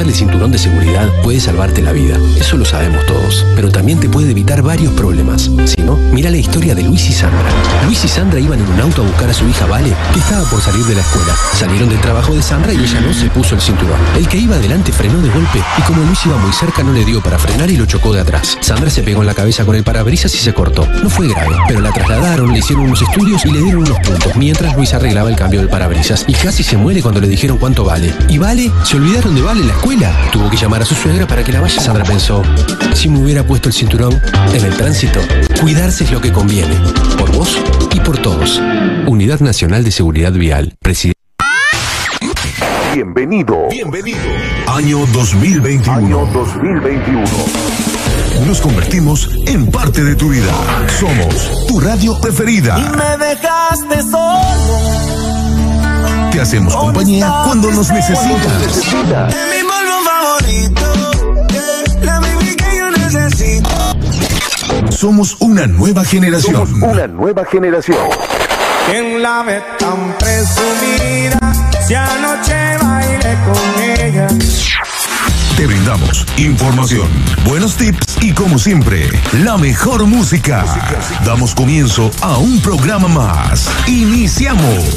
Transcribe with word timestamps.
El 0.00 0.14
cinturón 0.14 0.50
de 0.50 0.58
seguridad 0.58 1.08
puede 1.22 1.40
salvarte 1.40 1.82
la 1.82 1.92
vida, 1.92 2.18
eso 2.40 2.56
lo 2.56 2.64
sabemos 2.64 3.04
todos, 3.06 3.46
pero 3.54 3.70
también 3.70 4.00
te 4.00 4.08
puede 4.08 4.30
evitar 4.30 4.62
varios 4.62 4.92
problemas. 4.94 5.50
Si 5.66 5.82
no, 5.82 5.96
mira 6.10 6.30
la 6.30 6.38
historia 6.38 6.74
de 6.74 6.82
Luis 6.82 7.08
y 7.10 7.12
Sandra. 7.12 7.48
Luis 7.84 8.02
y 8.04 8.08
Sandra 8.08 8.40
iban 8.40 8.58
en 8.58 8.66
un 8.66 8.80
auto 8.80 9.02
a 9.02 9.04
buscar 9.06 9.28
a 9.28 9.34
su 9.34 9.46
hija 9.46 9.66
Vale, 9.66 9.94
que 10.12 10.18
estaba 10.18 10.48
por 10.48 10.60
salir 10.62 10.84
de 10.86 10.94
la 10.94 11.02
escuela. 11.02 11.36
Salieron 11.54 11.90
del 11.90 12.00
trabajo 12.00 12.34
de 12.34 12.42
Sandra 12.42 12.72
y 12.72 12.78
ella 12.78 13.00
no 13.02 13.12
se 13.12 13.28
puso 13.28 13.54
el 13.54 13.60
cinturón. 13.60 14.00
El 14.16 14.26
que 14.26 14.38
iba 14.38 14.56
adelante 14.56 14.90
frenó 14.90 15.20
de 15.20 15.28
golpe 15.28 15.62
y 15.78 15.82
como 15.82 16.02
Luis 16.02 16.18
iba 16.24 16.38
muy 16.38 16.52
cerca 16.52 16.82
no 16.82 16.92
le 16.92 17.04
dio 17.04 17.22
para 17.22 17.38
frenar 17.38 17.70
y 17.70 17.76
lo 17.76 17.84
chocó 17.84 18.12
de 18.14 18.20
atrás. 18.20 18.56
Sandra 18.62 18.90
se 18.90 19.02
pegó 19.02 19.20
en 19.20 19.26
la 19.26 19.34
cabeza 19.34 19.64
con 19.66 19.76
el 19.76 19.84
parabrisas 19.84 20.34
y 20.34 20.38
se 20.38 20.54
cortó. 20.54 20.86
No 20.86 21.10
fue 21.10 21.28
grave, 21.28 21.56
pero 21.68 21.80
la 21.80 21.92
trasladaron, 21.92 22.52
le 22.52 22.58
hicieron 22.58 22.86
unos 22.86 23.02
estudios 23.02 23.44
y 23.44 23.50
le 23.50 23.62
dieron 23.62 23.82
unos 23.82 23.98
puntos, 24.00 24.34
mientras 24.34 24.74
Luis 24.74 24.94
arreglaba 24.94 25.28
el 25.28 25.36
cambio 25.36 25.60
del 25.60 25.68
parabrisas. 25.68 26.24
Y 26.26 26.32
casi 26.32 26.62
se 26.64 26.78
muere 26.78 27.02
cuando 27.02 27.20
le 27.20 27.28
dijeron 27.28 27.58
cuánto 27.58 27.84
vale. 27.84 28.12
¿Y 28.28 28.38
Vale? 28.38 28.72
¿Se 28.84 28.96
olvidaron 28.96 29.34
de 29.34 29.42
Vale 29.42 29.64
la 29.64 29.72
escuela? 29.74 29.89
Tuvo 30.32 30.48
que 30.48 30.56
llamar 30.56 30.82
a 30.82 30.84
su 30.84 30.94
suegra 30.94 31.26
para 31.26 31.42
que 31.42 31.50
la 31.50 31.60
vaya. 31.60 31.80
Sandra 31.80 32.04
pensó, 32.04 32.44
si 32.94 33.08
me 33.08 33.18
hubiera 33.18 33.42
puesto 33.42 33.68
el 33.68 33.74
cinturón 33.74 34.22
en 34.52 34.64
el 34.64 34.76
tránsito, 34.76 35.18
cuidarse 35.60 36.04
es 36.04 36.12
lo 36.12 36.20
que 36.20 36.32
conviene. 36.32 36.76
Por 37.18 37.32
vos 37.32 37.58
y 37.92 37.98
por 37.98 38.16
todos. 38.18 38.62
Unidad 39.08 39.40
Nacional 39.40 39.82
de 39.82 39.90
Seguridad 39.90 40.30
Vial. 40.32 40.76
Presidente. 40.78 41.18
Bienvenido. 42.94 43.66
Bienvenido. 43.68 44.20
Año 44.68 45.04
2021. 45.12 45.92
Año 45.92 46.24
2021. 46.32 47.24
Nos 48.46 48.60
convertimos 48.60 49.28
en 49.46 49.72
parte 49.72 50.04
de 50.04 50.14
tu 50.14 50.28
vida. 50.28 50.52
Somos 51.00 51.66
tu 51.66 51.80
radio 51.80 52.16
preferida. 52.20 52.78
Y 52.78 52.96
me 52.96 53.26
dejaste 53.26 54.02
solo. 54.02 55.10
Te 56.30 56.40
hacemos 56.40 56.76
compañía 56.76 57.42
cuando 57.44 57.72
nos 57.72 57.90
necesitas. 57.90 58.84
Somos 64.90 65.36
una 65.40 65.66
nueva 65.66 66.04
generación. 66.04 66.66
Somos 66.66 66.92
una 66.92 67.06
nueva 67.06 67.44
generación. 67.44 67.98
¿Quién 68.86 69.22
la 69.22 69.42
ve 69.42 69.62
tan 69.78 70.16
presumida? 70.18 71.38
Si 71.86 71.94
anoche 71.94 72.76
bailé 72.82 73.38
con 73.44 73.82
ella. 73.82 74.28
Te 75.56 75.66
brindamos 75.66 76.26
información, 76.38 77.08
buenos 77.44 77.76
tips 77.76 78.18
y 78.22 78.32
como 78.32 78.58
siempre, 78.58 79.10
la 79.44 79.58
mejor 79.58 80.06
música. 80.06 80.64
Damos 81.24 81.54
comienzo 81.54 82.10
a 82.22 82.38
un 82.38 82.60
programa 82.60 83.08
más. 83.08 83.70
Iniciamos. 83.86 84.94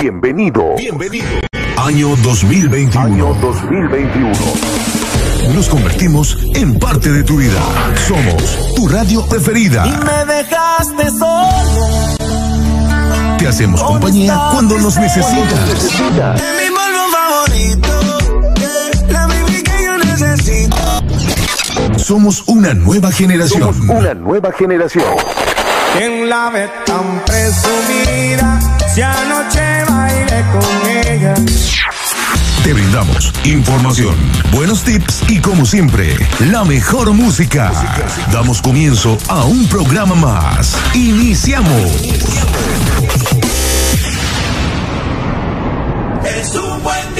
Bienvenido. 0.00 0.76
Bienvenido. 0.76 1.51
Año 1.84 2.14
2021. 2.22 3.00
Año 3.00 3.34
2021. 3.40 4.32
Nos 5.52 5.68
convertimos 5.68 6.38
en 6.54 6.78
parte 6.78 7.10
de 7.10 7.24
tu 7.24 7.38
vida. 7.38 7.60
Somos 8.06 8.72
tu 8.76 8.86
radio 8.86 9.26
preferida. 9.26 9.84
Y 9.84 9.90
me 9.90 10.24
dejaste 10.32 11.10
solo. 11.10 12.16
Te 13.36 13.48
hacemos 13.48 13.82
compañía 13.82 14.38
cuando 14.52 14.78
nos 14.78 14.96
necesitas. 14.96 15.58
Mi 15.74 16.68
polvo 16.70 17.08
favorito. 17.10 17.88
La 19.08 19.26
baby 19.26 19.62
que 19.64 19.84
yo 19.84 19.98
necesito. 19.98 20.76
Somos 21.98 22.44
una 22.46 22.74
nueva 22.74 23.10
generación. 23.10 23.74
Somos 23.74 23.98
una 23.98 24.14
nueva 24.14 24.52
generación. 24.52 25.16
¿Quién 25.98 26.28
la 26.28 26.48
ve 26.50 26.70
tan 26.86 27.24
presumida? 27.24 28.60
Si 28.94 29.02
anoche. 29.02 29.71
Te 32.64 32.72
brindamos 32.72 33.32
información, 33.44 34.14
buenos 34.52 34.84
tips 34.84 35.24
y 35.28 35.40
como 35.40 35.66
siempre, 35.66 36.16
la 36.50 36.64
mejor 36.64 37.12
música. 37.12 37.72
Damos 38.30 38.62
comienzo 38.62 39.18
a 39.28 39.44
un 39.44 39.66
programa 39.66 40.14
más. 40.14 40.76
Iniciamos. 40.94 41.90
Es 46.24 46.54
un 46.54 46.82
buen 46.84 47.11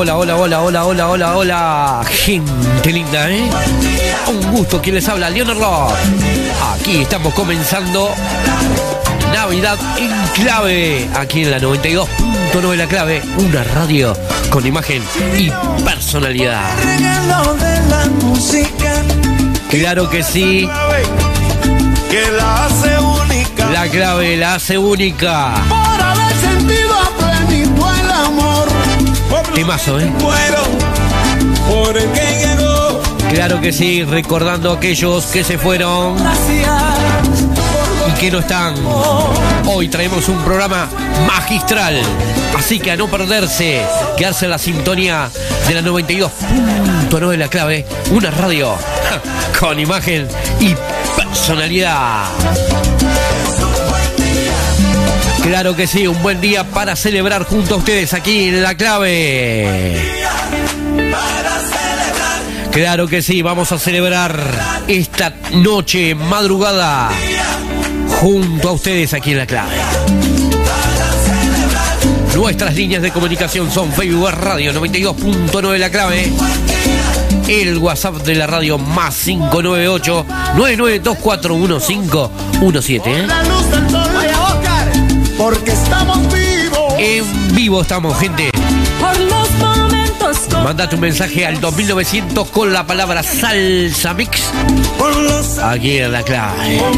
hola, 0.00 0.16
hola, 0.16 0.36
hola, 0.36 0.62
hola, 0.62 0.84
hola, 0.86 1.08
hola, 1.08 1.36
hola. 1.36 2.02
Gente 2.08 2.90
linda, 2.90 3.30
¿eh? 3.30 3.50
Un 4.28 4.50
gusto 4.50 4.80
quien 4.80 4.94
les 4.94 5.06
habla, 5.06 5.28
Leonor 5.28 5.58
Rock. 5.58 5.92
Aquí 6.72 7.02
estamos 7.02 7.34
comenzando 7.34 8.10
Navidad 9.34 9.78
en 9.98 10.10
clave. 10.42 11.06
Aquí 11.14 11.42
en 11.42 11.50
la 11.50 11.58
92.9 11.58 12.76
La 12.76 12.86
Clave, 12.86 13.22
una 13.36 13.62
radio 13.62 14.16
con 14.48 14.66
imagen 14.66 15.02
y 15.36 15.50
personalidad. 15.84 16.62
Claro 19.68 20.08
que 20.08 20.22
sí. 20.22 20.66
Que 22.10 22.30
la 22.32 22.64
hace 22.64 22.98
única. 22.98 23.70
La 23.70 23.86
clave 23.86 24.38
la 24.38 24.54
hace 24.54 24.78
única. 24.78 25.56
Por 25.68 26.02
haber 26.02 26.34
sentido 26.36 27.09
Temazo, 29.54 29.98
¿eh? 30.00 30.10
Claro 33.32 33.60
que 33.60 33.72
sí. 33.72 34.04
Recordando 34.04 34.72
a 34.72 34.76
aquellos 34.76 35.26
que 35.26 35.44
se 35.44 35.58
fueron. 35.58 36.16
Y 38.08 38.12
que 38.18 38.30
no 38.30 38.40
están. 38.40 38.74
Hoy 39.66 39.88
traemos 39.88 40.28
un 40.28 40.38
programa 40.42 40.88
magistral, 41.26 42.00
así 42.58 42.80
que 42.80 42.90
a 42.90 42.96
no 42.96 43.08
perderse, 43.08 43.82
quedarse 44.16 44.46
en 44.46 44.50
la 44.50 44.58
sintonía 44.58 45.30
de 45.68 45.74
la 45.74 45.82
92.9 45.82 47.28
de 47.28 47.36
la 47.36 47.48
clave, 47.48 47.86
una 48.10 48.30
radio 48.30 48.74
con 49.58 49.78
imagen 49.78 50.26
y 50.58 50.74
personalidad. 51.16 52.24
Claro 55.42 55.74
que 55.74 55.86
sí, 55.86 56.06
un 56.06 56.22
buen 56.22 56.40
día 56.40 56.64
para 56.64 56.96
celebrar 56.96 57.44
junto 57.44 57.74
a 57.74 57.78
ustedes 57.78 58.12
aquí 58.14 58.48
en 58.48 58.62
la 58.62 58.76
clave. 58.76 59.98
Claro 62.70 63.08
que 63.08 63.22
sí, 63.22 63.42
vamos 63.42 63.72
a 63.72 63.78
celebrar 63.78 64.38
esta 64.86 65.34
noche, 65.54 66.14
madrugada, 66.14 67.10
junto 68.20 68.68
a 68.68 68.72
ustedes 68.72 69.12
aquí 69.12 69.32
en 69.32 69.38
la 69.38 69.46
clave. 69.46 69.74
Nuestras 72.36 72.74
líneas 72.74 73.02
de 73.02 73.10
comunicación 73.10 73.70
son 73.70 73.92
Facebook 73.92 74.30
Radio 74.30 74.72
92.9 74.72 75.78
La 75.78 75.90
Clave. 75.90 76.30
El 77.48 77.76
WhatsApp 77.78 78.22
de 78.22 78.36
la 78.36 78.46
radio 78.46 78.78
más 78.78 79.16
598 79.24 80.26
99241517. 80.56 83.02
¿eh? 83.06 83.26
Porque 85.40 85.72
estamos 85.72 86.18
vivos. 86.32 86.94
En 86.98 87.54
vivo 87.54 87.80
estamos, 87.80 88.18
gente. 88.18 88.50
Por 89.00 89.18
los 89.18 89.50
momentos 89.52 90.38
con 90.52 90.64
Mandate 90.64 90.96
un 90.96 91.00
mensaje 91.00 91.46
al 91.46 91.58
2900 91.60 92.48
con 92.50 92.74
la 92.74 92.86
palabra 92.86 93.22
salsa 93.22 94.12
mix. 94.12 94.42
Por 94.98 95.16
los 95.16 95.58
Aquí 95.58 95.96
en 95.98 96.12
la 96.12 96.22
clave. 96.22 96.66
siempre 96.66 96.90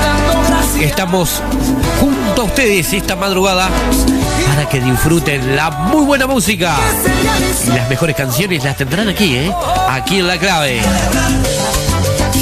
dando 0.00 0.48
gracias. 0.48 0.84
Estamos 0.84 1.42
junto 2.00 2.42
a 2.42 2.44
ustedes 2.44 2.92
esta 2.92 3.16
madrugada 3.16 3.68
para 4.46 4.68
que 4.68 4.80
disfruten 4.80 5.56
la 5.56 5.70
muy 5.70 6.04
buena 6.04 6.28
música. 6.28 6.76
Y 7.66 7.70
las 7.70 7.88
mejores 7.90 8.14
canciones 8.14 8.62
las 8.62 8.76
tendrán 8.76 9.08
aquí, 9.08 9.34
¿eh? 9.34 9.52
Aquí 9.88 10.20
en 10.20 10.28
la 10.28 10.38
clave. 10.38 10.82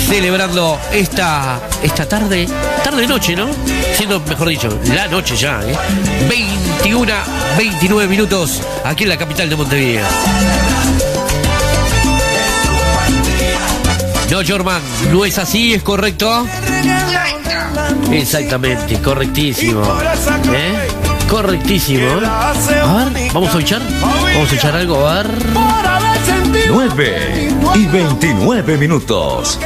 Celebrando 0.09 0.79
esta, 0.93 1.61
esta 1.83 2.09
tarde, 2.09 2.47
tarde-noche, 2.85 3.35
¿no? 3.35 3.49
Siendo, 3.97 4.21
mejor 4.21 4.49
dicho, 4.49 4.69
la 4.95 5.09
noche 5.09 5.37
ya, 5.37 5.61
¿eh? 5.63 5.77
21, 6.29 7.13
29 7.59 8.09
minutos 8.09 8.63
aquí 8.85 9.03
en 9.03 9.11
la 9.11 9.17
capital 9.17 9.51
de 9.51 9.57
Montevideo. 9.57 10.07
No, 14.31 14.39
Jorman, 14.47 14.81
no 15.13 15.25
es 15.25 15.39
así, 15.39 15.75
es 15.75 15.83
correcto. 15.83 16.47
Exactamente, 18.13 19.01
correctísimo. 19.01 19.83
¿Eh? 20.53 20.89
Correctísimo. 21.29 22.09
A 22.25 23.05
ver, 23.05 23.33
vamos 23.33 23.55
a 23.55 23.59
echar. 23.59 23.83
Vamos 24.01 24.53
a 24.53 24.55
echar 24.55 24.77
algo, 24.77 25.07
a 25.07 25.23
ver. 25.23 25.27
9 26.69 27.56
y 27.77 27.87
29 27.87 28.77
minutos. 28.79 29.61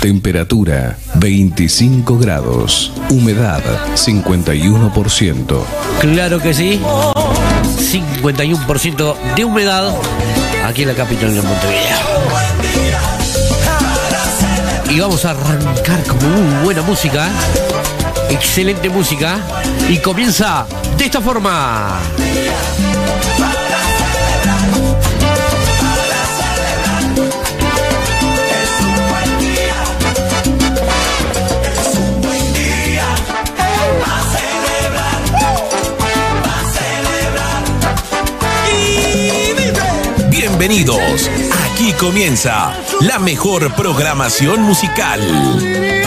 Temperatura 0.00 0.96
25 1.16 2.16
grados. 2.16 2.92
Humedad 3.10 3.62
51%. 3.94 5.62
Claro 6.00 6.38
que 6.38 6.54
sí. 6.54 6.80
51% 6.80 9.34
de 9.34 9.44
humedad 9.44 9.94
aquí 10.64 10.82
en 10.82 10.88
la 10.88 10.94
capital 10.94 11.34
de 11.34 11.42
Montevideo. 11.42 11.98
Y 14.90 15.00
vamos 15.00 15.24
a 15.24 15.30
arrancar 15.30 16.04
con 16.04 16.18
muy 16.18 16.64
buena 16.64 16.82
música. 16.82 17.30
Excelente 18.28 18.88
música. 18.88 19.38
Y 19.88 19.98
comienza 19.98 20.66
de 20.96 21.04
esta 21.04 21.20
forma. 21.20 21.98
Bienvenidos. 40.70 41.28
Aquí 41.64 41.92
comienza 41.94 42.72
la 43.00 43.18
mejor 43.18 43.74
programación 43.74 44.62
musical. 44.62 45.20
Darle 45.20 46.04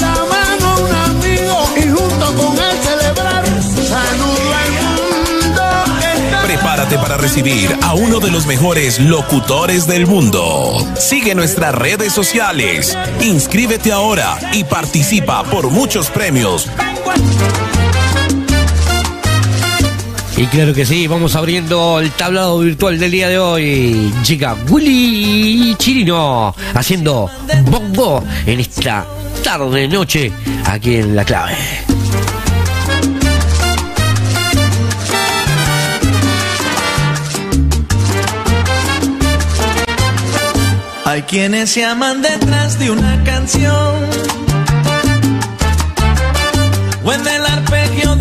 la 0.00 0.24
mano 0.24 0.66
a 0.66 0.80
un 0.80 0.92
amigo 0.92 1.70
y 1.76 1.82
junto 1.90 2.34
con 2.34 2.58
él 2.58 2.76
celebrar. 2.82 3.44
Saludo 3.62 4.52
al 4.52 4.72
mundo. 4.82 5.62
Está 6.02 6.42
Prepárate 6.42 6.98
para 6.98 7.18
recibir 7.18 7.78
a 7.82 7.94
uno 7.94 8.18
de 8.18 8.32
los 8.32 8.46
mejores 8.46 8.98
locutores 8.98 9.86
del 9.86 10.08
mundo. 10.08 10.84
Sigue 10.98 11.36
nuestras 11.36 11.72
redes 11.72 12.12
sociales. 12.12 12.98
Inscríbete 13.20 13.92
ahora 13.92 14.40
y 14.54 14.64
participa 14.64 15.44
por 15.44 15.70
muchos 15.70 16.10
premios. 16.10 16.68
Y 20.40 20.46
claro 20.46 20.72
que 20.72 20.86
sí, 20.86 21.06
vamos 21.06 21.36
abriendo 21.36 22.00
el 22.00 22.10
tablado 22.12 22.60
virtual 22.60 22.98
del 22.98 23.10
día 23.10 23.28
de 23.28 23.38
hoy. 23.38 24.10
Llega 24.26 24.56
Willy 24.70 25.74
Chirino 25.74 26.54
haciendo 26.72 27.30
bongo 27.66 28.24
en 28.46 28.60
esta 28.60 29.06
tarde 29.44 29.86
noche 29.86 30.32
aquí 30.64 30.96
en 30.96 31.14
La 31.14 31.26
Clave. 31.26 31.58
Hay 41.04 41.20
quienes 41.24 41.68
se 41.68 41.84
aman 41.84 42.22
detrás 42.22 42.78
de 42.78 42.90
una 42.90 43.22
canción 43.24 43.94
o 47.04 47.12
en 47.12 47.26
el 47.26 47.44
arpegio 47.44 48.16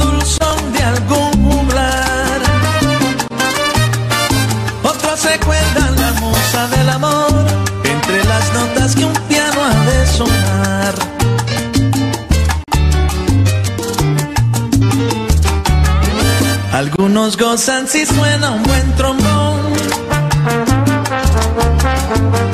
Algunos 16.80 17.36
gozan 17.36 17.88
si 17.88 18.06
suena 18.06 18.52
un 18.52 18.64
buen 18.64 18.96
trombón. 18.96 19.60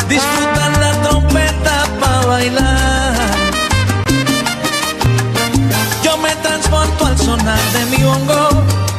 Disfrutan 0.10 0.82
la 0.82 0.92
trompeta 1.04 1.86
para 2.00 2.26
bailar. 2.26 3.14
Yo 6.04 6.18
me 6.18 6.36
transporto 6.38 7.06
al 7.06 7.18
sonar 7.20 7.60
de 7.74 7.86
mi 7.98 8.04
bongo 8.04 8.50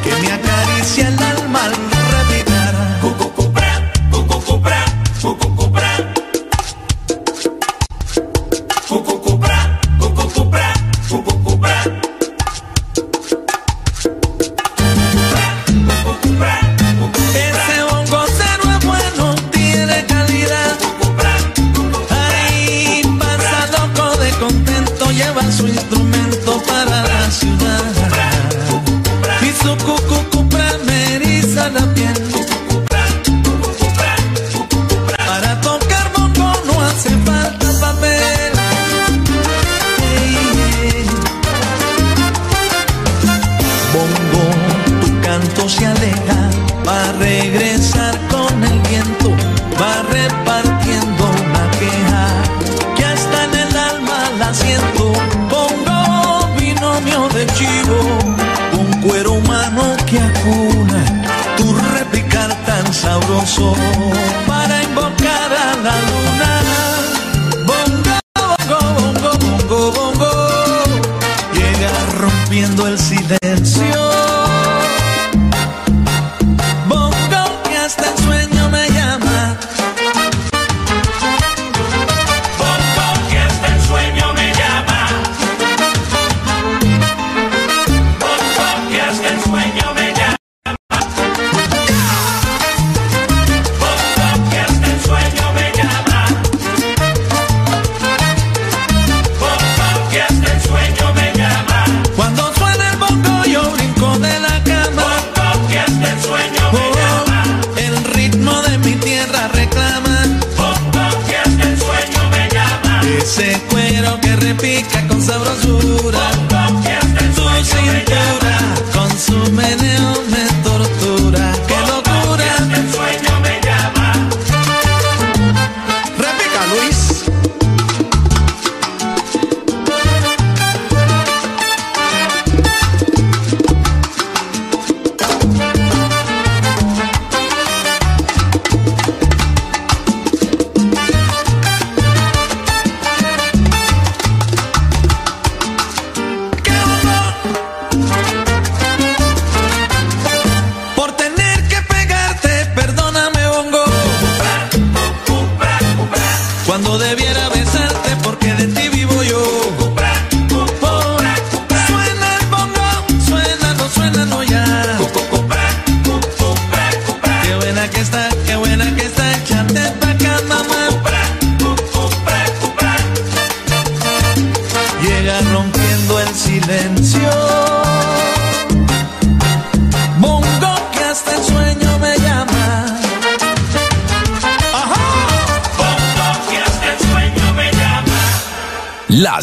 que 0.03 0.15
me 0.15 0.31
acaricia 0.31 1.07
el 1.09 1.19
alma 1.19 1.63
al 1.65 1.96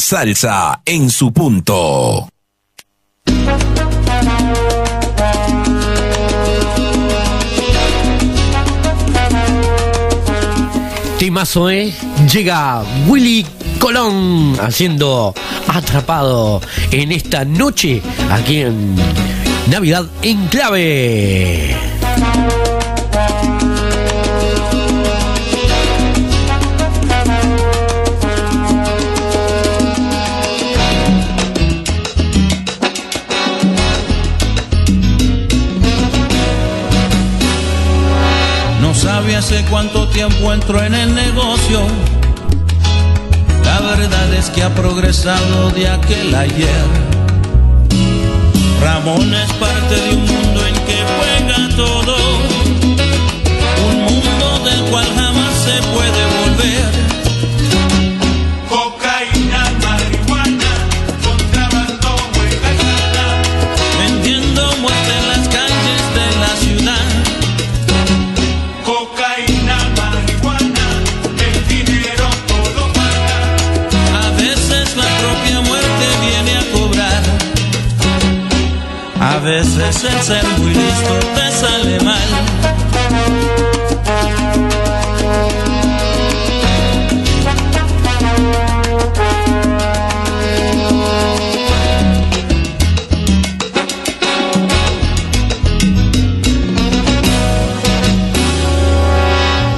salsa 0.04 0.82
en 0.84 1.08
su 1.08 1.32
punto. 1.32 2.28
Timazo, 11.18 11.70
¿eh? 11.70 11.94
Llega 12.30 12.82
Willy 13.06 13.46
Colón 13.78 14.54
haciendo 14.60 15.32
atrapado 15.68 16.60
en 16.90 17.10
esta 17.10 17.46
noche 17.46 18.02
aquí 18.30 18.60
en 18.60 18.96
Navidad 19.70 20.06
en 20.20 20.46
clave. 20.48 21.73
Cuánto 39.62 40.08
tiempo 40.08 40.52
entró 40.52 40.82
en 40.82 40.94
el 40.94 41.14
negocio. 41.14 41.86
La 43.64 43.80
verdad 43.80 44.34
es 44.34 44.50
que 44.50 44.62
ha 44.62 44.74
progresado 44.74 45.70
de 45.70 45.88
aquel 45.88 46.34
ayer. 46.34 46.84
Ramón 48.80 49.32
es 49.32 49.52
parte 49.54 49.94
de 49.94 50.14
un 50.16 50.26
mundo 50.26 50.66
en 50.66 50.74
que 50.86 50.98
juega 51.14 51.76
todo. 51.76 52.16
Un 53.90 54.02
mundo 54.02 54.64
del 54.64 54.90
cual 54.90 55.06
jamás 55.14 55.54
se 55.54 55.82
puede 55.92 56.22
volver. 56.40 57.13
Veces 79.44 80.04
el 80.04 80.22
ser 80.22 80.44
muy 80.58 80.72
listo 80.72 81.18
te 81.34 81.50
sale 81.52 82.00
mal. 82.00 82.28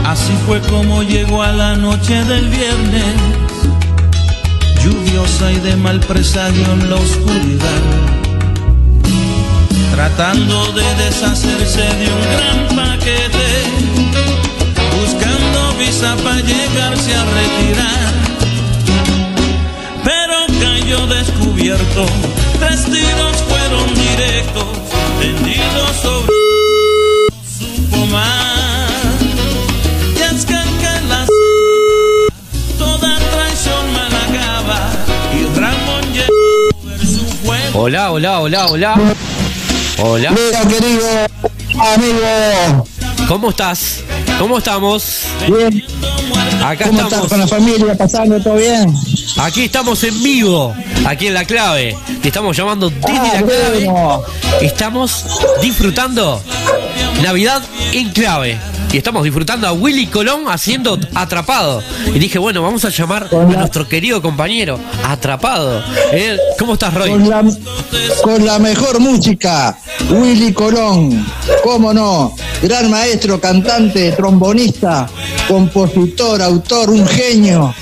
Así 0.04 0.32
fue 0.46 0.60
como 0.60 1.02
llegó 1.02 1.42
a 1.42 1.50
la 1.50 1.74
noche 1.74 2.24
del 2.24 2.48
viernes 2.48 3.14
lluviosa 4.84 5.50
y 5.50 5.58
de 5.58 5.74
mal 5.76 5.98
presagio 6.00 6.72
en 6.74 6.88
la 6.88 6.96
oscuridad, 6.96 7.82
tratando 9.96 10.72
de 10.72 10.94
deshacerse 10.96 11.80
de 11.80 12.06
un 12.12 12.22
gran 12.34 12.76
paquete, 12.76 13.48
buscando 14.94 15.72
visa 15.78 16.14
para 16.22 16.40
llegarse 16.40 17.14
a 17.14 17.24
retirar. 17.24 18.12
Pero 20.04 20.36
cayó 20.60 21.06
descubierto, 21.06 22.04
tres 22.60 22.84
tiros 22.84 23.36
fueron 23.48 23.86
directos, 23.94 24.66
tendidos 25.18 25.96
sobre 26.02 26.32
su 27.58 27.90
pomar. 27.90 28.88
Y 30.14 30.34
es 30.34 30.44
que 30.44 30.56
toda 32.78 33.18
traición 33.32 33.92
mal 33.94 34.12
acaba 34.28 34.90
y 35.32 35.58
Ramón 35.58 36.04
llegó 36.12 37.00
su. 37.00 37.78
Hola, 37.78 38.12
hola, 38.12 38.40
hola, 38.40 38.66
hola. 38.66 39.16
Hola. 39.98 40.34
Querido 40.68 41.06
amigo, 41.80 42.84
¿Cómo 43.28 43.50
estás? 43.50 44.00
¿Cómo 44.38 44.58
estamos? 44.58 45.22
bien, 45.48 45.84
Acá 46.62 46.86
¿cómo 46.86 47.00
estás 47.02 47.26
con 47.28 47.40
la 47.40 47.46
familia? 47.46 47.94
¿Pasando 47.96 48.40
todo 48.40 48.54
bien? 48.56 48.92
Aquí 49.38 49.64
estamos 49.64 50.02
en 50.04 50.22
vivo, 50.22 50.74
aquí 51.06 51.26
en 51.28 51.34
la 51.34 51.44
clave. 51.44 51.96
Te 52.22 52.28
estamos 52.28 52.56
llamando 52.56 52.90
desde 52.90 53.06
Ah, 53.18 53.30
la 53.34 53.42
clave. 53.42 53.84
bueno. 53.84 54.22
Estamos 54.60 55.24
disfrutando 55.62 56.42
Navidad 57.22 57.62
en 57.92 58.10
clave. 58.10 58.58
Y 58.92 58.96
estamos 58.98 59.24
disfrutando 59.24 59.66
a 59.66 59.72
Willy 59.72 60.06
Colón 60.06 60.44
haciendo 60.48 60.98
atrapado. 61.14 61.82
Y 62.14 62.18
dije, 62.18 62.38
bueno, 62.38 62.62
vamos 62.62 62.84
a 62.84 62.88
llamar 62.88 63.28
a 63.32 63.44
nuestro 63.44 63.86
querido 63.88 64.22
compañero, 64.22 64.78
atrapado. 65.04 65.82
Eh, 66.12 66.38
¿Cómo 66.58 66.74
estás, 66.74 66.94
Roy? 66.94 67.10
Con 67.10 67.28
la, 67.28 67.44
con 68.22 68.46
la 68.46 68.58
mejor 68.58 69.00
música, 69.00 69.76
Willy 70.10 70.52
Colón, 70.52 71.26
cómo 71.62 71.92
no, 71.92 72.34
gran 72.62 72.90
maestro, 72.90 73.40
cantante, 73.40 74.12
trombonista, 74.12 75.08
compositor, 75.48 76.40
autor, 76.40 76.90
un 76.90 77.06
genio, 77.06 77.74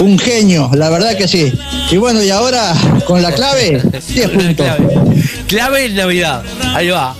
un 0.00 0.18
genio, 0.18 0.70
la 0.74 0.90
verdad 0.90 1.16
que 1.16 1.28
sí. 1.28 1.52
Y 1.90 1.96
bueno, 1.96 2.22
y 2.22 2.30
ahora 2.30 2.74
con 3.06 3.22
la 3.22 3.32
clave, 3.32 3.82
10 4.08 4.30
puntos. 4.30 4.66
Clave. 4.66 5.24
Clave 5.46 5.86
en 5.86 5.94
Navidad. 5.94 6.42
Ahí 6.74 6.90
va. 6.90 7.14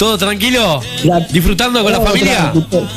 ¿Todo 0.00 0.16
tranquilo? 0.16 0.80
La- 1.04 1.20
¿Disfrutando 1.20 1.82
con 1.82 1.92
la 1.92 2.00
familia? 2.00 2.52
tranquilo. 2.52 2.88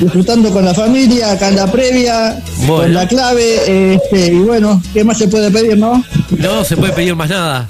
Disfrutando 0.00 0.50
con 0.50 0.64
la 0.64 0.72
familia, 0.72 1.32
acá 1.32 1.48
en 1.48 1.56
la 1.56 1.70
previa, 1.70 2.42
Bueno. 2.66 2.76
con 2.84 2.94
la 2.94 3.06
clave, 3.06 3.94
este, 3.96 4.28
y 4.32 4.38
bueno, 4.38 4.82
¿qué 4.94 5.04
más 5.04 5.18
se 5.18 5.28
puede 5.28 5.50
pedir, 5.50 5.76
no? 5.76 6.02
No 6.38 6.64
se 6.64 6.78
puede 6.78 6.94
pedir 6.94 7.14
más 7.14 7.28
nada. 7.28 7.68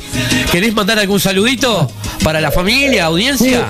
¿Querés 0.52 0.72
mandar 0.72 1.00
algún 1.00 1.18
saludito 1.18 1.90
para 2.22 2.40
la 2.40 2.52
familia, 2.52 3.06
audiencia? 3.06 3.66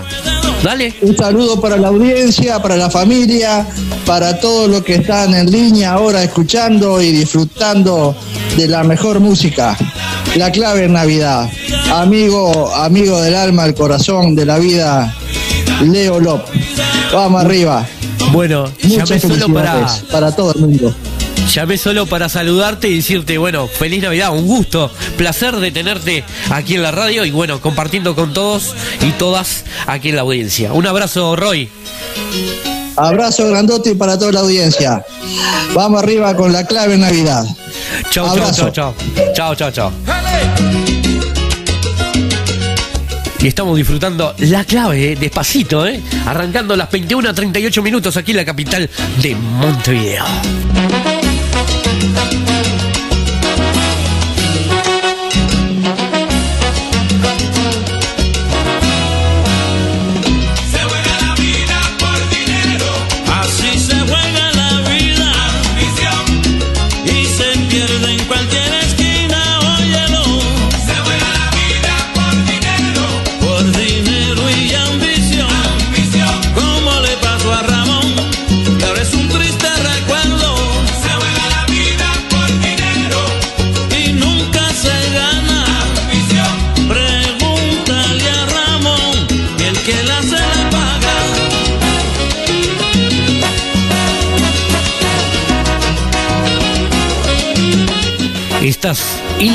Dale. 0.63 0.95
Un 1.01 1.17
saludo 1.17 1.59
para 1.59 1.79
la 1.79 1.89
audiencia, 1.89 2.61
para 2.61 2.77
la 2.77 2.91
familia, 2.91 3.67
para 4.05 4.39
todos 4.39 4.69
los 4.69 4.83
que 4.83 4.97
están 4.97 5.33
en 5.33 5.51
línea 5.51 5.93
ahora 5.95 6.23
escuchando 6.23 7.01
y 7.01 7.11
disfrutando 7.13 8.15
de 8.57 8.69
la 8.69 8.85
mejor 8.85 9.21
música. 9.21 9.77
La 10.37 10.51
clave 10.51 10.85
en 10.85 10.93
Navidad. 10.93 11.51
Amigo, 11.93 12.73
amigo 12.75 13.21
del 13.21 13.35
alma, 13.35 13.65
el 13.65 13.75
corazón, 13.75 14.35
de 14.35 14.47
la 14.47 14.59
vida, 14.59 15.15
Leo 15.83 16.21
Lop. 16.21 16.47
Vamos 17.13 17.45
arriba. 17.45 17.87
Bueno, 18.33 18.71
Muchas 18.85 19.09
llamé 19.09 19.21
solo 19.21 19.55
para, 19.55 19.87
para 20.11 20.35
todo 20.37 20.55
el 20.55 20.61
mundo. 20.61 20.95
llamé 21.53 21.79
solo 21.79 22.07
para 22.07 22.29
saludarte 22.29 22.89
y 22.89 22.97
decirte, 22.97 23.39
bueno, 23.39 23.67
feliz 23.67 24.03
Navidad, 24.03 24.33
un 24.33 24.47
gusto, 24.47 24.91
placer 25.17 25.57
de 25.57 25.73
tenerte 25.73 26.23
aquí 26.51 26.77
en 26.77 26.83
la 26.83 26.93
radio 26.93 27.25
y 27.25 27.33
bueno, 27.33 27.61
compartiendo 27.61 28.15
con 28.15 28.33
todos 28.33 28.75
y 29.01 29.11
todas 29.13 29.65
aquí 29.87 30.11
en 30.11 30.17
la 30.17 30.23
audiencia. 30.23 30.73
Un 30.73 30.87
abrazo, 30.87 31.35
Roy. 31.35 31.69
Abrazo 33.01 33.49
grandote 33.49 33.95
para 33.97 34.19
toda 34.19 34.33
la 34.33 34.41
audiencia. 34.41 35.03
Vamos 35.75 36.03
arriba 36.03 36.37
con 36.37 36.53
la 36.53 36.67
clave 36.67 36.95
en 36.95 37.01
Navidad. 37.01 37.45
Chao, 38.11 38.27
chao, 38.27 38.29
Abrazo. 38.29 38.71
chao, 38.71 38.95
chao. 38.95 38.95
Chao, 39.35 39.55
chao, 39.55 39.71
chao. 39.71 39.93
Y 43.43 43.47
estamos 43.49 43.75
disfrutando 43.75 44.35
la 44.39 44.65
clave, 44.65 45.13
eh, 45.13 45.17
despacito, 45.17 45.87
¿eh? 45.87 46.03
Arrancando 46.27 46.77
las 46.77 46.91
21 46.91 47.31
a 47.31 47.33
38 47.33 47.83
minutos 47.83 48.15
aquí 48.19 48.33
en 48.33 48.37
la 48.37 48.45
capital 48.45 48.91
de 49.23 49.35
Montevideo. 49.35 50.25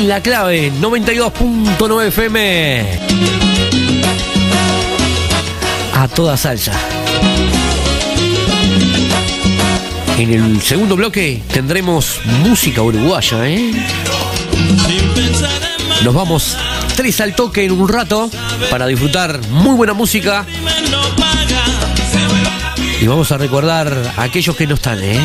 La 0.06 0.20
clave 0.22 0.72
92.9 0.80 2.06
FM. 2.06 3.00
A 5.94 6.08
toda 6.08 6.36
salsa. 6.36 6.72
En 10.18 10.32
el 10.32 10.62
segundo 10.62 10.96
bloque 10.96 11.42
tendremos 11.52 12.20
música 12.42 12.82
uruguaya, 12.82 13.48
¿eh? 13.48 13.72
Nos 16.04 16.14
vamos 16.14 16.56
tres 16.94 17.20
al 17.20 17.34
toque 17.34 17.64
en 17.64 17.72
un 17.72 17.88
rato 17.88 18.30
para 18.70 18.86
disfrutar 18.86 19.40
muy 19.48 19.74
buena 19.74 19.92
música 19.92 20.46
y 23.00 23.06
vamos 23.06 23.32
a 23.32 23.38
recordar 23.38 24.12
a 24.16 24.22
aquellos 24.22 24.56
que 24.56 24.66
no 24.66 24.76
están, 24.76 25.02
¿eh? 25.02 25.20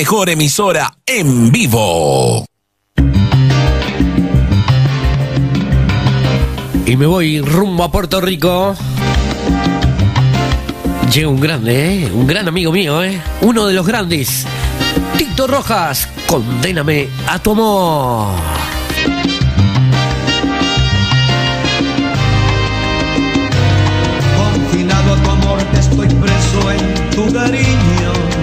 Mejor 0.00 0.30
emisora 0.30 0.96
en 1.04 1.52
vivo. 1.52 2.46
Y 6.86 6.96
me 6.96 7.04
voy 7.04 7.42
rumbo 7.42 7.84
a 7.84 7.92
Puerto 7.92 8.18
Rico. 8.22 8.74
Llega 11.12 11.28
un 11.28 11.38
grande, 11.38 12.04
¿eh? 12.04 12.10
Un 12.14 12.26
gran 12.26 12.48
amigo 12.48 12.72
mío, 12.72 13.04
¿eh? 13.04 13.20
Uno 13.42 13.66
de 13.66 13.74
los 13.74 13.86
grandes. 13.86 14.46
Tito 15.18 15.46
Rojas, 15.46 16.08
condéname 16.26 17.10
a 17.28 17.38
tu 17.38 17.50
amor. 17.50 18.28
Confinado 24.38 25.12
a 25.12 25.22
tu 25.22 25.30
amor, 25.30 25.58
estoy 25.74 26.08
preso 26.08 26.70
en 26.70 27.10
tu 27.10 27.34
cariño. 27.34 28.39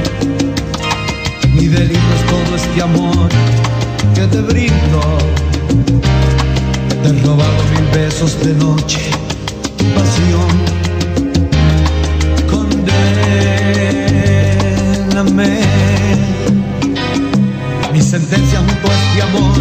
Mi 1.68 1.74
delito 1.74 2.00
es 2.16 2.24
todo 2.28 2.56
este 2.56 2.82
amor 2.82 3.28
que 4.16 4.26
te 4.28 4.40
brindo. 4.40 5.02
Te 7.04 7.10
he 7.10 7.14
robado 7.24 7.62
mil 7.74 7.86
besos 7.92 8.40
de 8.42 8.54
noche, 8.54 9.12
pasión. 9.94 10.48
Condéname. 12.50 13.10
Mi 17.92 18.02
sentencia 18.02 18.60
junto 18.60 18.88
a 18.88 18.94
este 18.94 19.22
amor 19.24 19.58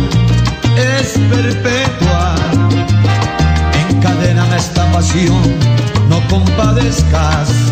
es 0.76 1.18
perpetua. 1.28 2.36
Encadéname 3.90 4.56
esta 4.56 4.92
pasión, 4.92 5.42
no 6.08 6.20
compadezcas. 6.28 7.65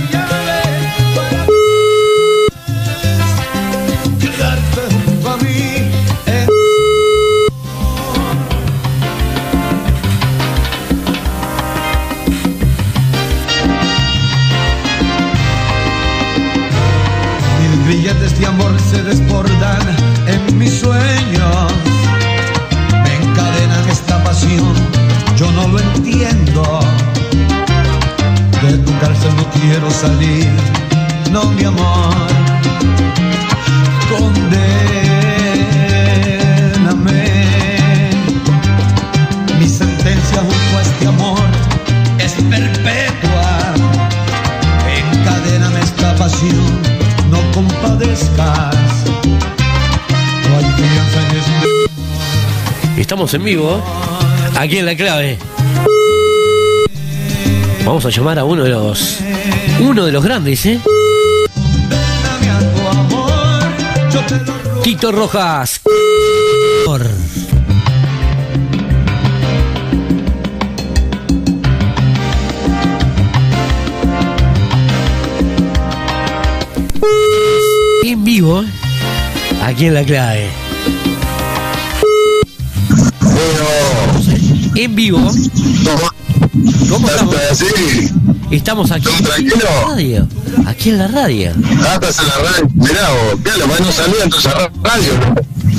En 53.34 53.44
vivo, 53.44 53.82
aquí 54.56 54.78
en 54.78 54.86
la 54.86 54.96
clave. 54.96 55.40
Vamos 57.84 58.06
a 58.06 58.10
llamar 58.12 58.38
a 58.38 58.46
uno 58.46 58.64
de 58.64 58.70
los. 58.70 59.22
Uno 59.80 60.06
de 60.06 60.12
los 60.12 60.24
grandes, 60.24 60.64
¿eh? 60.68 60.80
Tito 64.84 65.12
Rojas. 65.12 65.82
En 78.04 78.24
vivo, 78.24 78.64
aquí 79.64 79.88
en 79.88 79.94
la 79.96 80.04
clave. 80.04 80.63
En 84.76 84.96
vivo. 84.96 85.20
¿Cómo 86.90 87.08
estamos? 87.10 87.36
Estamos 88.52 88.92
aquí 88.92 89.08
en 89.10 89.24
la 89.60 89.84
radio. 89.88 90.28
Aquí 90.66 90.90
en 90.90 90.98
la 91.00 91.08
radio. 91.08 91.52
Ah, 91.88 91.94
estás 91.96 92.20
en 92.20 92.28
la 92.28 92.36
radio. 92.38 92.70
Mirá, 92.76 93.10
vos, 93.12 93.40
claro, 93.44 93.68
bueno, 93.68 93.92
salí 93.92 94.14
entonces 94.24 94.52
a 94.52 94.60
la 94.60 94.72
radio. 94.84 95.14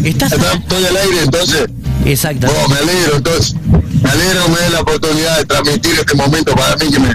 ¿Estás 0.04 0.32
Estoy 0.32 0.84
al 0.84 0.96
aire 0.96 1.22
entonces. 1.24 1.66
Exacto. 2.04 2.46
Oh, 2.48 2.68
me 2.68 2.76
alegro 2.76 3.16
entonces. 3.16 3.54
Me 4.02 4.10
alegro, 4.10 4.48
me 4.48 4.60
da 4.60 4.70
la 4.70 4.80
oportunidad 4.80 5.38
de 5.38 5.44
transmitir 5.46 5.92
este 5.98 6.14
momento 6.14 6.54
para 6.54 6.76
mí 6.76 6.90
que 6.90 6.98
me, 6.98 7.14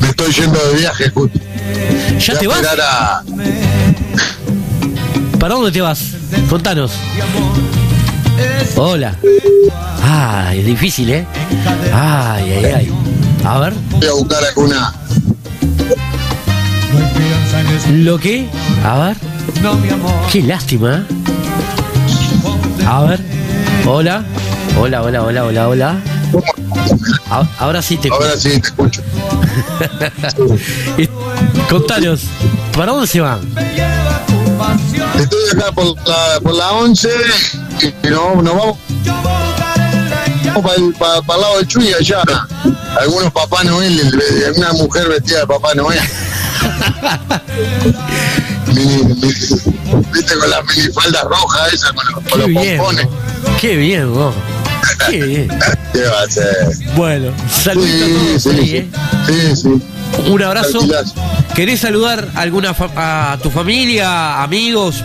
me 0.00 0.08
estoy 0.08 0.32
yendo 0.32 0.58
de 0.70 0.78
viaje 0.78 1.10
justo. 1.10 1.38
¿Ya 2.18 2.32
Voy 2.34 2.40
te 2.40 2.46
vas? 2.46 2.66
a- 2.80 3.22
¿Para 5.38 5.54
dónde 5.54 5.72
te 5.72 5.80
vas? 5.80 6.00
Contanos. 6.48 6.92
Hola. 8.76 9.16
Ay, 10.02 10.60
es 10.60 10.66
difícil, 10.66 11.10
¿eh? 11.10 11.26
Ay, 11.92 12.52
ay, 12.52 12.64
ay. 12.64 12.92
A 13.44 13.58
ver. 13.58 13.72
Voy 13.90 14.06
a 14.06 14.12
buscar 14.12 14.44
alguna. 14.44 14.94
¿Lo 17.92 18.18
que? 18.18 18.48
A 18.84 18.98
ver. 18.98 19.16
Qué 20.30 20.42
lástima. 20.42 20.96
¿eh? 20.96 22.86
A 22.86 23.04
ver. 23.04 23.20
Hola. 23.86 24.24
Hola, 24.78 25.02
hola, 25.02 25.22
hola, 25.22 25.44
hola, 25.44 25.68
hola. 25.68 26.00
Ahora 27.58 27.80
sí 27.82 27.96
te 27.96 28.08
Ahora 28.08 28.36
sí 28.36 28.60
te 28.60 28.66
escucho. 28.66 29.02
Contanos. 31.70 32.22
¿Para 32.76 32.92
dónde 32.92 33.06
se 33.06 33.20
van? 33.20 33.40
Estoy 35.18 35.50
acá 35.52 35.72
por 35.72 35.96
la, 36.06 36.40
por 36.42 36.54
la 36.54 36.72
11 36.72 37.08
y 37.84 37.94
no, 38.08 38.42
nos 38.42 38.56
vamos 38.56 38.78
para 40.62 40.74
el, 40.76 40.94
para, 40.94 41.22
para 41.22 41.36
el 41.38 41.42
lado 41.42 41.56
del 41.58 41.66
Chuy 41.68 41.92
allá. 41.94 42.22
Algunos 43.00 43.32
Papá 43.32 43.64
Noel, 43.64 43.98
el- 44.00 44.52
una 44.56 44.72
mujer 44.72 45.08
vestida 45.08 45.40
de 45.40 45.46
Papá 45.46 45.74
Noel. 45.74 45.98
Mini- 48.68 49.04
mini- 49.04 50.04
Viste 50.12 50.34
con 50.36 50.50
las 50.50 50.60
minifaldas 50.76 51.24
rojas 51.24 51.72
esas, 51.72 51.92
con 51.92 52.04
los, 52.12 52.24
con 52.30 52.40
los 52.40 52.48
bien. 52.48 52.76
pompones. 52.78 53.06
Qué 53.60 53.76
bien, 53.76 54.12
vos. 54.14 54.34
Qué 55.08 55.20
bien. 55.22 55.48
¿Qué 55.92 56.02
va 56.02 56.22
a 56.22 56.30
ser? 56.30 56.56
Bueno, 56.96 57.32
Sí, 57.50 57.70
sí, 57.74 58.40
sí. 58.40 58.76
¿eh? 58.76 58.88
Sí, 59.26 59.56
sí. 59.56 59.68
Un 60.30 60.42
abrazo. 60.42 60.70
Tranquilazo. 60.78 61.14
¿Querés 61.54 61.80
saludar 61.80 62.28
a 62.34 62.40
alguna 62.40 62.74
fa- 62.74 63.32
a 63.32 63.38
tu 63.38 63.50
familia, 63.50 64.42
amigos? 64.42 65.02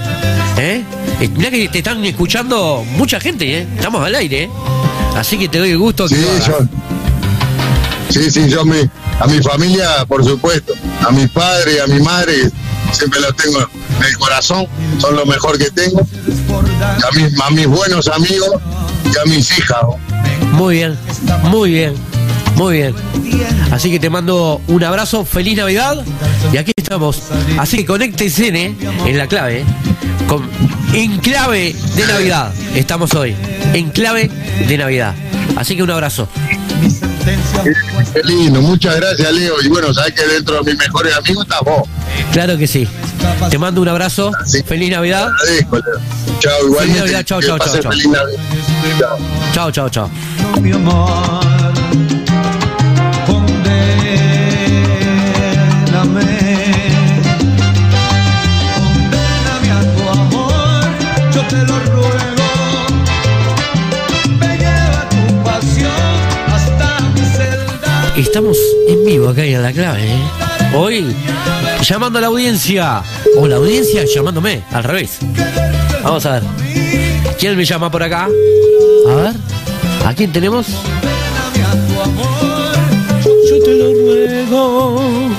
¿Eh? 0.58 0.84
Eh, 1.20 1.30
Mirá 1.36 1.52
que 1.52 1.68
te 1.68 1.80
están 1.80 2.04
escuchando 2.06 2.84
mucha 2.96 3.20
gente, 3.20 3.60
¿eh? 3.60 3.68
Estamos 3.76 4.06
al 4.06 4.16
aire, 4.16 4.44
¿eh? 4.44 4.50
Así 5.16 5.38
que 5.38 5.50
te 5.50 5.58
doy 5.58 5.72
el 5.72 5.78
gusto 5.78 6.08
Sí, 6.08 6.16
yo. 6.48 6.58
Sí, 8.10 8.32
sí, 8.32 8.50
yo 8.50 8.62
a 8.62 9.28
mi 9.28 9.42
familia, 9.42 10.06
por 10.08 10.24
supuesto. 10.24 10.74
A 11.06 11.12
mi 11.12 11.28
padre 11.28 11.82
a 11.82 11.88
mi 11.88 12.00
madre, 12.00 12.50
siempre 12.92 13.20
los 13.20 13.36
tengo 13.36 13.60
en 13.60 14.06
el 14.06 14.18
corazón. 14.18 14.66
Son 15.00 15.16
lo 15.16 15.26
mejor 15.26 15.58
que 15.58 15.70
tengo. 15.72 16.00
A 16.00 17.16
mis, 17.16 17.40
a 17.40 17.50
mis 17.52 17.68
buenos 17.68 18.08
amigos 18.08 18.50
y 19.14 19.18
a 19.18 19.26
mis 19.26 19.58
hijas. 19.58 19.80
Muy 20.54 20.76
bien, 20.76 20.98
muy 21.44 21.72
bien, 21.72 21.94
muy 22.56 22.78
bien. 22.78 22.96
Así 23.72 23.92
que 23.92 24.00
te 24.00 24.10
mando 24.10 24.62
un 24.68 24.84
abrazo, 24.84 25.26
feliz 25.26 25.58
Navidad. 25.58 26.04
Y 26.52 26.58
aquí 26.58 26.72
estamos. 26.76 27.22
Así 27.58 27.78
que 27.78 27.86
conéctense 27.86 28.48
¿eh? 28.48 28.76
en 29.06 29.18
la 29.18 29.28
clave. 29.28 29.60
¿eh? 29.60 29.66
Con, 30.28 30.50
en 30.94 31.18
clave 31.20 31.76
de 31.96 32.08
Navidad. 32.08 32.54
Estamos 32.76 33.14
hoy. 33.14 33.36
En 33.74 33.90
clave 33.90 34.30
de 34.68 34.78
Navidad. 34.78 35.16
Así 35.56 35.76
que 35.76 35.84
un 35.84 35.92
abrazo. 35.92 36.28
Qué 38.14 38.22
lindo, 38.24 38.62
muchas 38.62 38.96
gracias, 38.96 39.32
Leo. 39.34 39.62
Y 39.62 39.68
bueno, 39.68 39.94
sabes 39.94 40.14
que 40.14 40.26
dentro 40.26 40.64
de 40.64 40.72
mis 40.72 40.80
mejores 40.80 41.16
amigos 41.16 41.46
estás 41.46 41.62
vos. 41.62 41.88
Claro 42.32 42.58
que 42.58 42.68
sí. 42.68 42.88
Te 43.50 43.58
mando 43.58 43.82
un 43.82 43.88
abrazo. 43.88 44.32
Feliz 44.66 44.92
Navidad. 44.92 45.28
Agradezco, 45.28 45.78
Leo. 45.78 46.00
Chao, 46.40 46.52
Feliz 46.52 46.68
igualmente. 46.68 47.00
Navidad, 47.00 47.24
chao, 47.26 47.42
chao, 47.42 47.60
chao, 47.60 47.80
chao. 47.80 47.92
feliz 47.92 48.08
Navidad. 48.08 49.18
Chao. 49.54 49.72
Chao, 49.72 50.10
Estamos 68.20 68.58
en 68.90 69.06
vivo 69.06 69.30
acá 69.30 69.46
en 69.46 69.64
la 69.64 69.72
clave. 69.72 70.04
¿eh? 70.04 70.20
Hoy 70.76 71.16
llamando 71.82 72.20
a 72.20 72.22
la 72.22 72.28
audiencia. 72.28 73.02
O 73.38 73.48
la 73.48 73.56
audiencia 73.56 74.04
llamándome. 74.14 74.62
Al 74.74 74.84
revés. 74.84 75.20
Vamos 76.04 76.26
a 76.26 76.34
ver. 76.34 76.44
¿Quién 77.40 77.56
me 77.56 77.64
llama 77.64 77.90
por 77.90 78.04
acá? 78.04 78.28
A 79.08 79.16
ver. 79.16 79.34
¿A 80.06 80.14
quién 80.14 80.34
tenemos? 80.34 80.68
Yo 83.50 83.64
te 83.64 83.74
lo 83.76 83.94
ruego. 83.94 85.30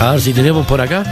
A 0.00 0.10
ver 0.10 0.20
si 0.20 0.32
tenemos 0.32 0.66
por 0.66 0.80
acá. 0.80 1.04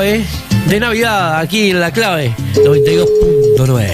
Clave 0.00 0.24
de 0.66 0.80
Navidad, 0.80 1.38
aquí 1.38 1.70
en 1.70 1.80
la 1.80 1.90
clave 1.90 2.34
92.9. 2.54 3.90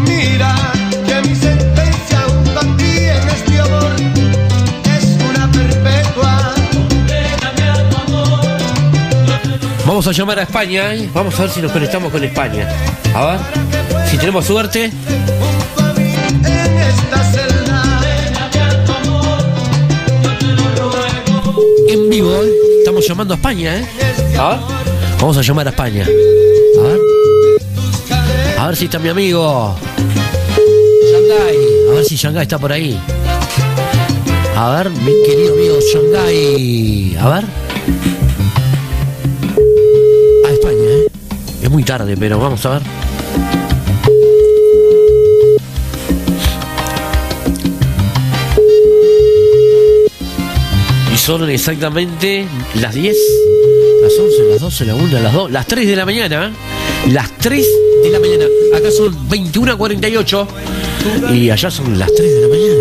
Mira 0.00 0.54
que 1.06 1.28
mi 1.28 1.34
sentencia 1.36 2.20
junto 2.26 2.58
a 2.58 2.76
ti 2.76 2.98
en 2.98 3.28
este. 3.28 3.56
Vamos 9.86 10.06
a 10.08 10.12
llamar 10.12 10.40
a 10.40 10.42
España, 10.42 10.94
¿eh? 10.94 11.08
vamos 11.14 11.38
a 11.38 11.42
ver 11.42 11.50
si 11.50 11.62
nos 11.62 11.70
conectamos 11.70 12.10
con 12.10 12.24
España. 12.24 12.68
A 13.14 13.26
ver, 13.26 13.38
si 14.10 14.18
tenemos 14.18 14.44
suerte. 14.44 14.90
En 22.06 22.10
vivo, 22.10 22.40
¿eh? 22.40 22.52
estamos 22.78 23.04
llamando 23.04 23.34
a 23.34 23.36
España, 23.36 23.78
¿eh? 23.78 23.84
A 24.38 24.50
ver, 24.50 24.58
vamos 25.18 25.36
a 25.38 25.42
llamar 25.42 25.66
a 25.66 25.70
España. 25.70 26.04
A 26.04 26.82
ver. 26.82 27.00
A 28.56 28.66
ver 28.68 28.76
si 28.76 28.84
está 28.84 29.00
mi 29.00 29.08
amigo. 29.08 29.74
Shanghai. 31.10 31.56
A 31.90 31.94
ver 31.94 32.04
si 32.04 32.14
Shanghai 32.14 32.42
está 32.44 32.60
por 32.60 32.70
ahí. 32.70 32.96
A 34.54 34.76
ver, 34.76 34.90
mi 34.90 35.12
querido 35.26 35.54
amigo 35.54 35.78
Shanghai. 35.92 37.16
A 37.18 37.28
ver. 37.28 37.44
A 40.46 40.52
España, 40.52 40.88
¿eh? 40.88 41.06
Es 41.60 41.70
muy 41.70 41.82
tarde, 41.82 42.16
pero 42.16 42.38
vamos 42.38 42.64
a 42.66 42.70
ver. 42.70 42.95
Son 51.26 51.50
exactamente 51.50 52.46
las 52.80 52.94
10, 52.94 53.16
las 54.00 54.12
11, 54.16 54.44
las 54.48 54.60
12, 54.60 54.84
las 54.84 54.96
1, 54.96 55.18
las 55.18 55.32
2, 55.32 55.50
las 55.50 55.66
3 55.66 55.88
de 55.88 55.96
la 55.96 56.06
mañana. 56.06 56.52
Las 57.10 57.36
3 57.38 57.66
de 58.04 58.10
la 58.10 58.20
mañana. 58.20 58.44
Acá 58.72 58.92
son 58.92 59.28
21.48 59.28 60.46
y 61.34 61.50
allá 61.50 61.68
son 61.68 61.98
las 61.98 62.14
3 62.14 62.32
de 62.32 62.40
la 62.42 62.46
mañana. 62.46 62.80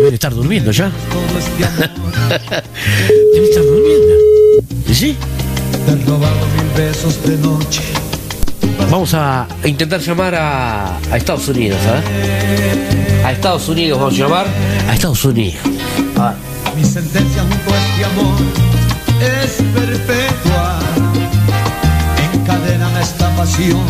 Deben 0.00 0.14
estar 0.14 0.34
durmiendo 0.34 0.72
ya. 0.72 0.90
Deben 3.32 3.48
estar 3.48 3.62
durmiendo. 3.62 4.14
¿Y 4.88 4.94
sí? 4.96 5.16
Besos 6.76 7.24
de 7.24 7.36
noche. 7.36 7.82
Vamos 8.90 9.14
a 9.14 9.46
intentar 9.62 10.00
llamar 10.00 10.34
a, 10.34 10.98
a 11.12 11.16
Estados 11.16 11.46
Unidos, 11.46 11.78
¿eh? 11.84 13.22
A 13.24 13.30
Estados 13.30 13.68
Unidos 13.68 14.00
vamos 14.00 14.14
a 14.14 14.16
llamar. 14.16 14.46
A 14.88 14.94
Estados 14.94 15.24
Unidos. 15.24 15.60
A 16.16 16.30
ver. 16.30 16.47
Mi 16.78 16.84
sentencia 16.84 17.42
junto 17.42 17.74
a 17.74 17.76
este 17.76 18.04
amor 18.04 18.36
es 19.20 19.60
perpetua. 19.74 20.78
Encadena 22.32 23.00
esta 23.00 23.28
pasión, 23.36 23.84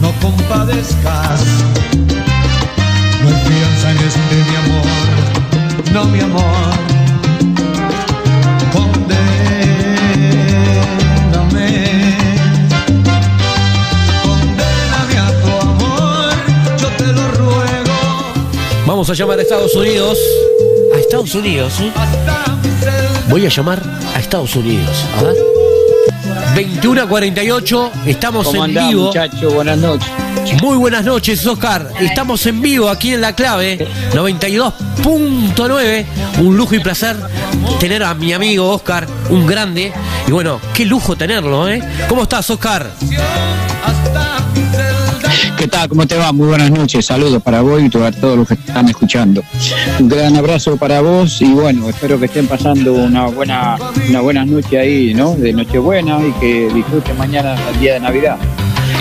no 0.00 0.10
compadezcas. 0.20 1.40
No 3.22 3.28
hay 3.28 3.34
fianza 3.46 3.90
en 3.92 3.98
este 3.98 4.36
mi 4.48 4.56
amor, 4.56 4.86
no 5.92 6.04
mi 6.06 6.20
amor. 6.20 6.74
Condéname. 8.72 9.26
Vamos 18.84 19.08
a 19.10 19.14
llamar 19.14 19.38
a 19.38 19.42
Estados 19.42 19.76
Unidos. 19.76 20.18
Estados 21.16 21.34
Unidos. 21.34 21.72
Voy 23.30 23.46
a 23.46 23.48
llamar 23.48 23.82
a 24.14 24.18
Estados 24.18 24.54
Unidos. 24.54 25.02
A 25.16 25.22
ver. 25.22 25.34
21 26.54 27.02
a 27.02 27.06
48, 27.06 27.90
estamos 28.04 28.46
¿Cómo 28.46 28.64
en 28.66 28.70
andás, 28.70 28.88
vivo. 28.90 29.06
muchacho? 29.06 29.50
Buenas 29.50 29.78
noches. 29.78 30.08
Muy 30.60 30.76
buenas 30.76 31.04
noches, 31.06 31.46
Oscar. 31.46 31.90
Estamos 32.00 32.44
en 32.44 32.60
vivo 32.60 32.90
aquí 32.90 33.14
en 33.14 33.22
La 33.22 33.34
Clave 33.34 33.88
92.9. 34.12 36.04
Un 36.40 36.56
lujo 36.58 36.74
y 36.74 36.80
placer 36.80 37.16
tener 37.80 38.02
a 38.02 38.12
mi 38.14 38.34
amigo 38.34 38.68
Oscar, 38.68 39.06
un 39.30 39.46
grande. 39.46 39.94
Y 40.28 40.30
bueno, 40.32 40.60
qué 40.74 40.84
lujo 40.84 41.16
tenerlo, 41.16 41.66
¿eh? 41.66 41.82
¿Cómo 42.10 42.24
estás, 42.24 42.50
Oscar? 42.50 42.90
¿Qué 45.56 45.68
tal? 45.68 45.88
¿Cómo 45.88 46.06
te 46.06 46.16
va? 46.16 46.32
Muy 46.32 46.48
buenas 46.48 46.70
noches. 46.70 47.06
Saludos 47.06 47.42
para 47.42 47.62
vos 47.62 47.80
y 47.82 47.88
para 47.88 48.12
todos 48.12 48.36
los 48.36 48.46
que 48.46 48.55
están 48.76 48.88
escuchando. 48.90 49.42
Un 49.98 50.08
gran 50.08 50.36
abrazo 50.36 50.76
para 50.76 51.00
vos 51.00 51.40
y 51.40 51.46
bueno, 51.46 51.88
espero 51.88 52.18
que 52.20 52.26
estén 52.26 52.46
pasando 52.46 52.92
una 52.92 53.24
buena, 53.26 53.78
una 54.10 54.20
buena 54.20 54.44
noche 54.44 54.78
ahí, 54.78 55.14
¿no? 55.14 55.34
De 55.34 55.52
Nochebuena 55.54 56.18
y 56.20 56.32
que 56.38 56.68
disfruten 56.74 57.16
mañana 57.16 57.56
el 57.72 57.80
día 57.80 57.94
de 57.94 58.00
Navidad. 58.00 58.36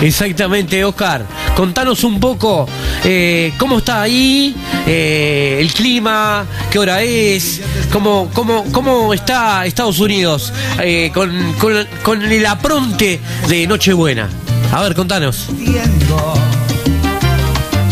Exactamente, 0.02 0.84
Oscar. 0.86 1.26
Contanos 1.58 2.06
un 2.06 2.22
poco 2.22 2.66
eh, 3.04 3.52
cómo 3.58 3.80
está 3.80 4.02
ahí, 4.04 4.56
eh, 4.88 5.58
el 5.60 5.74
clima, 5.74 6.46
qué 6.72 6.80
hora 6.80 7.02
es, 7.02 7.62
cómo, 7.92 8.30
cómo, 8.34 8.64
cómo 8.72 9.14
está 9.14 9.66
Estados 9.66 10.00
Unidos 10.00 10.54
eh, 10.82 11.12
con, 11.14 11.32
con- 11.60 11.86
con 12.02 12.24
el 12.24 12.46
apronte 12.46 13.20
de 13.50 13.68
Nochebuena. 13.68 14.30
A 14.72 14.82
ver, 14.84 14.96
contanos. 14.96 15.48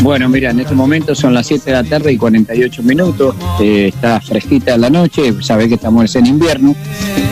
Bueno, 0.04 0.28
mira, 0.28 0.50
en 0.50 0.60
este 0.60 0.74
momento 0.74 1.14
son 1.14 1.32
las 1.32 1.46
7 1.46 1.64
de 1.64 1.72
la 1.72 1.82
tarde 1.82 2.12
y 2.12 2.18
48 2.18 2.82
minutos. 2.82 3.34
eh, 3.58 3.88
está 3.88 4.20
fresquita 4.20 4.76
la 4.76 4.90
noche, 4.90 5.32
sabés 5.40 5.68
que 5.68 5.76
estamos 5.76 6.14
en 6.14 6.26
invierno. 6.26 6.76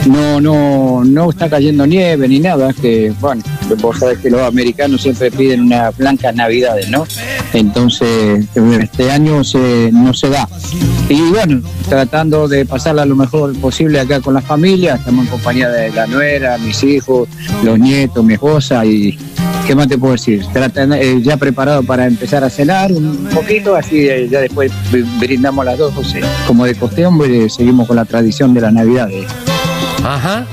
No, 0.07 0.41
no, 0.41 1.05
no 1.05 1.29
está 1.29 1.51
cayendo 1.51 1.87
nieve 1.87 2.27
ni 2.29 2.41
nada. 2.41 2.73
Que 2.73 3.13
bueno, 3.21 3.43
vos 3.79 3.99
sabés 3.99 4.21
que 4.21 4.31
los 4.31 4.41
americanos 4.41 5.03
siempre 5.03 5.31
piden 5.31 5.61
unas 5.61 5.95
blancas 5.99 6.35
navidades, 6.35 6.89
¿no? 6.89 7.07
Entonces, 7.53 8.47
este 8.81 9.11
año 9.11 9.45
se, 9.45 9.91
no 9.93 10.15
se 10.15 10.31
da. 10.31 10.49
Y 11.11 11.21
bueno, 11.29 11.61
tratando 11.91 12.49
de 12.49 12.65
pasarla 12.65 13.05
lo 13.05 13.15
mejor 13.15 13.55
posible 13.59 14.01
acá 14.01 14.21
con 14.21 14.33
la 14.33 14.41
familia. 14.41 14.95
Estamos 14.95 15.27
en 15.27 15.31
compañía 15.31 15.69
de 15.69 15.91
la 15.91 16.07
nuera, 16.07 16.57
mis 16.57 16.83
hijos, 16.83 17.29
los 17.63 17.79
nietos, 17.79 18.25
mi 18.25 18.33
esposa 18.33 18.87
y 18.87 19.19
¿Qué 19.67 19.75
más 19.77 19.87
te 19.89 19.97
puedo 19.97 20.13
decir? 20.13 20.45
Tratan, 20.53 20.93
eh, 20.93 21.21
ya 21.23 21.37
preparado 21.37 21.83
para 21.83 22.07
empezar 22.07 22.43
a 22.45 22.51
cenar 22.51 22.91
un 22.93 23.29
poquito, 23.33 23.77
así 23.77 24.09
eh, 24.09 24.29
ya 24.31 24.41
después 24.41 24.73
br- 24.91 25.07
brindamos 25.21 25.65
las 25.65 25.79
12. 25.79 26.21
Como 26.47 26.65
de 26.65 26.75
costumbre, 26.75 27.49
seguimos 27.49 27.87
con 27.87 27.97
la 27.97 28.05
tradición 28.05 28.53
de 28.55 28.61
la 28.61 28.71
Navidad. 28.71 29.09
eh. 29.11 29.25
Ajá. 30.05 30.45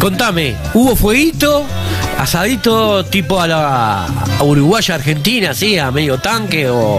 Contame, 0.00 0.54
¿hubo 0.72 0.96
fueguito? 0.96 1.64
¿Asadito 2.18 3.04
tipo 3.04 3.40
a 3.40 3.46
la 3.46 4.06
Uruguaya, 4.40 4.94
Argentina, 4.96 5.50
así, 5.50 5.78
a 5.78 5.90
medio 5.90 6.18
tanque 6.18 6.68
o, 6.68 6.98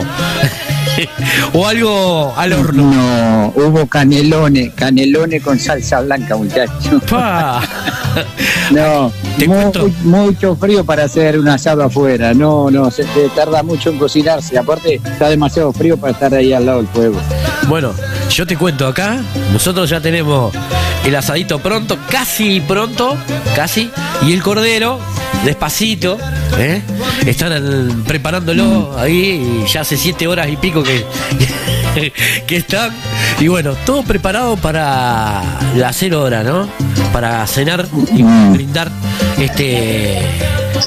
o 1.53 1.67
algo 1.67 2.33
al 2.35 2.53
horno? 2.53 2.83
No, 2.93 3.53
hubo 3.55 3.85
canelones, 3.87 4.73
canelones 4.73 5.41
con 5.43 5.59
salsa 5.59 6.01
blanca, 6.01 6.35
muchachos. 6.35 7.01
No, 8.71 9.11
mu- 9.45 9.71
mucho 10.03 10.55
frío 10.55 10.83
para 10.85 11.03
hacer 11.03 11.37
un 11.37 11.47
asado 11.49 11.83
afuera. 11.83 12.33
No, 12.33 12.71
no, 12.71 12.89
se, 12.89 13.03
se 13.03 13.29
tarda 13.35 13.61
mucho 13.61 13.89
en 13.89 13.99
cocinarse. 13.99 14.57
Aparte, 14.57 14.95
está 15.03 15.29
demasiado 15.29 15.71
frío 15.73 15.97
para 15.97 16.13
estar 16.13 16.33
ahí 16.33 16.53
al 16.53 16.65
lado 16.65 16.77
del 16.79 16.87
fuego. 16.87 17.17
Bueno, 17.67 17.93
yo 18.29 18.45
te 18.45 18.55
cuento 18.57 18.87
acá, 18.87 19.17
nosotros 19.51 19.89
ya 19.89 19.99
tenemos 19.99 20.53
el 21.03 21.15
asadito 21.15 21.59
pronto, 21.59 21.97
casi 22.09 22.59
pronto, 22.61 23.17
casi, 23.55 23.89
y 24.21 24.33
el 24.33 24.43
cordero, 24.43 24.99
despacito, 25.43 26.17
¿eh? 26.57 26.81
están 27.25 28.03
preparándolo 28.07 28.95
ahí, 28.97 29.63
y 29.65 29.71
ya 29.71 29.81
hace 29.81 29.97
siete 29.97 30.27
horas 30.27 30.47
y 30.49 30.57
pico 30.57 30.83
que, 30.83 31.05
que 32.47 32.55
están, 32.55 32.91
y 33.39 33.47
bueno, 33.47 33.73
todo 33.85 34.03
preparado 34.03 34.57
para 34.57 35.41
la 35.75 35.91
cero 35.91 36.21
hora, 36.21 36.43
¿no? 36.43 36.69
Para 37.11 37.45
cenar 37.47 37.87
y 38.15 38.21
brindar 38.53 38.91
este 39.39 40.19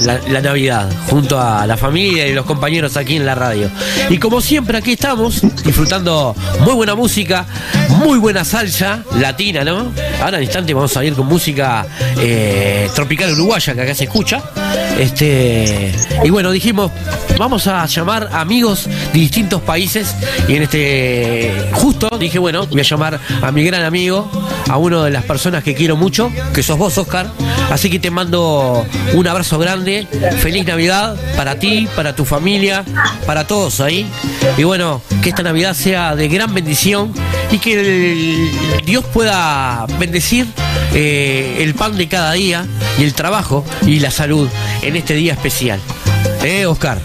la, 0.00 0.40
Navidad 0.40 0.88
junto 1.08 1.40
a 1.40 1.66
la 1.66 1.76
familia 1.76 2.26
y 2.26 2.32
los 2.32 2.46
compañeros 2.46 2.96
aquí 2.96 3.16
en 3.16 3.26
la 3.26 3.34
radio. 3.34 3.70
Y 4.08 4.18
como 4.18 4.40
siempre 4.40 4.78
aquí 4.78 4.92
estamos 4.92 5.42
disfrutando 5.64 6.34
muy 6.60 6.74
buena 6.74 6.94
música, 6.94 7.46
muy 7.88 8.18
buena 8.18 8.44
salsa 8.44 9.02
latina, 9.18 9.64
¿no? 9.64 9.92
Ahora 10.22 10.38
en 10.38 10.44
instante 10.44 10.74
vamos 10.74 10.96
a 10.96 11.04
ir 11.04 11.14
con 11.14 11.26
música 11.26 11.86
eh, 12.18 12.88
tropical 12.94 13.32
uruguaya 13.32 13.74
que 13.74 13.80
acá 13.82 13.94
se 13.94 14.04
escucha. 14.04 14.42
Este 14.98 15.92
y 16.24 16.30
bueno 16.30 16.50
dijimos 16.50 16.90
vamos 17.38 17.68
a 17.68 17.86
llamar 17.86 18.28
amigos 18.32 18.86
de 19.12 19.20
distintos 19.20 19.62
países 19.62 20.14
y 20.48 20.56
en 20.56 20.62
este 20.64 21.68
justo 21.72 22.10
dije 22.18 22.38
bueno 22.40 22.66
voy 22.66 22.80
a 22.80 22.82
llamar 22.82 23.20
a 23.42 23.52
mi 23.52 23.62
gran 23.62 23.84
amigo 23.84 24.28
a 24.68 24.76
una 24.76 25.04
de 25.04 25.12
las 25.12 25.22
personas 25.24 25.62
que 25.62 25.74
quiero 25.74 25.96
mucho 25.96 26.32
que 26.52 26.64
sos 26.64 26.76
vos 26.76 26.98
Oscar 26.98 27.30
así 27.70 27.90
que 27.90 28.00
te 28.00 28.10
mando 28.10 28.84
un 29.14 29.28
abrazo 29.28 29.58
grande 29.58 29.77
feliz 30.40 30.66
navidad 30.66 31.16
para 31.36 31.58
ti 31.58 31.88
para 31.94 32.14
tu 32.14 32.24
familia 32.24 32.84
para 33.26 33.46
todos 33.46 33.80
ahí. 33.80 34.06
Y 34.56 34.64
bueno 34.64 35.02
que 35.22 35.30
esta 35.30 35.42
navidad 35.42 35.74
sea 35.74 36.16
de 36.16 36.28
gran 36.28 36.54
bendición 36.54 37.12
y 37.50 37.58
que 37.58 38.50
Dios 38.84 39.04
pueda 39.12 39.86
bendecir 39.98 40.46
eh, 40.94 41.58
el 41.60 41.74
pan 41.74 41.96
de 41.96 42.08
cada 42.08 42.32
día 42.32 42.66
y 42.98 43.04
el 43.04 43.14
trabajo 43.14 43.64
y 43.86 44.00
la 44.00 44.10
salud 44.10 44.48
en 44.82 44.96
este 44.96 45.14
día 45.14 45.32
especial. 45.32 45.80
Eh 46.42 46.66
Oscar. 46.66 46.98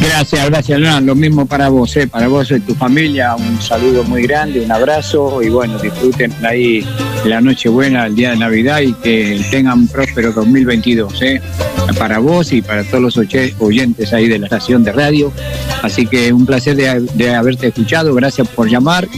Gracias, 0.00 0.50
gracias, 0.50 1.02
lo 1.02 1.14
mismo 1.14 1.46
para 1.46 1.68
vos, 1.70 1.96
eh, 1.96 2.06
para 2.06 2.28
vos 2.28 2.50
y 2.50 2.60
tu 2.60 2.74
familia, 2.74 3.34
un 3.36 3.60
saludo 3.60 4.04
muy 4.04 4.22
grande, 4.22 4.60
un 4.60 4.70
abrazo 4.70 5.42
y 5.42 5.48
bueno, 5.48 5.78
disfruten 5.78 6.32
ahí 6.44 6.86
la 7.24 7.40
noche 7.40 7.68
buena, 7.68 8.06
el 8.06 8.14
día 8.14 8.30
de 8.30 8.36
Navidad 8.36 8.80
y 8.80 8.92
que 8.92 9.44
tengan 9.50 9.80
un 9.80 9.88
próspero 9.88 10.32
2022, 10.32 11.22
eh, 11.22 11.40
para 11.98 12.18
vos 12.18 12.52
y 12.52 12.60
para 12.62 12.84
todos 12.84 13.00
los 13.16 13.16
oyentes 13.58 14.12
ahí 14.12 14.28
de 14.28 14.38
la 14.38 14.46
estación 14.46 14.84
de 14.84 14.92
radio. 14.92 15.32
Así 15.82 16.06
que 16.06 16.32
un 16.32 16.46
placer 16.46 16.76
de, 16.76 17.34
haberte 17.34 17.68
escuchado, 17.68 18.14
gracias 18.14 18.48
por 18.48 18.68
llamar. 18.68 19.08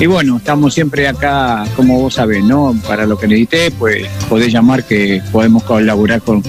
Y 0.00 0.06
bueno, 0.06 0.38
estamos 0.38 0.74
siempre 0.74 1.06
acá, 1.06 1.64
como 1.76 2.00
vos 2.00 2.14
sabés, 2.14 2.42
¿no? 2.42 2.74
Para 2.86 3.06
lo 3.06 3.16
que 3.16 3.28
necesites, 3.28 3.72
pues 3.78 4.06
podés 4.28 4.52
llamar 4.52 4.84
que 4.84 5.22
podemos 5.30 5.62
colaborar 5.62 6.20
con 6.22 6.42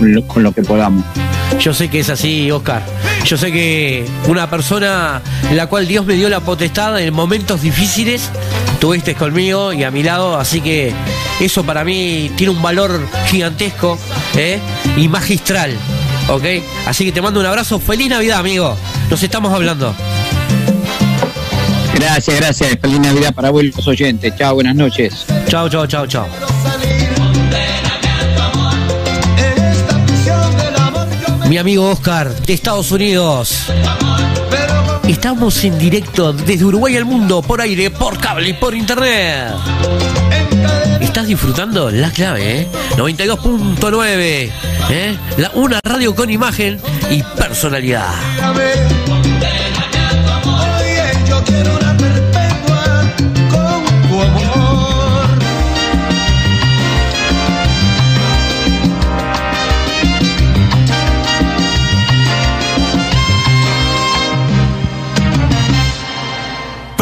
lo 0.44 0.52
que 0.52 0.62
podamos. 0.64 1.06
Yo 1.60 1.74
sé 1.74 1.90
que 1.90 2.00
es 2.00 2.10
así, 2.10 2.52
Oscar. 2.52 2.84
Yo 3.24 3.38
sé 3.38 3.52
que 3.52 4.06
una 4.28 4.50
persona 4.50 5.22
en 5.50 5.58
la 5.58 5.68
cual 5.68 5.88
Dios 5.88 6.06
me 6.06 6.16
dio 6.16 6.30
la 6.30 6.42
potestad 6.42 7.00
en 7.00 7.14
momentos 7.14 7.62
difíciles, 7.62 8.30
tuviste 8.80 9.16
conmigo 9.16 9.74
y 9.74 9.84
a 9.84 9.92
mi 9.92 10.04
lado, 10.04 10.38
así 10.38 10.62
que 10.62 10.94
eso 11.40 11.64
para 11.64 11.84
mí 11.84 12.32
tiene 12.36 12.52
un 12.54 12.62
valor 12.62 13.00
gigantesco 13.28 13.98
¿eh? 14.36 14.60
y 14.98 15.08
magistral, 15.08 15.76
¿ok? 16.30 16.44
Así 16.86 17.06
que 17.06 17.12
te 17.12 17.22
mando 17.22 17.40
un 17.40 17.46
abrazo, 17.46 17.80
feliz 17.80 18.10
Navidad, 18.10 18.40
amigo. 18.40 18.76
Nos 19.10 19.22
estamos 19.22 19.54
hablando. 19.54 19.94
Gracias, 21.96 22.38
gracias. 22.38 22.78
Feliz 22.82 23.00
Navidad 23.00 23.34
para 23.34 23.50
vos 23.50 23.64
y 23.64 23.72
los 23.72 23.88
oyentes. 23.88 24.36
Chao, 24.38 24.56
buenas 24.56 24.76
noches. 24.76 25.26
Chao, 25.48 25.70
chao, 25.70 25.88
chao, 25.88 26.06
chao. 26.06 26.28
Mi 31.48 31.58
amigo 31.58 31.90
Oscar 31.90 32.36
de 32.42 32.54
Estados 32.54 32.92
Unidos. 32.92 33.68
Estamos 35.08 35.64
en 35.64 35.78
directo 35.78 36.34
desde 36.34 36.66
Uruguay 36.66 36.98
al 36.98 37.06
mundo, 37.06 37.42
por 37.42 37.62
aire, 37.62 37.92
por 37.92 38.20
cable 38.20 38.50
y 38.50 38.54
por 38.54 38.74
internet. 38.74 39.54
¿Estás 41.00 41.28
disfrutando? 41.28 41.92
La 41.92 42.12
clave, 42.12 42.62
¿eh? 42.62 42.68
92.9. 42.98 44.52
¿eh? 44.90 45.18
La, 45.38 45.52
una 45.54 45.80
radio 45.84 46.16
con 46.16 46.30
imagen 46.30 46.80
y 47.10 47.22
personalidad. 47.38 48.14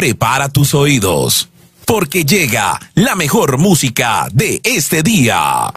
Prepara 0.04 0.50
tus 0.50 0.74
oídos, 0.74 1.48
porque 1.86 2.26
llega 2.26 2.78
la 2.94 3.16
mejor 3.16 3.58
música 3.58 4.28
de 4.34 4.60
este 4.62 5.02
día. 5.02 5.72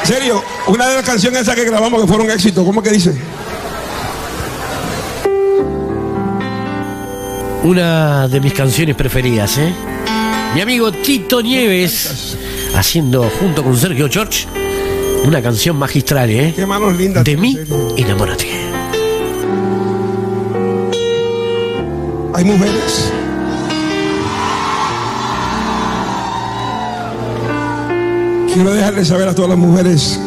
En 0.00 0.06
serio, 0.06 0.42
una 0.66 0.88
de 0.88 0.94
las 0.94 1.04
canciones 1.04 1.42
esas 1.42 1.54
que 1.54 1.66
grabamos 1.66 2.00
que 2.00 2.08
fueron 2.08 2.30
éxito, 2.30 2.64
¿cómo 2.64 2.82
que 2.82 2.92
dice? 2.92 3.14
Una 7.62 8.26
de 8.26 8.40
mis 8.40 8.54
canciones 8.54 8.96
preferidas, 8.96 9.58
¿eh? 9.58 9.74
Mi 10.54 10.62
amigo 10.62 10.90
Tito 10.92 11.42
Nieves, 11.42 12.38
haciendo 12.74 13.28
junto 13.38 13.62
con 13.62 13.76
Sergio 13.76 14.08
George, 14.10 14.46
una 15.26 15.42
canción 15.42 15.76
magistral, 15.76 16.30
¿eh? 16.30 16.54
Qué 16.56 16.64
manos 16.64 16.96
lindas. 16.96 17.22
De 17.22 17.36
mí, 17.36 17.58
enamórate. 17.98 18.65
Hay 22.36 22.44
mujeres. 22.44 23.10
Quiero 28.52 28.74
dejarles 28.74 29.08
saber 29.08 29.26
a 29.26 29.34
todas 29.34 29.48
las 29.48 29.58
mujeres. 29.58 30.20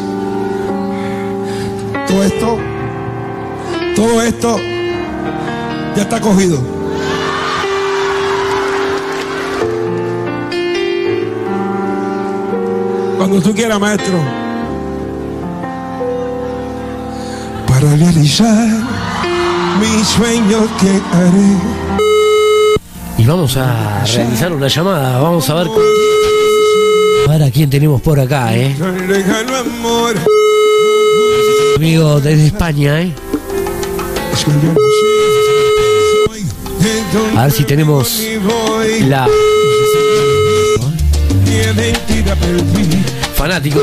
Todo 2.08 2.24
esto, 2.24 2.58
todo 3.94 4.22
esto 4.22 4.58
ya 5.94 6.02
está 6.02 6.20
cogido. 6.20 6.58
Cuando 13.18 13.40
tú 13.40 13.54
quieras, 13.54 13.78
maestro. 13.78 14.18
Para 17.68 17.94
realizar 17.94 18.99
mis 19.80 20.06
sueños 20.06 20.68
que 20.78 20.90
haré. 21.16 21.56
Y 23.18 23.24
vamos 23.24 23.56
a 23.56 24.04
realizar 24.04 24.52
una 24.52 24.68
llamada. 24.68 25.18
Vamos 25.18 25.48
a 25.50 25.54
ver. 25.54 25.68
A 27.26 27.30
ver 27.30 27.42
a 27.42 27.50
quién 27.50 27.70
tenemos 27.70 28.00
por 28.00 28.18
acá, 28.20 28.54
¿eh? 28.56 28.74
Amor. 28.78 30.16
Amigo 31.76 32.20
desde 32.20 32.46
España, 32.46 33.02
¿eh? 33.02 33.12
A 37.36 37.42
ver 37.44 37.52
si 37.52 37.64
tenemos 37.64 38.22
la 39.08 39.28
Mi 41.46 43.02
fanático. 43.34 43.80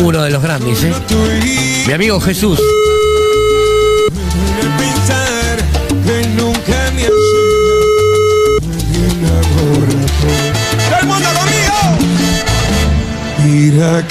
Uno 0.00 0.22
de 0.22 0.30
los 0.30 0.42
grandes, 0.42 0.84
¿eh? 0.84 0.92
Mi 1.86 1.92
amigo 1.92 2.20
Jesús. 2.20 2.60
Mira 13.82 14.06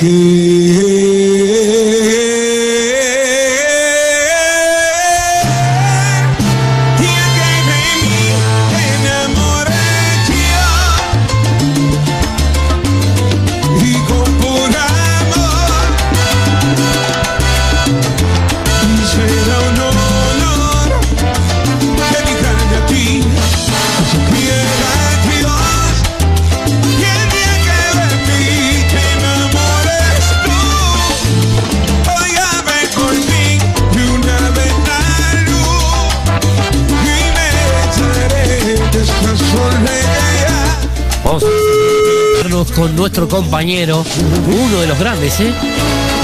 nuestro 43.11 43.27
compañero, 43.27 44.05
uno 44.47 44.79
de 44.79 44.87
los 44.87 44.97
grandes, 44.97 45.37
¿eh? 45.41 45.53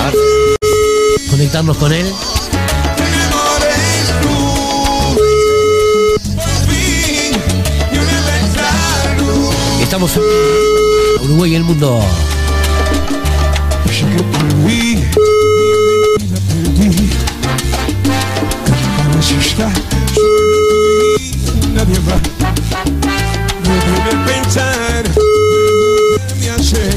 A. 0.06 0.12
Conectarnos 1.30 1.76
con 1.76 1.92
él. 1.92 2.06
Estamos 9.82 10.16
en 10.16 11.26
Uruguay 11.26 11.52
y 11.52 11.56
el 11.56 11.64
mundo. 11.66 12.00
Que 13.84 14.24
perdí, 14.24 15.04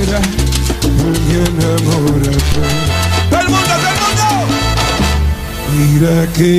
me 0.01 0.07
acera, 0.07 0.21
me 0.83 1.35
enamora. 1.35 2.33
¡Todo 3.31 3.41
el 3.41 3.49
mundo, 3.49 3.69
todo 3.69 3.89
el 3.89 3.99
mundo! 4.01 4.29
Mira 5.77 6.17
que 6.33 6.53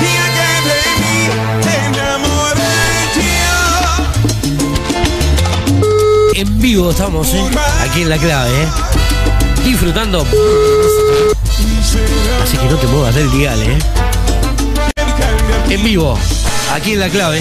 día 0.00 0.26
que 0.36 0.48
de 0.68 0.80
mí 1.00 1.18
te 1.62 1.74
enamoré 1.86 2.76
yo. 3.16 3.32
En 6.40 6.48
vivo 6.60 6.90
estamos, 6.90 7.26
¿eh? 7.34 7.44
Aquí 7.80 8.02
en 8.02 8.08
la 8.08 8.18
clave, 8.18 8.50
¿eh? 8.50 8.68
Disfrutando. 9.64 10.26
Así 12.42 12.56
que 12.56 12.66
no 12.66 12.76
te 12.76 12.86
muevas 12.86 13.14
del 13.14 13.30
dial, 13.30 13.62
¿eh? 13.62 13.78
En 15.72 15.82
vivo, 15.82 16.18
aquí 16.70 16.92
en 16.92 17.00
la 17.00 17.08
clave. 17.08 17.40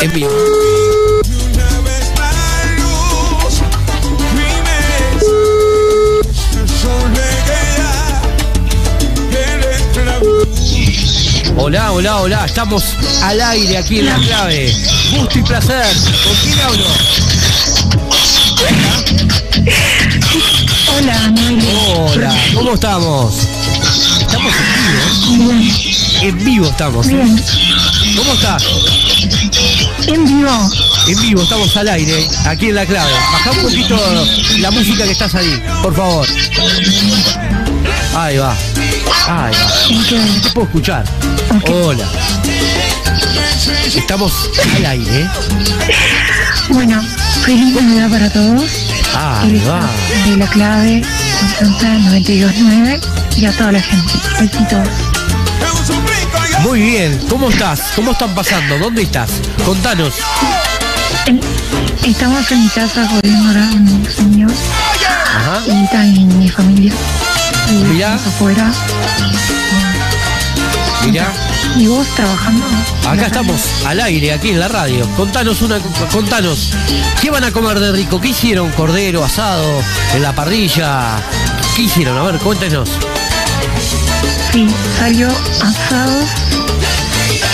En 0.00 0.12
vivo. 0.12 0.32
Hola, 11.56 11.92
hola, 11.92 12.16
hola. 12.16 12.44
Estamos 12.44 12.96
al 13.22 13.40
aire 13.40 13.78
aquí 13.78 14.00
en 14.00 14.06
la 14.06 14.16
clave. 14.16 14.74
Gusto 15.16 15.38
y 15.38 15.42
placer. 15.42 15.86
¿Con 16.24 16.34
quién 16.42 16.60
hablo? 16.60 16.86
Hola. 19.64 21.32
Hola, 21.88 22.34
¿cómo 22.54 22.74
estamos? 22.74 23.34
Estamos 24.20 24.54
en 25.26 25.38
vivo. 25.38 25.48
Bien, 25.48 25.60
¿eh? 25.62 26.18
En 26.22 26.44
vivo 26.44 26.66
estamos. 26.66 27.06
¿eh? 27.06 27.14
bien. 27.14 27.44
¿Cómo 28.16 28.32
estás? 28.34 28.64
En 30.06 30.26
vivo. 30.26 30.70
En 31.06 31.20
vivo, 31.22 31.42
estamos 31.42 31.74
al 31.78 31.88
aire, 31.88 32.28
aquí 32.44 32.68
en 32.68 32.74
la 32.74 32.84
clave. 32.84 33.12
Baja 33.32 33.50
un 33.52 33.62
poquito 33.62 34.26
la 34.58 34.70
música 34.70 35.04
que 35.04 35.12
estás 35.12 35.34
ahí, 35.34 35.62
por 35.82 35.94
favor. 35.94 36.26
Ahí 38.14 38.36
va. 38.36 38.54
Ahí 39.26 39.54
va. 39.54 39.66
Ok. 39.98 40.42
Te 40.42 40.50
puedo 40.50 40.66
escuchar. 40.66 41.04
Hola. 41.70 42.06
Estamos 43.94 44.50
al 44.76 44.86
aire. 44.86 45.30
Bueno, 46.68 47.02
feliz 47.44 47.74
Navidad 47.74 48.10
para 48.10 48.30
todos. 48.30 48.83
Ahí 49.16 49.62
va. 49.68 49.80
De 50.28 50.36
la 50.36 50.46
clave, 50.46 51.02
entonces 51.60 52.00
929 52.00 53.00
y 53.36 53.44
a 53.46 53.52
toda 53.52 53.72
la 53.72 53.80
gente. 53.80 54.12
Besitos. 54.40 54.88
Muy 56.62 56.80
bien. 56.80 57.20
¿Cómo 57.28 57.50
estás? 57.50 57.80
¿Cómo 57.94 58.12
están 58.12 58.34
pasando? 58.34 58.78
¿Dónde 58.78 59.02
estás? 59.02 59.30
Contanos. 59.64 60.14
Estamos 62.04 62.50
en 62.52 62.62
mi 62.64 62.68
casa 62.68 63.06
jodiendo 63.08 63.48
ahora 63.48 63.68
un 63.72 64.06
señor 64.14 64.50
Ajá. 65.36 65.60
y 65.66 65.86
también 65.88 66.38
mi 66.38 66.48
familia. 66.48 66.92
Y 67.70 67.72
Mirá. 67.84 68.14
afuera. 68.14 68.70
Mirá. 71.04 71.32
¿Y 71.76 71.86
vos 71.86 72.06
trabajando? 72.14 72.64
Acá 73.08 73.26
estamos 73.26 73.60
al 73.84 74.00
aire, 74.00 74.32
aquí 74.32 74.50
en 74.50 74.60
la 74.60 74.68
radio. 74.68 75.08
Contanos 75.16 75.60
una, 75.62 75.78
contanos. 76.12 76.70
¿Qué 77.20 77.30
van 77.30 77.44
a 77.44 77.52
comer 77.52 77.80
de 77.80 77.92
rico? 77.92 78.20
¿Qué 78.20 78.28
hicieron? 78.28 78.70
Cordero, 78.72 79.24
asado, 79.24 79.82
en 80.14 80.22
la 80.22 80.34
parrilla. 80.34 81.16
¿Qué 81.74 81.82
hicieron? 81.82 82.16
A 82.16 82.22
ver, 82.22 82.38
cuéntenos. 82.38 82.90
Sí, 84.52 84.66
salió 84.98 85.28
asado, 85.62 86.20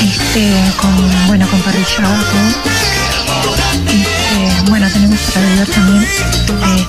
este, 0.03 0.53
con, 0.81 1.27
bueno, 1.29 1.49
con 1.49 1.61
parrillada, 1.61 2.21
todo. 2.31 3.51
Este, 3.87 4.71
bueno, 4.71 4.87
tenemos 4.93 5.19
para 5.33 5.47
beber 5.47 5.69
también, 5.69 6.03
eh, 6.03 6.87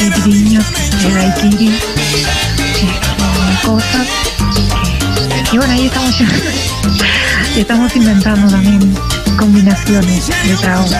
caipirinhas, 0.00 0.66
eh, 1.04 1.12
daiquiri, 1.12 1.78
este, 1.96 2.88
cosas. 3.64 4.06
Y 5.52 5.58
bueno, 5.58 5.74
ahí 5.74 5.84
estamos, 5.84 6.14
estamos 7.56 7.94
inventando 7.94 8.50
también 8.50 8.94
combinaciones 9.38 10.28
de 10.28 10.56
tragos. 10.56 10.92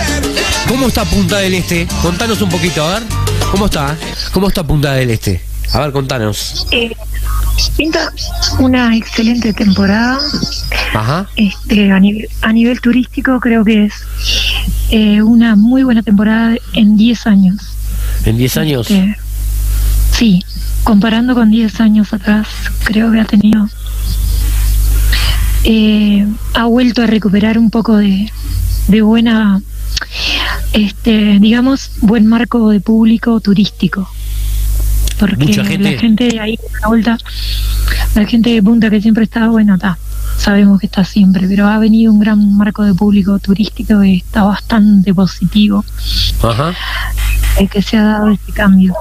¿Cómo 0.69 0.89
está 0.89 1.07
Punta 1.07 1.39
del 1.39 1.55
Este? 1.55 1.89
Contanos 2.03 2.43
un 2.43 2.51
poquito, 2.51 2.85
a 2.85 2.99
ver. 2.99 3.09
¿Cómo 3.51 3.65
está? 3.65 3.97
¿Cómo 4.31 4.49
está 4.49 4.63
Punta 4.63 4.93
del 4.93 5.09
Este? 5.09 5.43
A 5.73 5.81
ver, 5.81 5.93
contanos. 5.93 6.67
Eh, 6.71 6.95
pinta 7.79 8.13
una 8.59 8.95
excelente 8.95 9.55
temporada. 9.55 10.19
Ajá. 10.93 11.27
Este, 11.37 11.91
a, 11.91 11.99
nivel, 11.99 12.29
a 12.43 12.53
nivel 12.53 12.79
turístico 12.83 13.41
creo 13.41 13.65
que 13.65 13.87
es 13.87 13.95
eh, 14.91 15.23
una 15.23 15.57
muy 15.57 15.83
buena 15.83 16.03
temporada 16.03 16.57
en 16.75 16.99
10 16.99 17.27
años. 17.27 17.57
En 18.27 18.37
10 18.37 18.57
años. 18.59 18.91
Este, 18.91 19.17
sí, 20.13 20.45
comparando 20.85 21.35
con 21.35 21.51
10 21.51 21.81
años 21.81 22.13
atrás, 22.13 22.49
creo 22.85 23.11
que 23.11 23.21
ha 23.21 23.25
tenido... 23.25 23.67
eh, 25.65 26.27
ha 26.55 26.65
vuelto 26.65 27.03
a 27.03 27.07
recuperar 27.07 27.59
un 27.59 27.71
poco 27.71 27.97
de, 27.97 28.31
de 28.89 29.03
buena, 29.03 29.63
este, 30.73 31.39
digamos, 31.41 31.93
buen 32.01 32.27
marco 32.27 32.71
de 32.71 32.81
público 32.81 33.41
turístico. 33.41 34.09
Porque 35.19 35.47
Mucha 35.47 35.65
gente. 35.65 35.93
la 35.93 36.01
gente 36.01 36.25
de 36.29 36.41
ahí, 36.41 36.59
la 36.81 36.89
vuelta, 36.89 37.19
la 38.15 38.27
gente 38.27 38.51
de 38.51 38.63
Punta 38.63 38.91
que 38.91 39.01
siempre 39.01 39.25
está, 39.25 39.49
bueno, 39.49 39.77
está, 39.77 39.99
sabemos 40.37 40.81
que 40.81 40.87
está 40.87 41.05
siempre, 41.05 41.47
pero 41.47 41.69
ha 41.69 41.79
venido 41.79 42.13
un 42.13 42.19
gran 42.19 42.57
marco 42.57 42.83
de 42.83 42.95
público 42.95 43.39
turístico 43.39 44.01
que 44.01 44.17
está 44.17 44.43
bastante 44.43 45.15
positivo, 45.15 45.85
Ajá. 46.43 46.75
El 47.59 47.69
que 47.69 47.83
se 47.83 47.97
ha 47.97 48.03
dado 48.03 48.31
este 48.31 48.53
cambio. 48.53 48.95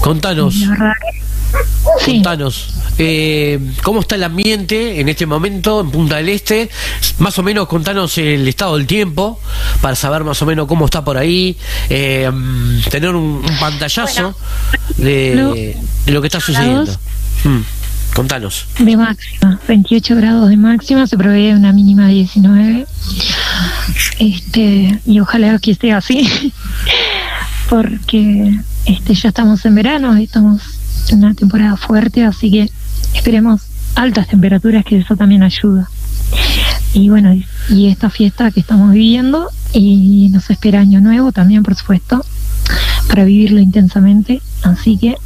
Contanos. 0.00 0.54
Que- 0.56 2.12
Contanos. 2.12 2.74
eh, 2.98 3.60
¿Cómo 3.84 4.00
está 4.00 4.16
el 4.16 4.24
ambiente 4.24 4.98
en 5.00 5.08
este 5.08 5.24
momento 5.26 5.80
en 5.80 5.90
Punta 5.90 6.16
del 6.16 6.28
Este? 6.30 6.68
Más 7.18 7.38
o 7.38 7.42
menos 7.44 7.68
contanos 7.68 8.18
el 8.18 8.48
estado 8.48 8.76
del 8.76 8.86
tiempo 8.88 9.40
para 9.80 9.94
saber 9.94 10.24
más 10.24 10.40
o 10.42 10.46
menos 10.46 10.66
cómo 10.66 10.84
está 10.86 11.04
por 11.04 11.16
ahí. 11.16 11.56
eh, 11.90 12.28
tener 12.90 13.10
un, 13.14 13.44
un 13.48 13.58
pantallazo 13.60 14.36
de, 14.96 15.76
de 16.06 16.12
lo 16.12 16.20
que 16.20 16.26
está 16.26 16.40
sucediendo. 16.40 16.90
Mm, 17.44 17.60
Contanos. 18.14 18.66
de 18.78 18.96
máxima, 18.96 19.60
28 19.68 20.16
grados 20.16 20.48
de 20.48 20.56
máxima, 20.56 21.06
se 21.06 21.16
prevé 21.18 21.52
una 21.54 21.72
mínima 21.72 22.06
de 22.08 22.14
19. 22.14 22.86
Este, 24.18 25.00
y 25.06 25.20
ojalá 25.20 25.58
que 25.58 25.72
esté 25.72 25.92
así, 25.92 26.52
porque 27.68 28.58
este 28.86 29.14
ya 29.14 29.28
estamos 29.30 29.64
en 29.64 29.74
verano, 29.74 30.18
y 30.18 30.24
estamos 30.24 30.62
en 31.08 31.18
una 31.18 31.34
temporada 31.34 31.76
fuerte, 31.76 32.24
así 32.24 32.50
que 32.50 32.70
esperemos 33.14 33.62
altas 33.94 34.28
temperaturas, 34.28 34.84
que 34.84 34.98
eso 34.98 35.16
también 35.16 35.42
ayuda. 35.42 35.88
Y 36.92 37.08
bueno, 37.08 37.34
y- 37.34 37.86
esta 37.88 38.10
fiesta 38.10 38.50
que 38.50 38.60
estamos 38.60 38.92
viviendo, 38.92 39.48
y 39.72 40.28
nos 40.30 40.50
espera 40.50 40.80
año 40.80 41.00
nuevo 41.00 41.32
también, 41.32 41.62
por 41.62 41.74
supuesto, 41.74 42.24
para 43.08 43.24
vivirlo 43.24 43.60
intensamente, 43.60 44.40
así 44.62 44.96
que 44.96 45.16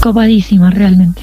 copadísima 0.00 0.70
realmente. 0.70 1.22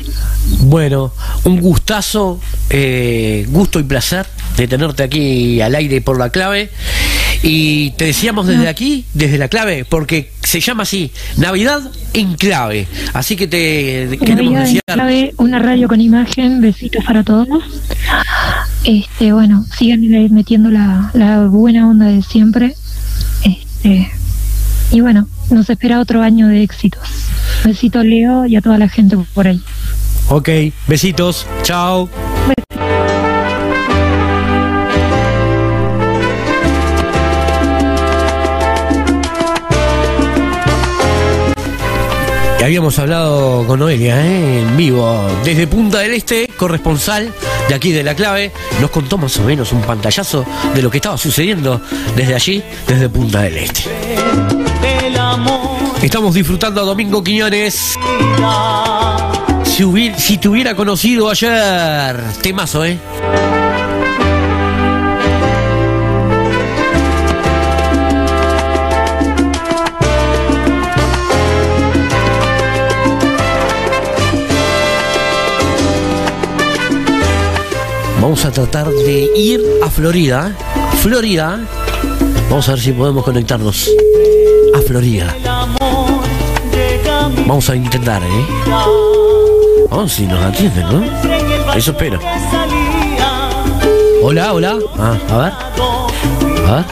Bueno, 0.62 1.14
un 1.46 1.60
gustazo, 1.62 2.40
eh, 2.70 3.46
gusto 3.50 3.80
y 3.80 3.84
placer 3.84 4.26
de 4.58 4.68
tenerte 4.68 5.04
aquí 5.04 5.62
al 5.62 5.76
aire 5.76 6.02
por 6.02 6.20
la 6.20 6.30
clave. 6.30 6.72
Y 7.44 7.92
te 7.92 8.06
decíamos 8.06 8.48
desde 8.48 8.68
aquí, 8.68 9.06
desde 9.14 9.38
la 9.38 9.48
clave, 9.48 9.86
porque 9.86 10.32
se 10.42 10.60
llama 10.60 10.84
así, 10.84 11.12
Navidad 11.38 11.82
en 12.14 12.36
clave. 12.36 12.88
Así 13.14 13.36
que 13.36 13.48
te 13.48 14.18
queremos 14.18 14.54
Navidad 14.54 14.62
en 14.62 14.66
desear 14.66 14.84
clave, 14.86 15.34
una 15.38 15.60
radio 15.60 15.88
con 15.88 16.02
imagen, 16.02 16.62
besitos 16.62 17.04
para 17.04 17.24
todos. 17.24 17.48
Este, 18.84 19.34
bueno, 19.34 19.66
sigan 19.78 20.02
metiendo 20.32 20.70
la, 20.70 21.12
la 21.14 21.48
buena 21.48 21.88
onda 21.88 22.08
de 22.08 22.22
siempre. 22.22 22.76
Este, 23.44 24.12
y 24.92 25.02
bueno, 25.02 25.28
nos 25.50 25.70
espera 25.70 26.00
otro 26.00 26.22
año 26.22 26.48
de 26.48 26.64
éxitos. 26.64 27.08
Besito 27.64 28.04
Leo 28.04 28.46
y 28.46 28.56
a 28.56 28.62
toda 28.62 28.78
la 28.78 28.90
gente 28.90 29.18
por 29.34 29.48
ahí. 29.48 29.62
Ok, 30.30 30.50
besitos, 30.88 31.46
chao. 31.64 32.10
Habíamos 42.66 42.98
hablado 42.98 43.64
con 43.68 43.78
Noelia 43.80 44.26
¿eh? 44.26 44.62
en 44.62 44.76
vivo 44.76 45.24
desde 45.44 45.68
Punta 45.68 46.00
del 46.00 46.16
Este, 46.16 46.48
corresponsal 46.58 47.32
de 47.70 47.76
aquí 47.76 47.92
de 47.92 48.02
La 48.02 48.16
Clave, 48.16 48.52
nos 48.82 48.90
contó 48.90 49.20
más 49.20 49.38
o 49.38 49.44
menos 49.44 49.72
un 49.72 49.82
pantallazo 49.82 50.44
de 50.74 50.82
lo 50.82 50.90
que 50.90 50.98
estaba 50.98 51.16
sucediendo 51.16 51.80
desde 52.16 52.34
allí, 52.34 52.64
desde 52.88 53.08
Punta 53.08 53.44
del 53.44 53.58
Este. 53.58 53.84
Estamos 56.02 56.34
disfrutando 56.34 56.82
a 56.82 56.86
Domingo 56.86 57.24
Quiñones. 57.24 57.94
Si, 59.64 59.84
hubi- 59.84 60.16
si 60.18 60.40
te 60.40 60.50
hubiera 60.50 60.76
conocido 60.76 61.30
ayer, 61.30 62.20
temazo, 62.42 62.84
¿eh? 62.84 62.98
Vamos 78.26 78.44
a 78.44 78.50
tratar 78.50 78.90
de 78.90 79.30
ir 79.38 79.62
a 79.84 79.88
Florida. 79.88 80.52
Florida. 81.04 81.60
Vamos 82.50 82.68
a 82.68 82.72
ver 82.72 82.82
si 82.82 82.92
podemos 82.92 83.24
conectarnos 83.24 83.88
a 84.76 84.82
Florida. 84.82 85.36
Vamos 87.46 87.70
a 87.70 87.76
intentar, 87.76 88.24
¿eh? 88.24 88.46
Vamos 89.92 90.12
si 90.12 90.26
nos 90.26 90.44
atienden, 90.44 90.88
¿no? 90.88 91.04
Eso 91.76 91.92
espero. 91.92 92.20
Hola, 94.24 94.54
hola. 94.54 94.80
Ah, 94.98 95.20
a 95.30 95.38
ver. 95.38 95.54
A 96.66 96.76
ver. 96.78 96.86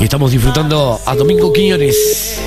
Y 0.00 0.04
estamos 0.04 0.30
disfrutando 0.30 0.98
a 1.04 1.14
Domingo 1.14 1.52
Quiñones. 1.52 2.40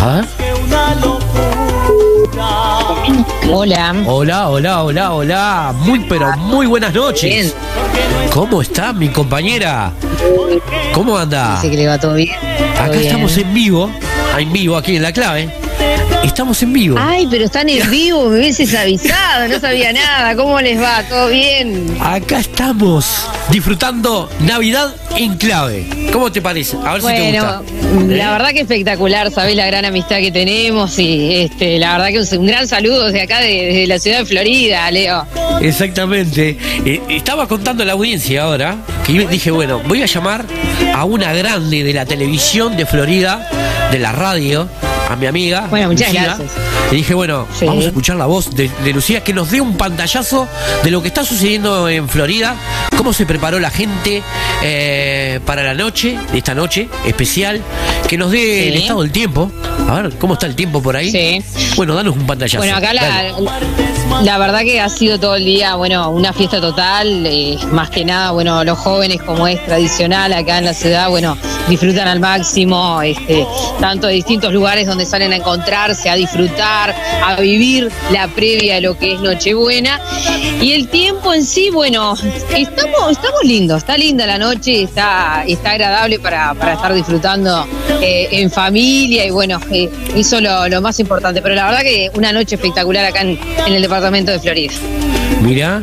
A 0.00 0.06
ver. 0.16 0.57
Que 0.68 0.74
una 0.74 0.94
locura. 0.96 2.58
Hola. 3.50 3.94
Hola, 4.06 4.48
hola, 4.48 4.82
hola, 4.82 5.12
hola. 5.14 5.74
Muy, 5.80 6.00
pero 6.00 6.36
muy 6.36 6.66
buenas 6.66 6.92
noches. 6.94 7.54
¿Cómo 8.32 8.62
está 8.62 8.92
mi 8.92 9.08
compañera? 9.08 9.92
¿Cómo 10.92 11.16
anda? 11.16 11.56
Dice 11.56 11.70
que 11.70 11.76
le 11.76 11.86
va 11.86 11.98
todo 11.98 12.14
bien. 12.14 12.36
Acá 12.74 12.90
bien. 12.92 13.06
estamos 13.06 13.36
en 13.38 13.54
vivo, 13.54 13.90
en 14.36 14.52
vivo, 14.52 14.76
aquí 14.76 14.96
en 14.96 15.02
la 15.02 15.12
clave. 15.12 15.50
Estamos 16.22 16.62
en 16.62 16.72
vivo. 16.72 16.96
Ay, 17.00 17.26
pero 17.30 17.44
están 17.44 17.68
en 17.68 17.90
vivo, 17.90 18.28
me 18.28 18.38
hubieses 18.38 18.74
avisado, 18.74 19.48
no 19.48 19.58
sabía 19.60 19.92
nada. 19.92 20.34
¿Cómo 20.36 20.60
les 20.60 20.80
va? 20.80 21.02
¿Todo 21.08 21.28
bien? 21.28 21.96
Acá 22.00 22.40
estamos. 22.40 23.28
Disfrutando 23.50 24.28
Navidad 24.40 24.94
en 25.16 25.36
clave. 25.36 25.86
¿Cómo 26.12 26.30
te 26.30 26.42
parece? 26.42 26.76
A 26.84 26.94
ver 26.94 27.02
si 27.02 27.06
te 27.08 27.12
Bueno, 27.32 27.62
gusta. 27.62 28.14
la 28.16 28.30
verdad 28.32 28.48
que 28.50 28.60
espectacular, 28.60 29.30
sabés 29.30 29.56
la 29.56 29.66
gran 29.66 29.84
amistad 29.84 30.18
que 30.18 30.30
tenemos 30.30 30.98
y 30.98 31.34
este, 31.36 31.78
la 31.78 31.92
verdad 31.98 32.08
que 32.28 32.36
un, 32.36 32.46
gran 32.46 32.66
saludo 32.68 33.06
desde 33.06 33.22
acá, 33.22 33.40
de- 33.40 33.66
desde 33.66 33.86
la 33.86 33.98
ciudad 33.98 34.18
de 34.18 34.26
Florida, 34.26 34.90
Leo. 34.90 35.26
Exactamente. 35.60 36.58
Eh, 36.84 37.00
estaba 37.08 37.46
contando 37.48 37.82
a 37.82 37.86
la 37.86 37.92
audiencia 37.92 38.42
ahora 38.42 38.76
que 39.04 39.12
yo 39.14 39.26
dije, 39.28 39.50
bueno, 39.50 39.80
voy 39.86 40.02
a 40.02 40.06
llamar 40.06 40.44
a 40.94 41.04
una 41.04 41.32
grande 41.32 41.82
de 41.84 41.92
la 41.94 42.04
televisión 42.04 42.76
de 42.76 42.84
Florida, 42.86 43.48
de 43.90 43.98
la 43.98 44.12
radio, 44.12 44.68
a 45.10 45.16
mi 45.16 45.26
amiga. 45.26 45.66
Bueno, 45.70 45.88
muchas 45.88 46.08
Lucía. 46.08 46.24
gracias. 46.24 46.50
Y 46.92 46.96
dije, 46.96 47.14
bueno, 47.14 47.46
Sí. 47.58 47.64
vamos 47.66 47.84
a 47.84 47.88
escuchar 47.88 48.16
la 48.16 48.26
voz 48.26 48.54
de, 48.54 48.70
de 48.84 48.92
Lucía 48.92 49.22
que 49.24 49.32
nos 49.32 49.50
dé 49.50 49.60
un 49.60 49.76
pantallazo 49.76 50.46
de 50.84 50.90
lo 50.90 51.00
que 51.02 51.08
está 51.08 51.24
sucediendo 51.24 51.88
en 51.88 52.08
Florida, 52.08 52.56
cómo 52.96 53.12
se 53.12 53.24
preparó 53.38 53.60
la 53.60 53.70
gente 53.70 54.20
eh, 54.64 55.38
para 55.46 55.62
la 55.62 55.72
noche, 55.72 56.18
esta 56.34 56.56
noche 56.56 56.88
especial, 57.06 57.62
que 58.08 58.18
nos 58.18 58.32
dé 58.32 58.38
Sí. 58.38 58.68
el 58.68 58.76
estado 58.78 59.02
del 59.02 59.12
tiempo. 59.12 59.52
A 59.88 60.00
ver, 60.02 60.12
¿cómo 60.18 60.34
está 60.34 60.46
el 60.46 60.56
tiempo 60.56 60.82
por 60.82 60.96
ahí? 60.96 61.12
Sí. 61.12 61.40
Bueno, 61.76 61.94
danos 61.94 62.16
un 62.16 62.26
pantallazo. 62.26 62.58
Bueno, 62.58 62.76
acá 62.76 62.92
Dale. 62.92 63.30
la, 63.40 63.60
la, 64.22 64.38
verdad 64.38 64.60
que 64.60 64.80
ha 64.80 64.88
sido 64.88 65.18
todo 65.18 65.36
el 65.36 65.44
día, 65.44 65.74
bueno, 65.76 66.10
una 66.10 66.32
fiesta 66.32 66.60
total, 66.60 67.26
eh, 67.26 67.58
más 67.70 67.90
que 67.90 68.04
nada, 68.04 68.32
bueno, 68.32 68.64
los 68.64 68.78
jóvenes 68.78 69.22
como 69.22 69.46
es 69.46 69.64
tradicional 69.64 70.32
acá 70.32 70.58
en 70.58 70.64
la 70.64 70.74
ciudad, 70.74 71.08
bueno, 71.10 71.36
disfrutan 71.68 72.08
al 72.08 72.18
máximo, 72.18 73.00
este, 73.02 73.46
tanto 73.80 74.06
de 74.06 74.14
distintos 74.14 74.52
lugares 74.52 74.86
donde 74.86 75.04
salen 75.04 75.32
a 75.32 75.36
encontrarse, 75.36 76.08
a 76.08 76.14
disfrutar, 76.14 76.94
a 77.24 77.40
vivir 77.40 77.90
la 78.10 78.28
previa 78.28 78.76
de 78.76 78.80
lo 78.80 78.96
que 78.98 79.12
es 79.12 79.20
Nochebuena. 79.20 80.00
Y 80.60 80.72
el 80.72 80.88
tiempo 80.88 81.34
en 81.34 81.44
sí, 81.44 81.70
bueno, 81.70 82.14
estamos, 82.56 83.12
estamos 83.12 83.44
lindos, 83.44 83.78
está 83.78 83.96
linda 83.96 84.26
la 84.26 84.38
noche, 84.38 84.82
está, 84.82 85.44
está 85.46 85.72
agradable 85.72 86.18
para, 86.18 86.54
para 86.54 86.74
estar 86.74 86.94
disfrutando 86.94 87.66
eh, 88.00 88.28
en 88.32 88.50
familia 88.50 89.26
y 89.26 89.30
bueno, 89.30 89.60
eh, 89.70 89.90
eso 90.14 90.40
lo, 90.40 90.68
lo 90.68 90.80
más 90.80 90.98
importante. 90.98 91.42
Pero 91.42 91.54
la 91.54 91.66
verdad 91.66 91.82
que 91.82 92.10
una 92.14 92.32
noche 92.32 92.54
espectacular 92.54 93.04
acá 93.04 93.20
en 93.20 93.38
el 93.66 93.82
departamento 93.82 93.97
de 94.32 94.40
Florida. 94.40 94.74
Mira, 95.42 95.82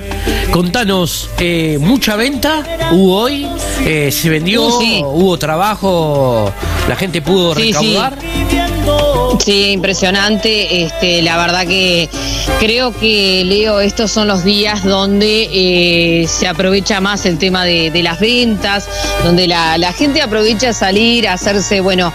contanos, 0.51 1.29
eh, 1.39 1.77
¿mucha 1.79 2.15
venta 2.15 2.63
hubo 2.91 3.17
hoy? 3.21 3.47
Eh, 3.85 4.11
¿Se 4.11 4.29
vendió? 4.29 4.65
Uh, 4.67 4.79
sí. 4.81 5.01
¿Hubo 5.05 5.37
trabajo? 5.37 6.51
¿La 6.87 6.95
gente 6.95 7.21
pudo 7.21 7.55
Sí, 7.55 7.73
sí. 7.73 7.97
Sí, 9.45 9.71
impresionante. 9.71 10.83
Este, 10.83 11.21
la 11.21 11.37
verdad 11.37 11.67
que 11.67 12.09
creo 12.59 12.91
que, 12.91 13.43
Leo, 13.45 13.79
estos 13.79 14.11
son 14.11 14.27
los 14.27 14.43
días 14.43 14.83
donde 14.83 15.49
eh, 15.51 16.27
se 16.27 16.47
aprovecha 16.47 16.99
más 16.99 17.27
el 17.27 17.37
tema 17.37 17.63
de, 17.63 17.91
las 18.01 18.19
ventas, 18.19 18.87
donde 19.23 19.47
la, 19.47 19.93
gente 19.93 20.23
aprovecha 20.23 20.73
salir, 20.73 21.27
hacerse, 21.27 21.79
bueno, 21.79 22.11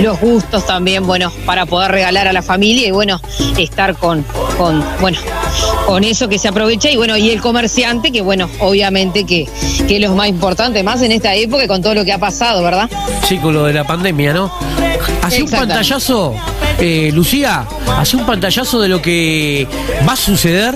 los 0.00 0.20
gustos 0.20 0.66
también, 0.66 1.06
bueno, 1.06 1.32
para 1.46 1.64
poder 1.64 1.90
regalar 1.90 2.28
a 2.28 2.34
la 2.34 2.42
familia 2.42 2.86
y, 2.86 2.90
bueno, 2.90 3.18
estar 3.56 3.96
con, 3.96 4.22
con 4.58 4.84
bueno, 5.00 5.18
con 5.86 6.04
eso 6.04 6.28
que 6.28 6.38
se 6.38 6.48
aprovecha 6.48 6.90
y, 6.90 6.96
bueno, 6.96 7.16
y 7.16 7.30
el 7.30 7.40
comerciante, 7.40 8.12
que, 8.12 8.20
bueno, 8.20 8.48
obviamente 8.60 9.24
que, 9.24 9.48
que 9.88 9.96
es 9.96 10.02
lo 10.02 10.14
más 10.14 10.28
importante, 10.28 10.82
más 10.82 11.00
en 11.00 11.12
esta 11.12 11.34
época 11.34 11.64
y 11.64 11.68
con 11.68 11.80
todo 11.80 11.94
lo 11.94 12.04
que 12.04 12.12
ha 12.12 12.18
pasado, 12.18 12.62
¿verdad? 12.62 12.90
Sí, 13.26 13.38
con 13.38 13.54
lo 13.54 13.64
de 13.64 13.72
la 13.72 13.84
pandemia, 13.84 14.34
¿no? 14.34 14.52
Hace 15.24 15.42
un 15.42 15.48
pantallazo, 15.48 16.34
eh, 16.80 17.10
Lucía, 17.12 17.66
hace 17.98 18.16
un 18.16 18.26
pantallazo 18.26 18.80
de 18.80 18.88
lo 18.88 19.00
que 19.00 19.66
va 20.06 20.12
a 20.12 20.16
suceder 20.16 20.74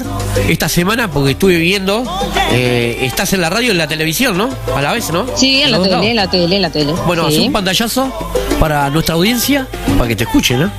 esta 0.48 0.68
semana, 0.68 1.10
porque 1.10 1.32
estuve 1.32 1.56
viendo, 1.58 2.04
eh, 2.52 2.98
estás 3.02 3.32
en 3.32 3.40
la 3.40 3.50
radio 3.50 3.68
y 3.68 3.70
en 3.72 3.78
la 3.78 3.88
televisión, 3.88 4.36
¿no? 4.38 4.48
A 4.74 4.80
la 4.80 4.92
vez, 4.92 5.10
¿no? 5.10 5.26
Sí, 5.36 5.60
en 5.62 5.72
la 5.72 5.82
tele, 5.82 6.10
en 6.10 6.16
la 6.16 6.30
tele, 6.30 6.56
en 6.56 6.62
la 6.62 6.70
tele. 6.70 6.92
Bueno, 7.06 7.28
Sí. 7.28 7.36
hace 7.36 7.46
un 7.46 7.52
pantallazo 7.52 8.12
para 8.60 8.88
nuestra 8.90 9.14
audiencia, 9.16 9.66
para 9.96 10.08
que 10.08 10.16
te 10.16 10.24
escuchen, 10.24 10.60
¿no? 10.60 10.70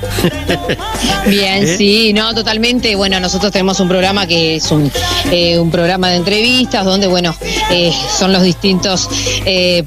Bien, 1.26 1.64
¿Eh? 1.64 1.76
sí, 1.76 2.12
no, 2.12 2.34
totalmente. 2.34 2.94
Bueno, 2.96 3.20
nosotros 3.20 3.52
tenemos 3.52 3.78
un 3.80 3.88
programa 3.88 4.26
que 4.26 4.56
es 4.56 4.70
un, 4.70 4.90
un 5.58 5.70
programa 5.70 6.08
de 6.08 6.16
entrevistas 6.16 6.84
donde, 6.84 7.06
bueno, 7.06 7.34
son 8.18 8.32
los 8.32 8.42
distintos 8.42 9.08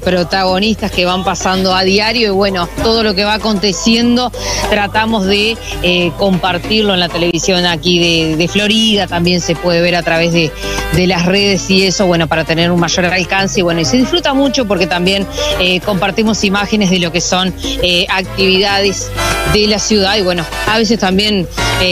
protagonistas 0.02 0.90
que 0.90 1.04
van 1.04 1.24
pasando 1.24 1.74
a 1.74 1.82
diario 1.82 2.28
y, 2.28 2.30
bueno, 2.30 2.68
todo 2.82 3.02
lo 3.02 3.14
que 3.14 3.24
va 3.24 3.34
aconteciendo 3.34 4.30
tratamos 4.70 5.23
de 5.24 5.56
eh, 5.82 6.12
compartirlo 6.18 6.94
en 6.94 7.00
la 7.00 7.08
televisión 7.08 7.64
aquí 7.66 8.36
de, 8.36 8.48
Florida. 8.48 9.06
También 9.06 9.40
se 9.40 9.56
puede 9.56 9.80
ver 9.80 9.96
a 9.96 10.02
través 10.02 10.32
de, 10.32 10.52
de 10.92 11.06
las 11.06 11.26
redes 11.26 11.68
y 11.70 11.86
eso, 11.86 12.06
bueno, 12.06 12.28
para 12.28 12.44
tener 12.44 12.70
un 12.70 12.78
mayor 12.78 13.06
alcance. 13.06 13.60
Y, 13.60 13.62
bueno, 13.62 13.80
y 13.80 13.84
se 13.84 13.96
disfruta 13.96 14.34
mucho 14.34 14.66
porque 14.66 14.86
también 14.86 15.26
eh, 15.60 15.80
compartimos 15.80 16.44
imágenes 16.44 16.90
de 16.90 16.98
lo 16.98 17.10
que 17.10 17.20
son 17.20 17.54
eh, 17.82 18.06
actividades 18.10 19.10
de 19.52 19.66
la 19.66 19.78
ciudad 19.78 20.16
y 20.16 20.22
bueno, 20.22 20.44
a 20.66 20.78
veces 20.78 20.98
también 20.98 21.48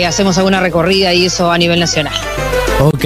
hacemos 0.07 0.39
alguna 0.39 0.61
recorrida 0.61 1.13
y 1.13 1.27
eso 1.27 1.51
a 1.51 1.59
nivel 1.59 1.79
nacional. 1.79 2.15
Ok. 2.87 3.05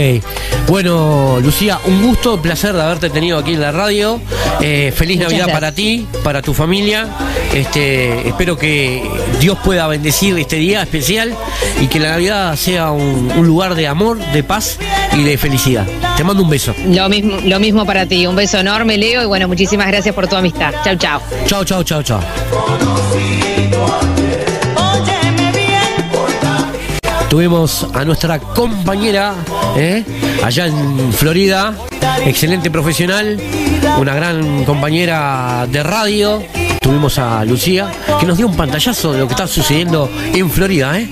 Bueno, 0.69 1.39
Lucía, 1.43 1.79
un 1.87 2.03
gusto, 2.07 2.35
un 2.35 2.43
placer 2.43 2.73
de 2.75 2.83
haberte 2.83 3.11
tenido 3.11 3.39
aquí 3.39 3.55
en 3.55 3.61
la 3.61 3.73
radio. 3.73 4.21
Eh, 4.61 4.93
feliz 4.95 5.17
Muchas 5.19 5.33
Navidad 5.33 5.47
gracias. 5.49 5.61
para 5.61 5.73
ti, 5.73 6.07
para 6.25 6.43
tu 6.43 6.55
familia. 6.55 7.07
Este, 7.55 8.29
espero 8.29 8.57
que 8.57 9.03
Dios 9.41 9.59
pueda 9.65 9.87
bendecir 9.87 10.37
este 10.39 10.57
día 10.57 10.83
especial 10.83 11.35
y 11.81 11.87
que 11.87 12.01
la 12.01 12.11
Navidad 12.11 12.57
sea 12.57 12.91
un, 12.91 13.31
un 13.37 13.47
lugar 13.47 13.75
de 13.75 13.87
amor, 13.87 14.19
de 14.33 14.43
paz 14.43 14.79
y 15.17 15.23
de 15.23 15.39
felicidad. 15.39 15.87
Te 16.17 16.25
mando 16.25 16.43
un 16.43 16.51
beso. 16.51 16.75
Lo 16.89 17.09
mismo, 17.09 17.37
lo 17.45 17.61
mismo 17.61 17.85
para 17.85 18.07
ti. 18.07 18.27
Un 18.27 18.37
beso 18.37 18.59
enorme, 18.59 18.97
Leo, 18.97 19.23
y 19.23 19.27
bueno, 19.27 19.47
muchísimas 19.49 19.87
gracias 19.89 20.15
por 20.15 20.27
tu 20.27 20.37
amistad. 20.37 20.73
Chau, 20.85 20.97
chau. 20.97 21.21
Chao, 21.47 21.65
chao, 21.65 21.83
chao, 21.85 22.03
chao. 22.03 22.21
Tuvimos 27.37 27.87
a 27.93 28.03
nuestra 28.03 28.39
compañera 28.39 29.35
¿eh? 29.77 30.03
allá 30.43 30.69
en 30.69 31.13
Florida, 31.13 31.75
excelente 32.25 32.71
profesional, 32.71 33.39
una 34.01 34.15
gran 34.15 34.65
compañera 34.65 35.67
de 35.71 35.83
radio. 35.83 36.43
Tuvimos 36.81 37.19
a 37.19 37.45
Lucía, 37.45 37.93
que 38.19 38.25
nos 38.25 38.39
dio 38.39 38.47
un 38.47 38.57
pantallazo 38.57 39.13
de 39.13 39.19
lo 39.19 39.27
que 39.27 39.35
está 39.35 39.47
sucediendo 39.47 40.11
en 40.33 40.51
Florida. 40.51 40.99
¿eh? 40.99 41.11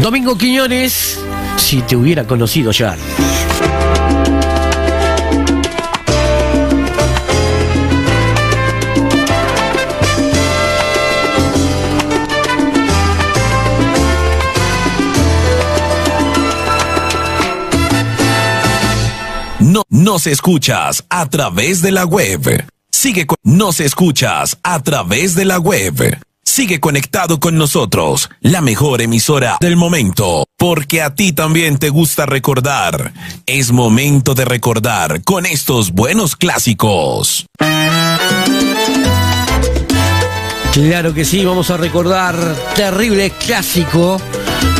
Domingo 0.00 0.38
Quiñones, 0.38 1.18
si 1.56 1.82
te 1.82 1.96
hubiera 1.96 2.24
conocido 2.24 2.70
ya. 2.70 2.96
Nos 20.00 20.26
escuchas 20.26 21.04
a 21.10 21.28
través 21.28 21.82
de 21.82 21.90
la 21.92 22.06
web. 22.06 22.66
Sigue 22.90 23.26
nos 23.42 23.80
escuchas 23.80 24.56
a 24.62 24.82
través 24.82 25.34
de 25.34 25.44
la 25.44 25.58
web. 25.58 26.18
Sigue 26.42 26.80
conectado 26.80 27.38
con 27.38 27.58
nosotros, 27.58 28.30
la 28.40 28.62
mejor 28.62 29.02
emisora 29.02 29.58
del 29.60 29.76
momento, 29.76 30.46
porque 30.56 31.02
a 31.02 31.14
ti 31.14 31.32
también 31.32 31.78
te 31.78 31.90
gusta 31.90 32.24
recordar. 32.24 33.12
Es 33.44 33.72
momento 33.72 34.34
de 34.34 34.46
recordar 34.46 35.22
con 35.22 35.44
estos 35.44 35.92
buenos 35.92 36.34
clásicos. 36.34 37.46
Claro 40.72 41.12
que 41.12 41.26
sí, 41.26 41.44
vamos 41.44 41.70
a 41.70 41.76
recordar 41.76 42.36
terrible 42.74 43.30
clásico 43.30 44.18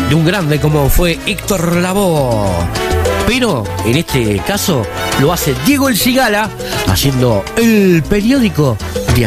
de 0.09 0.15
un 0.15 0.25
grande 0.25 0.59
como 0.61 0.89
fue 0.89 1.19
Héctor 1.27 1.77
Lavoe. 1.77 2.90
Pero 3.33 3.63
en 3.85 3.97
este 3.97 4.43
caso 4.45 4.83
lo 5.21 5.33
hace 5.33 5.55
Diego 5.65 5.89
El 5.89 5.97
Cigala 5.97 6.51
haciendo 6.89 7.45
el 7.57 8.03
periódico 8.03 8.77
de 9.15 9.25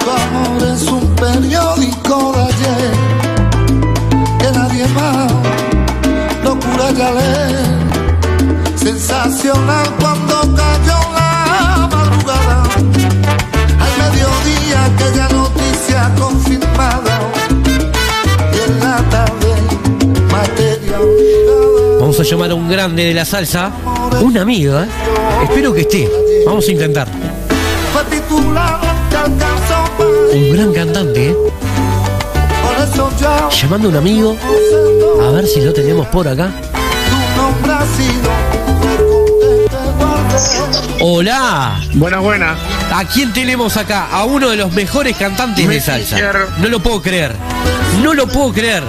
amor 0.00 0.62
es 0.64 0.82
un 0.82 1.16
periódico 1.16 2.34
de 2.34 2.42
ayer 2.42 2.92
que 4.38 4.50
nadie 4.52 4.86
más 4.88 5.32
procura 6.42 6.90
ya 6.90 7.10
leer. 7.10 7.78
Sensacional 8.76 9.86
cuando 9.98 10.40
cayó 10.54 10.98
la 11.14 11.88
madrugada. 11.90 12.64
Al 13.80 13.92
mediodía 14.02 14.84
aquella 14.84 15.26
noticia 15.30 16.14
confirmada. 16.18 16.43
Llamar 22.24 22.50
a 22.50 22.54
un 22.54 22.68
grande 22.68 23.04
de 23.04 23.14
la 23.14 23.24
salsa, 23.24 23.70
un 24.20 24.38
amigo, 24.38 24.78
¿eh? 24.78 24.86
Espero 25.42 25.72
que 25.74 25.82
esté. 25.82 26.08
Vamos 26.46 26.66
a 26.66 26.72
intentar. 26.72 27.08
Un 30.32 30.52
gran 30.52 30.72
cantante, 30.72 31.28
¿eh? 31.30 31.36
Llamando 33.50 33.88
a 33.88 33.90
un 33.90 33.96
amigo 33.96 34.36
A 35.22 35.30
ver 35.30 35.46
si 35.46 35.60
lo 35.60 35.72
tenemos 35.72 36.06
por 36.08 36.26
acá. 36.26 36.50
Hola. 41.00 41.80
Buenas, 41.94 42.20
buenas. 42.20 42.58
¿A 42.92 43.04
quién 43.04 43.32
tenemos 43.32 43.76
acá? 43.76 44.08
A 44.10 44.24
uno 44.24 44.50
de 44.50 44.56
los 44.56 44.72
mejores 44.72 45.16
cantantes 45.16 45.68
de 45.68 45.80
salsa. 45.80 46.18
No 46.58 46.68
lo 46.68 46.80
puedo 46.80 47.00
creer. 47.02 47.34
No 48.02 48.14
lo 48.14 48.26
puedo 48.26 48.52
creer. 48.52 48.82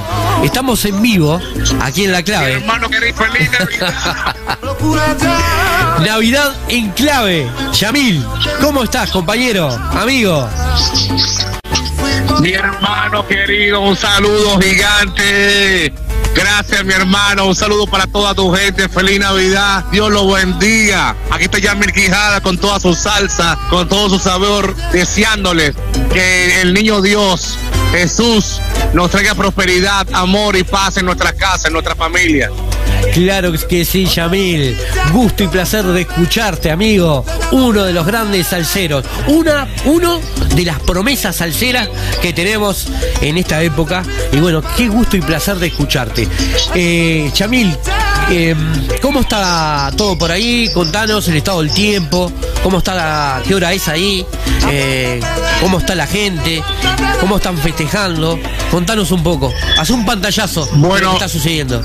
Estamos 0.43 0.83
en 0.85 1.01
vivo, 1.01 1.39
aquí 1.81 2.05
en 2.05 2.11
La 2.11 2.23
Clave. 2.23 2.53
hermano 2.53 2.87
Navidad 6.05 6.53
en 6.67 6.91
clave. 6.91 7.49
Yamil, 7.73 8.25
¿cómo 8.61 8.83
estás, 8.83 9.11
compañero? 9.11 9.69
Amigo. 9.69 10.49
Mi 12.41 12.53
hermano 12.53 13.25
querido, 13.27 13.81
un 13.81 13.95
saludo 13.95 14.59
gigante. 14.59 15.93
Gracias, 16.35 16.83
mi 16.83 16.93
hermano. 16.93 17.47
Un 17.47 17.55
saludo 17.55 17.87
para 17.87 18.07
toda 18.07 18.35
tu 18.35 18.53
gente. 18.53 18.89
Feliz 18.89 19.19
Navidad. 19.19 19.85
Dios 19.91 20.11
lo 20.11 20.27
bendiga. 20.27 21.15
Aquí 21.31 21.45
está 21.45 21.59
Yamil 21.59 21.93
Quijada 21.93 22.41
con 22.41 22.57
toda 22.57 22.79
su 22.79 22.93
salsa, 22.93 23.57
con 23.69 23.87
todo 23.87 24.09
su 24.09 24.19
sabor, 24.19 24.75
deseándoles 24.91 25.75
que 26.13 26.61
el 26.61 26.73
niño 26.73 27.01
Dios, 27.01 27.57
Jesús, 27.91 28.59
nos 28.93 29.11
traiga 29.11 29.33
prosperidad, 29.33 30.07
amor 30.13 30.57
y 30.57 30.63
paz 30.63 30.97
en 30.97 31.05
nuestra 31.05 31.31
casa, 31.33 31.67
en 31.67 31.73
nuestra 31.73 31.95
familia. 31.95 32.51
Claro 33.13 33.53
que 33.53 33.85
sí, 33.85 34.05
Yamil. 34.05 34.77
Gusto 35.13 35.43
y 35.43 35.47
placer 35.47 35.85
de 35.85 36.01
escucharte, 36.01 36.69
amigo. 36.69 37.25
Uno 37.51 37.83
de 37.83 37.93
los 37.93 38.05
grandes 38.05 38.47
salseros. 38.47 39.05
Una, 39.27 39.67
uno 39.85 40.19
de 40.53 40.65
las 40.65 40.79
promesas 40.81 41.37
salseras 41.37 41.89
que 42.21 42.33
tenemos 42.33 42.87
en 43.21 43.37
esta 43.37 43.61
época. 43.63 44.03
Y 44.31 44.37
bueno, 44.37 44.61
qué 44.75 44.89
gusto 44.89 45.15
y 45.15 45.21
placer 45.21 45.57
de 45.57 45.67
escucharte. 45.67 46.27
Eh, 46.73 47.31
Yamil, 47.33 47.77
eh, 48.29 48.55
¿cómo 49.01 49.21
está 49.21 49.91
todo 49.95 50.17
por 50.17 50.31
ahí? 50.31 50.69
Contanos 50.73 51.27
el 51.27 51.37
estado 51.37 51.61
del 51.61 51.71
tiempo. 51.73 52.31
¿Cómo 52.63 52.79
está 52.79 52.95
la, 52.95 53.43
qué 53.47 53.55
hora 53.55 53.73
es 53.73 53.87
ahí? 53.87 54.25
Eh, 54.69 55.19
¿Cómo 55.61 55.79
está 55.79 55.95
la 55.95 56.07
gente? 56.07 56.63
¿Cómo 57.19 57.37
están 57.37 57.57
festejando? 57.57 58.39
Contanos 58.71 59.11
un 59.11 59.23
poco. 59.23 59.53
Haz 59.77 59.89
un 59.89 60.05
pantallazo 60.05 60.65
de 60.65 60.71
Bueno. 60.77 61.05
lo 61.05 61.09
que 61.11 61.25
está 61.25 61.29
sucediendo. 61.29 61.81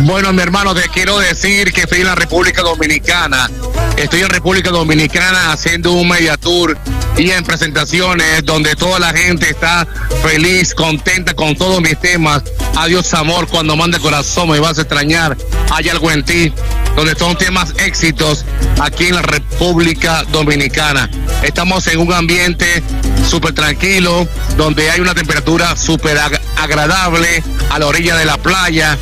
Bueno, 0.00 0.32
mi 0.32 0.42
hermano, 0.42 0.74
te 0.74 0.88
quiero 0.88 1.18
decir 1.18 1.72
que 1.72 1.82
estoy 1.82 2.00
en 2.00 2.06
la 2.06 2.14
República 2.14 2.62
Dominicana. 2.62 3.50
Estoy 3.96 4.22
en 4.22 4.28
República 4.28 4.70
Dominicana 4.70 5.52
haciendo 5.52 5.92
un 5.92 6.08
media 6.08 6.36
tour 6.36 6.76
y 7.16 7.30
en 7.30 7.44
presentaciones 7.44 8.44
donde 8.44 8.74
toda 8.74 8.98
la 8.98 9.12
gente 9.12 9.48
está 9.50 9.86
feliz, 10.22 10.74
contenta 10.74 11.34
con 11.34 11.54
todos 11.56 11.80
mis 11.80 11.98
temas. 12.00 12.42
Adiós, 12.76 13.12
amor, 13.14 13.46
cuando 13.46 13.76
mande 13.76 13.98
corazón 13.98 14.50
me 14.50 14.58
vas 14.58 14.78
a 14.78 14.82
extrañar. 14.82 15.36
Hay 15.70 15.88
algo 15.88 16.10
en 16.10 16.24
ti, 16.24 16.52
donde 16.96 17.14
son 17.14 17.36
temas 17.36 17.72
éxitos 17.78 18.44
aquí 18.80 19.06
en 19.06 19.14
la 19.14 19.22
República 19.22 20.24
Dominicana. 20.32 21.08
Estamos 21.42 21.86
en 21.86 22.00
un 22.00 22.12
ambiente 22.12 22.82
súper 23.28 23.52
tranquilo, 23.54 24.28
donde 24.56 24.90
hay 24.90 25.00
una 25.00 25.14
temperatura 25.14 25.76
súper 25.76 26.18
ag- 26.18 26.40
agradable 26.56 27.42
a 27.70 27.78
la 27.78 27.86
orilla 27.86 28.16
de 28.16 28.24
la 28.24 28.36
playa 28.38 28.98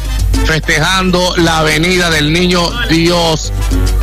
festejando 0.46 1.34
la 1.36 1.62
venida 1.62 2.10
del 2.10 2.32
niño 2.32 2.68
Dios 2.88 3.52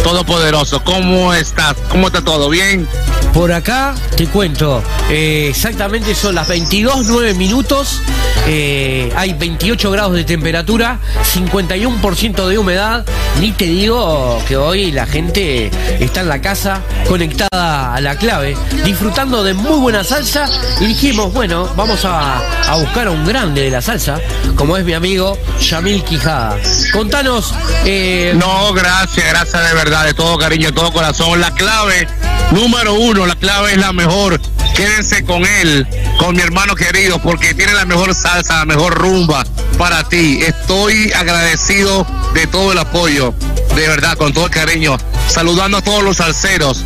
Todopoderoso. 0.03 0.83
¿Cómo 0.83 1.33
estás? 1.33 1.75
¿Cómo 1.89 2.07
está 2.07 2.21
todo? 2.21 2.49
¿Bien? 2.49 2.87
Por 3.33 3.51
acá 3.51 3.93
te 4.17 4.25
cuento, 4.25 4.81
eh, 5.09 5.47
exactamente 5.51 6.15
son 6.15 6.33
las 6.33 6.47
22, 6.47 7.05
9 7.09 7.35
minutos, 7.35 8.01
eh, 8.47 9.13
hay 9.15 9.33
28 9.33 9.91
grados 9.91 10.13
de 10.15 10.23
temperatura, 10.23 10.99
51% 11.31 12.47
de 12.47 12.57
humedad, 12.57 13.05
ni 13.39 13.51
te 13.51 13.65
digo 13.65 14.41
que 14.47 14.57
hoy 14.57 14.91
la 14.91 15.05
gente 15.05 15.69
está 16.03 16.21
en 16.21 16.27
la 16.29 16.41
casa 16.41 16.81
conectada 17.07 17.93
a 17.93 18.01
la 18.01 18.15
clave, 18.17 18.57
disfrutando 18.83 19.43
de 19.43 19.53
muy 19.53 19.79
buena 19.79 20.03
salsa 20.03 20.49
y 20.81 20.85
dijimos, 20.87 21.31
bueno, 21.31 21.69
vamos 21.75 22.05
a, 22.05 22.39
a 22.67 22.75
buscar 22.77 23.07
a 23.07 23.11
un 23.11 23.25
grande 23.27 23.61
de 23.61 23.69
la 23.69 23.81
salsa, 23.83 24.19
como 24.55 24.75
es 24.75 24.83
mi 24.83 24.93
amigo 24.93 25.37
Yamil 25.61 26.03
Quijada. 26.03 26.57
Contanos... 26.91 27.53
eh, 27.85 28.33
No, 28.35 28.73
gracias, 28.73 29.27
gracias 29.29 29.67
de 29.69 29.75
verdad, 29.75 29.88
de 29.89 30.13
todo 30.13 30.37
cariño, 30.37 30.67
de 30.67 30.73
todo 30.73 30.91
corazón. 30.93 31.41
La 31.41 31.51
clave, 31.51 32.07
número 32.51 32.93
uno, 32.93 33.25
la 33.25 33.35
clave 33.35 33.71
es 33.71 33.77
la 33.77 33.91
mejor. 33.91 34.39
Quédense 34.75 35.23
con 35.25 35.45
él, 35.45 35.87
con 36.19 36.35
mi 36.35 36.41
hermano 36.41 36.75
querido, 36.75 37.19
porque 37.19 37.55
tiene 37.55 37.73
la 37.73 37.85
mejor 37.85 38.13
salsa, 38.13 38.59
la 38.59 38.65
mejor 38.65 38.93
rumba 38.93 39.43
para 39.77 40.07
ti. 40.07 40.41
Estoy 40.41 41.11
agradecido 41.13 42.05
de 42.35 42.45
todo 42.47 42.71
el 42.71 42.77
apoyo, 42.77 43.33
de 43.75 43.87
verdad, 43.87 44.15
con 44.15 44.31
todo 44.31 44.45
el 44.45 44.51
cariño. 44.51 44.95
Saludando 45.27 45.77
a 45.77 45.81
todos 45.81 46.03
los 46.03 46.17
salseros, 46.17 46.85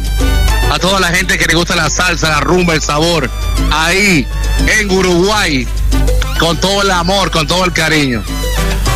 a 0.71 0.79
toda 0.79 1.01
la 1.01 1.09
gente 1.09 1.37
que 1.37 1.45
le 1.45 1.55
gusta 1.55 1.75
la 1.75 1.89
salsa, 1.89 2.29
la 2.29 2.39
rumba, 2.39 2.73
el 2.73 2.81
sabor. 2.81 3.29
Ahí, 3.71 4.25
en 4.79 4.89
Uruguay, 4.89 5.67
con 6.39 6.59
todo 6.59 6.81
el 6.81 6.91
amor, 6.91 7.31
con 7.31 7.47
todo 7.47 7.65
el 7.65 7.73
cariño. 7.73 8.23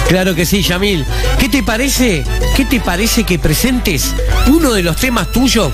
Claro 0.07 0.33
que 0.33 0.45
sí, 0.45 0.61
Yamil. 0.61 1.05
¿Qué 1.37 1.49
te 1.49 1.63
parece? 1.63 2.23
¿Qué 2.55 2.65
te 2.65 2.79
parece 2.79 3.23
que 3.23 3.37
presentes 3.37 4.13
uno 4.47 4.73
de 4.73 4.81
los 4.81 4.95
temas 4.95 5.31
tuyos 5.31 5.73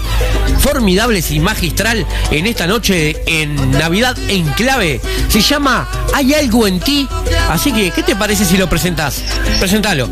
formidables 0.60 1.32
y 1.32 1.40
magistral 1.40 2.06
en 2.32 2.48
esta 2.48 2.66
noche 2.66 3.22
en 3.28 3.72
Navidad 3.72 4.18
en 4.28 4.46
clave? 4.54 5.00
Se 5.28 5.42
llama 5.42 5.88
Hay 6.14 6.34
algo 6.34 6.66
en 6.68 6.80
ti. 6.80 7.08
Así 7.50 7.72
que, 7.72 7.92
¿qué 7.92 8.02
te 8.02 8.16
parece 8.16 8.44
si 8.44 8.58
lo 8.58 8.68
presentas? 8.68 9.24
Presentalo. 9.60 10.10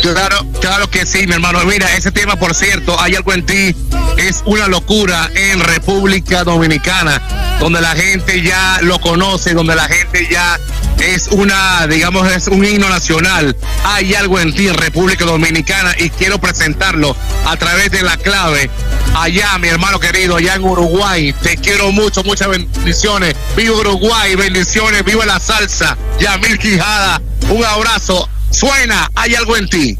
Claro, 0.00 0.46
claro 0.60 0.90
que 0.90 1.04
sí, 1.04 1.26
mi 1.26 1.34
hermano. 1.34 1.62
Mira, 1.64 1.94
ese 1.94 2.10
tema, 2.10 2.36
por 2.36 2.54
cierto, 2.54 2.98
hay 3.00 3.14
algo 3.16 3.34
en 3.34 3.44
ti, 3.44 3.76
es 4.16 4.42
una 4.46 4.66
locura 4.66 5.30
en 5.34 5.60
República 5.60 6.42
Dominicana, 6.42 7.20
donde 7.60 7.80
la 7.82 7.94
gente 7.94 8.40
ya 8.42 8.78
lo 8.82 8.98
conoce, 8.98 9.52
donde 9.52 9.74
la 9.74 9.86
gente 9.88 10.26
ya 10.30 10.58
es 10.98 11.28
una, 11.28 11.86
digamos, 11.86 12.30
es 12.32 12.48
un 12.48 12.64
himno 12.64 12.88
nacional. 12.88 13.54
Hay 13.84 14.14
algo 14.14 14.40
en 14.40 14.54
ti 14.54 14.68
en 14.68 14.74
República 14.74 15.24
Dominicana 15.24 15.94
y 15.98 16.08
quiero 16.10 16.38
presentarlo 16.38 17.14
a 17.46 17.56
través 17.56 17.90
de 17.90 18.02
la 18.02 18.16
clave. 18.16 18.70
Allá, 19.14 19.58
mi 19.58 19.68
hermano 19.68 20.00
querido, 20.00 20.36
allá 20.36 20.54
en 20.54 20.64
Uruguay. 20.64 21.34
Te 21.42 21.56
quiero 21.56 21.92
mucho, 21.92 22.22
muchas 22.24 22.48
bendiciones. 22.48 23.34
Viva 23.54 23.76
Uruguay, 23.76 24.34
bendiciones, 24.34 25.04
viva 25.04 25.26
la 25.26 25.40
salsa. 25.40 25.96
Yamil 26.18 26.58
Quijada, 26.58 27.20
un 27.50 27.64
abrazo. 27.64 28.28
Suena, 28.50 29.10
hay 29.14 29.34
algo 29.34 29.56
en 29.56 29.68
ti. 29.68 29.96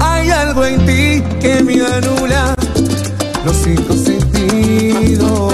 Hay 0.00 0.30
algo 0.30 0.64
en 0.64 0.86
ti 0.86 1.22
que 1.40 1.62
me 1.62 1.84
anula 1.84 2.54
los 3.44 3.56
cinco 3.56 3.92
sentidos. 3.94 5.51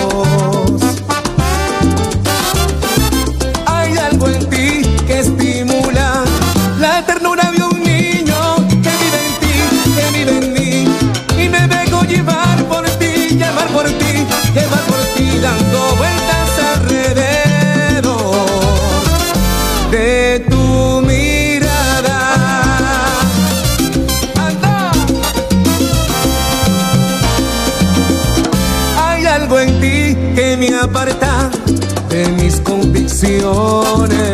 Convicciones. 33.20 34.27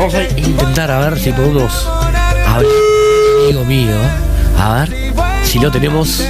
Vamos 0.00 0.14
a 0.14 0.22
intentar 0.22 0.90
a 0.90 0.98
ver 1.00 1.20
si 1.20 1.30
podemos 1.30 1.86
hablar 1.86 2.72
amigo 3.44 3.64
mío. 3.66 3.96
A 4.58 4.72
ver 4.72 5.12
si 5.44 5.58
lo 5.58 5.70
tenemos. 5.70 6.22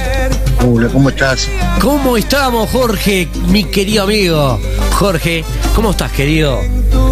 Hola, 0.67 0.89
¿cómo 0.89 1.07
estás? 1.07 1.47
¿Cómo 1.79 2.17
estamos, 2.17 2.69
Jorge, 2.69 3.29
mi 3.47 3.63
querido 3.63 4.03
amigo? 4.03 4.59
Jorge, 4.91 5.45
¿cómo 5.73 5.91
estás, 5.91 6.11
querido? 6.11 6.59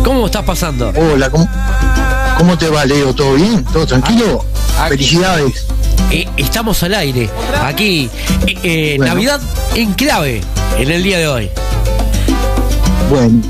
¿Cómo 0.03 0.25
estás 0.25 0.43
pasando? 0.43 0.91
Hola, 0.97 1.29
¿cómo, 1.29 1.49
cómo 2.37 2.57
te 2.57 2.67
va, 2.67 2.83
Leo? 2.83 3.15
¿Todo 3.15 3.35
bien? 3.35 3.63
¿Todo 3.63 3.87
tranquilo? 3.87 4.43
Aquí. 4.77 4.89
Felicidades. 4.89 5.65
Eh, 6.11 6.27
estamos 6.35 6.83
al 6.83 6.93
aire, 6.93 7.29
aquí, 7.63 8.09
eh, 8.45 8.57
eh, 8.63 8.95
Bueno. 8.97 9.13
Navidad 9.13 9.39
en 9.75 9.93
clave, 9.93 10.41
en 10.77 10.91
el 10.91 11.03
día 11.03 11.19
de 11.19 11.27
hoy. 11.29 11.49
Bueno, 13.09 13.41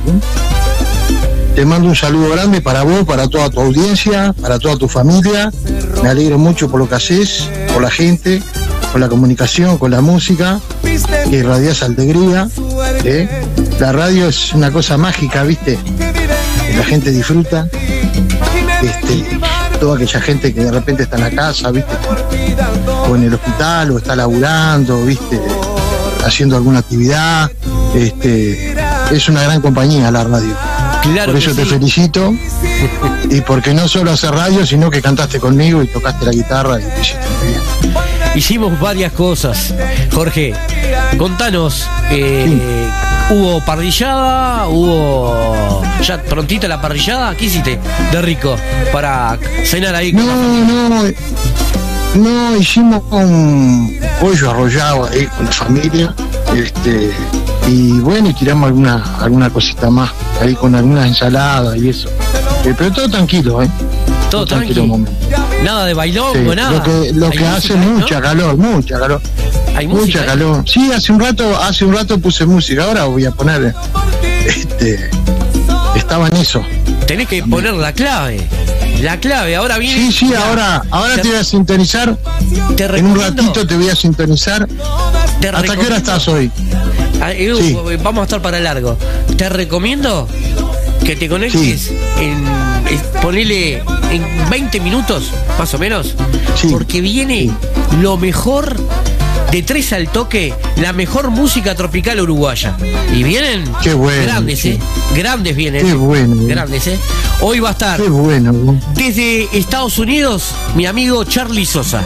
te 1.60 1.66
mando 1.66 1.90
un 1.90 1.96
saludo 1.96 2.30
grande 2.30 2.62
para 2.62 2.84
vos, 2.84 3.04
para 3.04 3.28
toda 3.28 3.50
tu 3.50 3.60
audiencia, 3.60 4.34
para 4.42 4.60
toda 4.60 4.78
tu 4.78 4.88
familia. 4.88 5.52
Me 6.02 6.08
alegro 6.08 6.38
mucho 6.38 6.72
por 6.72 6.80
lo 6.80 6.88
que 6.88 6.96
haces, 6.96 7.50
por 7.74 7.82
la 7.82 7.92
gente, 7.92 8.42
por 8.94 9.02
la 9.02 9.10
comunicación, 9.10 9.78
con 9.78 9.92
la 9.92 10.00
música, 10.00 10.62
que 10.82 11.36
irradias 11.36 11.84
alegría. 11.84 12.48
¿eh? 13.04 13.28
La 13.78 13.92
radio 13.92 14.30
es 14.30 14.54
una 14.54 14.72
cosa 14.72 14.96
mágica, 14.96 15.44
¿viste? 15.44 15.78
La 16.78 16.86
gente 16.86 17.12
disfruta. 17.12 17.68
Este, 18.82 19.38
toda 19.82 19.98
aquella 19.98 20.22
gente 20.22 20.54
que 20.54 20.64
de 20.64 20.72
repente 20.72 21.04
está 21.04 21.18
en 21.18 21.24
la 21.24 21.32
casa, 21.32 21.72
¿viste? 21.72 21.92
O 23.10 23.18
en 23.18 23.24
el 23.24 23.34
hospital, 23.34 23.92
o 23.92 23.98
está 23.98 24.16
laburando, 24.16 25.04
¿viste? 25.04 25.42
Haciendo 26.26 26.56
alguna 26.56 26.80
actividad. 26.80 27.52
Este, 27.94 28.78
es 29.12 29.28
una 29.28 29.44
gran 29.44 29.60
compañía 29.60 30.10
la 30.10 30.24
radio. 30.24 30.69
Claro 31.02 31.32
Por 31.32 31.42
eso 31.42 31.52
que 31.52 31.56
te 31.58 31.64
sí. 31.64 31.70
felicito. 31.70 32.34
Y 33.30 33.42
porque 33.42 33.74
no 33.74 33.88
solo 33.88 34.12
hacer 34.12 34.32
radio, 34.32 34.66
sino 34.66 34.90
que 34.90 35.02
cantaste 35.02 35.40
conmigo 35.40 35.82
y 35.84 35.88
tocaste 35.88 36.26
la 36.26 36.32
guitarra 36.32 36.80
y 36.80 36.84
hiciste 37.02 37.26
muy 37.40 37.48
bien. 37.50 37.62
Hicimos 38.36 38.80
varias 38.80 39.12
cosas. 39.14 39.74
Jorge, 40.14 40.54
contanos, 41.18 41.88
eh, 42.12 42.90
¿hubo 43.32 43.64
parrillada? 43.66 44.68
¿Hubo 44.68 45.82
ya 46.04 46.22
prontita 46.22 46.68
la 46.68 46.80
parrillada? 46.82 47.36
¿Qué 47.36 47.46
hiciste 47.46 47.80
de 48.12 48.22
rico 48.22 48.56
para 48.92 49.38
cenar 49.66 49.96
ahí? 49.96 50.14
con 50.14 50.26
No, 50.26 51.04
no, 51.04 51.12
no, 52.16 52.56
hicimos 52.58 53.04
un 53.12 54.00
pollo 54.20 54.52
arrollado 54.52 55.06
ahí 55.12 55.26
con 55.28 55.46
la 55.46 55.52
familia. 55.52 56.16
Este, 56.56 57.12
y 57.68 58.00
bueno, 58.00 58.30
y 58.30 58.34
tiramos 58.34 58.68
alguna, 58.68 59.04
alguna 59.20 59.50
cosita 59.50 59.90
más, 59.90 60.12
ahí 60.42 60.56
con 60.56 60.76
algunas 60.76 61.08
ensaladas 61.08 61.78
y 61.78 61.90
eso. 61.90 62.10
Eh, 62.66 62.74
pero 62.78 62.92
todo 62.92 63.10
tranquilo, 63.10 63.62
¿eh? 63.64 63.70
Todo 64.30 64.46
tranquilo. 64.46 64.74
tranqui. 64.76 64.80
un 64.80 64.88
momento. 64.88 65.12
Nada 65.64 65.86
de 65.86 65.94
bailongo, 65.94 66.52
Sí, 66.52 66.56
nada. 66.56 66.72
Lo 66.72 66.84
que, 66.84 67.14
lo 67.14 67.26
Hay 67.28 67.38
que 67.38 67.46
hace 67.46 67.76
música, 67.76 67.86
¿no? 67.86 68.00
mucha 68.00 68.22
calor, 68.22 68.58
mucha 68.58 69.00
calor. 69.00 69.22
Hay 69.76 69.88
mucha 69.88 70.02
música, 70.02 70.24
¿eh? 70.24 70.26
calor. 70.26 70.64
Sí, 70.66 70.92
hace 70.92 71.12
un 71.12 71.20
rato, 71.20 71.58
hace 71.62 71.86
un 71.86 71.94
rato 71.94 72.20
puse 72.20 72.46
música, 72.46 72.84
ahora 72.86 73.06
voy 73.06 73.26
a 73.26 73.32
poner 73.32 73.74
este 74.46 75.10
estaba 75.96 76.28
en 76.28 76.38
eso. 76.38 76.64
Tenés 77.06 77.28
que 77.28 77.44
poner 77.44 77.74
la 77.74 77.94
clave. 77.94 78.48
La 79.02 79.20
clave, 79.20 79.56
ahora 79.56 79.78
viene. 79.78 79.96
Sí, 79.96 80.12
sí, 80.12 80.34
ahora, 80.34 80.82
ahora 80.90 81.16
te 81.18 81.28
voy 81.28 81.38
a 81.38 81.44
sintonizar. 81.44 82.18
Te 82.76 82.86
En 82.86 83.06
un 83.06 83.20
ratito 83.20 83.66
te 83.66 83.76
voy 83.76 83.90
a 83.90 83.96
sintonizar. 83.96 84.68
Te 85.40 85.50
¿Hasta 85.50 85.76
qué 85.76 85.86
hora 85.86 85.98
estás 85.98 86.28
hoy? 86.28 86.52
Ah, 87.22 87.32
eh, 87.34 87.54
Sí. 87.60 87.76
Vamos 88.04 88.22
a 88.22 88.24
estar 88.24 88.42
para 88.42 88.60
largo. 88.60 88.98
Te 89.38 89.50
recomiendo 89.50 90.28
que 91.04 91.16
te 91.16 91.28
conectes 91.28 91.92
en, 92.20 92.46
en- 92.88 93.22
ponele 93.22 93.84
en 94.12 94.50
20 94.50 94.80
minutos, 94.80 95.32
más 95.58 95.74
o 95.74 95.80
menos, 95.80 96.16
porque 96.72 97.02
viene 97.02 97.50
lo 98.02 98.18
mejor 98.18 98.76
de 99.52 99.64
tres 99.64 99.94
al 99.94 100.10
toque, 100.10 100.54
la 100.78 100.94
mejor 100.94 101.30
música 101.32 101.74
tropical 101.76 102.20
uruguaya. 102.20 102.78
Y 103.16 103.24
vienen 103.24 103.64
Qué 103.82 103.94
bueno, 103.94 104.22
grandes, 104.24 104.60
sí. 104.60 104.70
¿eh? 104.72 104.80
Grandes 105.16 105.56
vienen. 105.56 105.86
Qué 105.86 105.94
bueno. 105.96 106.36
Grandes, 106.46 106.86
¿eh? 106.88 107.00
Hoy 107.42 107.60
va 107.60 107.70
a 107.70 107.72
estar 107.72 108.00
Qué 108.02 108.10
bueno. 108.10 108.80
desde 108.94 109.48
Estados 109.58 109.98
Unidos 109.98 110.52
mi 110.76 110.86
amigo 110.86 111.24
Charlie 111.24 111.66
Sosa. 111.66 112.04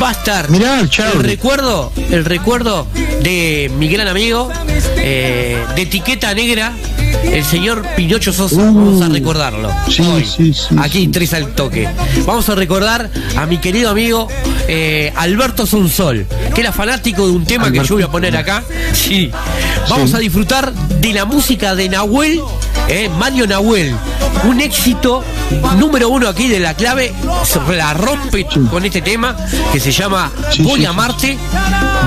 Va 0.00 0.08
a 0.08 0.12
estar 0.12 0.48
Mirá, 0.48 0.80
el 0.80 0.88
recuerdo, 1.22 1.92
el 2.10 2.24
recuerdo 2.24 2.86
de 3.22 3.70
mi 3.76 3.88
gran 3.88 4.08
amigo, 4.08 4.50
eh, 4.96 5.62
de 5.74 5.82
etiqueta 5.82 6.32
negra, 6.32 6.72
el 7.24 7.44
señor 7.44 7.84
Pinocho 7.96 8.32
Sosa. 8.32 8.56
Vamos 8.56 9.02
a 9.02 9.08
recordarlo. 9.08 9.68
Uh. 9.68 9.90
Sí, 9.90 10.02
Hoy, 10.02 10.24
sí, 10.24 10.54
sí, 10.54 10.74
Aquí 10.78 11.08
Tres 11.08 11.34
al 11.34 11.54
Toque. 11.54 11.86
Vamos 12.24 12.48
a 12.48 12.54
recordar 12.54 13.10
a 13.36 13.44
mi 13.44 13.58
querido 13.58 13.90
amigo 13.90 14.26
eh, 14.68 15.12
Alberto 15.16 15.66
Sonsol, 15.66 16.26
que 16.54 16.62
era 16.62 16.72
fanático 16.72 17.26
de 17.26 17.32
un 17.32 17.44
tema 17.44 17.70
que 17.70 17.84
yo 17.84 17.96
voy 17.96 18.02
a 18.02 18.08
poner 18.08 18.36
acá. 18.36 18.64
Sí. 18.94 19.30
Vamos 19.90 20.14
a 20.14 20.18
disfrutar 20.18 20.72
de 20.72 21.12
la 21.12 21.26
música 21.26 21.74
de 21.74 21.90
Nahuel, 21.90 22.40
eh, 22.88 23.08
Mario 23.18 23.46
Nahuel. 23.46 23.94
Un 24.44 24.60
éxito 24.60 25.22
número 25.76 26.08
uno 26.08 26.28
aquí 26.28 26.48
de 26.48 26.60
la 26.60 26.74
clave. 26.74 27.12
La 27.76 27.92
rompe 27.94 28.46
con 28.70 28.84
este 28.84 29.02
tema 29.02 29.36
que 29.72 29.78
se 29.80 29.92
llama 29.92 30.30
Sí, 30.50 30.62
Voy 30.62 30.80
sí, 30.80 30.86
a 30.86 30.88
sí. 30.88 30.94
amarte. 30.94 31.38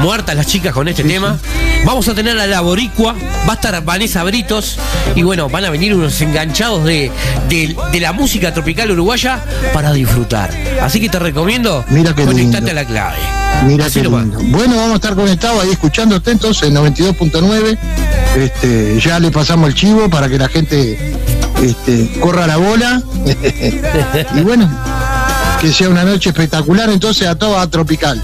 Muertas 0.02 0.36
las 0.36 0.48
chicas 0.48 0.74
con 0.74 0.88
este 0.88 1.04
tema. 1.04 1.38
Vamos 1.86 2.08
a 2.08 2.14
tener 2.16 2.38
a 2.40 2.48
la 2.48 2.62
Boricua. 2.62 3.14
Va 3.48 3.52
a 3.54 3.56
estar 3.56 3.84
Vanessa 3.84 4.24
Britos. 4.24 4.80
Y 5.16 5.22
bueno, 5.22 5.50
van 5.50 5.66
a 5.66 5.70
venir 5.70 5.94
unos 5.94 6.20
enganchados 6.22 6.84
de, 6.86 7.12
de- 7.50 7.76
de 7.92 8.00
la 8.00 8.14
música 8.14 8.54
tropical 8.54 8.90
uruguaya 8.92 9.44
para 9.74 9.92
disfrutar. 9.94 10.50
Así 10.82 11.00
que 11.00 11.10
te 11.10 11.20
recomiendo 11.20 11.86
Mira 11.90 12.14
conectate 12.16 12.36
lindo. 12.42 12.72
a 12.72 12.74
la 12.74 12.86
clave. 12.86 13.18
Mira 13.66 13.86
Así 13.86 14.02
qué 14.02 14.10
lindo. 14.10 14.40
Bueno, 14.44 14.76
vamos 14.76 14.92
a 14.92 14.96
estar 14.96 15.16
conectados 15.16 15.64
ahí 15.64 15.72
escuchándote 15.72 16.32
entonces 16.32 16.70
en 16.70 16.76
92.9. 16.76 17.78
Este, 18.38 19.00
ya 19.00 19.20
le 19.20 19.32
pasamos 19.32 19.70
el 19.70 19.76
chivo 19.76 20.10
para 20.10 20.28
que 20.28 20.38
la 20.38 20.50
gente 20.50 21.16
este, 21.62 22.20
corra 22.20 22.48
la 22.48 22.58
bola. 22.58 23.02
y 24.36 24.42
bueno, 24.42 24.70
que 25.62 25.72
sea 25.72 25.90
una 25.90 26.04
noche 26.04 26.30
espectacular 26.30 26.90
entonces 26.90 27.28
a 27.28 27.36
toda 27.36 27.66
tropical. 27.70 28.22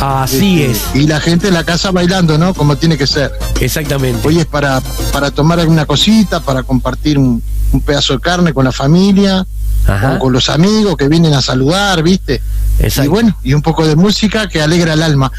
Así 0.00 0.62
Este, 0.62 0.98
es. 0.98 1.02
Y 1.04 1.06
la 1.06 1.20
gente 1.20 1.48
en 1.48 1.54
la 1.54 1.64
casa 1.64 1.92
bailando, 1.92 2.36
¿no? 2.36 2.54
Como 2.54 2.76
tiene 2.76 2.98
que 2.98 3.06
ser. 3.06 3.32
Exactamente. 3.60 4.26
Hoy 4.26 4.40
es 4.40 4.46
para, 4.46 4.80
para 5.12 5.30
tomar 5.30 5.60
alguna 5.60 5.86
cosita, 5.86 6.40
para 6.40 6.64
compartir 6.64 7.18
un, 7.18 7.40
un 7.72 7.80
pedazo 7.80 8.14
de 8.14 8.20
carne 8.20 8.52
con 8.52 8.64
la 8.64 8.72
familia, 8.72 9.46
o 9.88 10.18
con 10.18 10.32
los 10.32 10.48
amigos 10.48 10.96
que 10.96 11.08
vienen 11.08 11.34
a 11.34 11.42
saludar, 11.42 12.02
¿viste? 12.02 12.40
Y 12.80 13.06
bueno, 13.08 13.36
y 13.44 13.54
un 13.54 13.62
poco 13.62 13.86
de 13.86 13.94
música 13.96 14.48
que 14.48 14.60
alegra 14.60 14.94
el 14.94 15.02
alma. 15.02 15.30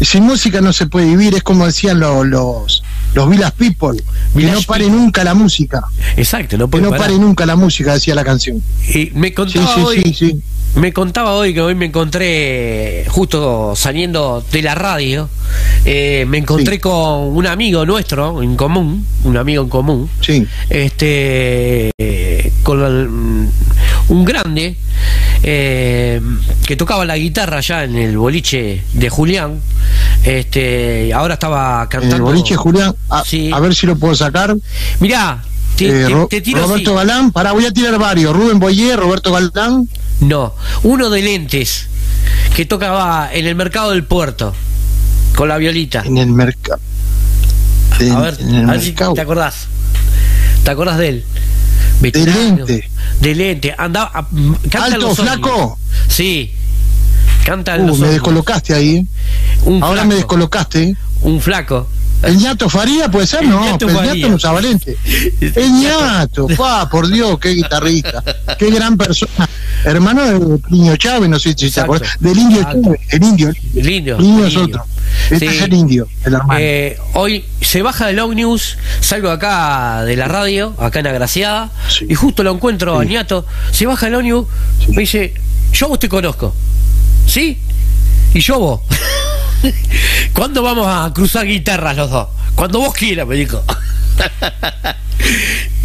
Y 0.00 0.04
sin 0.04 0.24
música 0.24 0.60
no 0.60 0.72
se 0.72 0.86
puede 0.86 1.06
vivir, 1.06 1.34
es 1.34 1.42
como 1.42 1.66
decían 1.66 1.98
los, 2.00 2.26
los, 2.26 2.82
los 3.14 3.28
Village 3.30 3.52
People, 3.56 4.02
que 4.34 4.46
no 4.46 4.62
pare 4.62 4.88
nunca 4.88 5.24
la 5.24 5.34
música. 5.34 5.82
Exacto, 6.16 6.56
no 6.58 6.66
Que 6.66 6.70
puede 6.72 6.84
no 6.84 6.90
parar. 6.90 7.06
pare 7.06 7.18
nunca 7.18 7.46
la 7.46 7.56
música, 7.56 7.94
decía 7.94 8.14
la 8.14 8.24
canción. 8.24 8.62
Y 8.88 9.10
me 9.14 9.32
contaba 9.34 9.66
Sí, 9.66 9.72
sí, 9.74 9.80
hoy, 9.84 10.02
sí, 10.02 10.14
sí. 10.14 10.42
me 10.76 10.92
contaba 10.92 11.32
hoy 11.32 11.52
que 11.54 11.60
hoy 11.60 11.74
me 11.74 11.86
encontré 11.86 13.04
justo 13.08 13.74
saliendo 13.76 14.44
de 14.52 14.62
la 14.62 14.74
radio, 14.74 15.28
eh, 15.84 16.24
me 16.28 16.38
encontré 16.38 16.80
con 16.80 16.94
un 17.36 17.46
amigo 17.46 17.84
nuestro 17.86 18.42
en 18.42 18.56
común, 18.56 19.04
un 19.24 19.36
amigo 19.36 19.62
en 19.64 19.68
común, 19.68 20.10
sí. 20.20 20.46
este, 20.70 21.90
con 22.62 22.82
el- 22.84 23.48
un 24.08 24.24
grande 24.24 24.76
eh, 25.46 26.20
que 26.66 26.74
tocaba 26.74 27.04
la 27.04 27.16
guitarra 27.18 27.58
allá 27.58 27.84
en 27.84 27.96
el 27.96 28.16
boliche 28.16 28.82
de 28.94 29.10
Julián, 29.10 29.60
este, 30.24 31.12
ahora 31.12 31.34
estaba 31.34 31.82
En 31.82 31.88
cantando. 31.88 32.16
el 32.16 32.22
boliche 32.22 32.56
Julián, 32.56 32.94
a, 33.10 33.22
a 33.52 33.60
ver 33.60 33.74
si 33.74 33.86
lo 33.86 33.96
puedo 33.96 34.14
sacar. 34.14 34.56
Mirá, 35.00 35.42
te, 35.76 35.86
Eh, 35.86 36.06
te- 36.06 36.12
Ro- 36.12 36.26
te 36.30 36.40
tiro 36.40 36.62
Roberto 36.62 36.90
así. 36.98 37.06
Galán, 37.08 37.30
para 37.30 37.52
voy 37.52 37.66
a 37.66 37.72
tirar 37.72 37.98
varios. 37.98 38.34
Rubén 38.34 38.58
Boyer, 38.58 38.98
Roberto 38.98 39.32
Galán. 39.32 39.88
No, 40.20 40.54
uno 40.82 41.10
de 41.10 41.20
lentes 41.22 41.88
que 42.56 42.64
tocaba 42.64 43.28
en 43.32 43.46
el 43.46 43.54
mercado 43.54 43.90
del 43.90 44.04
puerto 44.04 44.54
con 45.36 45.48
la 45.48 45.58
violita. 45.58 46.02
En 46.06 46.16
el 46.18 46.28
mercado. 46.28 46.80
A 48.14 48.20
ver, 48.20 48.38
a 48.66 48.70
ver 48.72 48.80
si 48.80 48.92
te 48.92 49.20
acordás. 49.20 49.66
¿Te 50.64 50.70
acordás 50.70 50.98
de 50.98 51.08
él? 51.08 51.24
De 52.12 52.18
Veterano, 52.20 52.56
lente. 52.66 52.90
De 53.20 53.34
lente. 53.34 53.74
Andaba, 53.76 54.10
a- 54.14 54.26
m- 54.32 54.56
canta 54.70 54.88
en 54.88 54.94
¿Alto, 54.94 55.14
flaco? 55.14 55.78
Sí. 56.08 56.52
Canta 57.44 57.76
Uh, 57.76 57.86
los 57.86 57.98
me 57.98 58.08
descolocaste 58.08 58.74
ahí. 58.74 59.06
Un 59.64 59.82
Ahora 59.82 59.94
flaco. 60.02 60.08
me 60.08 60.14
descolocaste. 60.16 60.96
Un 61.22 61.40
flaco. 61.40 61.88
¿El 62.22 62.38
ñato 62.38 62.68
Faría 62.70 63.10
puede 63.10 63.26
ser? 63.26 63.42
El 63.42 63.50
No, 63.50 63.64
ñato 63.64 63.86
pero 63.86 64.00
el 64.02 64.18
ñato 64.20 64.38
no 64.48 64.54
Valente. 64.54 64.96
El 65.40 65.72
ñato, 65.72 66.46
pa, 66.56 66.88
por 66.88 67.08
Dios, 67.08 67.38
qué 67.38 67.50
guitarrista. 67.50 68.22
Qué 68.58 68.70
gran 68.70 68.96
persona. 68.96 69.48
Hermano 69.84 70.24
de 70.24 70.60
Niño 70.70 70.96
Chávez, 70.96 71.28
no 71.28 71.38
sé 71.38 71.50
si 71.50 71.54
te 71.56 71.66
Exacto. 71.66 71.94
acuerdas. 71.94 72.16
Del 72.20 72.38
indio. 72.38 72.62
Chávez, 72.62 73.00
el 73.10 73.22
indio. 73.24 73.48
El 73.74 73.90
indio. 73.90 74.16
El 74.16 74.24
indio 74.24 74.46
es 74.46 74.56
otro. 74.56 74.86
Este 75.30 75.38
Sí. 75.50 75.56
es 75.56 75.62
el 75.62 75.74
indio, 75.74 76.08
el 76.24 76.34
hermano. 76.34 76.58
Eh, 76.60 76.98
hoy 77.12 77.44
se 77.60 77.82
baja 77.82 78.06
del 78.06 78.18
ómnibus, 78.20 78.78
salgo 79.00 79.30
acá 79.30 80.02
de 80.04 80.16
la 80.16 80.26
radio, 80.26 80.74
acá 80.78 81.00
en 81.00 81.06
Agraciada, 81.06 81.70
y 82.08 82.14
justo 82.14 82.42
lo 82.42 82.52
encuentro 82.52 82.98
a 82.98 83.04
Ñato, 83.04 83.46
se 83.70 83.86
baja 83.86 84.06
el 84.08 84.14
ómnibus, 84.14 84.46
me 84.88 85.02
dice, 85.02 85.34
yo 85.72 85.86
a 85.86 85.88
vos 85.90 85.98
te 85.98 86.08
conozco. 86.08 86.54
¿Sí? 87.26 87.58
Y 88.32 88.40
yo 88.40 88.58
vos. 88.58 88.80
¿Cuándo 90.32 90.62
vamos 90.62 90.86
a 90.88 91.12
cruzar 91.14 91.46
guitarras 91.46 91.96
los 91.96 92.10
dos? 92.10 92.28
Cuando 92.54 92.78
vos 92.80 92.94
quieras, 92.94 93.26
me 93.26 93.36
dijo. 93.36 93.62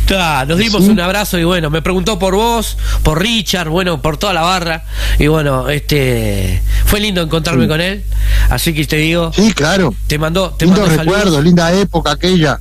Ta, 0.05 0.43
nos 0.45 0.57
dimos 0.57 0.85
un 0.87 0.99
abrazo 0.99 1.37
y 1.37 1.43
bueno, 1.43 1.69
me 1.69 1.83
preguntó 1.83 2.17
por 2.17 2.33
vos, 2.33 2.77
por 3.03 3.21
Richard, 3.21 3.69
bueno, 3.69 4.01
por 4.01 4.17
toda 4.17 4.33
la 4.33 4.41
barra. 4.41 4.83
Y 5.19 5.27
bueno, 5.27 5.69
este 5.69 6.63
fue 6.85 6.99
lindo 6.99 7.21
encontrarme 7.21 7.67
con 7.67 7.79
él. 7.79 8.03
Así 8.49 8.73
que 8.73 8.85
te 8.85 8.95
digo. 8.97 9.31
Sí, 9.33 9.53
claro. 9.53 9.93
Te 10.07 10.17
mandó, 10.17 10.49
te 10.51 10.65
Lindo 10.65 10.83
recuerdo, 10.85 11.39
linda 11.41 11.71
época 11.73 12.11
aquella. 12.13 12.59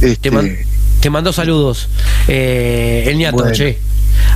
Te, 0.00 0.12
Este, 0.12 0.30
man- 0.30 0.56
te 1.00 1.10
mandó 1.10 1.34
saludos. 1.34 1.88
Eh, 2.28 3.04
el 3.08 3.18
ñato, 3.18 3.36
Bueno. 3.36 3.52
che. 3.52 3.78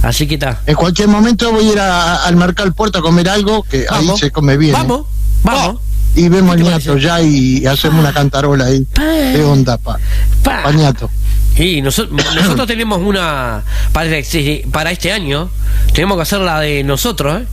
Así 0.02 0.26
que 0.28 0.34
está. 0.34 0.60
En 0.66 0.74
cualquier 0.74 1.08
momento 1.08 1.50
voy 1.50 1.66
a 1.68 1.72
ir 1.72 1.80
a- 1.80 2.24
al 2.24 2.36
mercado 2.36 2.66
al 2.68 2.74
puerto 2.74 2.98
a 2.98 3.02
comer 3.02 3.28
algo, 3.30 3.62
que 3.62 3.86
ahí 3.88 4.06
se 4.18 4.30
come 4.30 4.58
bien. 4.58 4.74
¿eh? 4.74 4.78
Vamos, 4.78 5.06
vamos. 5.42 5.80
Y 6.14 6.28
vemos 6.28 6.56
el 6.56 6.62
ñato 6.62 6.98
ya 6.98 7.22
y 7.22 7.64
hacemos 7.66 8.00
una 8.00 8.12
cantarola 8.12 8.66
ahí. 8.66 8.86
De 8.96 9.42
onda, 9.44 9.78
pa. 9.78 9.98
Pa. 10.42 10.62
Pa 10.62 10.72
ñato. 10.72 11.10
Y 11.56 11.82
noso- 11.82 12.08
nosotros 12.34 12.66
tenemos 12.66 12.98
una 13.00 13.62
para 13.92 14.16
este, 14.16 14.64
para 14.72 14.90
este 14.90 15.12
año, 15.12 15.50
tenemos 15.92 16.16
que 16.16 16.22
hacer 16.22 16.40
la 16.40 16.60
de 16.60 16.82
nosotros, 16.84 17.42
¿eh? 17.42 17.46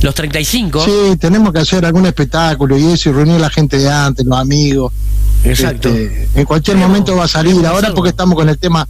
los 0.00 0.14
35. 0.14 0.84
Sí, 0.84 1.16
tenemos 1.18 1.52
que 1.52 1.60
hacer 1.60 1.84
algún 1.84 2.06
espectáculo 2.06 2.76
y 2.78 2.92
eso, 2.92 3.10
y 3.10 3.12
reunir 3.12 3.36
a 3.36 3.40
la 3.40 3.50
gente 3.50 3.78
de 3.78 3.88
antes, 3.90 4.26
los 4.26 4.38
amigos. 4.38 4.92
Exacto. 5.44 5.88
Este, 5.90 6.28
en 6.34 6.44
cualquier 6.46 6.76
momento 6.78 7.14
va 7.16 7.24
a 7.24 7.28
salir. 7.28 7.54
Ahora 7.66 7.92
porque 7.94 8.08
estamos 8.10 8.34
con 8.34 8.48
el 8.48 8.56
tema, 8.58 8.88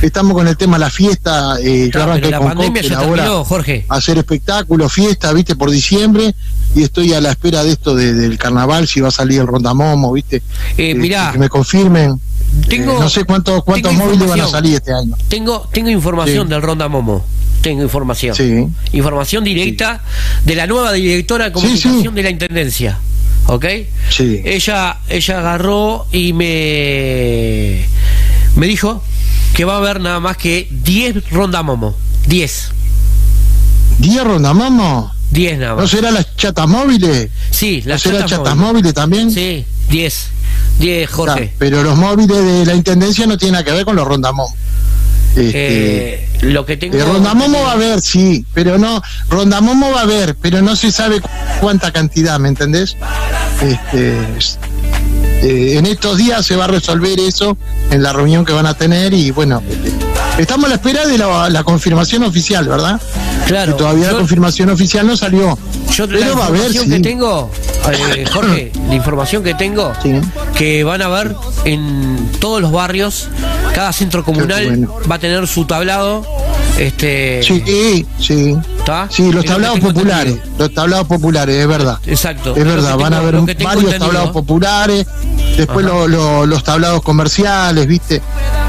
estamos 0.00 0.34
con 0.34 0.46
el 0.46 0.56
tema 0.56 0.78
la 0.78 0.88
fiesta, 0.88 1.56
eh, 1.60 1.90
Claro, 1.90 2.12
pero 2.14 2.30
la 2.30 2.38
con 2.38 2.46
pandemia 2.48 2.82
cóctel 2.82 2.90
ya 2.90 2.98
ahora 3.04 3.22
terminó, 3.24 3.44
Jorge. 3.44 3.86
hacer 3.88 4.16
espectáculos, 4.18 4.92
fiesta, 4.92 5.32
viste, 5.32 5.56
por 5.56 5.70
diciembre, 5.70 6.32
y 6.76 6.84
estoy 6.84 7.12
a 7.12 7.20
la 7.20 7.30
espera 7.32 7.64
de 7.64 7.72
esto 7.72 7.94
de- 7.96 8.14
del 8.14 8.38
carnaval, 8.38 8.86
si 8.86 9.00
va 9.00 9.08
a 9.08 9.10
salir 9.10 9.40
el 9.40 9.46
rondamomo, 9.48 10.12
viste. 10.12 10.42
Eh, 10.78 10.94
mirá. 10.94 11.30
que 11.32 11.38
me 11.38 11.48
confirmen. 11.48 12.20
Tengo- 12.68 12.92
Eh, 12.92 13.00
no 13.00 13.08
sé 13.08 13.24
cuántos 13.24 13.62
cuántos 13.64 13.92
móviles 13.94 14.28
van 14.28 14.40
a 14.40 14.48
salir 14.48 14.74
este 14.74 14.92
año. 14.92 15.14
Tengo, 15.28 15.68
tengo 15.72 15.90
información 15.90 16.46
Sí. 16.46 16.52
del 16.52 16.62
Ronda 16.62 16.88
Momo. 16.88 17.24
Tengo 17.60 17.82
información. 17.82 18.34
Sí. 18.34 18.66
Información 18.96 19.42
directa 19.44 20.02
de 20.44 20.54
la 20.54 20.66
nueva 20.66 20.92
directora 20.92 21.46
de 21.46 21.52
comunicación 21.52 22.14
de 22.14 22.22
la 22.22 22.30
Intendencia. 22.30 22.98
¿Ok? 23.46 23.64
Sí. 24.10 24.40
Ella, 24.44 24.98
ella 25.08 25.38
agarró 25.38 26.06
y 26.12 26.32
me, 26.32 27.86
me 28.56 28.66
dijo 28.66 29.02
que 29.54 29.64
va 29.64 29.74
a 29.74 29.78
haber 29.78 30.00
nada 30.00 30.20
más 30.20 30.36
que 30.36 30.68
10 30.70 31.30
Ronda 31.30 31.62
Momo. 31.62 31.96
10. 32.26 32.70
¿10 34.00 34.24
rondamomo? 34.24 35.12
10 35.30 35.58
nada 35.58 35.74
más. 35.74 35.82
¿No 35.82 35.88
será 35.88 36.10
las 36.10 36.36
chatas 36.36 36.68
móviles? 36.68 37.30
Sí, 37.50 37.82
¿No 37.84 37.90
las 37.90 38.02
será 38.02 38.16
chatas 38.18 38.30
chatas 38.30 38.56
móviles. 38.56 38.72
móviles 38.72 38.94
también? 38.94 39.30
Sí, 39.30 39.64
10. 39.90 40.28
10, 40.78 41.10
Jorge. 41.10 41.34
Claro, 41.34 41.50
pero 41.58 41.82
los 41.82 41.96
móviles 41.96 42.44
de 42.44 42.66
la 42.66 42.74
intendencia 42.74 43.26
no 43.26 43.36
tienen 43.38 43.52
nada 43.54 43.64
que 43.64 43.72
ver 43.72 43.84
con 43.84 43.96
los 43.96 44.06
rondamomos. 44.06 44.52
Este, 45.36 46.14
Eh, 46.14 46.28
lo 46.42 46.64
que 46.64 46.76
tengo. 46.78 46.96
eh, 46.96 47.04
rondamomo 47.04 47.62
va 47.62 47.70
a 47.70 47.74
haber, 47.74 48.00
sí, 48.00 48.46
pero 48.54 48.78
no, 48.78 49.02
rondamomo 49.28 49.90
va 49.90 50.00
a 50.00 50.02
haber, 50.04 50.34
pero 50.36 50.62
no 50.62 50.74
se 50.76 50.90
sabe 50.90 51.20
cu- 51.20 51.28
cuánta 51.60 51.92
cantidad, 51.92 52.38
¿me 52.38 52.48
entendés? 52.48 52.96
Este, 53.60 54.16
es- 54.38 54.58
eh, 55.42 55.74
en 55.78 55.84
estos 55.86 56.16
días 56.16 56.44
se 56.46 56.56
va 56.56 56.64
a 56.64 56.68
resolver 56.68 57.20
eso 57.20 57.58
en 57.90 58.02
la 58.02 58.14
reunión 58.14 58.46
que 58.46 58.54
van 58.54 58.64
a 58.64 58.72
tener 58.74 59.12
y 59.12 59.30
bueno, 59.30 59.62
estamos 60.38 60.66
a 60.66 60.68
la 60.70 60.74
espera 60.76 61.06
de 61.06 61.18
la, 61.18 61.50
la 61.50 61.62
confirmación 61.64 62.22
oficial, 62.24 62.66
¿verdad? 62.66 62.98
Claro. 63.46 63.72
Que 63.72 63.78
todavía 63.78 64.06
yo- 64.06 64.12
la 64.12 64.18
confirmación 64.18 64.70
oficial 64.70 65.06
no 65.06 65.16
salió. 65.18 65.58
Yo 65.94 66.06
la 66.06 66.18
pero 66.18 66.36
va 66.38 66.44
a 66.44 66.48
haber, 66.48 66.72
sí. 66.72 66.88
que 66.88 67.00
tengo, 67.00 67.50
eh, 67.92 68.24
Jorge, 68.32 68.72
la 68.88 68.94
información 68.94 69.42
que 69.42 69.54
tengo, 69.54 69.92
que 70.56 70.84
van 70.84 71.02
a 71.02 71.08
ver 71.08 71.34
en 71.64 72.30
todos 72.40 72.60
los 72.60 72.72
barrios, 72.72 73.28
cada 73.74 73.92
centro 73.92 74.24
comunal 74.24 74.88
va 75.10 75.16
a 75.16 75.18
tener 75.18 75.46
su 75.46 75.64
tablado. 75.64 76.26
Este, 76.78 77.40
Sí, 77.42 78.06
sí. 78.18 78.56
Sí, 79.10 79.24
los 79.32 79.34
lo 79.36 79.42
tablados 79.44 79.80
tengo 79.80 79.92
populares, 79.92 80.36
los 80.58 80.72
tablados 80.74 81.06
populares, 81.08 81.56
es 81.56 81.66
verdad. 81.66 81.98
Exacto. 82.06 82.54
Es 82.54 82.64
Lo 82.64 82.70
verdad, 82.70 82.96
van 82.96 83.14
a 83.14 83.18
haber 83.18 83.34
lo 83.34 83.42
varios 83.46 83.64
entendido. 83.66 83.98
tablados 83.98 84.30
populares, 84.30 85.06
después 85.56 85.84
Ajá. 85.86 85.94
lo- 85.94 86.08
lo- 86.08 86.46
los 86.46 86.62
tablados 86.64 87.02
comerciales, 87.02 87.86
¿viste? 87.86 88.20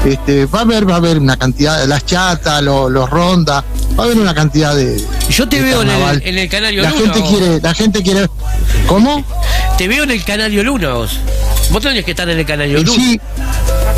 Este, 0.04 0.46
va 0.46 0.60
a 0.60 0.62
haber 0.62 0.88
va 0.88 0.94
a 0.94 0.96
haber 0.98 1.18
una 1.18 1.36
cantidad, 1.36 1.84
las 1.86 2.04
chatas, 2.06 2.62
lo- 2.62 2.88
los 2.88 3.08
rondas, 3.10 3.64
va 3.98 4.02
a 4.02 4.06
haber 4.06 4.18
una 4.18 4.34
cantidad 4.34 4.74
de 4.74 5.02
Yo 5.30 5.48
te 5.48 5.56
de 5.56 5.62
veo 5.62 5.82
en 5.82 5.90
el, 5.90 6.22
en 6.26 6.38
el 6.38 6.48
Canario 6.48 6.82
La 6.82 6.90
Luna. 6.90 7.02
gente 7.14 7.28
quiere, 7.28 7.60
la 7.60 7.74
gente 7.74 8.02
quiere 8.02 8.28
¿Cómo? 8.86 9.24
Te 9.76 9.86
veo 9.88 10.04
en 10.04 10.10
el 10.10 10.24
Canario 10.24 10.62
Luna 10.64 10.92
vos. 10.94 11.18
Vos 11.70 11.82
tenés 11.82 12.04
que 12.04 12.12
estar 12.12 12.28
en 12.28 12.38
el 12.38 12.46
Canario 12.46 12.78
Eh, 12.78 12.82
Luna. 12.84 12.94
Sí, 13.02 13.20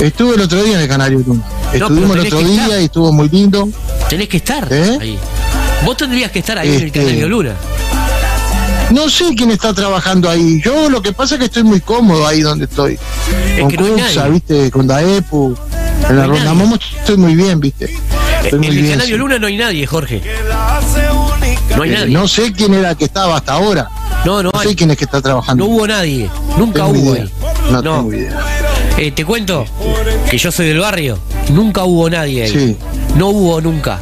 estuve 0.00 0.34
el 0.34 0.40
otro 0.42 0.62
día 0.62 0.74
en 0.76 0.80
el 0.80 0.88
Canario 0.88 1.20
Luna. 1.26 1.42
Estuvimos 1.72 2.16
el 2.16 2.26
otro 2.26 2.38
día 2.40 2.64
estar. 2.64 2.80
y 2.80 2.84
estuvo 2.84 3.12
muy 3.12 3.28
lindo. 3.28 3.68
Tenés 4.08 4.28
que 4.28 4.38
estar 4.38 4.66
¿Eh? 4.70 4.98
ahí. 5.00 5.18
Vos 5.84 5.96
tendrías 5.96 6.30
que 6.30 6.40
estar 6.40 6.58
ahí 6.58 6.68
en 6.68 6.74
el 6.74 6.82
Este, 6.86 7.00
Canario 7.00 7.28
Luna. 7.28 7.52
No 8.90 9.08
sé 9.08 9.34
quién 9.36 9.50
está 9.50 9.72
trabajando 9.72 10.28
ahí. 10.28 10.60
Yo 10.64 10.90
lo 10.90 11.00
que 11.00 11.12
pasa 11.12 11.34
es 11.34 11.38
que 11.38 11.44
estoy 11.46 11.62
muy 11.62 11.80
cómodo 11.80 12.26
ahí 12.26 12.40
donde 12.40 12.64
estoy. 12.64 12.98
Es 13.54 13.60
con 13.60 13.70
que 13.70 13.76
no 13.76 13.86
Cuxa. 13.86 14.28
¿viste? 14.28 14.70
Con 14.70 14.86
Daepu. 14.86 15.54
En 16.08 16.16
la 16.16 16.26
Ronda. 16.26 16.54
Momo 16.54 16.76
estoy 16.76 17.16
muy 17.16 17.34
bien, 17.36 17.60
¿viste? 17.60 17.84
Estoy 18.42 18.50
En 18.52 18.58
muy 18.58 18.90
el 18.90 19.00
sí. 19.02 19.12
Luna 19.12 19.38
no 19.38 19.46
hay 19.46 19.56
nadie, 19.56 19.86
Jorge. 19.86 20.22
No 21.76 21.82
hay 21.82 21.90
Eh, 21.90 21.92
nadie. 21.94 22.08
No 22.14 22.26
sé 22.26 22.52
quién 22.52 22.74
era 22.74 22.90
el 22.90 22.96
que 22.96 23.04
estaba 23.04 23.36
hasta 23.36 23.52
ahora. 23.52 23.88
No, 24.24 24.42
no 24.42 24.50
No 24.52 24.58
hay. 24.60 24.68
sé 24.68 24.76
quién 24.76 24.90
es 24.90 24.96
que 24.96 25.04
está 25.04 25.20
trabajando. 25.22 25.64
No 25.64 25.70
hubo 25.70 25.86
nadie. 25.86 26.28
Nunca 26.58 26.84
Tengo 26.84 26.98
hubo 26.98 27.12
idea. 27.14 27.22
ahí. 27.24 27.30
No, 27.70 27.82
No. 27.82 27.94
tengo 27.96 28.12
idea. 28.14 28.40
Eh, 28.98 29.12
te 29.12 29.24
cuento 29.24 29.64
que 30.30 30.36
yo 30.36 30.50
soy 30.50 30.66
del 30.68 30.78
barrio. 30.80 31.18
Nunca 31.50 31.84
hubo 31.84 32.10
nadie 32.10 32.42
ahí. 32.44 32.50
Sí. 32.50 32.76
No 33.16 33.28
hubo 33.28 33.60
nunca. 33.60 34.00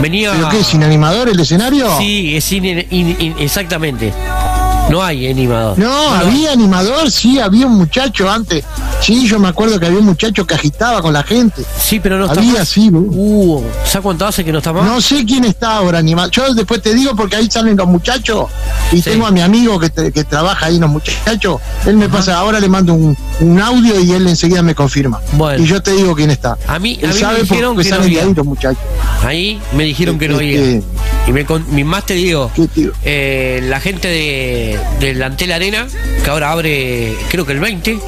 Venía. 0.00 0.32
¿Pero 0.34 0.48
qué? 0.50 0.62
¿Sin 0.64 0.82
animador 0.84 1.28
el 1.28 1.40
escenario? 1.40 1.88
Sí, 1.98 2.36
es 2.36 2.44
sin- 2.44 2.64
in- 2.64 3.16
in- 3.18 3.34
exactamente. 3.38 4.12
No 4.90 5.02
hay 5.02 5.28
animador. 5.28 5.76
No, 5.78 6.10
había 6.10 6.52
animador, 6.52 7.10
sí, 7.10 7.40
había 7.40 7.66
un 7.66 7.76
muchacho 7.76 8.30
antes. 8.30 8.64
Sí, 9.00 9.26
yo 9.26 9.38
me 9.40 9.48
acuerdo 9.48 9.80
que 9.80 9.86
había 9.86 9.98
un 9.98 10.06
muchacho 10.06 10.46
que 10.46 10.54
agitaba 10.54 11.02
con 11.02 11.12
la 11.12 11.22
gente. 11.24 11.62
Sí, 11.82 11.98
pero 12.00 12.18
no 12.18 12.26
está 12.26 12.38
Había, 12.40 12.60
más. 12.60 12.68
sí. 12.68 12.88
Uh, 12.92 13.62
¿sabes 13.84 14.02
cuánto 14.02 14.26
hace 14.26 14.44
que 14.44 14.52
no 14.52 14.58
está 14.58 14.72
más? 14.72 14.84
No 14.84 15.00
sé 15.00 15.24
quién 15.24 15.44
está 15.44 15.76
ahora 15.76 15.98
animado. 15.98 16.30
Yo 16.30 16.54
después 16.54 16.80
te 16.82 16.94
digo 16.94 17.16
porque 17.16 17.34
ahí 17.36 17.50
salen 17.50 17.76
los 17.76 17.86
muchachos 17.88 18.46
y 18.92 18.96
Sí. 18.98 19.10
tengo 19.10 19.26
a 19.26 19.30
mi 19.32 19.40
amigo 19.40 19.78
que, 19.80 19.90
te- 19.90 20.12
que 20.12 20.22
trabaja 20.24 20.66
ahí 20.66 20.78
los 20.78 20.88
muchachos. 20.88 21.60
Él 21.84 21.96
me 21.96 22.08
pasa, 22.08 22.38
ahora 22.38 22.60
le 22.60 22.68
mando 22.68 22.94
un, 22.94 23.16
un 23.40 23.60
audio 23.60 23.98
y 24.00 24.12
él 24.12 24.26
enseguida 24.28 24.62
me 24.62 24.74
confirma. 24.76 25.20
Bueno. 25.32 25.62
Y 25.62 25.66
yo 25.66 25.82
te 25.82 25.92
digo 25.92 26.14
quién 26.14 26.30
está. 26.30 26.56
A 26.68 26.78
mí, 26.78 26.98
a 27.02 27.08
mí 27.08 27.12
sabe 27.12 27.38
me 27.38 27.40
dijeron 27.42 27.76
que 27.76 27.90
no 27.90 27.96
había. 27.96 28.22
ahí 28.22 28.34
los 28.34 28.46
muchachos. 28.46 28.82
Ahí 29.24 29.60
me 29.76 29.82
dijeron 29.84 30.16
que 30.18 30.28
no 30.28 30.40
Este, 30.40 30.58
había. 30.58 30.80
Y 31.28 31.32
me, 31.32 31.44
con- 31.44 31.64
mi- 31.74 31.82
más 31.84 32.06
te 32.06 32.14
digo, 32.14 32.50
¿Qué 32.54 32.68
tío? 32.68 32.92
eh, 33.02 33.60
la 33.68 33.80
gente 33.80 34.06
de, 34.08 34.75
del 35.00 35.22
Antel 35.22 35.52
Arena, 35.52 35.86
que 36.24 36.30
ahora 36.30 36.52
abre, 36.52 37.16
creo 37.30 37.44
que 37.46 37.52
el 37.52 37.60
20, 37.60 37.98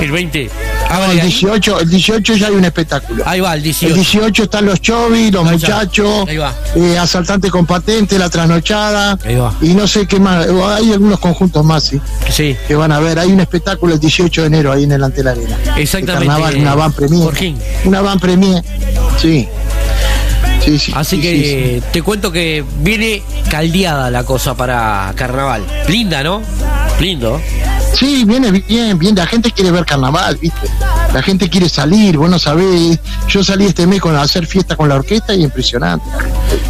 el 0.00 0.10
20, 0.10 0.44
No, 0.88 0.94
abre 0.94 1.12
el 1.12 1.20
ahí. 1.20 1.26
18, 1.28 1.80
el 1.80 1.90
18 1.90 2.34
ya 2.36 2.46
hay 2.48 2.54
un 2.54 2.64
espectáculo. 2.64 3.22
Ahí 3.26 3.40
va, 3.40 3.54
el 3.54 3.62
18. 3.62 3.88
El 3.94 4.00
18 4.00 4.42
están 4.44 4.66
los 4.66 4.80
chovis, 4.80 5.32
los 5.32 5.44
Ahí 5.46 5.52
muchachos, 5.52 6.28
Ahí 6.28 6.36
va. 6.36 6.54
eh, 6.74 6.98
asaltante 6.98 7.50
con 7.50 7.66
patente, 7.66 8.18
la 8.18 8.28
trasnochada. 8.30 9.18
Ahí 9.24 9.36
va. 9.36 9.54
Y 9.62 9.74
no 9.74 9.86
sé 9.86 10.06
qué 10.06 10.18
más. 10.20 10.46
Hay 10.46 10.92
algunos 10.92 11.18
conjuntos 11.20 11.64
más, 11.64 11.84
sí. 11.84 12.00
Sí. 12.30 12.56
Que 12.66 12.74
van 12.74 12.92
a 12.92 13.00
ver. 13.00 13.18
Hay 13.18 13.30
un 13.32 13.40
espectáculo 13.40 13.94
el 13.94 14.00
18 14.00 14.40
de 14.42 14.46
enero 14.46 14.72
ahí 14.72 14.84
en 14.84 14.92
el 14.92 15.02
Antel 15.04 15.28
Arena. 15.28 15.56
Exactamente, 15.76 16.26
carnaval, 16.26 16.56
una 16.56 16.74
van 16.74 16.92
premier. 16.92 17.22
Jorgín. 17.24 17.58
Una 17.84 18.00
van 18.00 18.18
premier. 18.18 18.62
Sí. 19.20 19.48
Sí, 20.64 20.78
sí. 20.78 20.92
Así 20.94 21.16
sí, 21.16 21.22
que 21.22 21.30
sí, 21.30 21.80
sí. 21.80 21.86
te 21.92 22.02
cuento 22.02 22.32
que 22.32 22.64
viene 22.78 23.22
caldeada 23.50 24.10
la 24.10 24.24
cosa 24.24 24.54
para 24.54 25.12
carnaval. 25.14 25.62
Linda, 25.88 26.22
¿no? 26.22 26.42
Lindo. 27.00 27.40
Sí, 27.92 28.24
viene 28.24 28.50
bien, 28.50 28.98
bien. 28.98 29.14
La 29.14 29.26
gente 29.26 29.50
quiere 29.50 29.70
ver 29.70 29.84
carnaval, 29.84 30.38
¿viste? 30.40 30.68
La 31.14 31.22
gente 31.22 31.48
quiere 31.48 31.68
salir, 31.68 32.18
vos 32.18 32.28
no 32.28 32.40
sabés. 32.40 32.98
Yo 33.28 33.44
salí 33.44 33.66
este 33.66 33.86
mes 33.86 34.00
con 34.00 34.16
a 34.16 34.22
hacer 34.22 34.46
fiesta 34.46 34.74
con 34.74 34.88
la 34.88 34.96
orquesta 34.96 35.32
y 35.32 35.44
impresionante. 35.44 36.04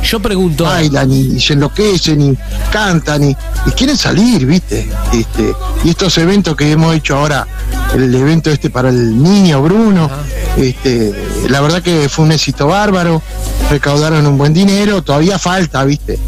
Yo 0.02 0.20
pregunto. 0.20 0.64
Bailan 0.64 1.10
y, 1.10 1.40
se 1.40 1.54
enloquecen 1.54 2.20
y 2.20 2.38
cantan 2.70 3.24
y, 3.24 3.36
y 3.66 3.70
quieren 3.70 3.96
salir, 3.96 4.44
¿viste? 4.44 4.86
Este, 5.12 5.54
y 5.82 5.88
estos 5.88 6.18
eventos 6.18 6.54
que 6.56 6.70
hemos 6.70 6.94
hecho 6.94 7.16
ahora, 7.16 7.46
el 7.94 8.14
evento 8.14 8.50
este 8.50 8.68
para 8.68 8.90
el 8.90 9.22
niño 9.22 9.62
Bruno, 9.62 10.10
este, 10.56 11.12
la 11.48 11.60
verdad 11.60 11.82
que 11.82 12.08
fue 12.08 12.24
un 12.26 12.32
éxito 12.32 12.66
bárbaro, 12.66 13.22
recaudaron 13.70 14.26
un 14.26 14.36
buen 14.36 14.52
dinero, 14.52 15.02
todavía 15.02 15.38
falta, 15.38 15.84
¿viste? 15.84 16.18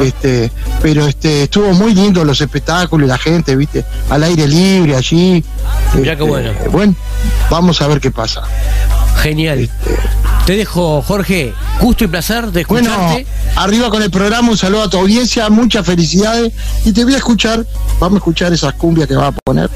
Este, 0.00 0.50
pero 0.80 1.06
este, 1.06 1.44
estuvo 1.44 1.72
muy 1.72 1.94
lindo 1.94 2.24
los 2.24 2.40
espectáculos 2.40 3.06
y 3.06 3.08
la 3.08 3.18
gente, 3.18 3.56
¿viste? 3.56 3.84
Al 4.10 4.22
aire 4.22 4.46
libre 4.46 4.96
allí. 4.96 5.44
Qué 5.92 6.10
Este, 6.10 6.22
bueno. 6.22 6.50
Bueno, 6.70 6.94
vamos 7.50 7.63
a 7.80 7.86
ver 7.88 8.00
qué 8.00 8.10
pasa. 8.10 8.42
Genial. 9.22 9.70
Te 10.46 10.56
dejo, 10.56 11.00
Jorge, 11.02 11.54
gusto 11.80 12.04
y 12.04 12.06
placer 12.08 12.52
de 12.52 12.64
Bueno, 12.64 12.90
escucharte. 12.90 13.26
arriba 13.56 13.88
con 13.88 14.02
el 14.02 14.10
programa, 14.10 14.50
un 14.50 14.58
saludo 14.58 14.82
a 14.82 14.90
tu 14.90 14.98
audiencia, 14.98 15.48
muchas 15.48 15.86
felicidades. 15.86 16.52
Y 16.84 16.92
te 16.92 17.02
voy 17.04 17.14
a 17.14 17.16
escuchar, 17.16 17.64
vamos 17.98 18.16
a 18.16 18.18
escuchar 18.18 18.52
esas 18.52 18.74
cumbias 18.74 19.08
que 19.08 19.14
vas 19.14 19.28
a 19.28 19.32
poner. 19.32 19.70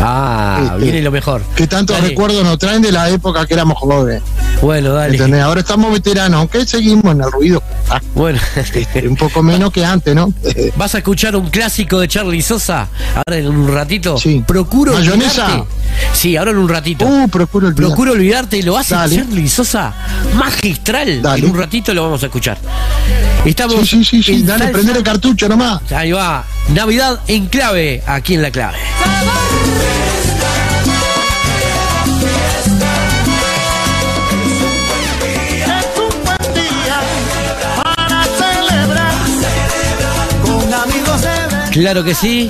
ah, 0.00 0.60
Este, 0.64 0.78
viene 0.78 1.02
lo 1.02 1.10
mejor. 1.10 1.42
Que 1.54 1.66
tantos 1.66 1.96
Dale. 1.96 2.08
recuerdos 2.08 2.42
nos 2.42 2.58
traen 2.58 2.80
de 2.80 2.90
la 2.92 3.10
época 3.10 3.44
que 3.46 3.52
éramos 3.54 3.76
jóvenes. 3.78 4.22
Bueno, 4.62 4.94
dale. 4.94 5.14
¿Entendés? 5.16 5.42
Ahora 5.42 5.60
estamos 5.60 5.92
veteranos, 5.92 6.38
aunque 6.38 6.64
seguimos 6.64 7.12
en 7.14 7.20
el 7.20 7.30
ruido. 7.30 7.62
Ah, 7.90 8.00
Bueno, 8.14 8.38
un 9.08 9.16
poco 9.16 9.42
menos 9.42 9.70
que 9.72 9.84
antes, 9.84 10.14
¿no? 10.14 10.32
vas 10.76 10.94
a 10.94 10.98
escuchar 10.98 11.34
un 11.36 11.50
clásico 11.50 12.00
de 12.00 12.08
Charlie 12.08 12.42
Sosa. 12.42 12.88
Ahora 13.14 13.38
en 13.38 13.48
un 13.48 13.72
ratito. 13.72 14.16
Sí. 14.18 14.42
Procuro 14.46 14.92
¿Mayonesa? 14.94 15.44
olvidarte. 15.46 15.74
Sí, 16.12 16.36
ahora 16.36 16.50
en 16.52 16.58
un 16.58 16.68
ratito. 16.68 17.04
Uh, 17.06 17.28
procuro 17.28 17.68
olvidar. 17.68 17.86
Procuro 17.88 18.12
olvidarte, 18.12 18.62
lo 18.62 18.76
hace 18.76 18.94
Dale. 18.94 19.16
Charlie 19.16 19.48
Sosa 19.48 19.92
magistral. 20.34 21.22
Dale. 21.22 21.44
En 21.44 21.50
un 21.52 21.58
ratito 21.58 21.92
lo 21.94 22.02
vamos 22.04 22.22
a 22.22 22.26
escuchar. 22.26 22.58
Estamos 23.44 23.74
Sí, 23.88 24.04
sí, 24.04 24.04
sí, 24.04 24.22
sí. 24.22 24.42
Dale, 24.42 24.64
salsa- 24.66 24.72
prender 24.72 24.96
el 24.96 25.02
cartucho 25.02 25.48
nomás. 25.48 25.80
Ahí 25.92 26.12
va. 26.12 26.44
Navidad 26.68 27.20
en 27.28 27.46
clave, 27.46 28.02
aquí 28.06 28.34
en 28.34 28.42
la 28.42 28.50
clave. 28.50 28.78
Claro 41.74 42.04
que 42.04 42.14
sí. 42.14 42.48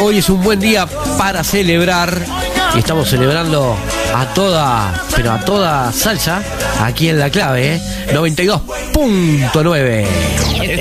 Hoy 0.00 0.18
es 0.18 0.28
un 0.28 0.42
buen 0.42 0.58
día 0.58 0.86
para 1.16 1.44
celebrar. 1.44 2.26
Y 2.74 2.80
estamos 2.80 3.08
celebrando 3.08 3.76
a 4.12 4.26
toda, 4.34 5.00
pero 5.14 5.30
a 5.30 5.38
toda 5.44 5.92
salsa, 5.92 6.42
aquí 6.80 7.08
en 7.08 7.20
la 7.20 7.30
clave, 7.30 7.76
¿eh? 7.76 7.80
92.9. 8.12 10.06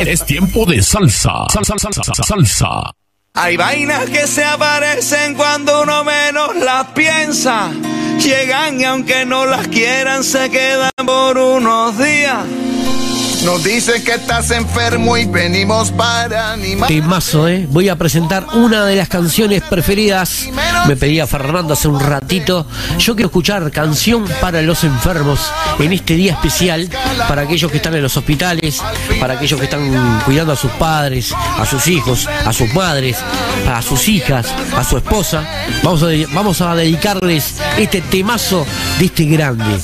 Es 0.07 0.25
tiempo 0.25 0.65
de 0.65 0.81
salsa. 0.81 1.45
Salsa, 1.53 1.75
salsa, 1.77 2.03
salsa, 2.03 2.23
salsa. 2.23 2.91
Hay 3.35 3.57
vainas 3.57 4.09
que 4.09 4.25
se 4.25 4.43
aparecen 4.43 5.35
cuando 5.35 5.83
uno 5.83 6.03
menos 6.03 6.55
las 6.55 6.87
piensa. 6.95 7.69
Llegan 8.17 8.81
y 8.81 8.85
aunque 8.85 9.23
no 9.23 9.45
las 9.45 9.67
quieran 9.67 10.23
se 10.23 10.49
quedan 10.49 10.89
por 11.05 11.37
unos 11.37 11.95
días. 11.99 12.43
Nos 13.43 13.61
dicen 13.61 14.01
que 14.05 14.13
estás 14.13 14.51
enfermo 14.51 15.17
y 15.17 15.25
venimos 15.25 15.91
para 15.91 16.53
animar. 16.53 16.87
Temazo, 16.87 17.49
¿eh? 17.49 17.67
Voy 17.69 17.89
a 17.89 17.97
presentar 17.97 18.47
una 18.53 18.85
de 18.85 18.95
las 18.95 19.09
canciones 19.09 19.61
preferidas. 19.63 20.47
Me 20.87 20.95
pedía 20.95 21.27
Fernando 21.27 21.73
hace 21.73 21.89
un 21.89 21.99
ratito. 21.99 22.65
Yo 22.97 23.15
quiero 23.15 23.27
escuchar 23.27 23.69
canción 23.69 24.23
para 24.39 24.61
los 24.61 24.85
enfermos 24.85 25.41
en 25.79 25.91
este 25.91 26.15
día 26.15 26.33
especial, 26.33 26.89
para 27.27 27.41
aquellos 27.41 27.69
que 27.69 27.77
están 27.77 27.95
en 27.95 28.03
los 28.03 28.15
hospitales, 28.15 28.81
para 29.19 29.33
aquellos 29.33 29.59
que 29.59 29.65
están 29.65 30.21
cuidando 30.23 30.53
a 30.53 30.55
sus 30.55 30.71
padres, 30.71 31.33
a 31.33 31.65
sus 31.65 31.85
hijos, 31.87 32.27
a 32.27 32.53
sus 32.53 32.73
madres, 32.73 33.17
a 33.67 33.81
sus 33.81 34.07
hijas, 34.07 34.47
a 34.73 34.85
su 34.85 34.95
esposa. 34.95 35.43
Vamos 35.83 36.01
a, 36.03 36.07
vamos 36.33 36.61
a 36.61 36.75
dedicarles 36.75 37.55
este 37.77 37.99
temazo 37.99 38.65
de 38.99 39.05
este 39.05 39.25
grande. 39.25 39.79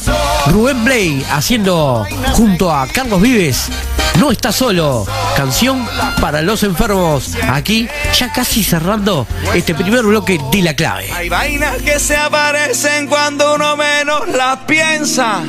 Rubén 0.50 0.84
Blay 0.84 1.26
haciendo 1.32 2.06
junto 2.34 2.72
a 2.72 2.88
Carlos 2.88 3.22
Vives. 3.22 3.70
No 4.18 4.32
está 4.32 4.52
solo. 4.52 5.06
Canción 5.38 5.88
para 6.20 6.42
los 6.42 6.64
enfermos. 6.64 7.36
Aquí, 7.48 7.88
ya 8.18 8.32
casi 8.32 8.64
cerrando 8.64 9.28
este 9.54 9.76
primer 9.76 10.04
bloque 10.04 10.40
de 10.52 10.62
la 10.62 10.74
clave. 10.74 11.12
Hay 11.12 11.30
vainas 11.30 11.78
que 11.78 12.00
se 12.00 12.18
aparecen 12.18 13.08
cuando 13.08 13.56
uno 13.56 13.78
menos 13.78 14.28
las 14.30 14.58
piensa. 14.60 15.44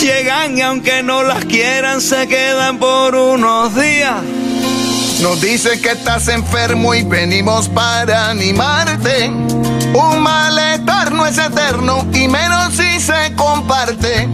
Llegan 0.00 0.56
y 0.56 0.62
aunque 0.62 1.02
no 1.02 1.22
las 1.22 1.44
quieran 1.44 2.00
se 2.00 2.26
quedan 2.28 2.78
por 2.78 3.14
unos 3.14 3.74
días. 3.74 4.22
Nos 5.20 5.40
dicen 5.40 5.80
que 5.82 5.90
estás 5.90 6.28
enfermo 6.28 6.94
y 6.94 7.02
venimos 7.02 7.68
para 7.68 8.30
animarte. 8.30 9.30
Un 9.94 10.22
malestar 10.24 11.12
no 11.12 11.24
es 11.24 11.38
eterno 11.38 12.04
y 12.12 12.26
menos 12.26 12.74
si 12.74 12.98
se 12.98 13.32
comparte. 13.36 14.28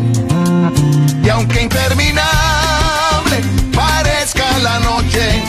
Y 1.22 1.28
aunque 1.28 1.60
interminable 1.60 2.24
parezca 3.74 4.58
la 4.62 4.80
noche, 4.80 5.42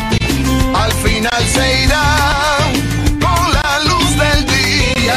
al 0.75 0.91
final 0.91 1.43
se 1.53 1.83
irá 1.83 2.17
con 3.21 3.53
la 3.53 3.79
luz 3.85 4.17
del 4.17 4.45
día. 4.47 5.15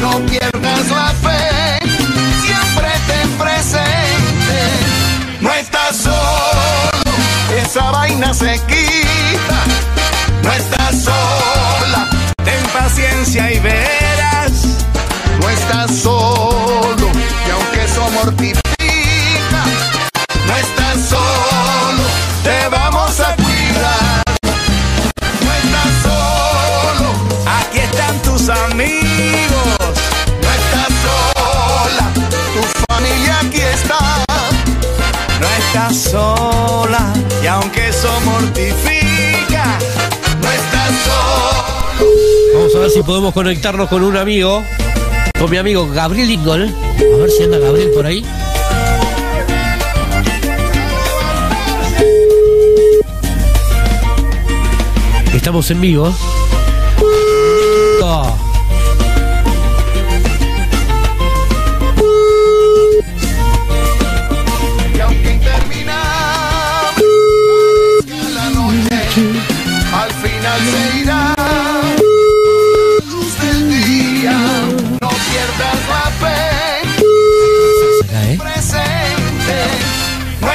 No 0.00 0.18
pierdas 0.20 0.88
la 0.88 1.12
fe, 1.20 1.78
siempre 2.42 2.88
ten 3.06 3.28
presente. 3.32 4.60
No 5.42 5.52
estás 5.52 5.94
solo, 5.94 7.12
esa 7.62 7.90
vaina 7.90 8.32
se 8.32 8.58
quita. 8.66 9.58
No 10.42 10.52
estás 10.52 11.02
sola, 11.04 12.08
Ten 12.42 12.62
paciencia 12.72 13.52
y 13.52 13.60
verás. 13.60 13.81
Solo. 16.02 17.06
Y 17.46 17.50
aunque 17.50 17.84
eso 17.84 18.10
mortifica, 18.10 19.62
no 20.46 20.56
estás 20.56 20.96
solo. 21.08 22.02
Te 22.42 22.68
vamos 22.68 23.20
a 23.20 23.34
cuidar. 23.36 24.22
No 25.44 25.52
estás 25.62 25.92
solo, 26.02 27.08
Aquí 27.60 27.78
están 27.78 28.18
tus 28.22 28.48
amigos. 28.48 29.94
no 30.42 30.48
estás 30.60 30.92
sola. 31.06 32.04
Tu 32.54 32.62
familia 32.92 33.38
aquí 33.40 33.60
está. 33.60 34.24
No 35.40 35.46
estás 35.60 35.96
sola. 35.96 37.12
Y 37.42 37.46
aunque 37.46 37.88
eso 37.88 38.08
mortifica. 38.24 39.64
No 40.42 40.50
estás 40.50 40.90
solo. 41.06 42.10
Vamos 42.54 42.74
a 42.74 42.78
ver 42.80 42.90
si 42.90 43.02
podemos 43.02 43.32
conectarnos 43.32 43.88
con 43.88 44.02
un 44.02 44.16
amigo. 44.16 44.62
Con 45.42 45.50
mi 45.50 45.56
amigo 45.56 45.88
Gabriel 45.88 46.30
Ingol. 46.30 46.62
A 46.62 47.16
ver 47.16 47.28
si 47.28 47.42
anda 47.42 47.58
Gabriel 47.58 47.90
por 47.90 48.06
ahí. 48.06 48.24
Estamos 55.34 55.68
en 55.72 55.80
vivo. 55.80 56.14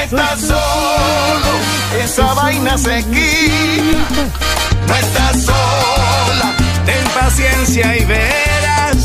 Estás 0.08 0.40
solo, 0.40 2.04
esa 2.04 2.34
vaina 2.34 2.78
se 2.78 3.04
quita. 3.04 4.24
No 4.88 4.96
estás 4.96 5.44
sola, 5.44 6.54
Ten 6.86 7.04
paciencia 7.14 7.98
y 7.98 8.06
verás. 8.06 8.96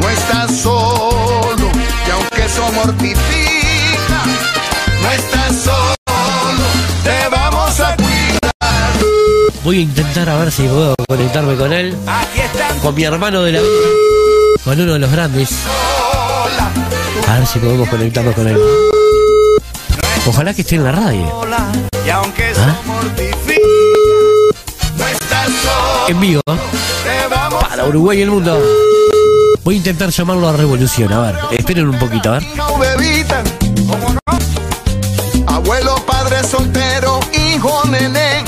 no 0.00 0.08
estás 0.08 0.56
solo. 0.60 1.70
Y 2.06 2.10
aunque 2.10 2.44
eso 2.44 2.70
mortifica, 2.72 4.20
no 5.02 5.10
estás 5.10 5.56
solo. 5.64 6.62
Te 7.02 7.28
vamos 7.28 7.80
a 7.80 7.96
cuidar. 7.96 8.52
Voy 9.64 9.78
a 9.78 9.80
intentar 9.80 10.28
a 10.28 10.36
ver 10.36 10.52
si 10.52 10.62
puedo 10.62 10.94
conectarme 11.08 11.56
con 11.56 11.72
él. 11.72 11.96
Aquí 12.06 12.40
están 12.40 12.78
Con 12.78 12.94
mi 12.94 13.02
hermano 13.04 13.42
de 13.42 13.52
la 13.52 13.60
vida. 13.60 13.70
Con 14.64 14.80
uno 14.80 14.92
de 14.92 14.98
los 15.00 15.10
grandes. 15.10 15.50
A 17.28 17.38
ver 17.38 17.46
si 17.46 17.58
podemos 17.58 17.88
conectarnos 17.88 18.34
con 18.34 18.46
él. 18.46 18.58
Ojalá 20.24 20.54
que 20.54 20.62
esté 20.62 20.76
en 20.76 20.84
la 20.84 20.92
radio. 20.92 21.26
Y 22.06 22.10
aunque 22.10 22.52
¿Ah? 22.56 22.76
En 26.08 26.20
vivo. 26.20 26.40
Para 27.60 27.86
Uruguay 27.86 28.18
y 28.18 28.22
el 28.22 28.30
mundo. 28.30 28.62
Voy 29.64 29.74
a 29.74 29.78
intentar 29.78 30.10
llamarlo 30.10 30.48
a 30.48 30.52
Revolución. 30.52 31.12
A 31.12 31.20
ver, 31.20 31.36
esperen 31.50 31.88
un 31.88 31.98
poquito, 31.98 32.32
a. 32.32 32.40
Abuelo, 35.46 35.96
padre 36.06 36.44
soltero, 36.44 37.18
hijo, 37.32 37.82
nene. 37.86 38.44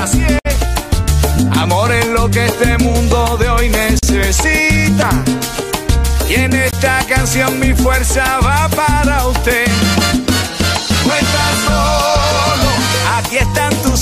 Así 0.00 0.22
es. 0.22 1.56
Amor 1.58 1.92
es 1.92 2.06
lo 2.06 2.30
que 2.30 2.46
este 2.46 2.78
mundo 2.78 3.36
de 3.36 3.48
hoy 3.48 3.68
necesita. 3.68 5.10
Y 6.28 6.34
en 6.34 6.54
esta 6.54 7.04
canción 7.08 7.58
mi 7.58 7.72
fuerza 7.74 8.38
va 8.40 8.68
para 8.68 9.26
usted. 9.26 9.66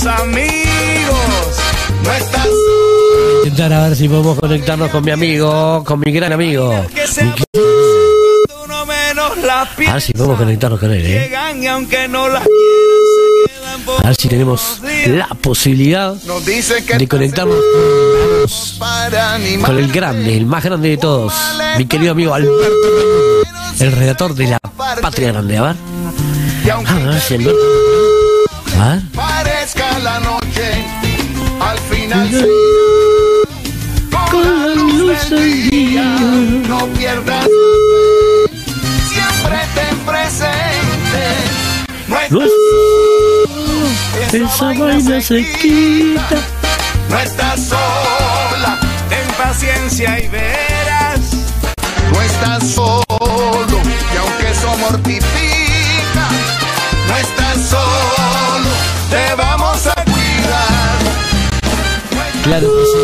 Tus 0.05 0.21
amigos. 0.21 1.57
No 2.03 2.13
estás 2.13 2.47
Intentar 3.43 3.73
a 3.73 3.87
ver 3.87 3.95
si 3.95 4.07
podemos 4.07 4.39
conectarnos 4.39 4.91
con 4.91 5.03
mi 5.03 5.09
amigo, 5.11 5.83
con 5.83 5.99
mi 5.99 6.11
gran 6.11 6.31
amigo. 6.33 6.71
A 6.71 6.81
ver 9.93 10.01
si 10.01 10.13
podemos 10.13 10.37
conectarnos 10.37 10.79
con 10.79 10.91
él, 10.91 11.05
¿eh? 11.05 11.31
A 14.03 14.07
ver 14.07 14.15
si 14.15 14.27
tenemos 14.27 14.81
la 15.07 15.27
posibilidad 15.41 16.13
de 16.13 17.07
conectarnos 17.07 17.57
con 19.63 19.77
el 19.77 19.91
grande, 19.91 20.37
el 20.37 20.45
más 20.45 20.63
grande 20.63 20.89
de 20.89 20.97
todos, 20.97 21.33
mi 21.77 21.85
querido 21.85 22.11
amigo 22.11 22.33
Alberto, 22.33 22.65
el 23.79 23.91
redactor 23.91 24.35
de 24.35 24.47
la 24.47 24.59
Patria 25.01 25.31
Grande. 25.31 25.57
A 25.57 25.61
ver. 25.63 25.75
Y 26.63 26.69
aunque 26.69 26.91
A 26.91 26.95
ver 26.95 27.21
si 27.21 27.35
Alberto. 27.35 27.59
A 28.79 28.89
ver. 28.89 29.01
Parezca 29.65 29.99
la 29.99 30.19
noche, 30.19 30.85
al 31.59 31.79
final 31.79 32.29
se 32.29 32.47
con 34.29 34.43
la 34.43 34.75
luz 34.75 35.29
del 35.29 35.69
día. 35.69 36.03
No 36.67 36.85
pierdas 36.93 37.47
siempre 39.09 39.59
ten 39.73 39.97
presente. 40.05 41.25
No 42.07 42.19
estás, 42.21 42.49
Esa 44.33 44.65
vaina 44.73 45.21
se 45.21 45.43
quita. 45.59 46.37
no 47.09 47.19
estás 47.19 47.59
sola, 47.67 48.79
ten 49.09 49.27
paciencia 49.37 50.19
y 50.19 50.27
verás. 50.27 51.21
no 52.13 52.21
estás 52.21 52.67
solo. 52.69 53.81
Y 54.13 54.17
aunque 54.17 54.51
eso 54.51 54.77
mortifica, 54.77 56.29
no 57.07 57.17
estás 57.17 57.34
Claro 62.45 62.67
que 62.67 62.85
sí. 62.85 62.99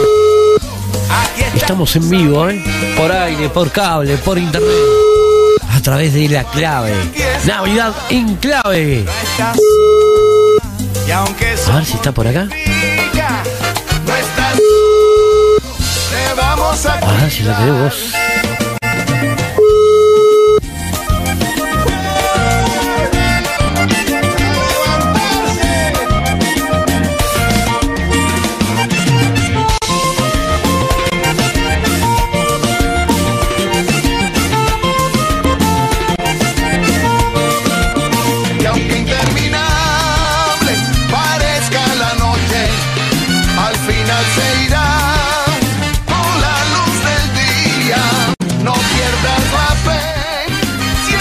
Estamos 1.56 1.96
en 1.96 2.08
vivo, 2.12 2.48
¿eh? 2.48 2.64
Por 2.96 3.12
aire, 3.12 3.50
por 3.50 3.72
cable, 3.72 4.16
por 4.18 4.38
internet. 4.38 4.70
A 5.68 5.82
través 5.82 6.14
de 6.14 6.30
la 6.30 6.44
clave. 6.44 6.94
Navidad 7.46 7.92
en 8.12 8.36
clave. 8.36 9.04
A 11.68 11.76
ver 11.76 11.86
si 11.86 11.94
está 11.96 12.12
por 12.12 12.28
acá. 12.28 12.48
A 17.02 17.22
ver 17.22 17.32
si 17.32 17.42
la 17.42 17.58
tenemos. 17.58 18.14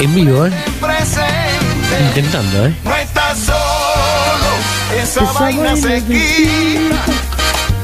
En 0.01 0.15
vivo, 0.15 0.47
¿eh? 0.47 0.51
presente. 0.81 2.01
Intentando, 2.09 2.67
¿eh? 2.67 2.75
No 2.85 2.97
estás 2.97 3.39
solo, 3.39 5.03
esa, 5.03 5.23
Esa 5.23 5.33
vaina 5.33 5.77
se 5.77 6.03
quita. 6.05 7.05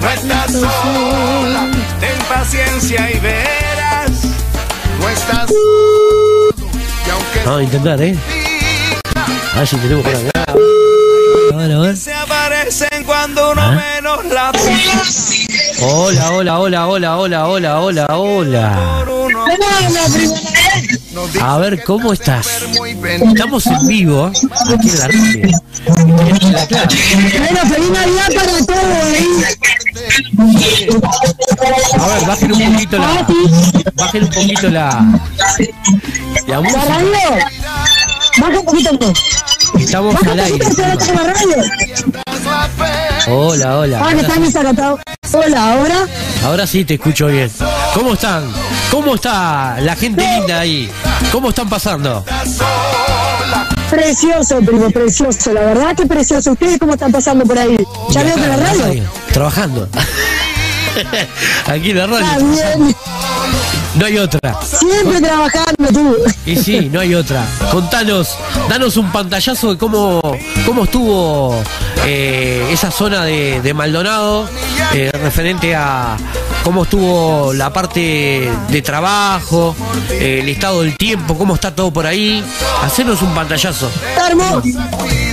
No 0.00 0.10
estás 0.10 0.52
sola, 0.52 1.68
ten 2.00 2.18
paciencia 2.28 3.10
y 3.10 3.18
verás. 3.18 4.10
no 5.00 5.08
estás 5.10 5.48
solo. 5.50 6.54
Y 7.06 7.10
aunque 7.10 7.38
Vamos 7.44 7.60
a 7.60 7.62
intentar, 7.62 8.02
¿eh? 8.02 8.16
A 9.54 9.58
ver 9.58 9.66
si 9.68 9.76
tenemos 9.76 10.04
por 10.04 10.14
acá. 10.14 10.30
A 11.52 11.56
ver, 11.56 11.72
a 11.72 11.78
ver. 11.80 11.96
Se 11.96 12.14
aparecen 12.14 13.04
cuando 13.04 13.52
uno 13.52 13.62
¿Ah? 13.62 13.72
menos 13.94 14.24
la 14.26 14.52
Hola, 15.80 16.30
hola, 16.32 16.58
hola, 16.58 16.86
hola, 16.86 17.16
hola, 17.18 17.46
hola, 17.46 17.78
hola, 17.80 18.06
hola. 18.16 19.04
A 21.40 21.58
ver, 21.58 21.82
¿cómo 21.84 22.12
estás? 22.12 22.46
Estamos 23.24 23.66
en 23.66 23.86
vivo, 23.86 24.26
aquí 24.26 24.88
en 24.88 24.98
la 24.98 25.08
radio. 25.08 25.58
Bueno, 27.38 27.60
feliz 27.68 27.90
Navidad 27.90 28.28
para 28.34 28.52
todos, 28.66 29.08
¿eh? 29.12 29.26
A 31.98 32.06
ver, 32.08 32.26
bajen 32.26 32.52
un 32.52 32.72
poquito 32.72 32.98
la. 32.98 33.26
Bajen 33.94 34.22
un 34.24 34.30
poquito 34.30 34.70
la. 34.70 35.04
La 36.46 36.54
¿La 36.54 36.60
música. 36.60 36.84
radio? 36.84 37.44
Baja 38.38 38.58
un 38.60 38.64
poquito 38.64 38.92
más. 38.92 39.18
Estamos 39.80 40.14
Baja 40.14 40.32
al 40.32 40.40
aire. 40.40 40.66
Hola, 43.28 43.78
hola. 43.78 44.00
Ah, 44.04 44.14
desacatado. 44.14 44.98
Hola, 45.32 45.72
ahora. 45.72 46.06
Ahora 46.44 46.66
sí 46.66 46.84
te 46.84 46.94
escucho 46.94 47.26
bien. 47.26 47.50
¿Cómo 47.96 48.12
están? 48.12 48.44
¿Cómo 48.90 49.14
está 49.14 49.80
la 49.80 49.96
gente 49.96 50.22
linda 50.22 50.60
ahí? 50.60 50.90
¿Cómo 51.32 51.48
están 51.48 51.66
pasando? 51.66 52.22
Precioso, 53.88 54.58
primo, 54.60 54.90
precioso. 54.90 55.54
La 55.54 55.62
verdad 55.62 55.96
que 55.96 56.04
precioso. 56.04 56.52
¿Ustedes 56.52 56.78
cómo 56.78 56.92
están 56.92 57.10
pasando 57.10 57.46
por 57.46 57.58
ahí? 57.58 57.74
¿Ya 58.10 58.22
veo 58.22 58.34
que 58.34 58.46
la 58.48 58.56
radio? 58.58 59.02
Trabajando. 59.32 59.88
Aquí 61.66 61.90
en 61.92 61.96
la 61.96 62.04
Está 62.04 62.34
radio. 62.34 62.46
bien. 62.50 62.96
No 63.96 64.04
hay 64.04 64.18
otra. 64.18 64.60
Siempre 64.62 65.20
trabajando 65.20 65.88
tú. 65.92 66.16
Y 66.44 66.56
sí, 66.56 66.90
no 66.92 67.00
hay 67.00 67.14
otra. 67.14 67.46
Contanos, 67.72 68.36
danos 68.68 68.96
un 68.96 69.10
pantallazo 69.10 69.72
de 69.72 69.78
cómo, 69.78 70.20
cómo 70.66 70.84
estuvo 70.84 71.62
eh, 72.04 72.68
esa 72.70 72.90
zona 72.90 73.24
de, 73.24 73.60
de 73.62 73.74
Maldonado, 73.74 74.48
eh, 74.92 75.10
referente 75.12 75.74
a 75.74 76.16
cómo 76.62 76.82
estuvo 76.82 77.52
la 77.54 77.72
parte 77.72 78.50
de 78.68 78.82
trabajo, 78.82 79.74
eh, 80.10 80.40
el 80.42 80.48
estado 80.50 80.82
del 80.82 80.96
tiempo, 80.96 81.38
cómo 81.38 81.54
está 81.54 81.74
todo 81.74 81.90
por 81.90 82.06
ahí. 82.06 82.44
Hacernos 82.82 83.22
un 83.22 83.34
pantallazo. 83.34 83.90
Está 84.10 84.28
hermoso. 84.28 84.62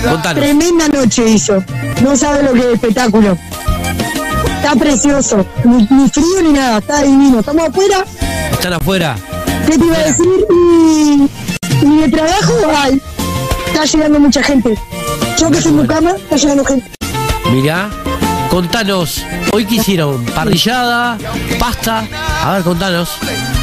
Contanos. 0.08 0.42
Tremenda 0.42 0.88
noche 0.88 1.28
hizo. 1.28 1.62
No 2.02 2.16
sabe 2.16 2.42
lo 2.42 2.52
que 2.54 2.60
es 2.60 2.66
espectáculo. 2.74 3.36
Está 4.46 4.74
precioso. 4.76 5.44
Ni, 5.64 5.86
ni 5.90 6.08
frío 6.08 6.42
ni 6.42 6.52
nada. 6.52 6.78
Está 6.78 7.02
divino. 7.02 7.40
Estamos 7.40 7.68
afuera. 7.68 8.04
Están 8.52 8.72
afuera. 8.72 9.16
¿Qué 9.66 9.78
te 9.78 9.84
iba 9.84 9.96
a 9.96 10.04
decir? 10.04 10.46
Y, 10.50 11.28
y 11.82 11.96
de 12.00 12.08
trabajo, 12.08 12.52
ay, 12.76 13.00
está 13.66 13.84
llegando 13.84 14.20
mucha 14.20 14.42
gente. 14.42 14.74
Yo 15.38 15.50
que 15.50 15.60
soy 15.60 15.72
mucama, 15.72 16.12
está 16.12 16.36
llegando 16.36 16.64
gente. 16.64 16.90
Mirá, 17.50 17.88
contanos, 18.50 19.24
hoy 19.52 19.64
qué 19.66 19.76
hicieron, 19.76 20.24
parrillada, 20.26 21.18
pasta, 21.58 22.06
a 22.42 22.52
ver, 22.54 22.62
contanos, 22.62 23.10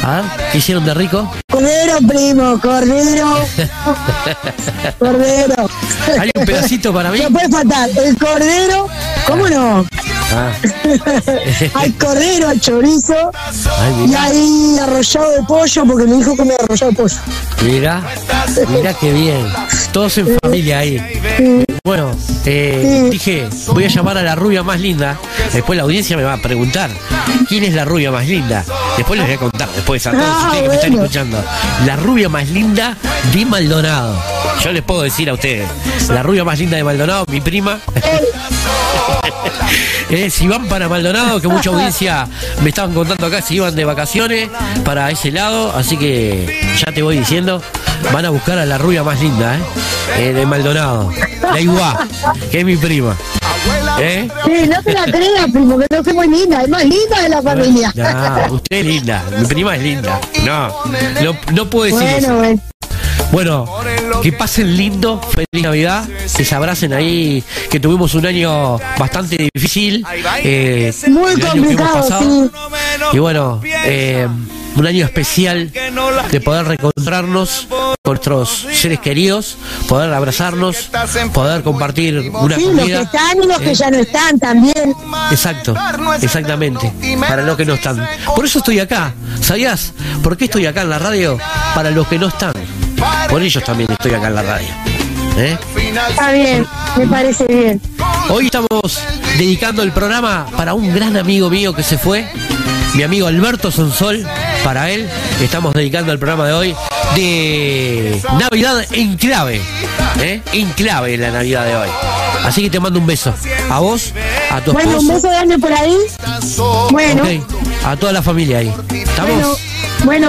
a 0.04 0.16
ver, 0.16 0.24
¿qué 0.50 0.58
hicieron 0.58 0.84
de 0.84 0.94
rico? 0.94 1.32
Cordero, 1.50 1.98
primo, 2.06 2.60
cordero, 2.60 3.34
cordero. 4.98 5.68
¿Hay 6.20 6.30
un 6.34 6.44
pedacito 6.44 6.92
para 6.92 7.10
mí? 7.10 7.20
No 7.20 7.30
puede 7.30 7.48
faltar. 7.48 7.90
El 7.90 8.16
cordero, 8.16 8.88
¿cómo 9.26 9.48
no? 9.48 9.86
Ah, 10.34 10.50
Hay 11.74 11.90
cordero, 11.92 12.48
hay 12.48 12.58
chorizo 12.58 13.14
ay, 13.78 14.06
y 14.08 14.14
hay 14.14 14.78
arrollado 14.78 15.30
de 15.32 15.42
pollo 15.42 15.84
porque 15.86 16.06
mi 16.06 16.20
hijo 16.20 16.34
come 16.36 16.54
arrollado 16.54 16.90
de 16.92 16.96
pollo. 16.96 17.16
mirá, 17.62 18.02
mirá 18.68 18.94
qué 18.94 19.12
bien, 19.12 19.46
todos 19.92 20.16
en 20.18 20.38
familia 20.42 20.78
ahí. 20.78 20.98
Bueno, 21.84 22.12
eh, 22.46 23.08
dije, 23.10 23.46
voy 23.68 23.84
a 23.84 23.88
llamar 23.88 24.16
a 24.18 24.22
la 24.22 24.34
rubia 24.34 24.62
más 24.62 24.80
linda, 24.80 25.18
después 25.52 25.76
la 25.76 25.82
audiencia 25.82 26.16
me 26.16 26.22
va 26.22 26.34
a 26.34 26.38
preguntar, 26.38 26.90
¿quién 27.48 27.64
es 27.64 27.74
la 27.74 27.84
rubia 27.84 28.10
más 28.10 28.26
linda? 28.26 28.64
Después 28.96 29.18
les 29.18 29.28
voy 29.28 29.36
a 29.36 29.38
contar, 29.38 29.68
después 29.74 30.06
a 30.06 30.12
todos 30.12 30.24
Ah, 30.26 30.44
ustedes 30.46 30.62
que 30.62 30.68
me 30.68 30.74
están 30.76 30.92
escuchando, 30.94 31.44
la 31.84 31.96
rubia 31.96 32.28
más 32.30 32.48
linda 32.48 32.96
de 33.34 33.44
Maldonado. 33.44 34.18
Yo 34.64 34.72
les 34.72 34.82
puedo 34.82 35.02
decir 35.02 35.28
a 35.28 35.34
ustedes, 35.34 35.68
la 36.08 36.22
rubia 36.22 36.42
más 36.44 36.58
linda 36.58 36.76
de 36.78 36.84
Maldonado, 36.84 37.26
mi 37.28 37.40
prima. 37.42 37.78
Eh, 40.22 40.30
si 40.30 40.46
van 40.46 40.68
para 40.68 40.88
Maldonado, 40.88 41.40
que 41.40 41.48
mucha 41.48 41.70
audiencia 41.70 42.28
me 42.62 42.68
estaban 42.68 42.94
contando 42.94 43.26
acá 43.26 43.42
si 43.42 43.56
iban 43.56 43.74
de 43.74 43.84
vacaciones 43.84 44.48
para 44.84 45.10
ese 45.10 45.32
lado, 45.32 45.72
así 45.74 45.96
que 45.96 46.60
ya 46.78 46.92
te 46.92 47.02
voy 47.02 47.18
diciendo, 47.18 47.60
van 48.12 48.24
a 48.26 48.30
buscar 48.30 48.56
a 48.56 48.64
la 48.64 48.78
rubia 48.78 49.02
más 49.02 49.20
linda, 49.20 49.56
¿eh? 49.56 49.60
Eh, 50.18 50.32
de 50.32 50.46
Maldonado, 50.46 51.10
la 51.42 51.60
Iguá, 51.60 52.06
que 52.52 52.60
es 52.60 52.64
mi 52.64 52.76
prima. 52.76 53.16
¿Eh? 53.98 54.28
Sí, 54.44 54.68
no 54.68 54.80
te 54.84 54.92
la 54.92 55.04
creas, 55.06 55.50
primo, 55.52 55.76
que 55.76 55.86
no 55.90 56.04
soy 56.04 56.12
muy 56.12 56.28
linda, 56.28 56.62
es 56.62 56.68
más 56.68 56.84
linda 56.84 57.20
de 57.20 57.28
la 57.28 57.42
familia. 57.42 57.92
No, 57.96 58.54
usted 58.54 58.76
es 58.76 58.86
linda, 58.86 59.24
mi 59.36 59.44
prima 59.46 59.74
es 59.74 59.82
linda. 59.82 60.20
No, 60.44 60.68
no, 61.20 61.36
no 61.52 61.68
puedo 61.68 61.86
decir 61.86 62.00
bueno, 62.00 62.16
eso. 62.18 62.36
bueno. 62.36 62.62
Bueno, 63.32 63.64
que 64.22 64.30
pasen 64.32 64.76
lindo, 64.76 65.18
feliz 65.22 65.62
Navidad, 65.64 66.04
que 66.36 66.44
se 66.44 66.54
abracen 66.54 66.92
ahí, 66.92 67.42
que 67.70 67.80
tuvimos 67.80 68.14
un 68.14 68.26
año 68.26 68.78
bastante 68.98 69.48
difícil. 69.54 70.04
eh, 70.44 70.92
Muy 71.08 71.40
complicado, 71.40 72.20
sí. 72.20 72.50
Y 73.14 73.18
bueno, 73.18 73.60
eh, 73.64 74.28
un 74.76 74.86
año 74.86 75.06
especial 75.06 75.70
de 76.30 76.40
poder 76.42 76.66
reencontrarnos 76.66 77.68
con 77.70 77.94
nuestros 78.12 78.66
seres 78.72 79.00
queridos, 79.00 79.56
poder 79.88 80.12
abrazarnos, 80.12 80.90
poder 81.32 81.62
compartir 81.62 82.30
una 82.34 82.56
Sí, 82.56 82.64
los 82.64 82.72
que 82.74 82.80
comida. 82.80 83.00
están 83.02 83.42
y 83.42 83.46
los 83.46 83.58
que 83.60 83.70
¿eh? 83.70 83.74
ya 83.74 83.90
no 83.90 83.96
están 83.98 84.38
también. 84.38 84.94
Exacto, 85.30 85.74
exactamente, 86.20 86.92
para 87.26 87.42
los 87.42 87.56
que 87.56 87.64
no 87.64 87.74
están. 87.74 88.06
Por 88.36 88.44
eso 88.44 88.58
estoy 88.58 88.78
acá, 88.78 89.14
¿sabías? 89.40 89.94
¿Por 90.22 90.36
qué 90.36 90.44
estoy 90.44 90.66
acá 90.66 90.82
en 90.82 90.90
la 90.90 90.98
radio? 90.98 91.38
Para 91.74 91.90
los 91.90 92.06
que 92.08 92.18
no 92.18 92.28
están. 92.28 92.52
Por 93.28 93.42
ellos 93.42 93.62
también 93.64 93.90
estoy 93.90 94.12
acá 94.14 94.28
en 94.28 94.34
la 94.34 94.42
radio. 94.42 94.68
¿eh? 95.36 95.56
Está 96.10 96.32
bien, 96.32 96.66
me 96.96 97.06
parece 97.06 97.46
bien. 97.46 97.80
Hoy 98.28 98.46
estamos 98.46 98.68
dedicando 99.38 99.82
el 99.82 99.92
programa 99.92 100.46
para 100.56 100.74
un 100.74 100.94
gran 100.94 101.16
amigo 101.16 101.50
mío 101.50 101.74
que 101.74 101.82
se 101.82 101.98
fue, 101.98 102.26
mi 102.94 103.02
amigo 103.02 103.26
Alberto 103.26 103.70
Sonsol. 103.70 104.26
Para 104.64 104.90
él 104.90 105.08
estamos 105.42 105.74
dedicando 105.74 106.12
el 106.12 106.18
programa 106.18 106.46
de 106.46 106.52
hoy 106.52 106.76
de 107.16 108.22
Navidad 108.38 108.84
en 108.92 109.16
clave. 109.16 109.60
¿eh? 110.20 110.40
En 110.52 110.68
clave 110.70 111.16
la 111.16 111.30
Navidad 111.32 111.64
de 111.66 111.76
hoy. 111.76 111.88
Así 112.44 112.62
que 112.62 112.70
te 112.70 112.78
mando 112.80 112.98
un 113.00 113.06
beso. 113.06 113.34
A 113.70 113.78
vos, 113.80 114.12
a 114.50 114.60
tu 114.60 114.72
Bueno, 114.72 114.90
un 114.90 114.96
esposo. 114.98 115.14
beso 115.14 115.28
grande 115.30 115.58
por 115.58 115.72
ahí. 115.72 115.96
Bueno, 116.90 117.22
A 117.84 117.96
toda 117.96 118.12
la 118.12 118.22
familia 118.22 118.58
ahí. 118.58 118.72
¿Estamos? 118.92 119.32
bueno, 119.34 119.56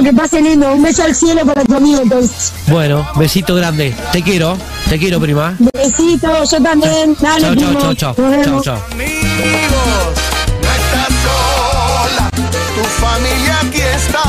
que 0.04 0.14
pase 0.14 0.41
lindo. 0.41 0.74
Un 0.74 0.84
beso 0.84 1.04
al 1.04 1.16
cielo 1.16 1.45
para 1.45 1.64
tu 1.64 1.76
amigo 1.76 2.02
entonces. 2.02 2.54
Bueno, 2.68 3.08
besito 3.16 3.56
grande. 3.56 3.95
Te 4.12 4.22
quiero. 4.22 4.58
Te 4.90 4.98
quiero, 5.00 5.20
prima. 5.20 5.56
Besito, 5.74 6.28
yo 6.44 6.62
también. 6.62 7.16
Dale, 7.20 7.41
Chao, 7.41 7.56
chao, 7.56 7.68
primo. 7.68 7.80
chao, 7.82 7.94
chao. 7.95 8.16
Nos 8.18 8.32
Chao, 8.32 8.44
vemos. 8.44 8.64
chao. 8.64 8.78
Tu 12.76 12.84
familia 13.06 13.60
aquí 13.62 13.82
está. 13.82 14.24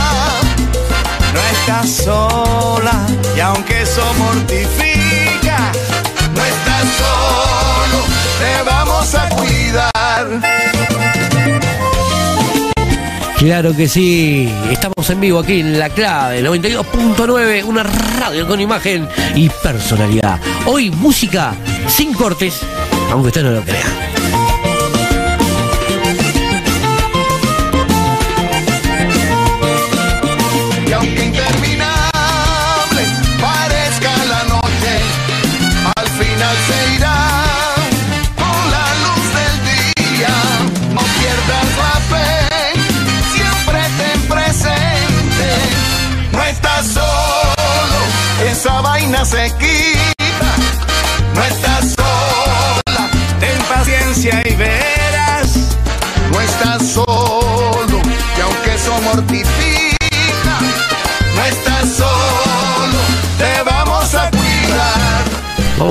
No 1.33 1.41
estás 1.59 1.91
sola 2.05 3.07
y 3.37 3.41
aunque 3.41 3.83
eso 3.83 4.03
mortifica, 4.19 4.94
Claro 13.45 13.77
que 13.77 13.89
sí, 13.89 14.51
estamos 14.71 15.11
en 15.11 15.21
vivo 15.21 15.39
aquí 15.41 15.61
en 15.61 15.79
La 15.79 15.91
Clave 15.91 16.43
92.9, 16.43 17.65
una 17.65 17.83
radio 17.83 18.49
con 18.49 18.59
imagen 18.59 19.07
y 19.35 19.51
personalidad. 19.63 20.41
Hoy 20.65 20.91
música 20.91 21.55
sin 21.87 22.15
cortes, 22.15 22.63
aunque 23.11 23.29
usted 23.29 23.43
no 23.43 23.51
lo 23.51 23.61
crea. 23.61 24.14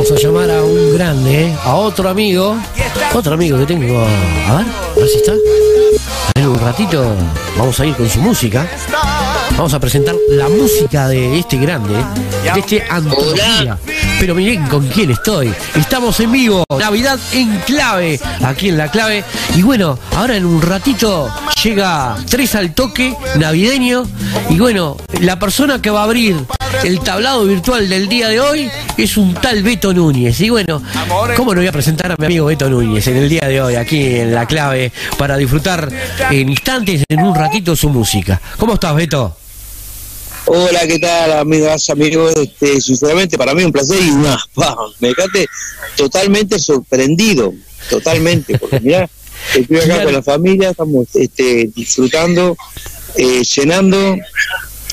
Vamos 0.03 0.19
a 0.19 0.27
llamar 0.27 0.51
a 0.51 0.61
un 0.61 0.93
grande, 0.95 1.45
¿eh? 1.45 1.57
a 1.63 1.75
otro 1.75 2.09
amigo, 2.09 2.57
otro 3.13 3.35
amigo 3.35 3.57
que 3.57 3.65
tengo. 3.65 4.01
A 4.01 4.57
ver, 4.57 4.65
a 4.65 4.99
ver 4.99 5.07
si 5.07 5.15
está. 5.15 5.31
En 6.35 6.47
un 6.49 6.59
ratito 6.59 7.15
vamos 7.57 7.79
a 7.79 7.85
ir 7.85 7.95
con 7.95 8.09
su 8.09 8.19
música. 8.19 8.67
Vamos 9.51 9.73
a 9.73 9.79
presentar 9.79 10.13
la 10.29 10.49
música 10.49 11.07
de 11.07 11.39
este 11.39 11.55
grande, 11.55 11.93
de 11.93 12.59
este 12.59 12.83
antología. 12.89 13.77
Pero 14.19 14.35
miren 14.35 14.67
con 14.67 14.85
quién 14.89 15.11
estoy. 15.11 15.53
Estamos 15.73 16.19
en 16.19 16.33
vivo, 16.33 16.65
Navidad 16.77 17.17
en 17.31 17.57
clave, 17.59 18.19
aquí 18.43 18.67
en 18.67 18.77
la 18.77 18.91
clave. 18.91 19.23
Y 19.55 19.61
bueno, 19.61 19.97
ahora 20.17 20.35
en 20.35 20.45
un 20.45 20.61
ratito 20.61 21.33
llega 21.63 22.17
tres 22.29 22.55
al 22.55 22.73
toque 22.73 23.15
navideño. 23.37 24.03
Y 24.49 24.59
bueno, 24.59 24.97
la 25.21 25.39
persona 25.39 25.81
que 25.81 25.91
va 25.91 26.01
a 26.01 26.03
abrir 26.03 26.35
el 26.83 26.99
tablado 27.01 27.45
virtual 27.45 27.87
del 27.87 28.07
día 28.07 28.27
de 28.29 28.39
hoy 28.39 28.71
es 28.97 29.17
un 29.17 29.33
tal 29.33 29.63
Beto 29.63 29.93
Núñez. 29.93 30.39
Y 30.41 30.49
bueno, 30.49 30.81
¿cómo 31.35 31.53
no 31.53 31.61
voy 31.61 31.67
a 31.67 31.71
presentar 31.71 32.11
a 32.11 32.15
mi 32.17 32.25
amigo 32.25 32.45
Beto 32.47 32.69
Núñez 32.69 33.07
en 33.07 33.17
el 33.17 33.29
día 33.29 33.47
de 33.47 33.61
hoy, 33.61 33.75
aquí 33.75 34.15
en 34.17 34.33
la 34.33 34.45
clave, 34.45 34.91
para 35.17 35.37
disfrutar 35.37 35.89
en 36.31 36.49
instantes, 36.49 37.03
en 37.07 37.19
un 37.21 37.35
ratito, 37.35 37.75
su 37.75 37.89
música? 37.89 38.41
¿Cómo 38.57 38.73
estás, 38.73 38.95
Beto? 38.95 39.37
Hola, 40.45 40.85
¿qué 40.87 40.99
tal, 40.99 41.31
amigas, 41.33 41.89
amigos? 41.89 42.33
Este, 42.35 42.81
sinceramente, 42.81 43.37
para 43.37 43.53
mí 43.53 43.63
un 43.63 43.71
placer 43.71 44.01
y 44.03 44.09
una, 44.09 44.37
pa, 44.53 44.75
me 44.99 45.09
dejaste 45.09 45.47
totalmente 45.95 46.59
sorprendido, 46.59 47.53
totalmente, 47.89 48.57
porque 48.57 48.79
mira, 48.81 49.09
estoy 49.55 49.77
acá 49.77 50.03
con 50.03 50.13
la 50.13 50.21
familia, 50.21 50.71
estamos 50.71 51.07
este, 51.13 51.69
disfrutando, 51.73 52.57
eh, 53.15 53.43
cenando, 53.45 54.17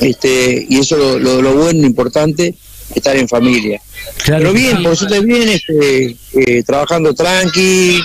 este, 0.00 0.66
y 0.68 0.78
eso 0.78 0.96
lo, 0.96 1.18
lo, 1.18 1.42
lo 1.42 1.54
bueno, 1.54 1.86
importante, 1.86 2.54
estar 2.94 3.16
en 3.16 3.28
familia. 3.28 3.80
Pero 4.26 4.52
bien, 4.52 4.82
por 4.82 4.96
suerte 4.96 5.20
bien, 5.20 5.48
este, 5.48 6.16
eh, 6.34 6.62
trabajando 6.62 7.14
tranqui, 7.14 8.00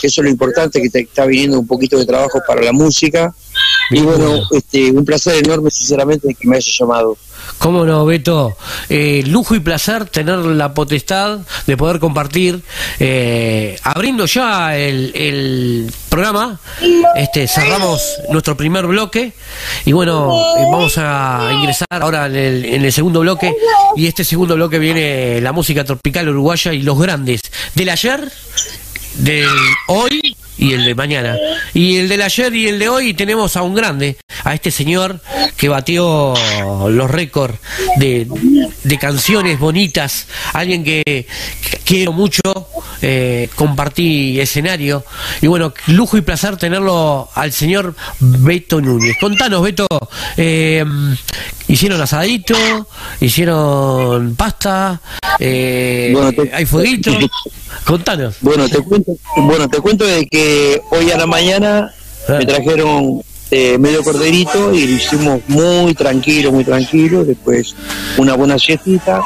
que 0.00 0.06
eso 0.06 0.20
es 0.20 0.24
lo 0.24 0.30
importante, 0.30 0.80
que 0.80 0.88
te 0.88 1.00
está 1.00 1.26
viniendo 1.26 1.60
un 1.60 1.66
poquito 1.66 1.98
de 1.98 2.06
trabajo 2.06 2.40
para 2.46 2.62
la 2.62 2.72
música. 2.72 3.34
Y 3.90 4.00
bueno, 4.00 4.40
este, 4.52 4.90
un 4.90 5.04
placer 5.04 5.44
enorme, 5.44 5.70
sinceramente, 5.70 6.34
que 6.38 6.48
me 6.48 6.56
haya 6.56 6.72
llamado. 6.78 7.16
¿Cómo 7.60 7.84
no, 7.84 8.06
Beto? 8.06 8.56
Eh, 8.88 9.22
lujo 9.26 9.54
y 9.54 9.60
placer 9.60 10.06
tener 10.06 10.38
la 10.38 10.72
potestad 10.72 11.40
de 11.66 11.76
poder 11.76 12.00
compartir, 12.00 12.62
eh, 12.98 13.78
abriendo 13.82 14.24
ya 14.24 14.78
el, 14.78 15.12
el 15.14 15.92
programa, 16.08 16.58
este, 17.14 17.46
cerramos 17.46 18.02
nuestro 18.30 18.56
primer 18.56 18.86
bloque 18.86 19.34
y 19.84 19.92
bueno, 19.92 20.32
eh, 20.56 20.62
vamos 20.72 20.94
a 20.96 21.50
ingresar 21.52 21.86
ahora 21.90 22.26
en 22.28 22.36
el, 22.36 22.64
en 22.64 22.82
el 22.82 22.92
segundo 22.94 23.20
bloque 23.20 23.54
y 23.94 24.06
este 24.06 24.24
segundo 24.24 24.54
bloque 24.54 24.78
viene 24.78 25.42
la 25.42 25.52
música 25.52 25.84
tropical 25.84 26.30
uruguaya 26.30 26.72
y 26.72 26.80
los 26.80 26.98
grandes 26.98 27.42
del 27.74 27.90
ayer, 27.90 28.32
del 29.18 29.50
hoy 29.88 30.34
y 30.60 30.72
el 30.74 30.84
de 30.84 30.94
mañana. 30.94 31.36
Y 31.74 31.96
el 31.96 32.08
del 32.08 32.22
ayer 32.22 32.54
y 32.54 32.68
el 32.68 32.78
de 32.78 32.88
hoy 32.88 33.14
tenemos 33.14 33.56
a 33.56 33.62
un 33.62 33.74
grande, 33.74 34.16
a 34.44 34.54
este 34.54 34.70
señor 34.70 35.20
que 35.56 35.68
batió 35.68 36.34
los 36.88 37.10
récords 37.10 37.58
de, 37.96 38.26
de 38.84 38.98
canciones 38.98 39.58
bonitas, 39.58 40.26
alguien 40.52 40.84
que, 40.84 41.02
que 41.04 41.76
quiero 41.84 42.12
mucho, 42.12 42.40
eh, 43.02 43.48
compartí 43.54 44.38
escenario. 44.38 45.04
Y 45.40 45.46
bueno, 45.46 45.72
lujo 45.88 46.16
y 46.16 46.20
placer 46.20 46.56
tenerlo 46.56 47.28
al 47.34 47.52
señor 47.52 47.94
Beto 48.20 48.80
Núñez. 48.80 49.16
Contanos, 49.20 49.62
Beto, 49.62 49.86
eh, 50.36 50.84
hicieron 51.68 52.00
asadito, 52.00 52.54
hicieron 53.20 54.34
pasta, 54.36 55.00
eh, 55.38 56.10
Bueno, 56.12 56.32
te- 56.32 56.54
hay 56.54 56.66
fueguito. 56.66 57.12
Contanos. 57.84 58.36
Bueno, 58.40 58.68
te 58.68 58.78
cuento, 58.82 59.12
bueno, 59.36 59.68
te 59.68 59.78
cuento 59.78 60.04
de 60.04 60.26
que 60.26 60.49
hoy 60.90 61.10
a 61.10 61.16
la 61.18 61.26
mañana 61.26 61.92
me 62.28 62.46
trajeron 62.46 63.22
eh, 63.52 63.76
medio 63.78 64.04
corderito 64.04 64.72
y 64.72 64.86
lo 64.86 64.94
hicimos 64.96 65.40
muy 65.48 65.92
tranquilo, 65.94 66.52
muy 66.52 66.64
tranquilo. 66.64 67.24
Después 67.24 67.74
una 68.16 68.34
buena 68.34 68.58
siestita. 68.58 69.20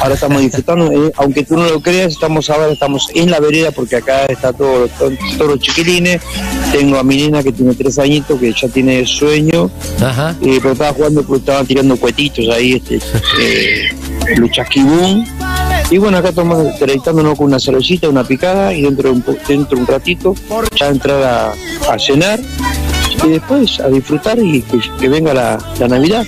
Ahora 0.00 0.14
estamos 0.14 0.40
disfrutando, 0.42 0.90
eh, 0.92 1.12
aunque 1.16 1.44
tú 1.44 1.56
no 1.56 1.64
lo 1.68 1.80
creas, 1.80 2.12
estamos 2.12 2.48
ahora 2.50 2.72
estamos 2.72 3.08
en 3.14 3.30
la 3.30 3.40
vereda 3.40 3.70
porque 3.72 3.96
acá 3.96 4.26
está 4.26 4.52
todo, 4.52 4.88
todo- 4.98 5.10
todos 5.36 5.50
los 5.52 5.60
chiquilines. 5.60 6.20
Tengo 6.72 6.98
a 6.98 7.02
mi 7.04 7.16
nena 7.18 7.42
que 7.42 7.52
tiene 7.52 7.74
tres 7.74 7.98
añitos 7.98 8.38
que 8.40 8.52
ya 8.52 8.68
tiene 8.68 9.04
sueño, 9.06 9.70
eh, 10.42 10.58
pero 10.62 10.72
estaba 10.72 10.92
jugando 10.92 11.22
porque 11.22 11.40
estaban 11.40 11.66
tirando 11.66 11.96
cuetitos 11.96 12.48
ahí, 12.48 12.74
este, 12.74 12.96
eh, 13.40 13.88
los 14.36 14.50
chasquibún. 14.52 15.24
Y 15.90 15.96
bueno, 15.96 16.18
acá 16.18 16.28
estamos 16.28 16.78
deleitándonos 16.78 17.36
con 17.38 17.46
una 17.46 17.58
cervecita, 17.58 18.08
una 18.08 18.22
picada 18.22 18.74
y 18.74 18.82
dentro 18.82 19.08
de 19.08 19.14
un, 19.16 19.24
dentro 19.46 19.76
de 19.76 19.82
un 19.82 19.86
ratito 19.86 20.34
ya 20.78 20.88
entrar 20.88 21.22
a, 21.22 21.92
a 21.92 21.98
cenar 21.98 22.38
y 23.24 23.28
después 23.28 23.80
a 23.80 23.88
disfrutar 23.88 24.38
y 24.38 24.60
que, 24.62 24.78
que 25.00 25.08
venga 25.08 25.32
la, 25.32 25.58
la 25.78 25.88
Navidad. 25.88 26.26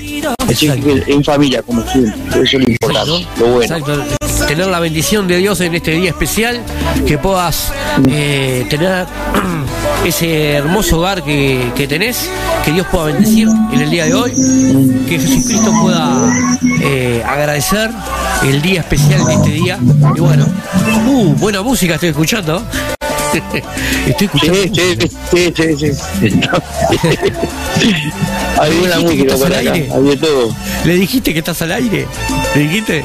Así 0.49 0.69
que 0.69 1.05
en 1.07 1.23
familia, 1.23 1.63
como 1.63 1.83
siempre, 1.87 2.43
eso 2.43 2.57
es 2.57 2.65
lo 2.65 2.71
importante, 2.71 3.27
lo 3.39 3.47
bueno. 3.49 3.77
Exacto. 3.77 4.03
Tener 4.49 4.67
la 4.67 4.81
bendición 4.81 5.29
de 5.29 5.37
Dios 5.37 5.61
en 5.61 5.75
este 5.75 5.93
día 5.93 6.11
especial, 6.11 6.61
que 7.07 7.19
puedas 7.19 7.71
eh, 8.09 8.67
tener 8.69 9.07
ese 10.05 10.53
hermoso 10.53 10.99
hogar 10.99 11.23
que, 11.23 11.73
que 11.77 11.87
tenés, 11.87 12.29
que 12.65 12.73
Dios 12.73 12.87
pueda 12.91 13.07
bendecir 13.07 13.49
en 13.73 13.81
el 13.81 13.91
día 13.91 14.07
de 14.07 14.15
hoy, 14.15 14.33
que 15.09 15.19
Jesucristo 15.19 15.73
pueda 15.83 16.33
eh, 16.83 17.23
agradecer 17.27 17.91
el 18.43 18.63
día 18.63 18.81
especial 18.81 19.25
de 19.27 19.35
este 19.35 19.51
día. 19.51 19.79
Y 20.17 20.21
bueno, 20.21 20.47
uh, 21.07 21.35
buena 21.35 21.63
música 21.63 21.95
estoy 21.95 22.11
escuchando. 22.11 22.63
Estoy 24.07 24.27
escuchando. 24.27 24.55
Sí, 24.55 24.71
sí, 24.75 25.53
sí, 25.55 25.77
sí, 25.77 25.93
sí. 26.21 26.41
Hay 28.59 28.71
¿Le 28.73 28.79
buena 28.81 28.97
dijiste 28.97 29.17
que 29.17 29.33
música 29.33 29.37
por 29.37 29.55
acá, 29.55 29.73
hay 29.73 30.03
de 30.03 30.17
todo. 30.17 30.57
¿Le 30.85 30.95
dijiste 30.95 31.33
que 31.33 31.39
estás 31.39 31.63
al 31.63 31.73
aire? 31.73 32.07
¿Le 32.55 32.61
dijiste? 32.63 33.05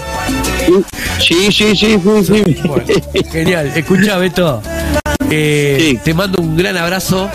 Sí, 1.19 1.51
sí, 1.51 1.75
sí, 1.75 1.99
sí, 2.03 2.25
sí. 2.25 3.23
Genial. 3.31 3.71
Escucha, 3.75 4.17
Beto. 4.17 4.61
Eh, 5.29 5.99
Te 6.03 6.13
mando 6.13 6.41
un 6.41 6.55
gran 6.55 6.77
abrazo. 6.77 7.29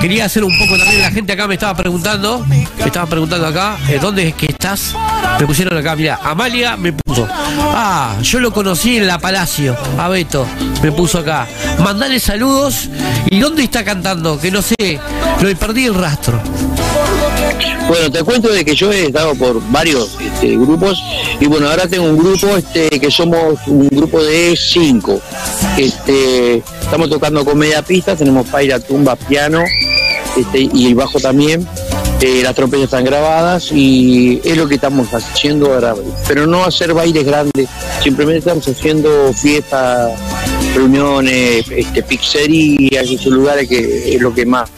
Quería 0.00 0.24
hacer 0.26 0.44
un 0.44 0.56
poco 0.58 0.78
también, 0.78 1.02
la 1.02 1.10
gente 1.10 1.32
acá 1.32 1.46
me 1.46 1.54
estaba 1.54 1.74
preguntando, 1.74 2.44
me 2.46 2.64
estaba 2.84 3.06
preguntando 3.06 3.46
acá, 3.46 3.78
eh, 3.88 3.98
¿dónde 4.00 4.28
es 4.28 4.34
que 4.34 4.49
estás? 4.60 4.94
Me 5.38 5.46
pusieron 5.46 5.76
acá, 5.78 5.96
mira, 5.96 6.20
Amalia 6.22 6.76
me 6.76 6.92
puso. 6.92 7.26
Ah, 7.30 8.18
yo 8.20 8.40
lo 8.40 8.52
conocí 8.52 8.98
en 8.98 9.06
la 9.06 9.18
Palacio, 9.18 9.74
a 9.96 10.08
Beto, 10.08 10.46
me 10.82 10.92
puso 10.92 11.18
acá. 11.18 11.48
Mandale 11.78 12.20
saludos. 12.20 12.90
¿Y 13.30 13.40
dónde 13.40 13.62
está 13.62 13.82
cantando? 13.84 14.38
Que 14.38 14.50
no 14.50 14.60
sé, 14.60 15.00
lo 15.40 15.56
perdí 15.56 15.86
el 15.86 15.94
rastro. 15.94 16.38
Bueno, 17.88 18.10
te 18.12 18.22
cuento 18.22 18.50
de 18.50 18.62
que 18.64 18.74
yo 18.74 18.92
he 18.92 19.06
estado 19.06 19.34
por 19.34 19.62
varios 19.70 20.18
este, 20.20 20.56
grupos 20.56 21.02
y 21.40 21.46
bueno, 21.46 21.68
ahora 21.68 21.88
tengo 21.88 22.04
un 22.04 22.18
grupo 22.18 22.56
este, 22.56 22.88
que 23.00 23.10
somos 23.10 23.66
un 23.66 23.88
grupo 23.88 24.22
de 24.22 24.54
cinco. 24.56 25.20
Este, 25.78 26.56
estamos 26.82 27.08
tocando 27.08 27.44
con 27.46 27.56
media 27.56 27.80
pista, 27.80 28.14
tenemos 28.14 28.46
paira, 28.48 28.78
tumba, 28.78 29.16
piano 29.16 29.64
este, 30.36 30.68
y 30.72 30.86
el 30.86 30.94
bajo 30.94 31.18
también. 31.18 31.66
Eh, 32.20 32.42
las 32.42 32.54
trompetas 32.54 32.84
están 32.84 33.04
grabadas 33.04 33.72
y 33.72 34.42
es 34.44 34.56
lo 34.56 34.68
que 34.68 34.74
estamos 34.74 35.08
haciendo 35.14 35.72
ahora. 35.72 35.94
Pero 36.28 36.46
no 36.46 36.64
hacer 36.64 36.92
bailes 36.92 37.24
grandes, 37.24 37.68
simplemente 38.02 38.40
estamos 38.40 38.68
haciendo 38.68 39.32
fiestas, 39.32 40.20
reuniones, 40.74 41.64
este, 41.70 42.02
pizzerías, 42.02 43.08
esos 43.08 43.32
lugares 43.32 43.68
que 43.68 44.14
es 44.14 44.20
lo 44.20 44.34
que 44.34 44.44
más 44.44 44.70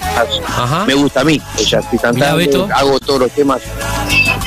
me 0.86 0.94
gusta 0.94 1.22
a 1.22 1.24
mí. 1.24 1.40
O 1.56 1.62
sea, 1.62 1.80
estoy 1.80 1.98
cantando, 1.98 2.68
hago 2.74 3.00
todos 3.00 3.20
los 3.20 3.30
temas, 3.32 3.60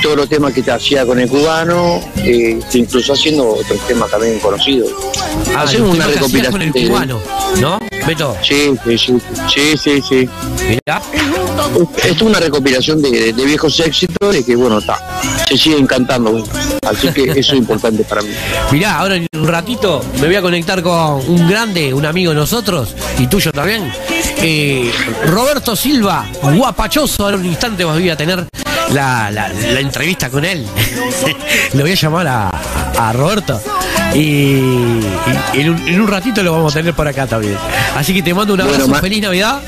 todos 0.02 0.16
los 0.16 0.28
temas 0.28 0.52
que 0.52 0.62
te 0.62 0.70
hacía 0.70 1.04
con 1.06 1.18
el 1.18 1.28
cubano, 1.28 2.00
eh, 2.18 2.58
incluso 2.74 3.12
haciendo 3.12 3.48
otros 3.48 3.78
temas 3.86 4.10
también 4.10 4.38
conocidos. 4.38 4.90
Ah, 5.54 5.62
Hacemos 5.62 5.94
una 5.94 6.06
recopilación 6.06 6.52
con 6.52 6.62
el 6.62 6.72
de- 6.72 6.86
cubano, 6.88 7.20
¿no? 7.60 7.78
Beto. 8.06 8.36
Sí, 8.42 8.72
sí, 8.84 8.98
sí, 8.98 9.18
sí, 9.48 9.76
sí, 9.76 10.02
sí. 10.08 10.28
Mirá. 10.68 11.02
Esto 11.96 12.06
es 12.14 12.22
una 12.22 12.38
recopilación 12.38 13.02
de, 13.02 13.32
de 13.32 13.44
viejos 13.44 13.78
éxitos 13.80 14.36
y 14.36 14.44
que 14.44 14.54
bueno, 14.54 14.78
está, 14.78 14.98
se 15.48 15.56
siguen 15.56 15.86
cantando. 15.86 16.44
Así 16.86 17.08
que 17.08 17.24
eso 17.32 17.52
es 17.52 17.58
importante 17.58 18.04
para 18.04 18.22
mí. 18.22 18.28
Mirá, 18.70 18.98
ahora 18.98 19.16
en 19.16 19.26
un 19.34 19.48
ratito 19.48 20.04
me 20.20 20.26
voy 20.26 20.36
a 20.36 20.42
conectar 20.42 20.82
con 20.82 21.28
un 21.28 21.48
grande, 21.48 21.92
un 21.92 22.06
amigo 22.06 22.30
de 22.32 22.36
nosotros 22.36 22.94
y 23.18 23.26
tuyo 23.26 23.50
también. 23.52 23.90
Eh, 24.38 24.92
Roberto 25.26 25.74
Silva, 25.74 26.26
guapachoso. 26.42 27.24
Ahora 27.24 27.36
un 27.38 27.46
instante 27.46 27.84
voy 27.84 28.08
a 28.10 28.16
tener 28.16 28.46
la, 28.92 29.30
la- 29.30 29.48
la 29.52 29.80
entrevista 29.80 30.30
con 30.30 30.44
él. 30.44 30.66
Le 31.72 31.82
voy 31.82 31.92
a 31.92 31.94
llamar 31.94 32.26
a, 32.26 32.50
a 32.98 33.12
Roberto. 33.12 33.60
Y, 34.14 34.18
y 34.22 35.60
en, 35.60 35.70
un, 35.70 35.88
en 35.88 36.00
un 36.00 36.08
ratito 36.08 36.42
lo 36.42 36.52
vamos 36.52 36.72
a 36.74 36.78
tener 36.78 36.94
por 36.94 37.06
acá 37.06 37.26
también. 37.26 37.56
Así 37.96 38.14
que 38.14 38.22
te 38.22 38.32
mando 38.32 38.54
un 38.54 38.60
abrazo, 38.60 38.86
Bueno, 38.86 39.00
feliz 39.00 39.22
Navidad. 39.22 39.60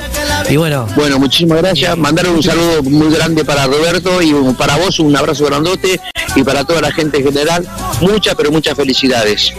Y 0.49 0.57
bueno, 0.57 0.87
Bueno, 0.97 1.19
muchísimas 1.19 1.59
gracias. 1.59 1.97
Mandar 1.99 2.29
un 2.29 2.43
saludo 2.43 2.83
muy 2.83 3.11
grande 3.13 3.45
para 3.45 3.67
Roberto 3.67 4.23
y 4.23 4.33
para 4.55 4.77
vos 4.77 4.99
un 5.01 5.15
abrazo 5.17 5.45
grandote 5.47 6.01
y 6.35 6.43
para 6.43 6.65
toda 6.65 6.81
la 6.81 6.93
gente 6.93 7.19
en 7.19 7.25
general. 7.25 7.67
Muchas, 8.01 8.35
pero 8.37 8.51
muchas 8.51 8.75
felicidades. 8.77 9.53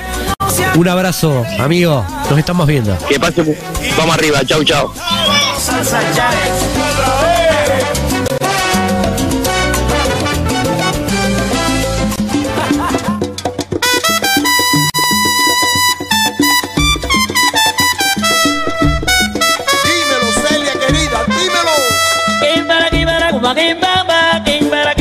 un 0.75 0.87
abrazo, 0.87 1.45
amigo. 1.59 2.03
Nos 2.29 2.39
estamos 2.39 2.65
viendo. 2.65 2.97
Que 3.07 3.19
pase. 3.19 3.59
Vamos 3.97 4.15
arriba. 4.15 4.43
Chau, 4.45 4.63
chau. 4.63 4.91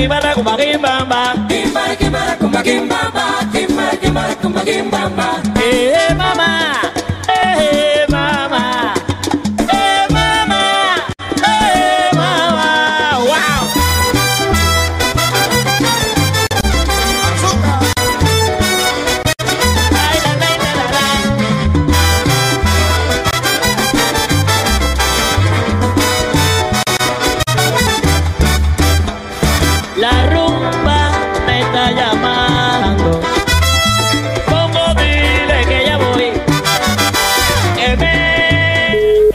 Kimbara, 0.09 0.35
kumba, 0.35 0.57
kimbamba. 0.57 1.21
Kimbara, 1.49 1.95
kimbara, 2.01 2.33
kumba, 2.41 2.63
kimbamba. 2.63 3.25
Kimbara, 3.53 3.97
kimbara, 4.01 4.35
kumba, 4.41 4.61
kimbamba. 4.65 5.27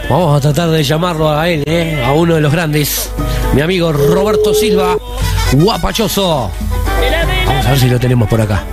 Vamos 0.09 0.37
a 0.37 0.41
tratar 0.41 0.69
de 0.69 0.83
llamarlo 0.83 1.29
a 1.29 1.49
él, 1.49 1.63
¿eh? 1.65 2.03
a 2.05 2.11
uno 2.13 2.35
de 2.35 2.41
los 2.41 2.51
grandes, 2.51 3.09
mi 3.53 3.61
amigo 3.61 3.91
Roberto 3.91 4.53
Silva, 4.53 4.97
guapachoso. 5.53 6.51
Vamos 7.45 7.65
a 7.65 7.69
ver 7.69 7.79
si 7.79 7.89
lo 7.89 7.99
tenemos 7.99 8.27
por 8.27 8.41
acá. 8.41 8.63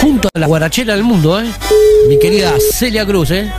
Junto 0.00 0.28
a 0.32 0.38
la 0.38 0.46
guarachera 0.46 0.94
del 0.94 1.04
mundo, 1.04 1.40
¿eh? 1.40 1.46
mi 2.08 2.18
querida 2.18 2.54
Celia 2.72 3.04
Cruz. 3.04 3.30
¿eh? 3.30 3.52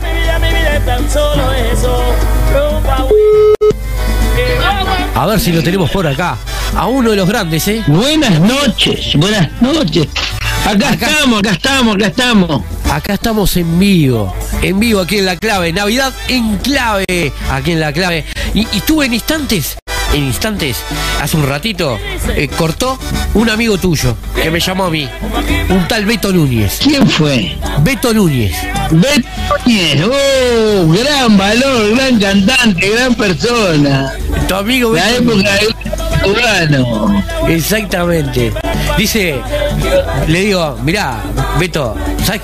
A 5.14 5.26
ver 5.26 5.40
si 5.40 5.52
lo 5.52 5.62
tenemos 5.62 5.90
por 5.90 6.06
acá. 6.06 6.36
A 6.74 6.86
uno 6.86 7.10
de 7.10 7.16
los 7.16 7.28
grandes, 7.28 7.66
¿eh? 7.68 7.82
Buenas 7.86 8.38
noches, 8.40 9.14
buenas 9.16 9.48
noches. 9.60 10.08
Acá, 10.64 10.90
estamos, 10.90 11.38
acá 11.38 11.50
estamos, 11.52 11.94
acá 11.94 12.06
estamos. 12.08 12.62
Acá 12.90 13.14
estamos 13.14 13.54
en 13.58 13.78
vivo, 13.78 14.34
en 14.62 14.80
vivo 14.80 15.00
aquí 15.00 15.18
en 15.18 15.26
La 15.26 15.36
Clave, 15.36 15.72
Navidad 15.72 16.12
en 16.28 16.56
clave, 16.56 17.32
aquí 17.50 17.72
en 17.72 17.80
La 17.80 17.92
Clave. 17.92 18.24
Y, 18.54 18.60
y 18.60 18.80
tuve 18.80 19.06
en 19.06 19.14
instantes, 19.14 19.76
en 20.14 20.24
instantes, 20.24 20.78
hace 21.20 21.36
un 21.36 21.46
ratito, 21.46 21.98
eh, 22.34 22.48
cortó 22.48 22.98
un 23.34 23.50
amigo 23.50 23.76
tuyo 23.76 24.16
que 24.34 24.50
me 24.50 24.58
llamó 24.58 24.84
a 24.84 24.90
mí, 24.90 25.06
un 25.68 25.86
tal 25.86 26.06
Beto 26.06 26.32
Núñez. 26.32 26.80
¿Quién 26.82 27.06
fue? 27.06 27.56
Beto 27.80 28.14
Núñez. 28.14 28.56
Beto 28.90 29.28
Núñez, 29.66 30.02
oh, 30.04 30.88
gran 30.88 31.36
valor, 31.36 31.94
gran 31.94 32.18
cantante, 32.18 32.88
gran 32.88 33.14
persona. 33.14 34.14
Tu 34.48 34.54
amigo 34.54 34.94
La 34.94 35.10
Beto 35.10 35.32
época 35.32 35.54
del 35.56 35.74
cubano. 36.22 37.22
Exactamente. 37.48 38.52
Dice, 38.96 39.36
le 40.26 40.40
digo, 40.40 40.76
mirá, 40.82 41.22
Beto, 41.58 41.94
¿sabes? 42.24 42.42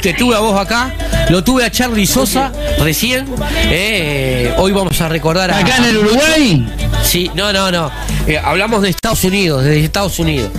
Te 0.00 0.14
tuve 0.14 0.34
a 0.34 0.40
vos 0.40 0.58
acá, 0.60 0.92
lo 1.28 1.44
tuve 1.44 1.64
a 1.64 1.70
Charlie 1.70 2.06
Sosa 2.06 2.52
recién. 2.78 3.26
eh, 3.70 4.52
hoy 4.58 4.72
vamos 4.72 5.00
a 5.00 5.08
recordar 5.08 5.50
a. 5.50 5.58
¿Acá 5.58 5.76
en 5.78 5.84
el 5.84 5.98
Uruguay? 5.98 6.68
Sí, 7.02 7.30
no, 7.34 7.52
no, 7.52 7.70
no. 7.70 7.90
Eh, 8.26 8.38
hablamos 8.42 8.82
de 8.82 8.90
Estados 8.90 9.22
Unidos, 9.24 9.64
desde 9.64 9.84
Estados 9.84 10.18
Unidos. 10.18 10.50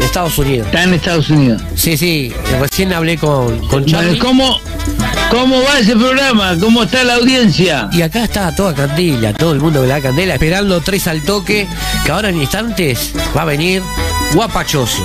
Estados 0.00 0.36
Unidos. 0.38 0.66
Está 0.66 0.82
en 0.82 0.94
Estados 0.94 1.30
Unidos. 1.30 1.62
Sí, 1.76 1.96
sí. 1.96 2.32
Recién 2.60 2.92
hablé 2.92 3.16
con, 3.18 3.66
con 3.68 3.84
Charlie. 3.86 4.18
¿Cómo, 4.18 4.58
¿Cómo 5.32 5.62
va 5.62 5.78
ese 5.78 5.96
programa? 5.96 6.58
¿Cómo 6.60 6.82
está 6.82 7.02
la 7.04 7.14
audiencia? 7.14 7.88
Y 7.90 8.02
acá 8.02 8.24
está 8.24 8.54
toda 8.54 8.74
candela, 8.74 9.32
todo 9.32 9.52
el 9.54 9.60
mundo 9.60 9.80
de 9.80 9.88
la 9.88 9.98
candela, 9.98 10.34
esperando 10.34 10.78
tres 10.82 11.06
al 11.06 11.22
toque, 11.22 11.66
que 12.04 12.12
ahora 12.12 12.28
en 12.28 12.38
instantes 12.38 13.12
va 13.34 13.42
a 13.42 13.44
venir 13.46 13.82
guapachoso. 14.34 15.02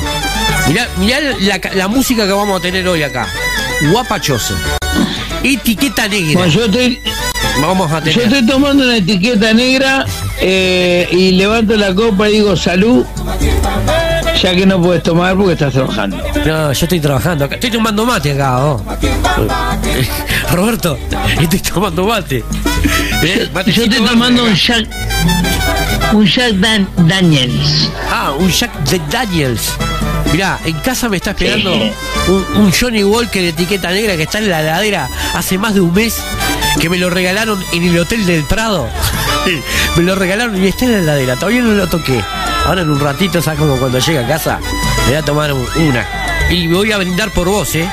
Mirá, 0.68 0.90
mirá 0.98 1.20
la, 1.40 1.62
la 1.76 1.88
música 1.88 2.26
que 2.26 2.34
vamos 2.34 2.60
a 2.60 2.62
tener 2.62 2.86
hoy 2.86 3.04
acá. 3.04 3.26
Guapachoso. 3.90 4.54
Etiqueta 5.44 6.10
negra. 6.10 6.34
Bueno, 6.40 6.54
yo 6.54 6.66
estoy, 6.66 7.00
Vamos 7.62 7.90
a 7.90 8.00
yo 8.00 8.04
tener. 8.12 8.22
estoy 8.24 8.46
tomando 8.46 8.84
una 8.84 8.98
etiqueta 8.98 9.54
negra 9.54 10.06
eh, 10.42 11.08
y 11.10 11.32
levanto 11.32 11.78
la 11.78 11.96
copa 11.96 12.28
y 12.28 12.34
digo 12.34 12.58
salud. 12.58 13.06
Ya 14.42 14.54
que 14.56 14.66
no 14.66 14.80
puedes 14.82 15.02
tomar 15.04 15.36
porque 15.36 15.54
estás 15.54 15.74
trabajando. 15.74 16.18
No, 16.46 16.72
yo 16.72 16.86
estoy 16.86 17.00
trabajando. 17.00 17.46
Estoy 17.46 17.72
tomando 17.72 18.06
mate 18.06 18.34
acá, 18.34 18.60
oh. 18.66 18.84
Roberto, 20.54 20.98
estoy 21.42 21.60
tomando 21.60 22.06
mate. 22.06 22.44
Eh, 23.24 23.46
Yo 23.48 23.52
matecito 23.54 23.86
estoy 23.86 24.06
tomando 24.06 24.44
un 24.44 24.50
acá. 24.50 24.58
Jack, 24.60 24.88
un 26.14 26.26
Jack 26.26 26.54
Dan- 26.54 26.88
Daniels. 27.08 27.90
Ah, 28.12 28.32
un 28.38 28.50
Jack 28.52 28.72
de 28.84 29.02
Daniels. 29.10 29.72
Mirá, 30.32 30.60
en 30.66 30.76
casa 30.80 31.10
me 31.10 31.18
está 31.18 31.32
esperando 31.32 31.74
un, 32.28 32.46
un 32.58 32.72
Johnny 32.72 33.04
Walker 33.04 33.42
de 33.42 33.50
etiqueta 33.50 33.90
negra 33.92 34.16
que 34.18 34.24
está 34.24 34.38
en 34.40 34.50
la 34.50 34.62
heladera 34.62 35.10
hace 35.34 35.58
más 35.58 35.74
de 35.74 35.82
un 35.82 35.94
mes, 35.94 36.18
que 36.80 36.90
me 36.90 36.98
lo 36.98 37.10
regalaron 37.10 37.64
en 37.74 37.84
el 37.84 37.98
Hotel 38.00 38.26
del 38.26 38.44
Prado. 38.44 38.88
me 39.98 40.04
lo 40.04 40.16
regalaron 40.16 40.62
y 40.64 40.68
está 40.68 40.86
en 40.86 40.94
la 40.94 41.00
heladera, 41.00 41.36
todavía 41.36 41.62
no 41.62 41.74
lo 41.74 41.88
toqué. 41.88 42.22
Ahora 42.66 42.82
en 42.82 42.90
un 42.90 43.00
ratito, 43.00 43.42
¿sabes 43.42 43.60
como 43.60 43.78
cuando 43.78 44.00
llega 44.00 44.22
a 44.22 44.28
casa? 44.28 44.60
Me 45.06 45.08
voy 45.08 45.16
a 45.16 45.22
tomar 45.24 45.54
un- 45.54 45.68
una. 45.78 46.06
Y 46.50 46.68
voy 46.68 46.92
a 46.92 46.98
brindar 46.98 47.32
por 47.32 47.48
vos, 47.48 47.74
¿eh? 47.76 47.88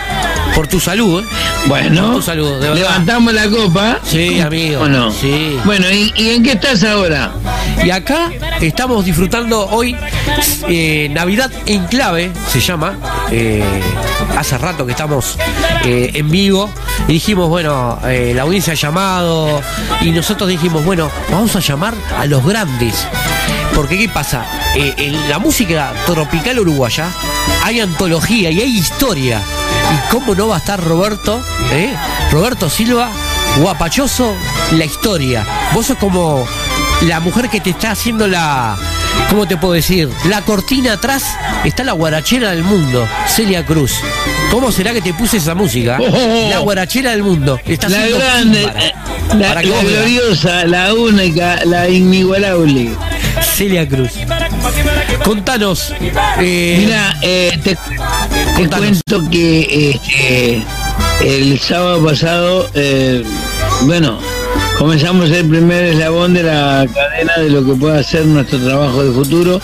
Por 0.55 0.67
tu 0.69 0.79
salud, 0.79 1.23
¿eh? 1.23 1.27
Bueno, 1.67 2.07
Por 2.07 2.15
tu 2.17 2.23
salud, 2.23 2.61
de 2.61 2.75
levantamos 2.75 3.33
la 3.33 3.49
copa. 3.49 3.99
Sí, 4.05 4.39
amigo. 4.41 4.83
¿O 4.83 4.89
no? 4.89 5.11
Sí. 5.11 5.59
Bueno, 5.65 5.87
¿y, 5.91 6.13
y 6.17 6.31
en 6.31 6.43
qué 6.43 6.53
estás 6.53 6.85
ahora? 6.85 7.33
Y 7.85 7.91
acá 7.91 8.31
estamos 8.61 9.05
disfrutando 9.05 9.67
hoy 9.69 9.97
eh, 10.69 11.09
Navidad 11.11 11.51
en 11.67 11.87
clave, 11.87 12.31
se 12.49 12.61
llama. 12.61 12.97
Eh, 13.31 13.65
hace 14.37 14.57
rato 14.59 14.87
que 14.87 14.93
estamos 14.93 15.37
eh, 15.85 16.11
en 16.15 16.31
vivo 16.31 16.71
y 17.09 17.13
dijimos, 17.15 17.49
bueno, 17.49 17.99
eh, 18.05 18.33
la 18.35 18.43
audiencia 18.43 18.73
ha 18.73 18.77
llamado 18.77 19.61
y 20.01 20.11
nosotros 20.11 20.49
dijimos, 20.49 20.85
bueno, 20.85 21.11
vamos 21.31 21.55
a 21.57 21.61
llamar 21.61 21.95
a 22.17 22.27
los 22.27 22.45
grandes. 22.45 23.07
Porque 23.75 23.99
¿qué 23.99 24.09
pasa? 24.09 24.45
Eh, 24.77 24.95
en 24.99 25.29
la 25.29 25.39
música 25.39 25.93
tropical 26.07 26.59
uruguaya 26.61 27.11
hay 27.65 27.81
antología 27.81 28.51
y 28.51 28.61
hay 28.61 28.77
historia. 28.79 29.43
¿Y 29.93 30.11
cómo 30.13 30.35
no 30.35 30.49
va 30.49 30.57
a 30.57 30.59
estar 30.59 30.83
Roberto? 30.83 31.43
eh? 31.73 31.95
Roberto 32.31 32.71
Silva, 32.71 33.11
guapachoso, 33.61 34.35
la 34.73 34.85
historia. 34.85 35.47
Vos 35.73 35.87
sos 35.87 35.99
como 35.99 36.47
la 37.03 37.21
mujer 37.21 37.49
que 37.49 37.61
te 37.61 37.71
está 37.71 37.93
haciendo 37.93 38.27
la. 38.27 38.77
¿Cómo 39.31 39.47
te 39.47 39.57
puedo 39.57 39.75
decir? 39.75 40.09
La 40.29 40.43
cortina 40.43 40.95
atrás 40.95 41.25
está 41.65 41.85
la 41.85 41.93
guarachera 41.93 42.51
del 42.51 42.65
mundo, 42.65 43.07
Celia 43.29 43.65
Cruz. 43.65 43.93
¿Cómo 44.51 44.71
será 44.71 44.93
que 44.93 45.01
te 45.01 45.15
puse 45.15 45.39
esa 45.39 45.55
música? 45.55 45.99
Oh. 46.01 46.49
La 46.51 46.59
guarachera 46.59 47.13
del 47.13 47.23
mundo. 47.23 47.59
Está 47.65 47.89
La 47.89 48.07
grande, 48.07 48.65
eh, 48.65 48.93
la, 49.35 49.49
Para 49.49 49.63
la 49.63 49.83
gloriosa, 49.83 50.65
la 50.65 50.95
única, 50.95 51.65
la 51.65 51.89
inigualable. 51.89 52.91
Celia 53.43 53.89
Cruz. 53.89 54.13
Contanos. 55.25 55.93
Eh, 56.39 56.77
Mira, 56.81 57.17
eh, 57.23 57.59
te, 57.63 57.77
te 58.57 58.69
cuento 58.69 59.31
que 59.31 59.91
este, 59.91 60.63
el 61.23 61.59
sábado 61.59 62.05
pasado, 62.05 62.71
eh, 62.75 63.25
bueno, 63.83 64.19
comenzamos 64.79 65.31
el 65.31 65.49
primer 65.49 65.85
eslabón 65.85 66.35
de 66.35 66.43
la 66.43 66.87
cadena 66.93 67.35
de 67.39 67.51
lo 67.51 67.65
que 67.65 67.73
pueda 67.75 68.03
ser 68.03 68.27
nuestro 68.27 68.59
trabajo 68.59 69.03
de 69.03 69.13
futuro 69.13 69.61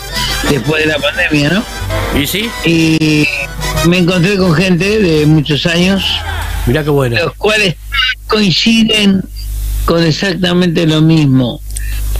después 0.49 0.85
de 0.85 0.91
la 0.91 0.97
pandemia, 0.97 1.49
¿no? 1.49 2.19
¿Y 2.19 2.27
sí? 2.27 2.49
Y 2.65 3.27
me 3.87 3.99
encontré 3.99 4.37
con 4.37 4.53
gente 4.53 4.99
de 4.99 5.25
muchos 5.25 5.65
años, 5.65 6.03
Mirá 6.65 6.83
qué 6.83 6.89
bueno. 6.89 7.17
los 7.17 7.35
cuales 7.35 7.75
coinciden 8.27 9.21
con 9.85 10.03
exactamente 10.03 10.85
lo 10.85 11.01
mismo. 11.01 11.61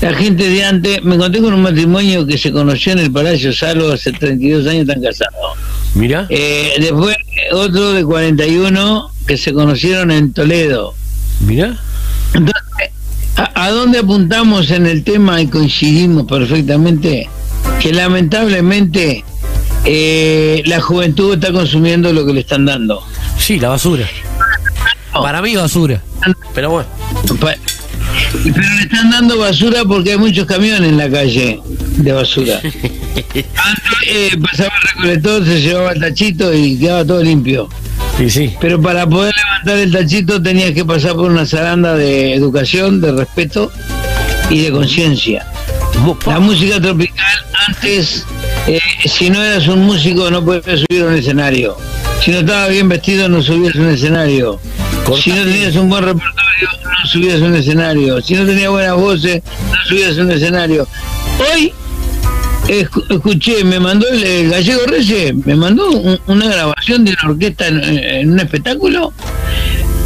La 0.01 0.13
gente 0.13 0.49
de 0.49 0.63
antes, 0.63 1.03
me 1.03 1.15
encontré 1.15 1.41
con 1.41 1.53
un 1.53 1.61
matrimonio 1.61 2.25
que 2.25 2.37
se 2.37 2.51
conoció 2.51 2.93
en 2.93 2.99
el 2.99 3.11
Palacio 3.11 3.53
Salvo 3.53 3.91
hace 3.91 4.11
32 4.11 4.65
años, 4.67 4.87
están 4.87 5.01
casados. 5.03 5.57
Mirá. 5.95 6.25
Eh, 6.29 6.73
después 6.79 7.15
otro 7.51 7.91
de 7.93 8.03
41 8.05 9.11
que 9.27 9.37
se 9.37 9.53
conocieron 9.53 10.11
en 10.11 10.33
Toledo. 10.33 10.93
Mirá. 11.41 11.77
Entonces, 12.33 12.91
¿a, 13.35 13.65
a 13.65 13.71
dónde 13.71 13.99
apuntamos 13.99 14.71
en 14.71 14.85
el 14.85 15.03
tema 15.03 15.41
y 15.41 15.47
coincidimos 15.47 16.25
perfectamente? 16.27 17.29
Que 17.79 17.91
lamentablemente 17.93 19.23
eh, 19.85 20.61
la 20.65 20.79
juventud 20.79 21.33
está 21.33 21.51
consumiendo 21.51 22.13
lo 22.13 22.25
que 22.25 22.33
le 22.33 22.41
están 22.41 22.65
dando. 22.65 23.03
Sí, 23.37 23.59
la 23.59 23.69
basura. 23.69 24.07
Para 25.11 25.41
mí 25.41 25.55
basura. 25.55 26.01
Pero 26.53 26.69
bueno. 26.69 26.87
Pa- 27.39 27.55
Pero 28.43 28.69
le 28.75 28.81
están 28.83 29.09
dando 29.11 29.37
basura 29.39 29.83
porque 29.85 30.11
hay 30.13 30.17
muchos 30.17 30.45
camiones 30.45 30.89
en 30.89 30.97
la 30.97 31.09
calle 31.09 31.59
de 31.97 32.11
basura. 32.13 32.61
Antes 33.15 33.91
eh, 34.07 34.37
pasaba 34.41 34.71
el 34.81 34.87
recolector, 34.89 35.45
se 35.45 35.61
llevaba 35.61 35.91
el 35.91 35.99
tachito 35.99 36.53
y 36.53 36.77
quedaba 36.77 37.05
todo 37.05 37.23
limpio. 37.23 37.69
Sí, 38.17 38.29
sí. 38.29 38.55
Pero 38.61 38.81
para 38.81 39.07
poder 39.07 39.33
levantar 39.35 39.77
el 39.77 39.91
tachito 39.91 40.41
tenías 40.41 40.71
que 40.71 40.85
pasar 40.85 41.13
por 41.13 41.31
una 41.31 41.45
zaranda 41.45 41.95
de 41.95 42.33
educación, 42.33 43.01
de 43.01 43.11
respeto 43.11 43.71
y 44.49 44.61
de 44.61 44.71
conciencia. 44.71 45.45
La 46.25 46.39
música 46.39 46.79
tropical 46.79 47.45
antes, 47.67 48.25
eh, 48.67 48.79
si 49.05 49.29
no 49.29 49.43
eras 49.43 49.67
un 49.67 49.85
músico 49.85 50.31
no 50.31 50.43
podías 50.43 50.81
subir 50.81 51.03
a 51.03 51.07
un 51.07 51.13
escenario. 51.13 51.77
Si 52.23 52.31
no 52.31 52.39
estabas 52.39 52.69
bien 52.69 52.87
vestido 52.89 53.27
no 53.27 53.41
subías 53.41 53.75
a 53.75 53.79
un 53.79 53.89
escenario. 53.89 54.59
Si 55.21 55.31
no 55.31 55.43
tenías 55.43 55.75
un 55.75 55.89
buen 55.89 56.03
repertorio 56.03 56.69
no 56.83 57.07
subías 57.07 57.41
a 57.41 57.45
un 57.45 57.55
escenario. 57.55 58.21
Si 58.21 58.35
no 58.35 58.45
tenías 58.45 58.69
buenas 58.69 58.95
voces 58.95 59.41
no 59.69 59.85
subías 59.87 60.17
a 60.17 60.21
un 60.21 60.31
escenario. 60.31 60.87
Hoy 61.53 61.73
escuché, 62.79 63.63
me 63.63 63.79
mandó 63.79 64.07
el, 64.09 64.23
el 64.23 64.49
gallego 64.49 64.81
Reyes, 64.87 65.33
me 65.45 65.55
mandó 65.55 65.91
un- 65.91 66.19
una 66.27 66.47
grabación 66.47 67.03
de 67.05 67.11
una 67.21 67.31
orquesta 67.33 67.67
en, 67.67 67.83
en 67.83 68.31
un 68.31 68.39
espectáculo. 68.39 69.13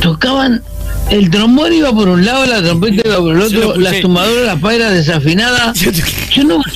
Tocaban, 0.02 0.62
el 1.10 1.30
trombón 1.30 1.74
iba 1.74 1.92
por 1.94 2.08
un 2.10 2.26
lado, 2.26 2.46
la 2.46 2.62
trompeta 2.62 3.04
iba 3.08 3.18
por 3.20 3.36
el 3.36 3.42
otro, 3.42 3.76
las 3.78 4.00
tumbadoras, 4.02 4.46
las 4.46 4.60
pairas 4.60 4.94
desafinadas. 4.94 5.80
Yo 6.32 6.44
no 6.44 6.62
sé 6.64 6.72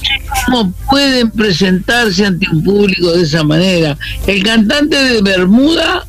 cómo 0.45 0.73
pueden 0.89 1.31
presentarse 1.31 2.25
ante 2.25 2.47
un 2.51 2.63
público 2.63 3.11
de 3.13 3.23
esa 3.23 3.43
manera. 3.43 3.97
El 4.27 4.43
cantante 4.43 4.95
de 4.95 5.21
Bermuda 5.21 6.05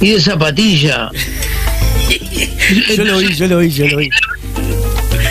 y 0.00 0.10
de 0.10 0.20
Zapatilla. 0.20 1.10
Yo 2.96 3.04
lo 3.04 3.18
vi, 3.18 3.34
yo 3.34 3.46
lo 3.46 3.58
vi, 3.58 3.70
yo 3.70 3.86
lo 3.86 3.96
vi. 3.98 4.08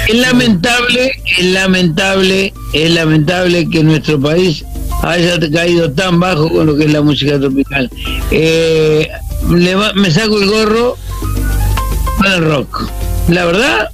Es 0.07 0.15
lamentable, 0.19 1.11
es 1.37 1.45
lamentable, 1.45 2.53
es 2.73 2.91
lamentable 2.91 3.69
que 3.69 3.83
nuestro 3.83 4.19
país 4.19 4.63
haya 5.01 5.39
caído 5.51 5.91
tan 5.91 6.19
bajo 6.19 6.49
con 6.49 6.65
lo 6.65 6.75
que 6.75 6.85
es 6.85 6.91
la 6.93 7.01
música 7.01 7.39
tropical. 7.39 7.89
Eh, 8.31 9.07
le 9.49 9.75
va- 9.75 9.93
me 9.93 10.11
saco 10.11 10.39
el 10.41 10.49
gorro 10.49 10.97
para 12.19 12.35
el 12.35 12.45
rock. 12.45 12.89
La 13.29 13.45
verdad, 13.45 13.89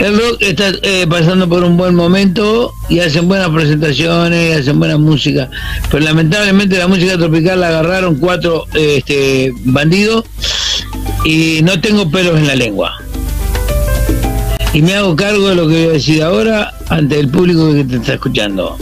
el 0.00 0.16
rock 0.18 0.42
está 0.42 0.72
eh, 0.82 1.06
pasando 1.08 1.48
por 1.48 1.62
un 1.62 1.76
buen 1.76 1.94
momento 1.94 2.72
y 2.88 2.98
hacen 3.00 3.28
buenas 3.28 3.50
presentaciones, 3.50 4.58
hacen 4.60 4.78
buena 4.78 4.98
música. 4.98 5.48
Pero 5.90 6.04
lamentablemente 6.04 6.76
la 6.76 6.88
música 6.88 7.16
tropical 7.16 7.60
la 7.60 7.68
agarraron 7.68 8.16
cuatro 8.18 8.66
eh, 8.74 8.96
este, 8.98 9.52
bandidos 9.64 10.24
y 11.24 11.60
no 11.62 11.80
tengo 11.80 12.10
pelos 12.10 12.36
en 12.38 12.46
la 12.48 12.54
lengua 12.56 12.99
y 14.72 14.82
me 14.82 14.94
hago 14.94 15.16
cargo 15.16 15.48
de 15.48 15.54
lo 15.56 15.68
que 15.68 15.74
voy 15.74 15.84
a 15.86 15.92
decir 15.92 16.22
ahora 16.22 16.72
ante 16.88 17.18
el 17.18 17.28
público 17.28 17.72
que 17.72 17.84
te 17.84 17.96
está 17.96 18.14
escuchando. 18.14 18.76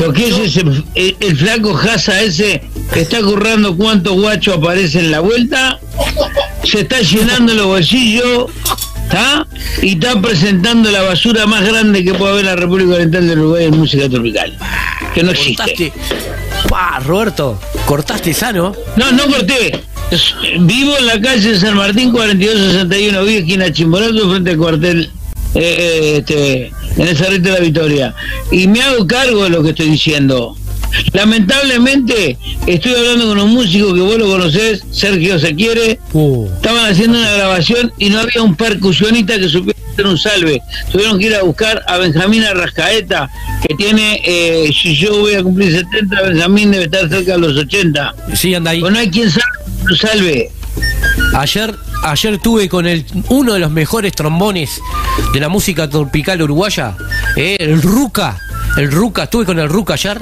lo 0.00 0.12
que 0.12 0.28
es 0.28 0.38
ese, 0.38 0.60
el, 0.94 1.16
el 1.20 1.36
flaco 1.36 1.74
Jasa 1.74 2.22
ese 2.22 2.62
que 2.92 3.00
está 3.00 3.20
currando 3.20 3.76
cuántos 3.76 4.14
guachos 4.14 4.56
aparecen 4.56 5.06
en 5.06 5.10
la 5.10 5.20
vuelta, 5.20 5.80
se 6.62 6.80
está 6.80 7.00
llenando 7.00 7.54
los 7.54 7.66
bolsillos, 7.66 8.50
¿está? 9.04 9.46
Y 9.82 9.94
está 9.94 10.20
presentando 10.20 10.90
la 10.90 11.02
basura 11.02 11.46
más 11.46 11.64
grande 11.64 12.04
que 12.04 12.14
puede 12.14 12.32
haber 12.32 12.44
en 12.44 12.50
la 12.50 12.56
República 12.56 12.94
Oriental 12.94 13.26
del 13.26 13.38
Uruguay 13.40 13.64
en 13.64 13.78
música 13.78 14.08
tropical, 14.08 14.56
que 15.12 15.22
no 15.22 15.32
existe. 15.32 15.92
Cortaste. 16.68 17.04
Roberto, 17.04 17.60
cortaste 17.86 18.32
sano. 18.32 18.74
No, 18.96 19.12
no 19.12 19.26
corté. 19.26 19.82
Vivo 20.60 20.96
en 20.98 21.06
la 21.06 21.20
calle 21.20 21.58
San 21.58 21.76
Martín 21.76 22.12
4261, 22.12 23.24
vi 23.24 23.36
esquina 23.36 23.72
Chimborazo 23.72 24.30
frente 24.30 24.50
al 24.50 24.56
cuartel 24.56 25.10
eh, 25.54 25.60
eh, 25.60 26.16
este, 26.18 26.72
en 26.96 27.08
el 27.08 27.16
Cerrito 27.16 27.48
de 27.48 27.54
la 27.54 27.60
Victoria. 27.60 28.14
Y 28.50 28.66
me 28.68 28.82
hago 28.82 29.06
cargo 29.06 29.44
de 29.44 29.50
lo 29.50 29.62
que 29.62 29.70
estoy 29.70 29.90
diciendo. 29.90 30.56
Lamentablemente, 31.12 32.38
estoy 32.66 32.94
hablando 32.94 33.28
con 33.28 33.40
un 33.40 33.50
músico 33.52 33.94
que 33.94 34.00
vos 34.00 34.16
lo 34.16 34.26
conocés, 34.26 34.84
Sergio 34.90 35.38
Se 35.38 35.54
Quiere. 35.54 35.98
Estaban 36.56 36.90
haciendo 36.90 37.18
una 37.18 37.32
grabación 37.32 37.92
y 37.98 38.10
no 38.10 38.20
había 38.20 38.42
un 38.42 38.54
percusionista 38.54 39.38
que 39.38 39.48
supiera 39.48 39.78
hacer 39.92 40.06
un 40.06 40.18
salve. 40.18 40.60
Tuvieron 40.90 41.18
que 41.18 41.26
ir 41.26 41.34
a 41.34 41.42
buscar 41.42 41.82
a 41.86 41.98
Benjamín 41.98 42.44
Arrascaeta, 42.44 43.30
que 43.66 43.74
tiene, 43.74 44.22
eh, 44.24 44.70
si 44.72 44.94
yo 44.96 45.18
voy 45.20 45.34
a 45.34 45.42
cumplir 45.42 45.72
70, 45.72 46.22
Benjamín 46.22 46.70
debe 46.70 46.84
estar 46.84 47.08
cerca 47.08 47.32
de 47.32 47.38
los 47.38 47.56
80. 47.56 48.14
Sí, 48.34 48.54
anda 48.54 48.70
ahí. 48.70 48.80
no 48.80 48.96
hay 48.96 49.10
quien 49.10 49.30
salve, 49.30 49.63
salve. 49.98 50.50
Ayer, 51.34 51.74
ayer 52.02 52.38
tuve 52.38 52.68
con 52.68 52.86
el 52.86 53.04
uno 53.28 53.54
de 53.54 53.60
los 53.60 53.70
mejores 53.70 54.12
trombones 54.12 54.80
de 55.32 55.40
la 55.40 55.48
música 55.48 55.88
tropical 55.88 56.40
uruguaya, 56.42 56.96
eh, 57.36 57.56
el 57.60 57.80
Ruca. 57.82 58.38
El 58.76 58.90
Ruca, 58.90 59.24
estuve 59.24 59.44
con 59.44 59.58
el 59.58 59.68
Ruca 59.68 59.94
ayer, 59.94 60.20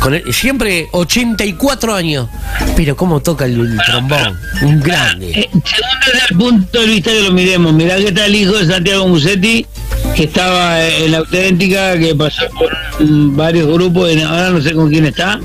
Con 0.00 0.14
el- 0.14 0.32
siempre 0.32 0.88
84 0.92 1.94
años. 1.94 2.28
Pero 2.76 2.96
cómo 2.96 3.20
toca 3.20 3.44
el, 3.46 3.60
el 3.60 3.78
trombón. 3.84 4.38
Un 4.62 4.80
grande. 4.80 5.30
Eh, 5.30 5.50
según 5.52 5.90
desde 6.06 6.26
el 6.30 6.36
punto 6.38 6.80
de 6.80 6.86
vista 6.86 7.10
que 7.10 7.22
lo 7.22 7.32
miremos, 7.32 7.72
mirá 7.74 7.96
que 7.96 8.08
está 8.08 8.26
el 8.26 8.34
hijo 8.34 8.52
de 8.52 8.66
Santiago 8.66 9.08
Musetti, 9.08 9.66
que 10.14 10.24
estaba 10.24 10.82
en 10.86 11.10
la 11.12 11.18
auténtica, 11.18 11.98
que 11.98 12.14
pasó 12.14 12.44
por 12.56 12.70
varios 13.00 13.66
grupos, 13.66 14.10
ahora 14.24 14.50
no 14.50 14.60
sé 14.62 14.72
con 14.72 14.88
quién 14.88 15.06
está, 15.06 15.38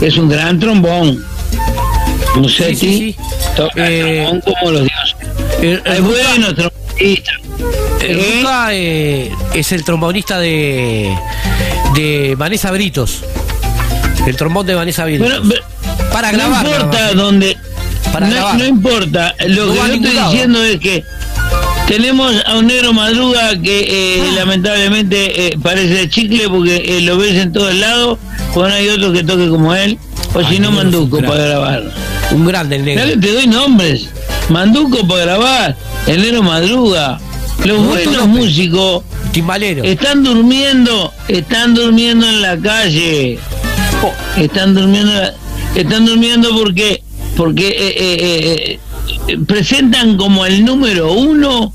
es 0.00 0.16
un 0.18 0.28
gran 0.28 0.60
trombón. 0.60 1.24
Musetti 2.36 3.16
toca 3.56 3.86
el 3.88 4.24
trombón 4.24 4.40
como 4.42 4.70
los 4.72 4.82
dioses. 4.82 5.16
El, 5.62 5.82
es 5.84 6.00
bueno. 6.02 6.46
El 8.00 8.40
Ruca, 8.42 8.68
eh, 8.72 9.30
es 9.54 9.72
el 9.72 9.84
trombonista 9.84 10.38
de, 10.38 11.16
de 11.94 12.34
Vanessa 12.36 12.70
Britos. 12.70 13.22
El 14.26 14.36
trombón 14.36 14.66
de 14.66 14.74
Vanessa 14.74 15.04
Britos. 15.04 15.28
Bueno, 15.46 15.62
para 16.12 16.32
no 16.32 16.38
grabar. 16.38 16.66
importa 16.66 16.98
más. 16.98 17.14
dónde. 17.14 17.56
Para 18.12 18.26
no, 18.28 18.34
grabar. 18.34 18.56
no 18.58 18.64
importa. 18.66 19.34
Lo 19.46 19.66
No 19.66 19.72
que 19.72 19.78
yo 19.78 19.94
estoy 19.94 20.12
lado. 20.14 20.30
diciendo 20.30 20.64
es 20.64 20.78
que 20.80 21.04
tenemos 21.88 22.34
a 22.46 22.56
un 22.56 22.66
negro 22.66 22.92
madruga 22.92 23.56
que 23.60 24.18
eh, 24.18 24.32
lamentablemente 24.34 25.46
eh, 25.48 25.58
parece 25.62 26.08
chicle 26.08 26.48
porque 26.48 26.76
eh, 26.98 27.00
lo 27.02 27.16
ves 27.18 27.34
en 27.34 27.52
todos 27.52 27.74
lados. 27.74 28.18
Pues 28.54 28.68
no 28.68 28.74
hay 28.74 28.88
otro 28.88 29.12
que 29.12 29.22
toque 29.24 29.48
como 29.48 29.74
él. 29.74 29.98
O 30.34 30.42
si 30.48 30.58
no, 30.58 30.70
Manduco 30.70 31.18
para 31.22 31.44
grabar. 31.46 31.82
Un 32.32 32.44
grande 32.46 32.76
el 32.76 32.84
negro. 32.84 33.02
Dale, 33.02 33.16
te 33.16 33.32
doy 33.32 33.46
nombres. 33.46 34.08
Manduco 34.48 35.06
para 35.06 35.22
grabar. 35.22 35.76
El 36.06 36.22
negro 36.22 36.42
madruga. 36.42 37.18
Los 37.64 37.84
buenos 37.84 38.28
músicos 38.28 39.02
Timbalero. 39.32 39.82
están 39.82 40.22
durmiendo, 40.22 41.12
están 41.26 41.74
durmiendo 41.74 42.28
en 42.28 42.42
la 42.42 42.56
calle. 42.58 43.38
Están 44.36 44.74
durmiendo, 44.74 45.12
están 45.74 46.06
durmiendo 46.06 46.50
porque 46.56 47.02
porque 47.36 47.68
eh, 47.68 47.94
eh, 47.96 48.78
eh, 49.28 49.38
presentan 49.46 50.16
como 50.16 50.46
el 50.46 50.64
número 50.64 51.12
uno. 51.12 51.72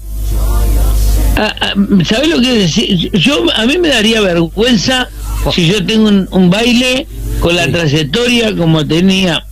Ah, 1.36 1.56
ah, 1.62 1.74
¿Sabes 2.06 2.30
lo 2.30 2.40
que 2.40 2.52
es 2.52 2.76
decir? 2.76 3.12
Yo 3.14 3.46
a 3.56 3.66
mí 3.66 3.78
me 3.78 3.90
daría 3.90 4.22
vergüenza 4.22 5.10
si 5.54 5.68
yo 5.68 5.84
tengo 5.86 6.08
un, 6.08 6.28
un 6.32 6.50
baile 6.50 7.08
con 7.40 7.56
la 7.56 7.70
trayectoria 7.70 8.56
como 8.56 8.86
tenía 8.86 9.44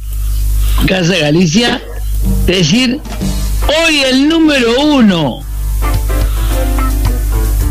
Casa 0.88 1.16
Galicia, 1.18 1.82
decir 2.46 3.00
hoy 3.68 4.00
el 4.12 4.28
número 4.28 4.68
uno. 4.82 5.42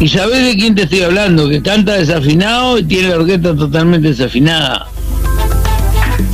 ¿Y 0.01 0.09
sabés 0.09 0.44
de 0.44 0.56
quién 0.56 0.74
te 0.76 0.82
estoy 0.82 1.02
hablando? 1.02 1.48
Que 1.48 1.60
canta 1.60 1.94
desafinado 1.94 2.78
y 2.78 2.85
tiene 2.85 3.09
la 3.09 3.16
orquesta 3.16 3.56
totalmente 3.56 4.09
desafinada. 4.09 4.86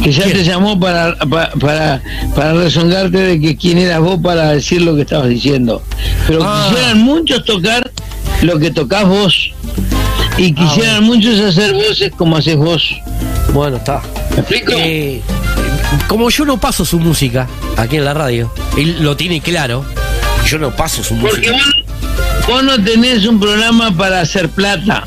Que 0.02 0.12
ya 0.12 0.24
te 0.24 0.44
llamó 0.44 0.78
para, 0.78 1.16
pa- 1.18 1.51
para, 1.59 2.02
para 2.34 2.52
rezongarte 2.52 3.16
de 3.16 3.40
que 3.40 3.56
quién 3.56 3.78
eras 3.78 4.01
vos 4.01 4.18
para 4.22 4.51
decir 4.52 4.82
lo 4.82 4.94
que 4.94 5.02
estabas 5.02 5.28
diciendo. 5.30 5.82
Pero 6.26 6.40
Ah. 6.44 6.68
quisieran 6.68 7.01
muchos 7.01 7.42
tocar 7.46 7.90
lo 8.42 8.59
que 8.59 8.70
tocas 8.70 9.06
vos. 9.09 9.52
Y 10.36 10.52
quisieran 10.52 11.05
muchos 11.05 11.40
hacer 11.40 11.72
voces 11.72 12.12
como 12.18 12.36
haces 12.36 12.56
vos. 12.56 12.94
Bueno, 13.55 13.76
está. 13.78 14.02
¿Me 14.32 14.40
explico? 14.40 14.72
Eh, 14.76 15.22
como 16.09 16.31
yo 16.31 16.44
no 16.44 16.59
paso 16.59 16.85
su 16.85 16.98
música 16.98 17.48
aquí 17.76 17.97
en 17.97 18.05
la 18.05 18.14
radio, 18.14 18.52
él 18.76 19.02
lo 19.02 19.16
tiene 19.16 19.40
claro. 19.40 19.85
Yo 20.47 20.59
no 20.59 20.70
paso 20.74 21.02
su 21.02 21.16
Porque 21.16 21.51
música. 21.51 21.52
vos, 22.47 22.47
vos 22.48 22.64
no 22.64 22.82
tenés 22.85 23.26
un 23.26 23.40
programa 23.40 23.97
para 23.97 24.20
hacer 24.20 24.48
plata. 24.51 25.05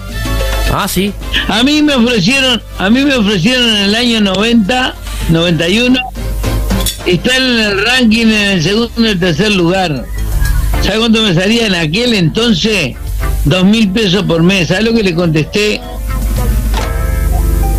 Ah, 0.74 0.88
sí. 0.88 1.14
A 1.48 1.64
mí 1.64 1.82
me 1.82 1.96
ofrecieron, 1.96 2.62
a 2.78 2.90
mí 2.90 3.06
me 3.06 3.16
ofrecieron 3.16 3.70
en 3.70 3.76
el 3.84 3.96
año 3.96 4.20
90, 4.22 4.96
91, 5.30 6.00
estar 7.06 7.36
en 7.42 7.60
el 7.60 7.86
ranking 7.86 8.26
en 8.28 8.34
el 8.34 8.64
segundo 8.64 8.92
y 8.98 9.08
el 9.08 9.20
tercer 9.20 9.52
lugar. 9.54 10.06
¿Sabes 10.82 11.00
cuánto 11.00 11.22
me 11.22 11.34
salía 11.34 11.68
en 11.68 11.76
aquel 11.76 12.14
entonces? 12.16 12.96
Dos 13.46 13.64
mil 13.64 13.90
pesos 13.92 14.24
por 14.24 14.44
mes. 14.44 14.68
¿Sabes 14.68 14.84
lo 14.86 14.94
que 14.94 15.04
le 15.04 15.16
contesté 15.16 15.80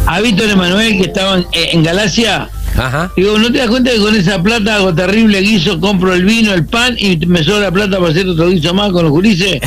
a 0.06 0.20
Víctor 0.20 0.48
Emanuel 0.48 0.96
que 0.96 1.02
estaba 1.08 1.36
en, 1.36 1.46
en 1.52 1.82
Galacia? 1.82 2.48
Ajá. 2.78 3.12
Digo, 3.16 3.36
¿no 3.38 3.50
te 3.50 3.58
das 3.58 3.68
cuenta 3.68 3.90
que 3.90 3.98
con 3.98 4.14
esa 4.14 4.42
plata 4.42 4.76
hago 4.76 4.94
terrible 4.94 5.40
guiso, 5.40 5.80
compro 5.80 6.14
el 6.14 6.24
vino, 6.24 6.54
el 6.54 6.64
pan 6.64 6.94
y 6.98 7.16
me 7.26 7.42
sobra 7.42 7.70
plata 7.72 7.98
para 7.98 8.10
hacer 8.10 8.28
otro 8.28 8.48
guiso 8.48 8.72
más 8.72 8.92
con 8.92 9.02
los 9.02 9.10
gurises? 9.10 9.60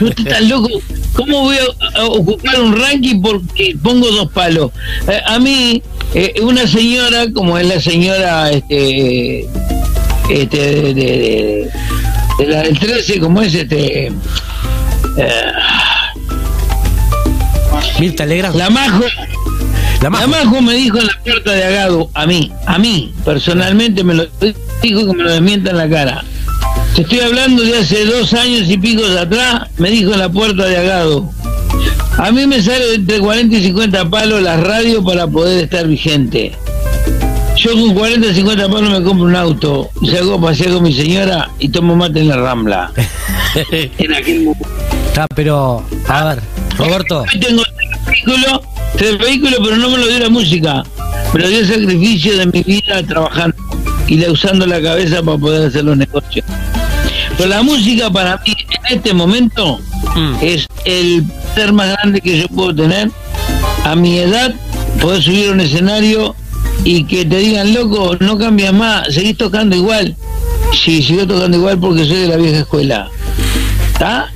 ¿No 0.00 0.10
te 0.14 0.22
estás 0.22 0.42
loco? 0.42 0.68
¿Cómo 1.14 1.42
voy 1.42 1.56
a, 1.56 2.00
a 2.00 2.04
ocupar 2.06 2.60
un 2.60 2.76
ranking 2.76 3.20
porque 3.22 3.74
pongo 3.82 4.10
dos 4.10 4.30
palos? 4.32 4.72
Eh, 5.08 5.20
a 5.26 5.38
mí, 5.38 5.82
eh, 6.14 6.34
una 6.42 6.66
señora, 6.66 7.26
como 7.32 7.56
es 7.58 7.66
la 7.66 7.80
señora 7.80 8.50
este, 8.50 9.46
este 10.30 10.56
de, 10.58 10.82
de- 10.82 10.94
de- 10.94 11.70
de 12.38 12.46
la 12.46 12.62
del 12.62 12.78
13, 12.78 13.18
como 13.20 13.42
es 13.42 13.54
este... 13.54 14.06
eh, 14.06 14.12
Mirta 17.98 18.24
la 18.26 18.70
Majo. 18.70 19.04
La 20.00 20.10
Majo. 20.10 20.62
me 20.62 20.74
dijo 20.74 20.98
en 20.98 21.06
la 21.06 21.12
puerta 21.24 21.52
de 21.52 21.64
Agado, 21.64 22.08
a 22.14 22.26
mí, 22.26 22.52
a 22.66 22.78
mí, 22.78 23.12
personalmente 23.24 24.04
me 24.04 24.14
lo 24.14 24.26
dijo 24.80 25.06
que 25.06 25.12
me 25.12 25.24
lo 25.24 25.32
desmienta 25.32 25.70
en 25.70 25.76
la 25.76 25.88
cara. 25.88 26.24
Te 26.94 27.02
estoy 27.02 27.20
hablando 27.20 27.62
de 27.62 27.78
hace 27.78 28.04
dos 28.04 28.32
años 28.32 28.70
y 28.70 28.78
pico 28.78 29.08
de 29.08 29.20
atrás, 29.20 29.68
me 29.76 29.90
dijo 29.90 30.12
en 30.12 30.20
la 30.20 30.28
puerta 30.28 30.66
de 30.66 30.76
Agado. 30.76 31.28
A 32.16 32.30
mí 32.30 32.46
me 32.46 32.62
sale 32.62 32.94
entre 32.94 33.18
40 33.18 33.56
y 33.56 33.62
50 33.64 34.08
palos 34.08 34.40
la 34.42 34.56
radio 34.56 35.04
para 35.04 35.26
poder 35.26 35.64
estar 35.64 35.86
vigente. 35.86 36.52
Yo 37.56 37.72
con 37.72 37.92
40 37.92 38.28
y 38.28 38.34
50 38.34 38.68
palos 38.68 38.90
me 38.90 39.02
compro 39.02 39.26
un 39.26 39.34
auto, 39.34 39.90
salgo 40.08 40.34
a 40.34 40.40
pasear 40.40 40.74
con 40.74 40.84
mi 40.84 40.92
señora 40.92 41.50
y 41.58 41.68
tomo 41.70 41.96
mate 41.96 42.20
en 42.20 42.28
la 42.28 42.36
rambla. 42.36 42.92
en 43.72 44.14
aquel 44.14 44.44
momento. 44.44 44.68
Está, 45.08 45.26
pero, 45.34 45.84
a 46.06 46.24
ver, 46.24 46.42
Roberto. 46.76 47.22
Hoy 47.22 47.40
tengo 47.40 47.62
tres 47.64 48.04
vehículos, 48.06 48.60
tres 48.96 49.18
vehículos, 49.18 49.58
pero 49.62 49.76
no 49.76 49.90
me 49.90 49.98
lo 49.98 50.06
dio 50.06 50.18
la 50.18 50.28
música. 50.28 50.84
Me 51.34 51.40
lo 51.40 51.48
dio 51.48 51.58
el 51.60 51.66
sacrificio 51.68 52.36
de 52.38 52.46
mi 52.46 52.62
vida 52.62 53.02
trabajando 53.06 53.56
y 54.06 54.16
la- 54.16 54.32
usando 54.32 54.66
la 54.66 54.80
cabeza 54.80 55.22
para 55.22 55.38
poder 55.38 55.68
hacer 55.68 55.84
los 55.84 55.96
negocios. 55.96 56.44
Pero 57.36 57.50
la 57.50 57.62
música 57.62 58.10
para 58.10 58.36
mí 58.46 58.52
en 58.70 58.96
este 58.96 59.12
momento 59.14 59.78
es 60.42 60.66
el 60.84 61.24
ser 61.54 61.72
más 61.72 61.90
grande 61.92 62.20
que 62.20 62.40
yo 62.40 62.48
puedo 62.48 62.74
tener. 62.74 63.10
A 63.84 63.94
mi 63.94 64.18
edad, 64.18 64.54
poder 65.00 65.22
subir 65.22 65.48
a 65.48 65.52
un 65.52 65.60
escenario 65.60 66.34
y 66.84 67.04
que 67.04 67.24
te 67.24 67.36
digan, 67.38 67.72
loco, 67.74 68.16
no 68.20 68.36
cambias 68.38 68.72
más, 68.72 69.12
seguís 69.14 69.36
tocando 69.36 69.76
igual. 69.76 70.16
Sí, 70.72 71.02
sigo 71.02 71.26
tocando 71.26 71.56
igual 71.56 71.78
porque 71.78 72.04
soy 72.04 72.16
de 72.18 72.28
la 72.28 72.36
vieja 72.36 72.58
escuela. 72.60 73.08
¿Está? 73.92 74.30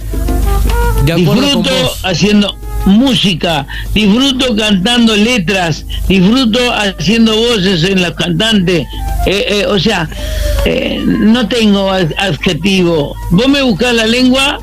Disfruto 1.04 1.70
haciendo 2.04 2.56
música, 2.86 3.66
disfruto 3.94 4.56
cantando 4.56 5.14
letras, 5.16 5.84
disfruto 6.09 6.59
haciendo 6.72 7.36
voces 7.36 7.84
en 7.84 8.02
los 8.02 8.12
cantantes. 8.12 8.84
Eh, 9.26 9.44
eh, 9.48 9.66
o 9.66 9.78
sea, 9.78 10.09
eh, 10.64 11.02
no 11.06 11.46
tengo 11.48 11.90
ad- 11.90 12.12
adjetivo. 12.18 13.14
Vos 13.30 13.48
me 13.48 13.62
buscás 13.62 13.94
la 13.94 14.06
lengua 14.06 14.59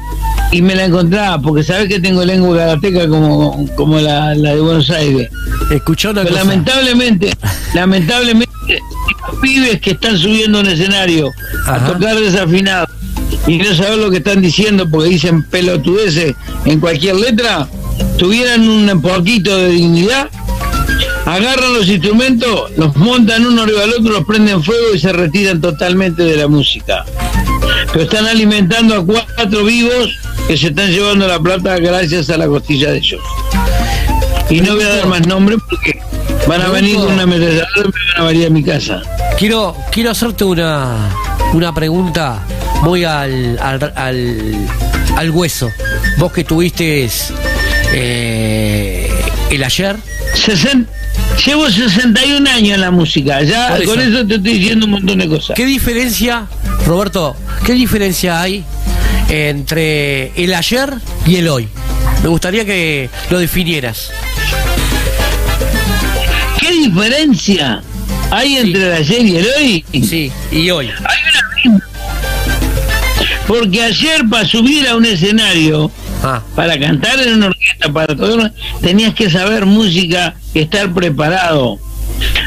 y 0.51 0.61
me 0.61 0.75
la 0.75 0.85
encontrás, 0.85 1.37
porque 1.43 1.63
sabés 1.63 1.87
que 1.87 1.99
tengo 1.99 2.25
lengua 2.25 2.57
karateca 2.57 3.07
como, 3.07 3.67
como 3.75 3.99
la, 3.99 4.35
la 4.35 4.55
de 4.55 4.61
Buenos 4.61 4.89
Aires. 4.89 5.29
Escuchá 5.71 6.09
una 6.09 6.23
Pero 6.23 6.35
cosa. 6.35 6.45
lamentablemente, 6.45 7.31
lamentablemente, 7.73 8.49
los 8.67 9.39
pibes 9.41 9.79
que 9.79 9.91
están 9.91 10.17
subiendo 10.17 10.57
a 10.57 10.61
un 10.61 10.67
escenario 10.67 11.29
a 11.67 11.75
Ajá. 11.75 11.87
tocar 11.93 12.15
desafinado 12.15 12.87
y 13.47 13.57
no 13.57 13.73
saber 13.75 13.97
lo 13.97 14.09
que 14.11 14.17
están 14.17 14.41
diciendo 14.41 14.87
porque 14.89 15.09
dicen 15.09 15.43
pelotudeces 15.43 16.33
en 16.65 16.79
cualquier 16.79 17.15
letra, 17.15 17.67
tuvieran 18.19 18.67
un 18.67 19.01
poquito 19.01 19.55
de 19.55 19.69
dignidad, 19.69 20.29
agarran 21.25 21.73
los 21.73 21.87
instrumentos, 21.87 22.69
los 22.75 22.95
montan 22.97 23.45
uno 23.45 23.63
arriba 23.63 23.81
del 23.81 23.93
otro, 23.93 24.11
los 24.11 24.25
prenden 24.25 24.61
fuego 24.61 24.93
y 24.93 24.99
se 24.99 25.13
retiran 25.13 25.61
totalmente 25.61 26.23
de 26.23 26.35
la 26.35 26.47
música. 26.47 27.05
Pero 27.93 28.03
están 28.03 28.27
alimentando 28.27 28.95
a 28.95 29.05
cuatro 29.05 29.63
vivos 29.63 30.13
que 30.47 30.57
se 30.57 30.67
están 30.67 30.91
llevando 30.91 31.27
la 31.27 31.39
plata 31.39 31.77
gracias 31.77 32.29
a 32.29 32.37
la 32.37 32.47
costilla 32.47 32.91
de 32.91 32.97
ellos. 32.97 33.21
Y 34.49 34.59
no 34.61 34.75
voy 34.75 34.83
a 34.83 34.89
dar 34.89 35.07
más 35.07 35.25
nombres 35.25 35.57
porque 35.69 35.99
van 36.45 36.61
a 36.61 36.69
venir 36.69 36.97
con 36.97 37.13
una 37.13 37.23
ametralladora 37.23 37.69
y 37.77 37.87
me 37.87 38.13
van 38.13 38.21
a 38.21 38.23
venir 38.25 38.47
a 38.47 38.49
mi 38.49 38.63
casa. 38.63 39.01
Quiero, 39.37 39.75
quiero 39.91 40.11
hacerte 40.11 40.43
una, 40.43 41.09
una 41.53 41.73
pregunta 41.73 42.43
muy 42.81 43.05
al, 43.05 43.57
al, 43.59 43.93
al, 43.95 44.67
al 45.15 45.29
hueso. 45.31 45.69
Vos 46.17 46.33
que 46.33 46.43
tuviste 46.43 47.05
eh, 47.93 49.09
el 49.49 49.63
ayer. 49.63 49.95
Sesen- 50.35 50.87
llevo 51.45 51.69
61 51.69 52.49
años 52.49 52.75
en 52.75 52.81
la 52.81 52.91
música, 52.91 53.41
ya 53.43 53.77
eso. 53.77 53.89
con 53.91 53.99
eso 53.99 54.25
te 54.25 54.35
estoy 54.35 54.53
diciendo 54.53 54.85
un 54.85 54.91
montón 54.93 55.17
de 55.19 55.27
cosas. 55.27 55.55
¿Qué 55.55 55.65
diferencia, 55.65 56.45
Roberto, 56.85 57.35
qué 57.65 57.73
diferencia 57.73 58.41
hay 58.41 58.63
entre 59.29 60.31
el 60.41 60.53
ayer 60.53 60.93
y 61.25 61.37
el 61.37 61.47
hoy? 61.47 61.67
Me 62.23 62.29
gustaría 62.29 62.65
que 62.65 63.09
lo 63.29 63.39
definieras. 63.39 64.11
¿Qué 66.59 66.67
¿Qué 66.67 66.73
diferencia 66.73 67.81
hay 68.31 68.57
entre 68.57 68.85
el 68.87 68.93
ayer 68.93 69.25
y 69.25 69.37
el 69.37 69.47
hoy? 69.57 69.85
Sí, 70.03 70.31
y 70.51 70.69
hoy. 70.69 70.87
Hay 70.87 71.17
una 71.65 71.81
Porque 73.47 73.81
ayer 73.81 74.21
para 74.29 74.45
subir 74.45 74.87
a 74.87 74.95
un 74.95 75.05
escenario, 75.05 75.89
Ah. 76.21 76.41
para 76.55 76.77
cantar 76.79 77.19
en 77.21 77.35
una 77.35 77.47
orquesta, 77.47 77.91
para 77.93 78.15
todo, 78.15 78.49
tenías 78.81 79.13
que 79.13 79.29
saber 79.29 79.65
música 79.65 80.35
y 80.53 80.59
estar 80.59 80.93
preparado. 80.93 81.79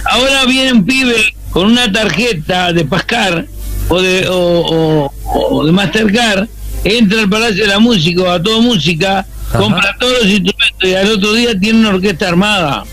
Ahora 0.05 0.45
viene 0.45 0.73
un 0.73 0.85
pibe 0.85 1.17
con 1.51 1.67
una 1.67 1.91
tarjeta 1.91 2.73
de 2.73 2.85
Pascar 2.85 3.47
o 3.89 4.01
de, 4.03 4.29
o, 4.29 4.35
o- 4.35 5.13
o 5.51 5.65
de 5.67 5.73
Mastercard, 5.73 6.49
entra 6.85 7.21
al 7.21 7.29
Palacio 7.31 7.63
de 7.65 7.69
la 7.71 7.79
Música 7.79 8.23
o 8.23 8.31
a 8.31 8.43
todo 8.43 8.61
música, 8.61 9.27
compra 9.57 9.97
todos 9.99 10.13
los 10.23 10.27
instrumentos 10.31 10.89
y 10.89 10.95
al 10.95 11.11
otro 11.13 11.33
día 11.33 11.59
tiene 11.59 11.79
una 11.81 11.91
orquesta 11.91 12.29
armada. 12.29 12.85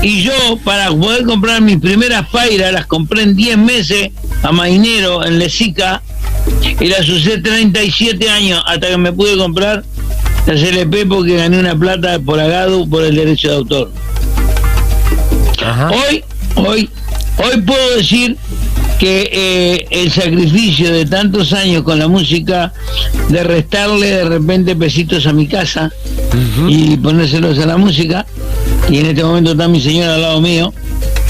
Y 0.00 0.22
yo, 0.22 0.32
para 0.64 0.90
poder 0.90 1.24
comprar 1.24 1.60
mis 1.60 1.78
primeras 1.78 2.28
pairas, 2.28 2.72
las 2.72 2.86
compré 2.86 3.22
en 3.22 3.34
10 3.34 3.58
meses 3.58 4.10
a 4.44 4.52
Mainero, 4.52 5.24
en 5.26 5.40
Lesica, 5.40 6.02
y 6.80 6.86
las 6.86 7.08
usé 7.08 7.38
37 7.38 8.28
años 8.28 8.62
hasta 8.66 8.88
que 8.88 8.96
me 8.96 9.12
pude 9.12 9.36
comprar 9.36 9.84
las 10.46 10.62
LP 10.62 11.06
porque 11.06 11.36
gané 11.36 11.58
una 11.58 11.78
plata 11.78 12.18
por 12.18 12.40
agado 12.40 12.88
por 12.88 13.04
el 13.04 13.16
derecho 13.16 13.48
de 13.48 13.54
autor. 13.54 13.90
Hoy, 15.90 16.24
hoy, 16.56 16.90
hoy 17.36 17.60
puedo 17.60 17.96
decir 17.96 18.36
que 18.98 19.30
eh, 19.32 19.86
el 19.90 20.10
sacrificio 20.10 20.90
de 20.90 21.06
tantos 21.06 21.52
años 21.52 21.82
con 21.82 21.98
la 21.98 22.08
música, 22.08 22.72
de 23.28 23.44
restarle 23.44 24.06
de 24.06 24.24
repente 24.24 24.74
pesitos 24.74 25.26
a 25.26 25.32
mi 25.32 25.46
casa 25.46 25.92
y 26.66 26.96
ponérselos 26.96 27.58
a 27.58 27.66
la 27.66 27.76
música, 27.76 28.26
y 28.90 28.98
en 28.98 29.06
este 29.06 29.22
momento 29.22 29.52
está 29.52 29.68
mi 29.68 29.80
señora 29.80 30.16
al 30.16 30.22
lado 30.22 30.40
mío, 30.40 30.72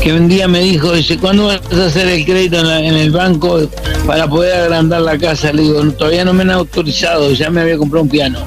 que 0.03 0.13
un 0.13 0.29
día 0.29 0.47
me 0.49 0.61
dijo, 0.61 0.93
dice, 0.93 1.19
¿cuándo 1.19 1.47
vas 1.47 1.61
a 1.73 1.87
hacer 1.87 2.07
el 2.09 2.25
crédito 2.25 2.61
en, 2.61 2.69
la- 2.69 2.81
en 2.81 2.95
el 2.95 3.11
banco 3.11 3.69
para 4.07 4.29
poder 4.29 4.55
agrandar 4.55 5.01
la 5.03 5.19
casa? 5.19 5.53
Le 5.53 5.63
digo, 5.63 5.83
todavía 5.93 6.25
no 6.25 6.33
me 6.33 6.43
han 6.43 6.51
autorizado, 6.51 7.33
ya 7.33 7.51
me 7.51 7.61
había 7.63 7.77
comprado 7.77 8.05
un 8.05 8.09
piano 8.09 8.39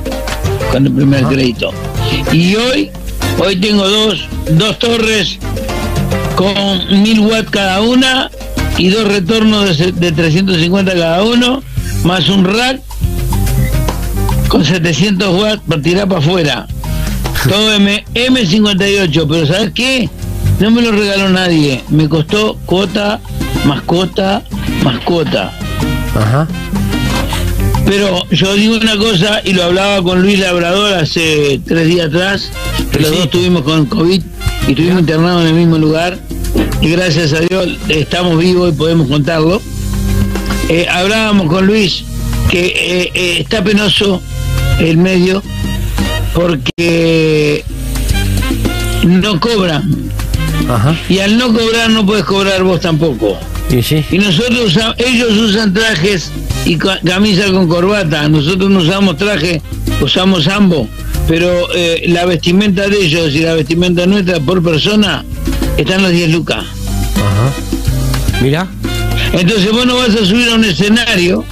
con 0.71 0.85
el 0.85 0.93
primer 0.93 1.23
crédito. 1.25 1.71
Y 2.31 2.55
hoy, 2.55 2.89
hoy 3.39 3.55
tengo 3.57 3.87
dos, 3.87 4.27
dos 4.51 4.79
torres 4.79 5.37
con 6.35 6.53
mil 7.03 7.19
watts 7.19 7.49
cada 7.51 7.81
una 7.81 8.31
y 8.77 8.87
dos 8.89 9.05
retornos 9.07 9.77
de, 9.77 9.91
de 9.91 10.11
350 10.13 10.93
cada 10.93 11.23
uno, 11.23 11.61
más 12.03 12.29
un 12.29 12.45
rack 12.45 12.79
con 14.47 14.63
700 14.65 15.35
watts 15.41 15.61
para 15.67 15.81
tirar 15.81 16.07
para 16.07 16.19
afuera. 16.19 16.67
Todo 17.47 17.73
M, 17.73 18.03
M58, 18.13 19.25
pero 19.29 19.45
¿sabes 19.47 19.71
qué? 19.73 20.09
No 20.61 20.69
me 20.69 20.83
lo 20.83 20.91
regaló 20.91 21.27
nadie. 21.27 21.83
Me 21.89 22.07
costó 22.07 22.55
cuota, 22.67 23.19
mascota, 23.65 24.43
mascota. 24.83 25.51
Ajá. 26.13 26.47
Pero 27.83 28.29
yo 28.29 28.53
digo 28.53 28.75
una 28.75 28.95
cosa 28.95 29.41
y 29.43 29.53
lo 29.53 29.63
hablaba 29.63 30.03
con 30.03 30.21
Luis 30.21 30.37
Labrador 30.37 30.93
hace 30.93 31.59
tres 31.65 31.87
días 31.87 32.09
atrás, 32.09 32.51
que 32.91 32.99
los 32.99 33.09
dos 33.09 33.21
estuvimos 33.21 33.63
con 33.63 33.87
COVID 33.87 34.21
y 34.67 34.69
estuvimos 34.69 34.99
internados 34.99 35.41
en 35.41 35.47
el 35.47 35.55
mismo 35.55 35.79
lugar 35.79 36.19
y 36.79 36.89
gracias 36.91 37.33
a 37.33 37.39
Dios 37.39 37.79
estamos 37.89 38.37
vivos 38.37 38.71
y 38.71 38.77
podemos 38.77 39.07
contarlo. 39.07 39.59
Eh, 40.69 40.85
hablábamos 40.87 41.47
con 41.47 41.65
Luis 41.65 42.03
que 42.51 42.67
eh, 42.67 43.11
eh, 43.15 43.37
está 43.39 43.63
penoso 43.63 44.21
el 44.79 44.97
medio 44.97 45.41
porque 46.35 47.65
no 49.03 49.39
cobran. 49.39 50.10
Y 51.09 51.19
al 51.19 51.37
no 51.37 51.47
cobrar 51.53 51.89
no 51.89 52.05
puedes 52.05 52.23
cobrar 52.25 52.63
vos 52.63 52.79
tampoco. 52.81 53.37
Y 54.11 54.17
nosotros 54.17 54.77
ellos 54.97 55.31
usan 55.37 55.73
trajes 55.73 56.31
y 56.65 56.75
ca- 56.77 56.99
camisa 57.05 57.45
con 57.51 57.67
corbata. 57.67 58.27
Nosotros 58.29 58.69
no 58.69 58.79
usamos 58.79 59.17
traje, 59.17 59.61
usamos 60.01 60.47
ambos. 60.47 60.87
Pero 61.27 61.49
eh, 61.73 62.03
la 62.07 62.25
vestimenta 62.25 62.87
de 62.87 62.97
ellos 63.05 63.33
y 63.33 63.39
la 63.39 63.53
vestimenta 63.53 64.05
nuestra 64.05 64.39
por 64.39 64.61
persona 64.61 65.23
están 65.77 66.01
los 66.03 66.11
10 66.11 66.31
lucas. 66.31 66.63
Mira. 68.41 68.67
Entonces 69.33 69.71
vos 69.71 69.85
no 69.85 69.95
vas 69.95 70.09
a 70.09 70.25
subir 70.25 70.49
a 70.49 70.55
un 70.55 70.65
escenario, 70.65 71.45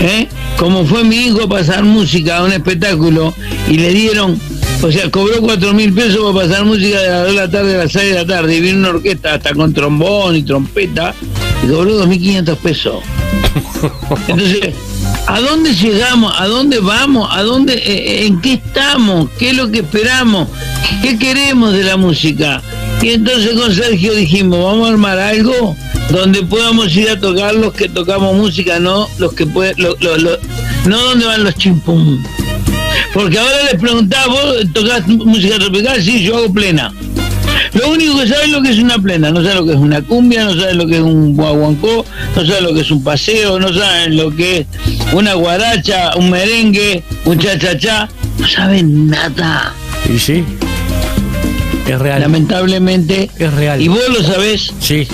¿eh? 0.00 0.28
como 0.56 0.84
fue 0.86 1.04
mi 1.04 1.16
hijo 1.16 1.44
a 1.44 1.48
pasar 1.48 1.84
música 1.84 2.38
a 2.38 2.44
un 2.44 2.52
espectáculo 2.52 3.34
y 3.68 3.74
le 3.78 3.90
dieron, 3.90 4.40
o 4.82 4.90
sea, 4.90 5.10
cobró 5.10 5.40
cuatro 5.40 5.74
mil 5.74 5.92
pesos 5.92 6.32
para 6.32 6.46
pasar 6.46 6.64
música 6.64 6.98
de 7.00 7.08
las 7.08 7.22
2 7.22 7.28
de 7.28 7.34
la 7.34 7.50
tarde 7.50 7.74
a 7.74 7.78
las 7.78 7.92
6 7.92 8.08
de 8.08 8.14
la 8.14 8.26
tarde 8.26 8.56
y 8.56 8.60
vino 8.60 8.78
una 8.78 8.88
orquesta 8.90 9.34
hasta 9.34 9.54
con 9.54 9.72
trombón 9.72 10.36
y 10.36 10.42
trompeta 10.42 11.14
y 11.62 11.68
cobró 11.68 12.06
2.500 12.06 12.56
pesos. 12.56 12.96
Entonces, 14.28 14.74
¿a 15.26 15.40
dónde 15.40 15.74
llegamos? 15.74 16.32
¿A 16.38 16.46
dónde 16.46 16.80
vamos? 16.80 17.28
¿A 17.30 17.42
dónde, 17.42 17.74
eh, 17.74 18.26
en 18.26 18.40
qué 18.40 18.54
estamos? 18.54 19.30
¿Qué 19.38 19.50
es 19.50 19.56
lo 19.56 19.70
que 19.70 19.80
esperamos? 19.80 20.48
¿Qué 21.02 21.18
queremos 21.18 21.72
de 21.72 21.84
la 21.84 21.96
música? 21.96 22.62
Y 23.02 23.10
entonces 23.10 23.52
con 23.52 23.74
Sergio 23.74 24.14
dijimos, 24.14 24.58
vamos 24.64 24.88
a 24.88 24.92
armar 24.92 25.18
algo 25.18 25.76
donde 26.10 26.42
podamos 26.42 26.94
ir 26.96 27.08
a 27.10 27.18
tocar 27.20 27.54
los 27.54 27.72
que 27.74 27.88
tocamos 27.88 28.34
música, 28.34 28.78
no 28.80 29.08
los 29.18 29.32
que 29.34 29.46
pueden, 29.46 29.74
lo- 29.78 29.96
lo- 30.00 30.16
lo- 30.16 30.38
no 30.86 31.00
donde 31.02 31.26
van 31.26 31.44
los 31.44 31.54
chimpum. 31.56 32.22
Porque 33.12 33.38
ahora 33.38 33.56
les 33.70 33.80
preguntaba, 33.80 34.26
¿vos 34.32 34.56
tocás 34.72 35.06
música 35.06 35.56
tropical? 35.58 36.02
Sí, 36.02 36.22
yo 36.24 36.36
hago 36.36 36.52
plena. 36.52 36.92
Lo 37.74 37.90
único 37.90 38.18
que 38.18 38.26
saben 38.28 38.52
lo 38.52 38.62
que 38.62 38.70
es 38.70 38.78
una 38.78 38.98
plena, 38.98 39.30
no 39.30 39.42
saben 39.42 39.56
lo 39.58 39.66
que 39.66 39.72
es 39.72 39.78
una 39.78 40.00
cumbia, 40.02 40.44
no 40.44 40.54
saben 40.58 40.78
lo 40.78 40.86
que 40.86 40.94
es 40.96 41.02
un 41.02 41.36
guaguancó, 41.36 42.04
no 42.34 42.46
saben 42.46 42.64
lo 42.64 42.74
que 42.74 42.80
es 42.80 42.90
un 42.90 43.02
paseo, 43.04 43.58
no 43.60 43.72
saben 43.72 44.16
lo 44.16 44.34
que 44.34 44.58
es 44.60 44.66
una 45.12 45.34
guaracha, 45.34 46.12
un 46.16 46.30
merengue, 46.30 47.02
un 47.24 47.38
cha-cha-cha, 47.38 48.08
no 48.38 48.48
saben 48.48 49.08
nada. 49.08 49.74
Y 50.12 50.18
sí. 50.18 50.44
Es 51.86 51.98
real. 51.98 52.20
Lamentablemente. 52.20 53.30
Es 53.38 53.52
real. 53.54 53.80
Y 53.80 53.88
vos 53.88 54.00
lo 54.08 54.22
sabés. 54.22 54.72
Sí. 54.80 55.06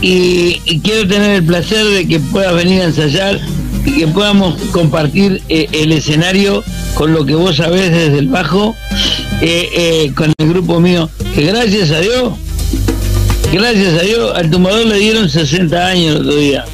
Y, 0.00 0.60
y 0.64 0.80
quiero 0.80 1.08
tener 1.08 1.30
el 1.30 1.44
placer 1.44 1.84
de 1.86 2.06
que 2.06 2.20
puedas 2.20 2.54
venir 2.54 2.82
a 2.82 2.84
ensayar 2.84 3.40
y 3.84 3.92
que 3.92 4.06
podamos 4.08 4.54
compartir 4.72 5.42
eh, 5.48 5.68
el 5.72 5.92
escenario 5.92 6.62
con 6.94 7.12
lo 7.12 7.24
que 7.26 7.34
vos 7.34 7.56
sabés 7.56 7.90
desde 7.90 8.18
el 8.18 8.28
bajo, 8.28 8.74
eh, 9.40 9.68
eh, 9.74 10.12
con 10.14 10.32
el 10.36 10.48
grupo 10.48 10.80
mío, 10.80 11.10
que 11.34 11.44
gracias 11.44 11.90
a 11.90 12.00
Dios, 12.00 12.34
gracias 13.52 13.94
a 14.00 14.02
Dios, 14.02 14.32
al 14.34 14.50
tumbador 14.50 14.86
le 14.86 14.98
dieron 14.98 15.28
60 15.28 15.86
años 15.86 16.16
el 16.16 16.22
otro 16.22 16.36
día. 16.36 16.64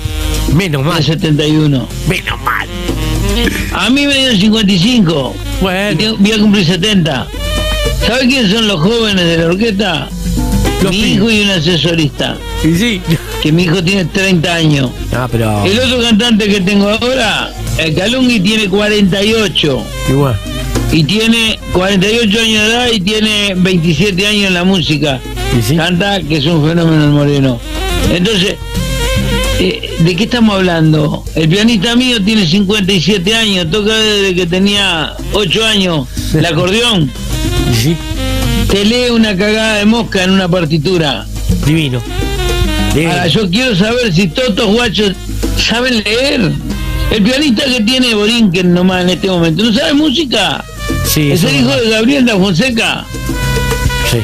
Menos 0.54 0.84
mal. 0.84 1.02
71. 1.02 1.88
Menos 2.08 2.40
mal. 2.42 2.68
A 3.72 3.88
mí 3.90 4.06
me 4.06 4.14
dieron 4.14 4.36
55. 4.36 5.34
Bueno. 5.60 6.16
Voy 6.18 6.32
a 6.32 6.38
cumplir 6.38 6.66
70. 6.66 7.26
¿Sabes 8.06 8.26
quiénes 8.26 8.52
son 8.52 8.66
los 8.66 8.80
jóvenes 8.80 9.24
de 9.24 9.36
la 9.38 9.46
orquesta? 9.46 10.08
mi 10.88 11.12
hijo 11.12 11.30
y 11.30 11.42
un 11.42 11.50
asesorista. 11.50 12.36
Y 12.64 12.74
sí. 12.74 13.00
Que 13.42 13.52
mi 13.52 13.64
hijo 13.64 13.82
tiene 13.82 14.06
30 14.06 14.54
años. 14.54 14.90
Ah, 15.12 15.28
pero. 15.30 15.64
El 15.64 15.78
otro 15.78 16.00
cantante 16.00 16.48
que 16.48 16.60
tengo 16.60 16.88
ahora, 16.88 17.52
el 17.78 17.94
Calungui, 17.94 18.40
tiene 18.40 18.68
48. 18.68 19.84
Igual. 20.10 20.36
Y 20.92 21.04
tiene 21.04 21.58
48 21.72 22.40
años 22.40 22.62
de 22.62 22.68
edad 22.68 22.88
y 22.92 23.00
tiene 23.00 23.54
27 23.56 24.26
años 24.26 24.46
en 24.46 24.54
la 24.54 24.64
música. 24.64 25.20
Canta 25.76 26.20
que 26.22 26.38
es 26.38 26.46
un 26.46 26.66
fenómeno 26.66 27.04
el 27.04 27.10
moreno. 27.10 27.60
Entonces, 28.12 28.56
eh, 29.60 29.96
¿de 30.00 30.16
qué 30.16 30.24
estamos 30.24 30.56
hablando? 30.56 31.24
El 31.34 31.48
pianista 31.48 31.94
mío 31.94 32.22
tiene 32.24 32.46
57 32.46 33.34
años, 33.34 33.70
toca 33.70 33.96
desde 33.96 34.34
que 34.34 34.46
tenía 34.46 35.14
8 35.32 35.64
años 35.64 36.08
el 36.34 36.44
acordeón. 36.46 37.10
Te 38.70 38.84
lee 38.84 39.10
una 39.10 39.36
cagada 39.36 39.74
de 39.76 39.84
mosca 39.84 40.24
en 40.24 40.30
una 40.30 40.48
partitura. 40.48 41.26
Divino. 41.66 42.02
Ahora, 42.94 43.26
yo 43.28 43.48
quiero 43.50 43.74
saber 43.76 44.12
si 44.12 44.28
todos 44.28 44.50
estos 44.50 44.66
guachos 44.66 45.12
saben 45.56 46.02
leer. 46.04 46.52
El 47.10 47.22
pianista 47.22 47.64
que 47.64 47.80
tiene 47.82 48.14
Borinquen 48.14 48.72
nomás 48.72 49.02
en 49.02 49.10
este 49.10 49.26
momento, 49.28 49.64
¿no 49.64 49.72
sabe 49.72 49.94
música? 49.94 50.64
Sí, 51.04 51.32
es 51.32 51.42
el 51.42 51.56
hijo 51.56 51.68
verdad. 51.68 51.82
de 51.82 51.90
Gabriel 51.90 52.24
da 52.26 52.36
Fonseca. 52.36 53.04
Sí. 54.10 54.18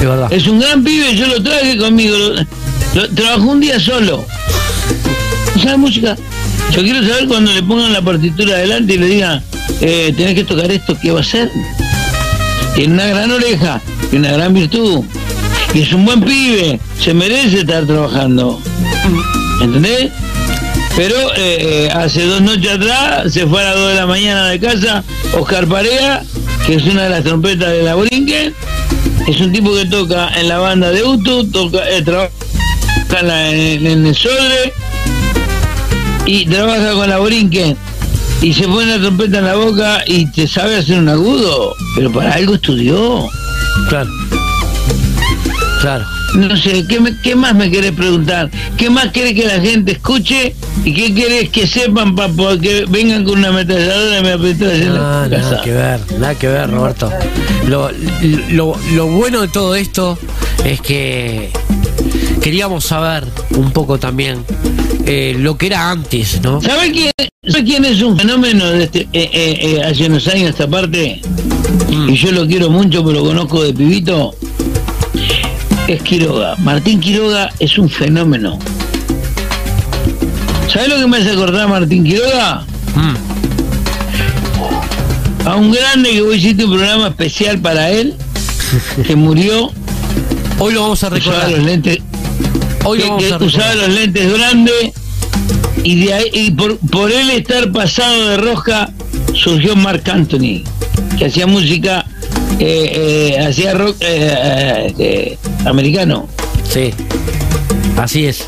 Es 0.00 0.06
verdad. 0.08 0.32
Es 0.32 0.46
un 0.46 0.60
gran 0.60 0.84
pibe, 0.84 1.14
yo 1.16 1.26
lo 1.26 1.42
traje 1.42 1.76
conmigo. 1.76 2.16
Lo, 2.16 2.34
lo- 2.94 3.08
trabajó 3.14 3.42
un 3.50 3.60
día 3.60 3.80
solo. 3.80 4.24
¿No 5.56 5.62
sabe 5.62 5.76
música? 5.76 6.16
Yo 6.72 6.82
quiero 6.82 7.00
saber 7.06 7.26
cuando 7.26 7.52
le 7.52 7.62
pongan 7.62 7.92
la 7.92 8.02
partitura 8.02 8.54
adelante 8.54 8.94
y 8.94 8.98
le 8.98 9.06
digan, 9.06 9.42
eh, 9.80 10.12
tenés 10.16 10.34
que 10.34 10.44
tocar 10.44 10.70
esto, 10.70 10.96
¿qué 11.00 11.10
va 11.10 11.18
a 11.18 11.22
hacer? 11.22 11.50
Tiene 12.74 12.94
una 12.94 13.06
gran 13.06 13.30
oreja, 13.30 13.80
tiene 14.10 14.28
una 14.28 14.36
gran 14.36 14.54
virtud. 14.54 15.04
Y 15.72 15.80
es 15.82 15.92
un 15.92 16.04
buen 16.04 16.20
pibe, 16.22 16.78
se 17.00 17.14
merece 17.14 17.60
estar 17.60 17.84
trabajando. 17.86 18.60
¿Entendés? 19.60 20.10
Pero 20.96 21.14
eh, 21.36 21.88
hace 21.92 22.24
dos 22.26 22.40
noches 22.40 22.70
atrás 22.72 23.32
se 23.32 23.46
fue 23.46 23.60
a 23.60 23.64
las 23.70 23.74
2 23.76 23.88
de 23.90 23.94
la 23.96 24.06
mañana 24.06 24.46
de 24.48 24.60
casa 24.60 25.02
Oscar 25.36 25.66
Parea, 25.66 26.22
que 26.66 26.76
es 26.76 26.84
una 26.84 27.04
de 27.04 27.10
las 27.10 27.24
trompetas 27.24 27.70
de 27.72 27.82
la 27.82 27.94
Brinque, 27.96 28.52
Es 29.26 29.40
un 29.40 29.52
tipo 29.52 29.74
que 29.74 29.86
toca 29.86 30.28
en 30.38 30.48
la 30.48 30.58
banda 30.58 30.90
de 30.90 31.02
Utu, 31.02 31.50
toca, 31.50 31.78
eh, 31.90 32.02
trabaja 32.02 32.30
en- 33.50 33.86
en 33.86 34.06
el 34.06 34.14
Sodre 34.14 34.72
y 36.26 36.46
trabaja 36.46 36.92
con 36.92 37.08
la 37.08 37.18
Borinquen 37.18 37.76
y 38.42 38.52
se 38.52 38.66
pone 38.68 38.86
la 38.86 38.98
trompeta 39.00 39.38
en 39.38 39.44
la 39.46 39.54
boca 39.56 40.02
y 40.06 40.26
te 40.26 40.46
sabe 40.46 40.76
hacer 40.76 40.98
un 40.98 41.08
agudo, 41.08 41.74
pero 41.96 42.12
para 42.12 42.34
algo 42.34 42.54
estudió. 42.54 43.26
Claro. 43.88 44.10
Claro. 45.80 46.04
No 46.34 46.56
sé, 46.56 46.84
¿qué, 46.88 46.98
me- 46.98 47.16
qué 47.22 47.36
más 47.36 47.54
me 47.54 47.70
querés 47.70 47.92
preguntar? 47.92 48.50
¿Qué 48.76 48.90
más 48.90 49.08
querés 49.12 49.34
que 49.34 49.46
la 49.46 49.60
gente 49.60 49.92
escuche? 49.92 50.54
¿Y 50.84 50.92
qué 50.92 51.14
querés 51.14 51.50
que 51.50 51.66
sepan 51.66 52.16
para 52.16 52.32
que 52.60 52.86
vengan 52.88 53.24
con 53.24 53.38
una 53.38 53.48
ametralladora 53.48 54.18
y 54.18 54.22
me 54.22 54.32
ametrallen 54.32 54.82
en 54.82 54.88
No, 54.88 54.94
la 54.94 55.28
nada 55.28 55.30
casa? 55.30 55.62
que 55.62 55.70
ver, 55.72 56.00
nada 56.18 56.34
que 56.34 56.48
ver, 56.48 56.70
Roberto. 56.70 57.12
Lo, 57.68 57.88
lo, 58.50 58.76
lo 58.94 59.06
bueno 59.06 59.42
de 59.42 59.48
todo 59.48 59.76
esto 59.76 60.18
es 60.64 60.80
que 60.80 61.50
queríamos 62.42 62.84
saber 62.84 63.24
un 63.50 63.70
poco 63.70 63.98
también 63.98 64.44
eh, 65.06 65.36
lo 65.38 65.56
que 65.56 65.66
era 65.66 65.90
antes, 65.90 66.40
¿no? 66.42 66.60
¿Sabes 66.60 66.92
quién, 66.92 67.12
sabe 67.46 67.64
quién 67.64 67.84
es 67.84 68.02
un 68.02 68.18
fenómeno 68.18 68.66
de 68.66 68.84
este, 68.84 69.00
eh, 69.00 69.08
eh, 69.12 69.58
eh, 69.60 69.82
hace 69.82 70.06
unos 70.06 70.26
años 70.28 70.50
esta 70.50 70.68
parte? 70.68 71.20
Y 71.90 72.14
yo 72.16 72.32
lo 72.32 72.46
quiero 72.46 72.70
mucho, 72.70 73.04
pero 73.04 73.20
lo 73.20 73.24
conozco 73.24 73.62
de 73.62 73.72
pibito. 73.72 74.34
Es 75.86 76.02
Quiroga. 76.02 76.56
Martín 76.56 77.00
Quiroga 77.00 77.50
es 77.58 77.76
un 77.78 77.88
fenómeno. 77.90 78.58
¿Sabes 80.72 80.88
lo 80.88 80.96
que 80.96 81.06
me 81.06 81.18
hace 81.18 81.32
acordar 81.32 81.68
Martín 81.68 82.04
Quiroga? 82.04 82.64
A 85.44 85.56
un 85.56 85.70
grande 85.70 86.10
que 86.10 86.22
voy 86.22 86.34
a 86.34 86.36
hiciste 86.36 86.64
un 86.64 86.70
programa 86.70 87.08
especial 87.08 87.58
para 87.58 87.90
él, 87.90 88.14
que 89.06 89.14
murió. 89.14 89.70
Hoy 90.58 90.72
lo 90.72 90.82
vamos 90.82 91.04
a 91.04 91.10
recordar. 91.10 91.40
Usaba 91.40 91.56
los 91.56 91.66
lentes, 91.66 91.98
Hoy 92.84 92.98
que- 92.98 93.04
vamos 93.30 93.42
usaba 93.42 93.74
los 93.74 93.88
lentes 93.88 94.32
grandes 94.32 94.92
y 95.82 96.04
de 96.04 96.14
ahí, 96.14 96.30
y 96.32 96.50
por, 96.50 96.78
por 96.78 97.10
él 97.12 97.30
estar 97.30 97.70
pasado 97.72 98.28
de 98.30 98.36
rosca 98.38 98.90
surgió 99.34 99.74
Mark 99.76 100.02
Anthony, 100.10 100.62
que 101.18 101.26
hacía 101.26 101.46
música, 101.46 102.06
eh, 102.58 103.34
eh, 103.36 103.46
hacía 103.46 103.74
rock 103.74 103.96
eh, 104.00 105.36
americano. 105.66 106.28
Sí, 106.68 106.92
así 107.96 108.26
es. 108.26 108.44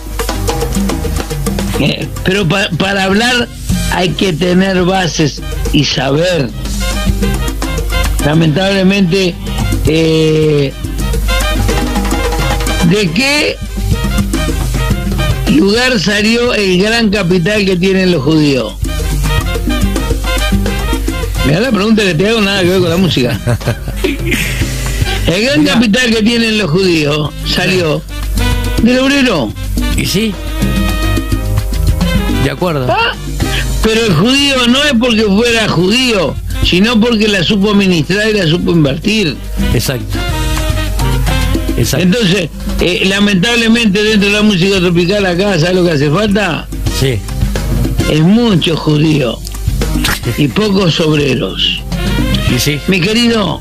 Pero 2.25 2.47
pa- 2.49 2.71
para 2.79 3.05
hablar 3.05 3.49
hay 3.93 4.11
que 4.11 4.33
tener 4.33 4.83
bases 4.85 5.43
y 5.73 5.85
saber. 5.85 6.49
Lamentablemente, 8.25 9.35
¿de 9.85 10.73
qué 13.15 13.57
lugar 15.55 15.99
salió 16.01 16.53
el 16.55 16.79
gran 16.81 17.11
capital 17.11 17.65
que 17.65 17.77
tienen 17.77 18.13
los 18.13 18.23
judíos? 18.23 18.75
Mira 21.47 21.61
la 21.61 21.71
pregunta 21.71 22.03
que 22.03 22.15
te 22.15 22.29
hago 22.29 22.41
nada 22.41 22.63
que 22.63 22.69
ver 22.71 22.81
con 22.81 22.91
la 22.91 22.97
música. 22.97 23.41
El 25.27 25.43
gran 25.45 25.65
capital 25.65 26.11
que 26.11 26.23
tienen 26.23 26.59
los 26.59 26.71
judíos 26.71 27.31
salió 27.47 28.03
del 28.83 28.99
obrero. 28.99 29.53
¿Y 29.97 30.07
sí? 30.07 30.35
De 32.45 32.51
acuerdo. 32.51 32.87
Ah, 32.89 33.13
Pero 33.83 34.07
el 34.07 34.15
judío 34.15 34.67
no 34.69 34.83
es 34.85 34.93
porque 34.99 35.23
fuera 35.25 35.69
judío, 35.69 36.35
sino 36.65 37.01
porque 37.01 37.29
la 37.29 37.43
supo 37.43 37.71
administrar 37.71 38.29
y 38.31 38.35
la 38.35 38.47
supo 38.47 38.73
invertir. 38.73 39.37
Exacto. 39.75 40.17
Entonces, 41.77 42.49
eh, 42.81 43.03
lamentablemente 43.07 44.03
dentro 44.03 44.29
de 44.29 44.35
la 44.35 44.43
música 44.43 44.79
tropical 44.79 45.27
acá, 45.27 45.59
¿sabes 45.59 45.77
lo 45.77 45.85
que 45.85 45.93
hace 45.93 46.11
falta? 46.11 46.67
Sí. 46.99 47.19
Es 48.11 48.21
mucho 48.21 48.77
judío 48.77 49.39
y 50.39 50.49
pocos 50.49 50.99
obreros. 51.01 51.83
Y 52.55 52.59
sí. 52.59 52.79
Mi 52.89 53.01
querido, 53.01 53.61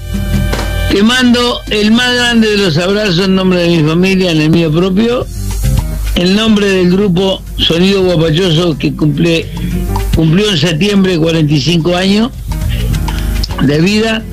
te 0.91 1.03
mando 1.03 1.59
el 1.69 1.91
más 1.91 2.13
grande 2.13 2.51
de 2.51 2.57
los 2.57 2.77
abrazos 2.77 3.25
en 3.25 3.35
nombre 3.35 3.61
de 3.61 3.81
mi 3.81 3.89
familia, 3.89 4.31
en 4.31 4.41
el 4.41 4.49
mío 4.49 4.71
propio, 4.71 5.27
en 6.15 6.35
nombre 6.35 6.67
del 6.67 6.91
grupo 6.91 7.41
Sonido 7.57 8.03
Guapachoso 8.03 8.77
que 8.77 8.93
cumple, 8.95 9.45
cumplió 10.15 10.49
en 10.51 10.57
septiembre 10.57 11.17
45 11.17 11.95
años 11.95 12.31
de 13.61 13.81
vida 13.81 14.23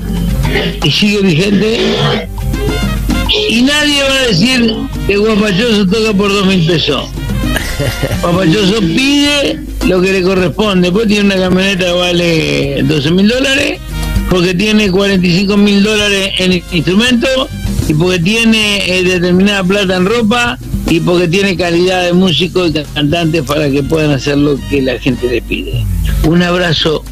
y 0.83 0.91
sigue 0.91 1.21
vigente. 1.21 2.29
Y 3.49 3.61
nadie 3.61 4.03
va 4.03 4.15
a 4.15 4.27
decir 4.27 4.75
que 5.07 5.17
Guapachoso 5.17 5.87
toca 5.87 6.13
por 6.13 6.31
dos 6.31 6.45
mil 6.45 6.65
pesos. 6.65 7.05
Guapachoso 8.21 8.79
pide 8.79 9.59
lo 9.87 10.01
que 10.01 10.13
le 10.13 10.21
corresponde. 10.21 10.87
Después 10.87 11.07
tiene 11.07 11.25
una 11.25 11.35
camioneta 11.35 11.85
que 11.85 11.91
vale 11.91 12.83
12 12.83 13.11
mil 13.11 13.27
dólares, 13.27 13.79
porque 14.29 14.53
tiene 14.53 14.91
45 14.91 15.57
mil 15.57 15.83
dólares 15.83 16.31
en 16.37 16.63
instrumentos, 16.71 17.47
y 17.87 17.93
porque 17.93 18.19
tiene 18.19 18.85
eh, 18.87 19.03
determinada 19.03 19.63
plata 19.63 19.97
en 19.97 20.05
ropa, 20.05 20.57
y 20.89 20.99
porque 20.99 21.27
tiene 21.27 21.57
calidad 21.57 22.03
de 22.03 22.13
músicos 22.13 22.69
y 22.69 22.83
cantantes 22.93 23.41
para 23.43 23.69
que 23.69 23.81
puedan 23.83 24.11
hacer 24.11 24.37
lo 24.37 24.59
que 24.69 24.81
la 24.81 24.99
gente 24.99 25.27
le 25.27 25.41
pide. 25.41 25.83
Un 26.27 26.41
abrazo 26.43 27.03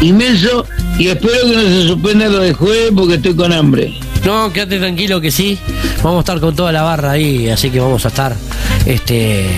inmenso 0.00 0.66
y 0.98 1.08
espero 1.08 1.46
que 1.46 1.56
no 1.56 1.62
se 1.62 1.88
suspenda 1.88 2.28
lo 2.28 2.40
de 2.40 2.52
jueves 2.52 2.92
porque 2.94 3.14
estoy 3.14 3.34
con 3.34 3.52
hambre. 3.52 3.94
No, 4.24 4.52
quédate 4.52 4.78
tranquilo 4.78 5.20
que 5.20 5.30
sí. 5.30 5.58
Vamos 6.02 6.18
a 6.18 6.20
estar 6.20 6.40
con 6.40 6.54
toda 6.54 6.72
la 6.72 6.82
barra 6.82 7.12
ahí, 7.12 7.48
así 7.48 7.70
que 7.70 7.80
vamos 7.80 8.04
a 8.04 8.08
estar 8.08 8.34
este 8.86 9.48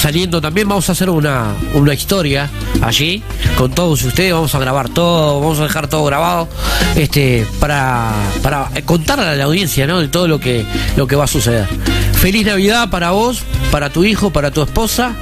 saliendo 0.00 0.40
también 0.40 0.66
vamos 0.66 0.88
a 0.88 0.92
hacer 0.92 1.10
una, 1.10 1.54
una 1.74 1.92
historia 1.92 2.48
allí 2.80 3.22
con 3.58 3.70
todos 3.72 4.02
ustedes, 4.02 4.32
vamos 4.32 4.54
a 4.54 4.58
grabar 4.58 4.88
todo, 4.88 5.40
vamos 5.40 5.58
a 5.58 5.64
dejar 5.64 5.88
todo 5.88 6.04
grabado, 6.06 6.48
este, 6.96 7.46
para, 7.58 8.10
para 8.42 8.70
contar 8.86 9.20
a 9.20 9.34
la 9.34 9.44
audiencia 9.44 9.86
¿no? 9.86 10.00
de 10.00 10.08
todo 10.08 10.26
lo 10.26 10.40
que, 10.40 10.64
lo 10.96 11.06
que 11.06 11.16
va 11.16 11.24
a 11.24 11.26
suceder. 11.26 11.68
Feliz 12.14 12.46
Navidad 12.46 12.88
para 12.88 13.10
vos, 13.10 13.42
para 13.70 13.90
tu 13.90 14.02
hijo, 14.04 14.30
para 14.30 14.50
tu 14.50 14.62
esposa. 14.62 15.14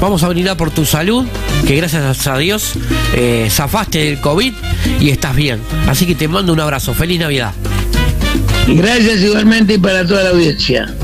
Vamos 0.00 0.22
a 0.22 0.28
brindar 0.28 0.56
por 0.56 0.70
tu 0.70 0.86
salud, 0.86 1.26
que 1.66 1.76
gracias 1.76 2.26
a 2.26 2.38
Dios 2.38 2.72
eh, 3.14 3.48
zafaste 3.50 3.98
del 3.98 4.20
COVID 4.20 4.54
y 4.98 5.10
estás 5.10 5.36
bien. 5.36 5.60
Así 5.86 6.06
que 6.06 6.14
te 6.14 6.26
mando 6.26 6.52
un 6.52 6.60
abrazo. 6.60 6.94
Feliz 6.94 7.20
Navidad. 7.20 7.52
Gracias 8.66 9.20
igualmente 9.20 9.74
y 9.74 9.78
para 9.78 10.06
toda 10.06 10.24
la 10.24 10.30
audiencia. 10.30 10.94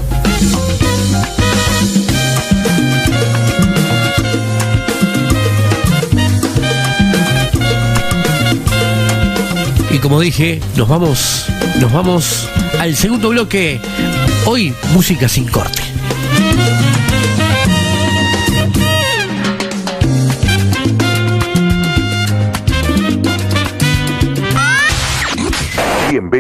Y 9.91 9.99
como 9.99 10.21
dije, 10.21 10.61
nos 10.77 10.89
vamos, 10.89 11.47
nos 11.81 11.93
vamos 11.93 12.49
al 12.79 12.97
segundo 12.97 13.29
bloque. 13.29 13.81
Hoy, 14.47 14.75
música 14.93 15.29
sin 15.29 15.47
corte. 15.49 15.96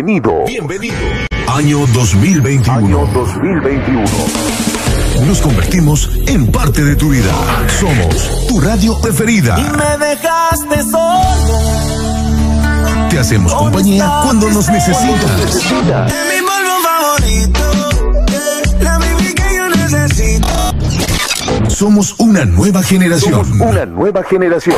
Bienvenido. 0.06 0.44
Bienvenido. 0.46 0.94
Año 1.48 1.84
2021. 1.92 2.72
Año 2.72 3.06
2021. 3.12 4.04
Nos 5.26 5.40
convertimos 5.40 6.08
en 6.28 6.46
parte 6.46 6.84
de 6.84 6.94
tu 6.94 7.08
vida. 7.08 7.32
Somos 7.80 8.46
tu 8.46 8.60
radio 8.60 9.00
preferida. 9.00 9.56
Me 9.56 10.06
dejaste 10.06 10.82
solo. 10.82 11.58
Te 13.10 13.18
hacemos 13.18 13.52
compañía 13.52 14.20
cuando 14.22 14.48
nos 14.48 14.68
necesitas. 14.68 15.64
Mi 15.82 16.40
polvo 16.40 16.76
favorito. 16.84 17.60
La 18.80 18.98
baby 18.98 19.34
que 19.34 19.56
yo 19.56 19.68
necesito. 19.70 20.46
Somos 21.68 22.14
una 22.18 22.44
nueva 22.44 22.80
generación. 22.84 23.60
una 23.60 23.84
nueva 23.86 24.22
generación. 24.22 24.76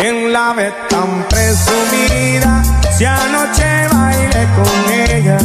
¿Quién 0.00 0.32
la 0.32 0.52
ve 0.52 0.72
tan 0.88 1.26
presumida? 1.28 2.62
Si 2.96 3.04
anoche 3.04 3.88
bailé 3.92 4.46
con 4.54 4.92
ella. 4.92 5.38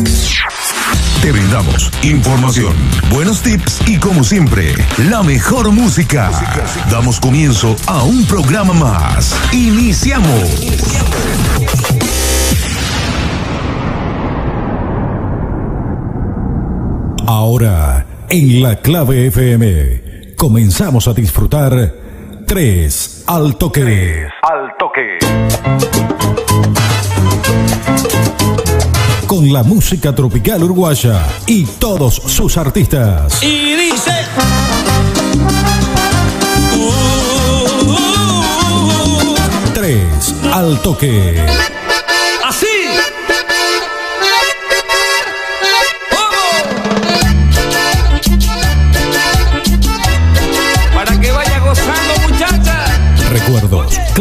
Te 1.23 1.31
brindamos 1.31 1.91
información, 2.03 2.75
buenos 3.09 3.41
tips 3.41 3.81
y 3.87 3.97
como 3.97 4.23
siempre, 4.23 4.75
la 5.09 5.23
mejor 5.23 5.71
música. 5.71 6.29
Damos 6.91 7.19
comienzo 7.19 7.75
a 7.87 8.03
un 8.03 8.25
programa 8.25 8.73
más. 8.73 9.35
Iniciamos. 9.53 10.51
Ahora, 17.25 18.05
en 18.29 18.61
la 18.61 18.75
clave 18.75 19.27
FM, 19.27 20.35
comenzamos 20.35 21.07
a 21.07 21.13
disfrutar 21.13 22.02
3 22.53 23.23
al 23.25 23.55
toque. 23.55 24.27
Al 24.43 24.77
toque. 24.77 25.17
con 29.25 29.51
la 29.51 29.63
música 29.63 30.13
tropical 30.13 30.63
uruguaya 30.63 31.25
y 31.47 31.65
todos 31.65 32.13
sus 32.13 32.55
artistas. 32.59 33.41
Y 33.41 33.73
dice. 33.73 34.11
Tres 39.73 40.35
al 40.51 40.79
toque. 40.83 41.72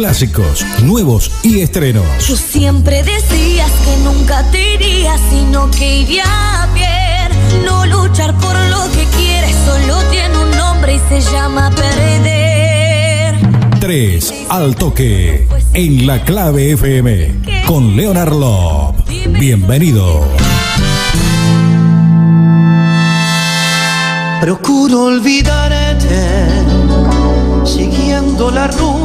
Clásicos, 0.03 0.65
nuevos 0.83 1.31
y 1.43 1.61
estrenos. 1.61 2.03
Tú 2.27 2.35
siempre 2.35 3.03
decías 3.03 3.71
que 3.71 4.03
nunca 4.03 4.43
te 4.51 4.73
irías, 4.73 5.17
sino 5.29 5.71
que 5.71 5.99
iría 5.99 6.67
bien. 6.73 7.63
No 7.63 7.85
luchar 7.85 8.37
por 8.39 8.53
lo 8.53 8.91
que 8.91 9.05
quieres, 9.15 9.55
solo 9.65 9.95
tiene 10.11 10.37
un 10.37 10.51
nombre 10.57 10.95
y 10.95 10.99
se 11.07 11.31
llama 11.31 11.71
perder. 11.73 13.35
Tres 13.79 14.33
al 14.49 14.75
toque 14.75 15.47
en 15.73 16.05
la 16.05 16.21
clave 16.25 16.73
FM 16.73 17.63
con 17.65 17.95
Leonard 17.95 18.33
Love. 18.33 18.95
Bienvenido. 19.39 20.25
Procuro 24.41 25.03
olvidarte, 25.05 26.49
siguiendo 27.63 28.51
la 28.51 28.67
ruta. 28.67 29.02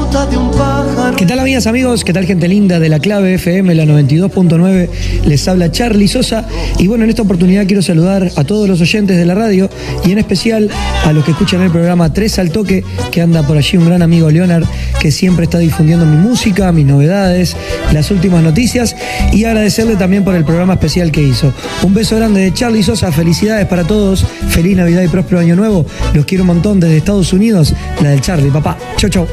¿Qué 1.17 1.27
tal 1.27 1.41
amigas, 1.41 1.67
amigos? 1.67 2.05
¿Qué 2.05 2.13
tal 2.13 2.27
gente 2.27 2.49
linda 2.49 2.79
de 2.79 2.89
la 2.89 2.99
clave 2.99 3.35
FM, 3.35 3.75
la 3.75 3.85
92.9? 3.85 4.89
Les 5.27 5.49
habla 5.49 5.71
Charlie 5.73 6.07
Sosa 6.07 6.47
y 6.79 6.87
bueno, 6.87 7.05
en 7.05 7.11
esta 7.11 7.23
oportunidad 7.23 7.67
quiero 7.67 7.83
saludar 7.83 8.31
a 8.37 8.45
todos 8.45 8.69
los 8.69 8.81
oyentes 8.81 9.17
de 9.17 9.25
la 9.25 9.35
radio 9.35 9.69
y 10.05 10.13
en 10.13 10.19
especial 10.19 10.71
a 11.05 11.13
los 11.13 11.25
que 11.25 11.33
escuchan 11.33 11.63
el 11.63 11.71
programa 11.71 12.13
Tres 12.13 12.39
al 12.39 12.51
Toque, 12.51 12.85
que 13.11 13.21
anda 13.21 13.47
por 13.47 13.57
allí 13.57 13.77
un 13.77 13.87
gran 13.87 14.03
amigo 14.03 14.31
Leonard, 14.31 14.65
que 15.01 15.11
siempre 15.11 15.45
está 15.45 15.59
difundiendo 15.59 16.05
mi 16.05 16.17
música, 16.17 16.71
mis 16.73 16.87
novedades, 16.87 17.57
las 17.93 18.11
últimas 18.11 18.43
noticias 18.43 18.95
y 19.33 19.45
agradecerle 19.45 19.97
también 19.97 20.25
por 20.25 20.35
el 20.35 20.45
programa 20.45 20.75
especial 20.75 21.11
que 21.11 21.23
hizo. 21.23 21.53
Un 21.83 21.95
beso 21.95 22.17
grande 22.17 22.41
de 22.41 22.53
Charlie 22.53 22.83
Sosa, 22.83 23.11
felicidades 23.13 23.67
para 23.67 23.85
todos, 23.85 24.25
feliz 24.49 24.77
Navidad 24.77 25.03
y 25.03 25.09
próspero 25.09 25.41
año 25.41 25.57
nuevo, 25.57 25.87
los 26.13 26.25
quiero 26.25 26.45
un 26.45 26.49
montón 26.49 26.81
desde 26.81 26.99
Estados 26.99 27.33
Unidos, 27.33 27.75
la 28.03 28.11
del 28.11 28.21
Charlie, 28.21 28.51
papá. 28.51 28.77
Chau, 28.97 29.11
chau. 29.11 29.27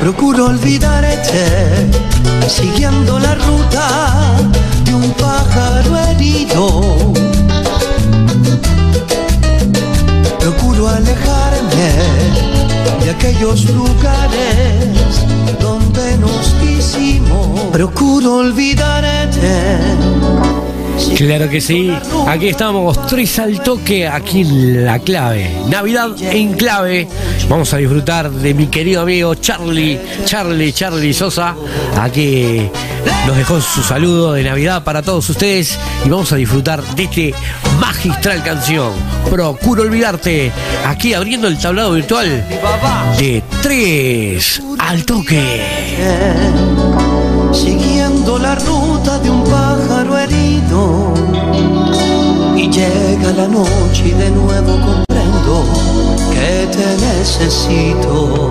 Procuro 0.00 0.46
olvidarte, 0.46 1.90
siguiendo 2.48 3.18
la 3.18 3.34
ruta 3.34 4.38
de 4.84 4.94
un 4.94 5.12
pájaro 5.12 5.94
herido. 6.08 7.12
Procuro 10.38 10.88
alejarme 10.88 11.92
de 13.04 13.10
aquellos 13.10 13.66
lugares 13.66 15.26
donde 15.60 16.16
nos 16.16 16.46
quisimos. 16.60 17.60
Procuro 17.70 18.36
olvidarte. 18.36 19.80
Claro 21.16 21.48
que 21.48 21.60
sí, 21.60 21.92
aquí 22.26 22.48
estamos, 22.48 23.06
tres 23.06 23.38
al 23.38 23.62
toque, 23.62 24.06
aquí 24.06 24.40
en 24.40 24.84
la 24.86 24.98
clave. 24.98 25.50
Navidad 25.68 26.10
en 26.20 26.54
clave. 26.54 27.08
Vamos 27.48 27.72
a 27.74 27.76
disfrutar 27.76 28.30
de 28.30 28.54
mi 28.54 28.68
querido 28.68 29.02
amigo 29.02 29.34
Charlie, 29.34 29.98
Charlie, 30.24 30.72
Charlie 30.72 31.12
Sosa. 31.12 31.54
Aquí 32.00 32.68
nos 33.26 33.36
dejó 33.36 33.60
su 33.60 33.82
saludo 33.82 34.32
de 34.32 34.44
Navidad 34.44 34.82
para 34.82 35.02
todos 35.02 35.28
ustedes 35.28 35.78
y 36.04 36.08
vamos 36.08 36.32
a 36.32 36.36
disfrutar 36.36 36.82
de 36.94 37.04
este 37.04 37.34
magistral 37.78 38.42
canción. 38.42 38.92
Procuro 39.28 39.82
olvidarte, 39.82 40.52
aquí 40.86 41.14
abriendo 41.14 41.48
el 41.48 41.58
tablado 41.58 41.92
virtual 41.92 42.44
de 43.18 43.42
tres 43.62 44.62
al 44.78 45.04
toque. 45.04 45.60
La 48.50 48.56
ruta 48.56 49.18
de 49.20 49.30
un 49.30 49.44
pájaro 49.44 50.18
herido. 50.18 51.14
Y 52.56 52.68
llega 52.68 53.30
la 53.32 53.46
noche 53.46 54.02
y 54.06 54.10
de 54.10 54.30
nuevo 54.30 54.72
comprendo 54.86 55.54
que 56.32 56.66
te 56.74 56.86
necesito. 57.06 58.50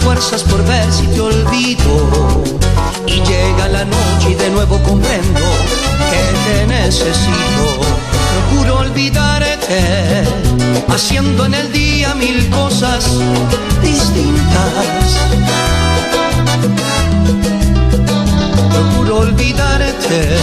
fuerzas 0.00 0.42
por 0.42 0.64
ver 0.64 0.92
si 0.92 1.06
te 1.06 1.20
olvido. 1.20 2.42
Y 3.06 3.20
llega 3.22 3.68
la 3.68 3.84
noche 3.84 4.30
y 4.30 4.34
de 4.34 4.50
nuevo 4.50 4.78
comprendo 4.82 5.40
que 6.10 6.22
te 6.44 6.66
necesito. 6.66 7.64
Procuro 8.50 8.80
olvidarte, 8.80 10.24
haciendo 10.88 11.46
en 11.46 11.54
el 11.54 11.72
día 11.72 12.14
mil 12.14 12.48
cosas 12.50 13.04
distintas. 13.82 15.08
Procuro 18.72 19.18
olvidarte, 19.18 20.36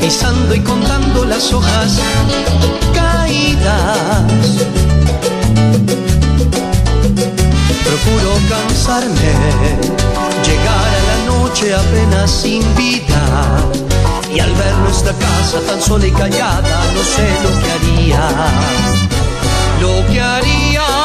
pisando 0.00 0.54
y 0.54 0.60
contando 0.60 1.24
las 1.24 1.52
hojas 1.52 1.98
caídas. 2.94 4.24
Procuro 7.88 8.38
cansarme, 8.50 9.32
llegar 10.44 10.88
a 10.98 11.02
la 11.10 11.18
noche 11.32 11.74
apenas 11.74 12.30
sin 12.30 12.62
vida. 12.76 13.22
Y 14.30 14.40
al 14.40 14.52
ver 14.56 14.74
nuestra 14.84 15.14
casa 15.14 15.58
tan 15.66 15.80
sola 15.80 16.06
y 16.06 16.12
callada, 16.12 16.84
no 16.94 17.02
sé 17.02 17.26
lo 17.44 17.50
que 17.62 17.70
haría. 17.72 18.28
Lo 19.80 20.06
que 20.12 20.20
haría 20.20 20.97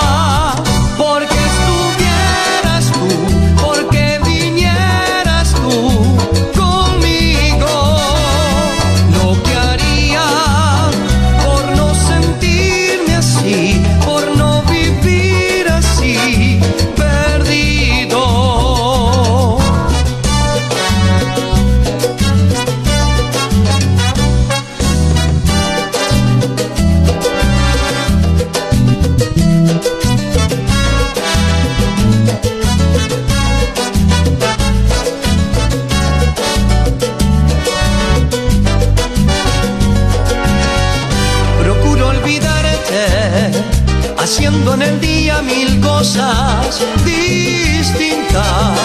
cosas 46.04 46.84
distintas. 47.06 48.78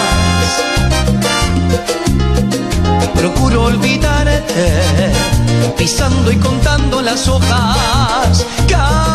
Procuro 3.13 3.65
olvidarte, 3.65 5.11
pisando 5.77 6.31
y 6.31 6.37
contando 6.37 7.01
las 7.01 7.27
hojas 7.27 8.45
caídas. 8.69 9.09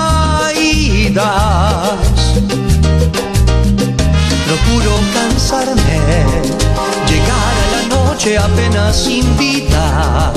Procuro 4.49 4.93
cansarme, 5.15 6.01
llegar 7.09 7.55
a 7.65 7.67
la 7.75 7.83
noche 7.97 8.37
apenas 8.37 9.09
invita 9.09 10.31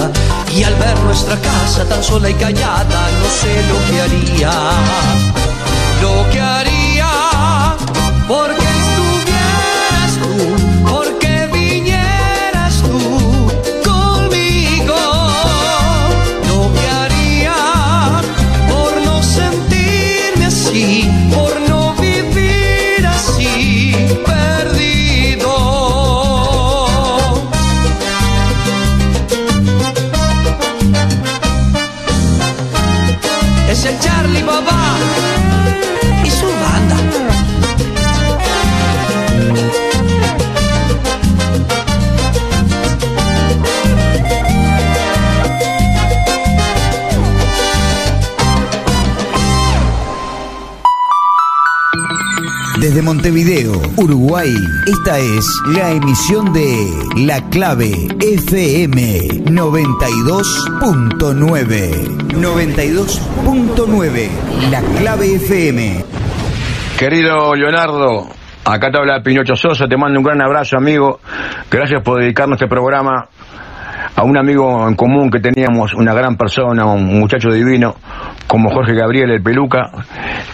y 0.56 0.64
al 0.64 0.76
ver 0.76 0.98
nuestra 1.02 1.36
casa 1.36 1.84
tan 1.84 2.02
sola 2.02 2.30
y 2.30 2.34
callada 2.36 3.10
no 3.22 3.30
sé 3.30 3.62
lo 3.68 3.78
que 3.92 4.02
haría, 4.02 4.54
lo 6.02 6.30
que 6.32 6.40
haría 6.40 6.77
porque 8.28 8.67
Desde 52.98 53.14
Montevideo, 53.14 53.74
Uruguay, 53.98 54.50
esta 54.88 55.20
es 55.20 55.62
la 55.68 55.92
emisión 55.92 56.52
de 56.52 56.90
La 57.28 57.48
Clave 57.52 57.92
FM 58.20 59.20
92.9. 59.46 62.30
92.9, 62.30 64.30
La 64.72 64.82
Clave 64.98 65.36
FM. 65.36 66.04
Querido 66.98 67.54
Leonardo, 67.54 68.30
acá 68.66 68.90
te 68.90 68.98
habla 68.98 69.22
Pinocho 69.22 69.56
Sosa, 69.56 69.88
te 69.88 69.96
mando 69.96 70.20
un 70.20 70.26
gran 70.26 70.42
abrazo, 70.42 70.78
amigo. 70.78 71.20
Gracias 71.70 72.02
por 72.02 72.20
dedicarnos 72.20 72.60
este 72.60 72.68
programa 72.68 73.28
a 74.16 74.24
un 74.24 74.36
amigo 74.36 74.88
en 74.88 74.96
común 74.96 75.30
que 75.30 75.40
teníamos, 75.40 75.94
una 75.94 76.16
gran 76.16 76.36
persona, 76.36 76.88
un 76.88 77.20
muchacho 77.20 77.52
divino, 77.52 77.94
como 78.48 78.72
Jorge 78.72 78.96
Gabriel, 78.96 79.30
el 79.30 79.44
peluca, 79.44 79.92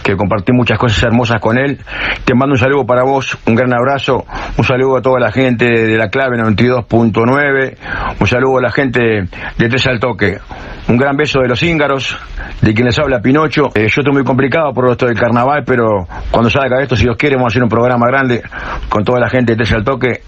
que 0.02 0.16
compartí 0.16 0.52
muchas 0.52 0.78
cosas 0.78 1.02
hermosas 1.04 1.40
con 1.40 1.58
él. 1.58 1.78
Te 2.24 2.34
mando 2.34 2.54
un 2.54 2.58
saludo 2.58 2.84
para 2.86 3.04
vos, 3.04 3.38
un 3.46 3.54
gran 3.54 3.72
abrazo, 3.72 4.24
un 4.56 4.64
saludo 4.64 4.98
a 4.98 5.02
toda 5.02 5.20
la 5.20 5.32
gente 5.32 5.66
de 5.66 5.96
la 5.96 6.08
clave 6.08 6.36
92.9, 6.38 7.76
un 8.18 8.26
saludo 8.26 8.58
a 8.58 8.62
la 8.62 8.70
gente 8.70 9.00
de 9.00 9.68
Tres 9.68 9.86
al 9.86 10.00
Toque. 10.00 10.38
Un 10.86 10.98
gran 10.98 11.16
beso 11.16 11.40
de 11.40 11.48
los 11.48 11.62
íngaros, 11.62 12.16
de 12.60 12.74
quien 12.74 12.86
les 12.86 12.98
habla 12.98 13.20
Pinocho. 13.20 13.70
Eh, 13.74 13.88
yo 13.88 14.00
estoy 14.00 14.12
muy 14.12 14.24
complicado 14.24 14.72
por 14.72 14.90
esto 14.90 15.06
del 15.06 15.18
carnaval, 15.18 15.64
pero 15.64 16.06
cuando 16.30 16.50
salga 16.50 16.82
esto, 16.82 16.94
si 16.94 17.04
Dios 17.04 17.16
quiere, 17.16 17.36
vamos 17.36 17.52
a 17.52 17.54
hacer 17.54 17.62
un 17.62 17.70
programa 17.70 18.06
grande 18.06 18.42
con 18.88 19.02
toda 19.02 19.18
la 19.20 19.28
gente 19.28 19.52
de 19.52 19.56
Tres 19.56 19.72
al 19.72 19.84
Toque. 19.84 20.20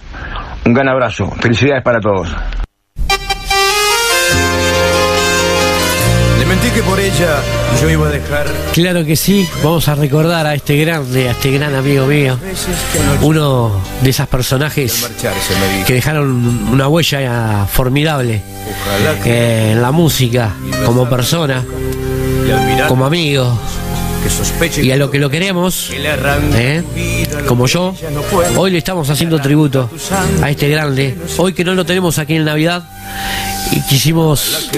Un 0.65 0.73
gran 0.73 0.89
abrazo. 0.89 1.31
Felicidades 1.41 1.83
para 1.83 2.01
todos. 2.01 2.35
Le 6.39 6.47
mentí 6.47 6.69
que 6.71 6.83
por 6.83 7.01
ella 7.01 7.37
yo 7.81 7.91
iba 7.91 8.09
a 8.09 8.11
dejar. 8.11 8.47
Claro 8.73 9.05
que 9.05 9.17
sí, 9.17 9.49
vamos 9.63 9.89
a 9.89 9.95
recordar 9.95 10.47
a 10.47 10.55
este 10.55 10.77
grande, 10.77 11.29
a 11.29 11.33
este 11.33 11.51
gran 11.51 11.75
amigo 11.75 12.07
mío, 12.07 12.39
uno 13.23 13.81
de 14.03 14.11
esos 14.11 14.29
personajes 14.29 15.09
que 15.87 15.95
dejaron 15.95 16.69
una 16.71 16.89
huella 16.89 17.67
formidable 17.71 18.43
eh, 19.25 19.71
en 19.73 19.83
la 19.83 19.93
música, 19.93 20.55
como 20.85 21.09
persona, 21.09 21.65
como 22.89 23.07
amigo, 23.07 23.59
y 24.83 24.91
a 24.91 24.97
lo 24.97 25.11
que 25.11 25.19
lo 25.19 25.31
queremos, 25.31 25.91
¿eh? 26.55 26.83
como 27.47 27.67
yo, 27.67 27.95
hoy 28.57 28.71
le 28.71 28.79
estamos 28.79 29.09
haciendo 29.09 29.41
tributo 29.41 29.89
a 30.43 30.51
este 30.51 30.69
grande, 30.69 31.17
hoy 31.39 31.53
que 31.53 31.65
no 31.65 31.75
lo 31.75 31.85
tenemos 31.85 32.19
aquí 32.19 32.35
en 32.35 32.45
Navidad, 32.45 32.83
quisimos 33.89 34.69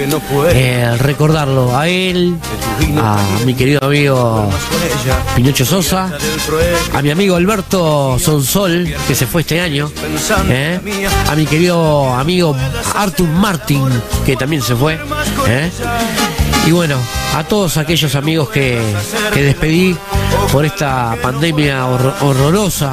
eh, 0.55 0.97
recordarlo 0.99 1.77
a 1.77 1.89
él, 1.89 2.37
a 3.01 3.17
mi 3.45 3.55
querido 3.55 3.81
amigo 3.85 4.49
Pinocho 5.35 5.65
Sosa, 5.65 6.11
a 6.95 7.03
mi 7.03 7.11
amigo 7.11 7.37
Alberto 7.37 8.19
Sonsol, 8.19 8.93
que 9.07 9.15
se 9.15 9.27
fue 9.27 9.43
este 9.43 9.61
año, 9.61 9.91
¿eh? 10.51 10.79
a 11.31 11.35
mi 11.35 11.47
querido 11.47 12.15
amigo 12.15 12.57
Arthur 12.95 13.29
Martin, 13.29 13.89
que 14.27 14.37
también 14.37 14.63
se 14.63 14.75
fue, 14.77 14.99
¿eh? 15.49 15.71
y 16.67 16.71
bueno, 16.73 16.97
a 17.35 17.45
todos 17.45 17.77
aquellos 17.79 18.15
amigos 18.15 18.51
que, 18.51 18.79
que 19.33 19.43
despedí 19.43 19.97
por 20.53 20.65
esta 20.67 21.17
pandemia 21.23 21.87
horror- 21.87 22.15
horrorosa 22.23 22.93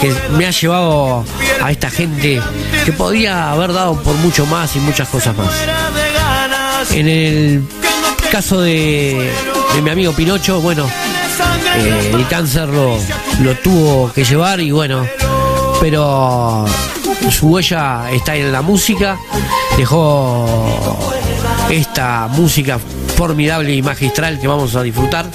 que 0.00 0.14
me 0.36 0.46
ha 0.46 0.50
llevado 0.50 1.24
a 1.62 1.70
esta 1.70 1.90
gente 1.90 2.40
que 2.84 2.92
podía 2.92 3.50
haber 3.50 3.72
dado 3.72 4.00
por 4.02 4.14
mucho 4.16 4.46
más 4.46 4.74
y 4.76 4.80
muchas 4.80 5.08
cosas 5.08 5.36
más. 5.36 5.50
En 6.92 7.08
el 7.08 7.64
caso 8.30 8.60
de, 8.60 9.30
mi 9.82 9.90
amigo 9.90 10.12
Pinocho, 10.12 10.60
bueno, 10.60 10.86
eh, 11.76 12.10
el 12.14 12.26
cáncer 12.28 12.68
lo 12.68 13.54
tuvo 13.62 14.12
que 14.12 14.24
llevar 14.24 14.60
y 14.60 14.70
bueno, 14.70 15.06
pero 15.80 16.66
su 17.30 17.48
huella 17.48 18.10
está 18.12 18.36
en 18.36 18.52
la 18.52 18.62
música, 18.62 19.18
dejó 19.76 20.46
esta 21.70 22.28
música 22.28 22.78
formidable 23.16 23.74
y 23.74 23.82
magistral 23.82 24.40
que 24.40 24.46
vamos 24.46 24.74
a 24.76 24.82
disfrutar. 24.82 25.26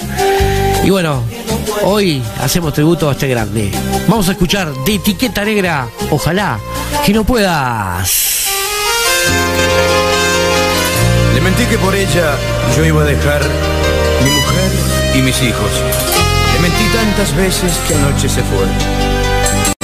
Y 0.84 0.90
bueno, 0.90 1.22
hoy 1.84 2.22
hacemos 2.40 2.72
tributo 2.72 3.08
a 3.08 3.12
este 3.12 3.28
grande. 3.28 3.70
Vamos 4.08 4.28
a 4.28 4.32
escuchar 4.32 4.72
de 4.84 4.94
etiqueta 4.94 5.44
negra, 5.44 5.88
ojalá 6.10 6.58
que 7.04 7.12
no 7.12 7.24
puedas. 7.24 8.46
Le 11.34 11.40
mentí 11.40 11.64
que 11.66 11.78
por 11.78 11.94
ella 11.94 12.34
yo 12.76 12.84
iba 12.84 13.02
a 13.02 13.04
dejar 13.04 13.42
mi 14.24 14.30
mujer 14.30 14.70
y 15.14 15.22
mis 15.22 15.42
hijos. 15.42 15.70
Le 16.54 16.60
mentí 16.60 16.84
tantas 16.94 17.34
veces 17.36 17.72
que 17.86 17.94
anoche 17.94 18.28
se 18.28 18.42
fue. 18.42 18.66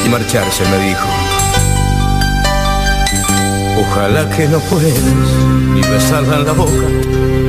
Y 0.05 0.09
marcharse 0.09 0.65
me 0.69 0.79
dijo. 0.89 1.07
Ojalá 3.81 4.29
que 4.31 4.49
no 4.49 4.59
puedas 4.61 4.99
ni 5.75 5.81
besarla 5.83 6.37
en 6.37 6.47
la 6.47 6.53
boca 6.53 6.87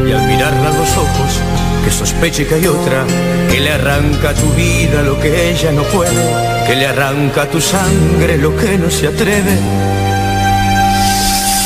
y 0.08 0.12
al 0.12 0.28
mirarla 0.28 0.70
a 0.70 0.78
los 0.78 0.98
ojos 0.98 1.63
que 1.84 1.92
sospeche 1.92 2.46
que 2.48 2.56
hay 2.56 2.68
otra 2.68 3.06
que 3.50 3.60
le 3.60 3.72
arranca 3.72 4.30
a 4.30 4.34
tu 4.34 4.50
vida 4.54 5.02
lo 5.02 5.20
que 5.20 5.52
ella 5.52 5.72
no 5.72 5.84
puede, 5.84 6.66
que 6.66 6.76
le 6.76 6.88
arranca 6.88 7.44
a 7.44 7.48
tu 7.48 7.60
sangre 7.60 8.38
lo 8.38 8.56
que 8.56 8.78
no 8.78 8.90
se 8.90 9.08
atreve. 9.08 9.58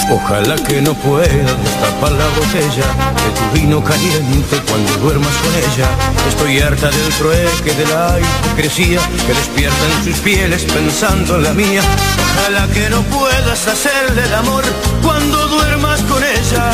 Ojalá 0.09 0.55
que 0.55 0.81
no 0.81 0.93
puedas 0.93 1.29
destapar 1.29 2.13
la 2.13 2.27
botella 2.29 2.87
de 3.23 3.29
tu 3.37 3.59
vino 3.59 3.83
caliente 3.83 4.61
cuando 4.67 4.91
duermas 4.99 5.35
con 5.35 5.53
ella. 5.55 5.89
Estoy 6.29 6.59
harta 6.59 6.89
del 6.89 7.13
trueque, 7.15 7.73
de 7.73 7.85
la 7.87 8.17
hipocresía 8.17 9.01
que 9.27 9.33
despierta 9.33 9.85
en 9.97 10.03
sus 10.05 10.19
pieles 10.21 10.63
pensando 10.63 11.35
en 11.35 11.43
la 11.43 11.53
mía. 11.53 11.81
Ojalá 12.39 12.67
que 12.73 12.89
no 12.89 13.01
puedas 13.03 13.67
hacerle 13.67 14.23
el 14.23 14.33
amor 14.33 14.63
cuando 15.01 15.47
duermas 15.47 16.01
con 16.03 16.23
ella. 16.23 16.71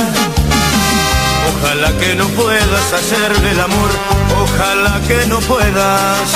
Ojalá 1.55 1.91
que 1.97 2.15
no 2.15 2.27
puedas 2.29 2.93
hacerle 2.93 3.51
el 3.51 3.59
amor, 3.59 3.89
ojalá 4.41 4.99
que 5.07 5.25
no 5.27 5.39
puedas. 5.39 6.29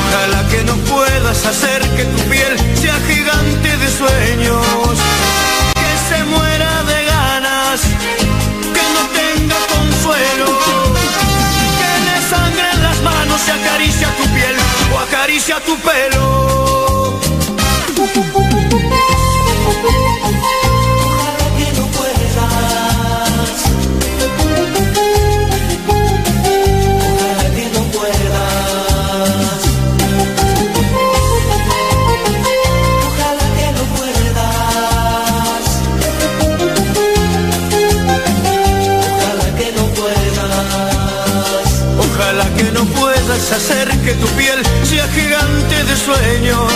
Ojalá 0.00 0.48
que 0.48 0.64
no 0.64 0.74
puedas 0.92 1.44
hacer 1.46 1.80
que 1.96 2.04
tu 2.04 2.22
piel 2.30 2.56
sea 2.74 2.98
gigante 3.06 3.76
de 3.76 3.88
sueños, 3.90 4.98
que 5.74 5.92
se 6.08 6.24
muera 6.24 6.82
de 6.84 7.04
ganas, 7.04 7.80
que 8.76 8.84
no 8.96 9.02
tenga 9.20 9.56
consuelo, 9.74 10.46
que 11.80 11.92
le 12.06 12.28
sangren 12.30 12.82
las 12.82 12.98
manos 13.02 13.40
y 13.46 13.50
acaricia 13.50 14.08
tu 14.16 14.24
piel 14.34 14.56
o 14.92 14.98
acaricia 14.98 15.60
tu 15.60 15.76
pelo. 15.78 16.97
es 43.48 43.52
hacer 43.52 43.88
que 44.04 44.12
tu 44.14 44.26
piel 44.36 44.60
sea 44.84 45.08
gigante 45.08 45.84
de 45.84 45.96
sueños, 45.96 46.70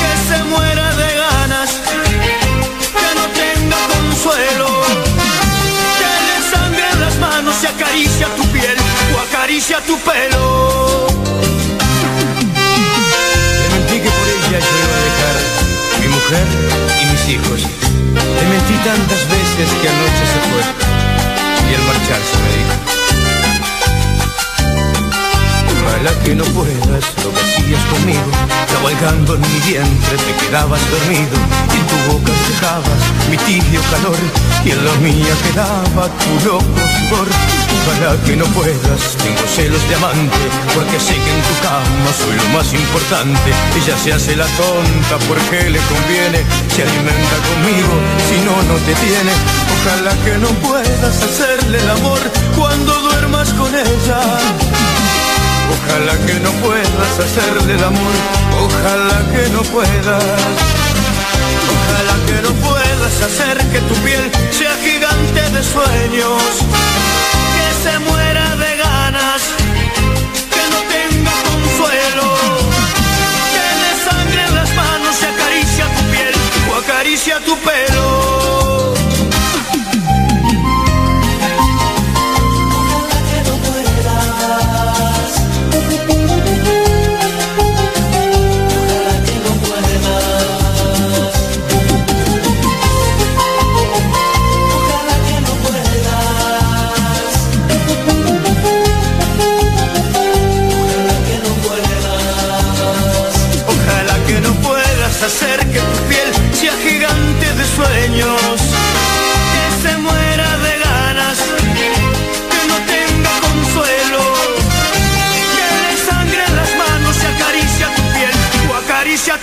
que 0.00 0.12
se 0.28 0.44
muera 0.44 0.94
de 0.94 1.14
ganas, 1.16 1.70
que 3.00 3.10
no 3.18 3.24
tenga 3.32 3.78
consuelo, 3.94 4.68
que 6.00 6.12
le 6.26 6.36
sangre 6.50 6.84
en 6.92 7.00
las 7.00 7.16
manos 7.16 7.54
y 7.62 7.66
acaricia 7.66 8.26
tu 8.36 8.46
piel 8.48 8.76
o 9.14 9.20
acaricia 9.20 9.80
tu 9.86 9.98
pelo. 10.00 11.06
Te 13.62 13.74
mentí 13.74 14.00
que 14.00 14.10
por 14.10 14.28
ella 14.34 14.58
yo 14.66 14.74
iba 14.84 14.96
a 14.96 15.04
dejar 15.08 15.36
mi 16.00 16.08
mujer 16.08 16.46
y 17.00 17.06
mis 17.06 17.28
hijos. 17.34 17.60
Te 18.38 18.44
mentí 18.52 18.74
tantas 18.84 19.22
veces 19.28 19.68
que 19.80 19.88
anoche 19.88 20.24
se 20.32 20.40
fue 20.50 20.62
y 21.70 21.74
al 21.74 21.82
marcharse 21.82 22.36
me 22.44 22.50
dijo 22.58 22.93
Ojalá 25.94 26.10
que 26.24 26.34
no 26.34 26.42
puedas 26.46 27.04
lo 27.22 27.30
que 27.30 27.40
hacías 27.40 27.84
conmigo 27.84 28.26
Cabalgando 28.66 29.36
en 29.36 29.42
mi 29.42 29.60
vientre 29.60 30.16
te 30.16 30.44
quedabas 30.44 30.80
dormido 30.90 31.38
Y 31.70 31.76
en 31.78 31.86
tu 31.86 32.12
boca 32.12 32.32
dejabas 32.50 33.00
mi 33.30 33.36
tibio 33.36 33.80
calor 33.92 34.18
Y 34.64 34.72
en 34.72 34.84
la 34.84 34.92
mía 34.94 35.34
quedaba 35.46 36.10
tu 36.18 36.50
loco 36.50 36.82
sudor 36.98 37.28
Ojalá 37.78 38.20
que 38.24 38.34
no 38.34 38.44
puedas, 38.46 39.14
tengo 39.22 39.46
celos 39.46 39.88
de 39.88 39.94
amante 39.94 40.44
Porque 40.74 40.98
sé 40.98 41.14
que 41.14 41.30
en 41.30 41.42
tu 41.46 41.54
cama 41.62 42.10
soy 42.10 42.34
lo 42.42 42.58
más 42.58 42.74
importante. 42.74 43.54
Ella 43.78 43.96
se 43.96 44.12
hace 44.14 44.34
la 44.34 44.46
tonta 44.58 45.14
porque 45.28 45.70
le 45.70 45.78
conviene 45.78 46.42
Se 46.74 46.82
alimenta 46.82 47.36
conmigo, 47.54 47.94
si 48.26 48.42
no, 48.42 48.54
no 48.66 48.74
te 48.82 48.94
tiene. 48.98 49.32
Ojalá 49.78 50.10
que 50.24 50.38
no 50.38 50.48
puedas 50.58 51.22
hacerle 51.22 51.78
el 51.78 51.90
amor 51.90 52.18
cuando 52.56 52.92
duermas 53.00 53.52
con 53.52 53.72
ella 53.72 55.13
Ojalá 55.72 56.14
que 56.26 56.34
no 56.40 56.50
puedas 56.64 57.18
hacerle 57.18 57.74
el 57.74 57.84
amor, 57.84 58.14
ojalá 58.60 59.18
que 59.32 59.48
no 59.50 59.62
puedas. 59.62 60.24
Ojalá 61.74 62.16
que 62.26 62.42
no 62.42 62.52
puedas 62.66 63.22
hacer 63.22 63.58
que 63.72 63.80
tu 63.80 63.94
piel 64.04 64.30
sea 64.50 64.76
gigante 64.76 65.40
de 65.50 65.62
sueños, 65.62 66.42
que 67.54 67.68
se 67.82 67.98
muera 68.00 68.56
de 68.56 68.76
ganas, 68.76 69.42
que 70.54 70.64
no 70.72 70.80
tenga 70.94 71.32
consuelo, 71.50 72.36
que 73.54 73.66
le 73.82 74.10
sangre 74.10 74.44
en 74.48 74.54
las 74.54 74.74
manos 74.74 75.16
y 75.22 75.24
acaricia 75.24 75.86
tu 75.96 76.02
piel 76.10 76.34
o 76.70 76.74
acaricia 76.76 77.40
tu 77.44 77.56
pelo. 77.58 78.83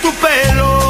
Tu 0.02 0.12
pelo. 0.14 0.81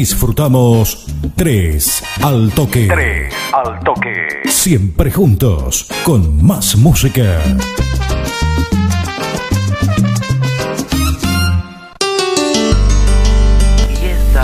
Disfrutamos 0.00 1.06
3 1.36 2.02
al 2.22 2.52
toque. 2.52 2.86
3 2.86 3.32
al 3.54 3.80
toque. 3.80 4.28
Siempre 4.44 5.10
juntos 5.10 5.86
con 6.04 6.44
más 6.44 6.76
música. 6.76 7.40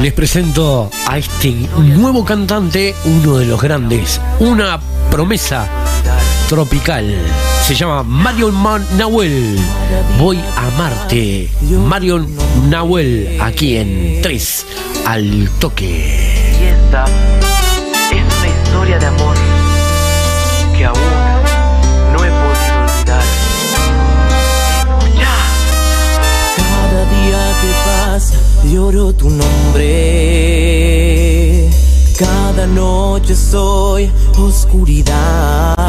Les 0.01 0.12
presento 0.15 0.91
a 1.07 1.19
este 1.19 1.51
nuevo 1.79 2.24
cantante, 2.24 2.95
uno 3.05 3.37
de 3.37 3.47
los 3.47 3.61
grandes, 3.61 4.20
una 4.41 4.81
promesa 5.11 5.69
tropical. 6.49 7.15
Se 7.62 7.74
llama 7.77 8.03
Marion 8.03 8.53
Man- 8.55 8.85
Nahuel. 8.97 9.57
Voy 10.19 10.39
a 10.57 10.66
amarte. 10.66 11.49
Marion 11.87 12.27
Nahuel, 12.69 13.39
aquí 13.41 13.77
en 13.77 14.20
3 14.23 14.66
al 15.07 15.51
toque. 15.59 16.57
Y 16.61 16.65
esta 16.65 17.05
es 18.11 18.23
una 18.37 18.49
historia 18.49 18.99
de 18.99 19.07
amor 19.07 19.37
que 20.77 20.85
aún 20.85 20.99
no 22.12 22.19
he 22.24 22.31
podido 22.31 22.81
olvidar. 22.81 23.23
Escucha. 24.79 25.35
Cada 26.57 27.01
día 27.11 27.43
que 27.61 27.70
pasa 27.87 28.35
lloro 28.65 29.12
tu 29.12 29.29
nombre. 29.31 29.91
Cada 32.19 32.66
noche 32.66 33.35
soy 33.35 34.11
oscuridad. 34.39 35.81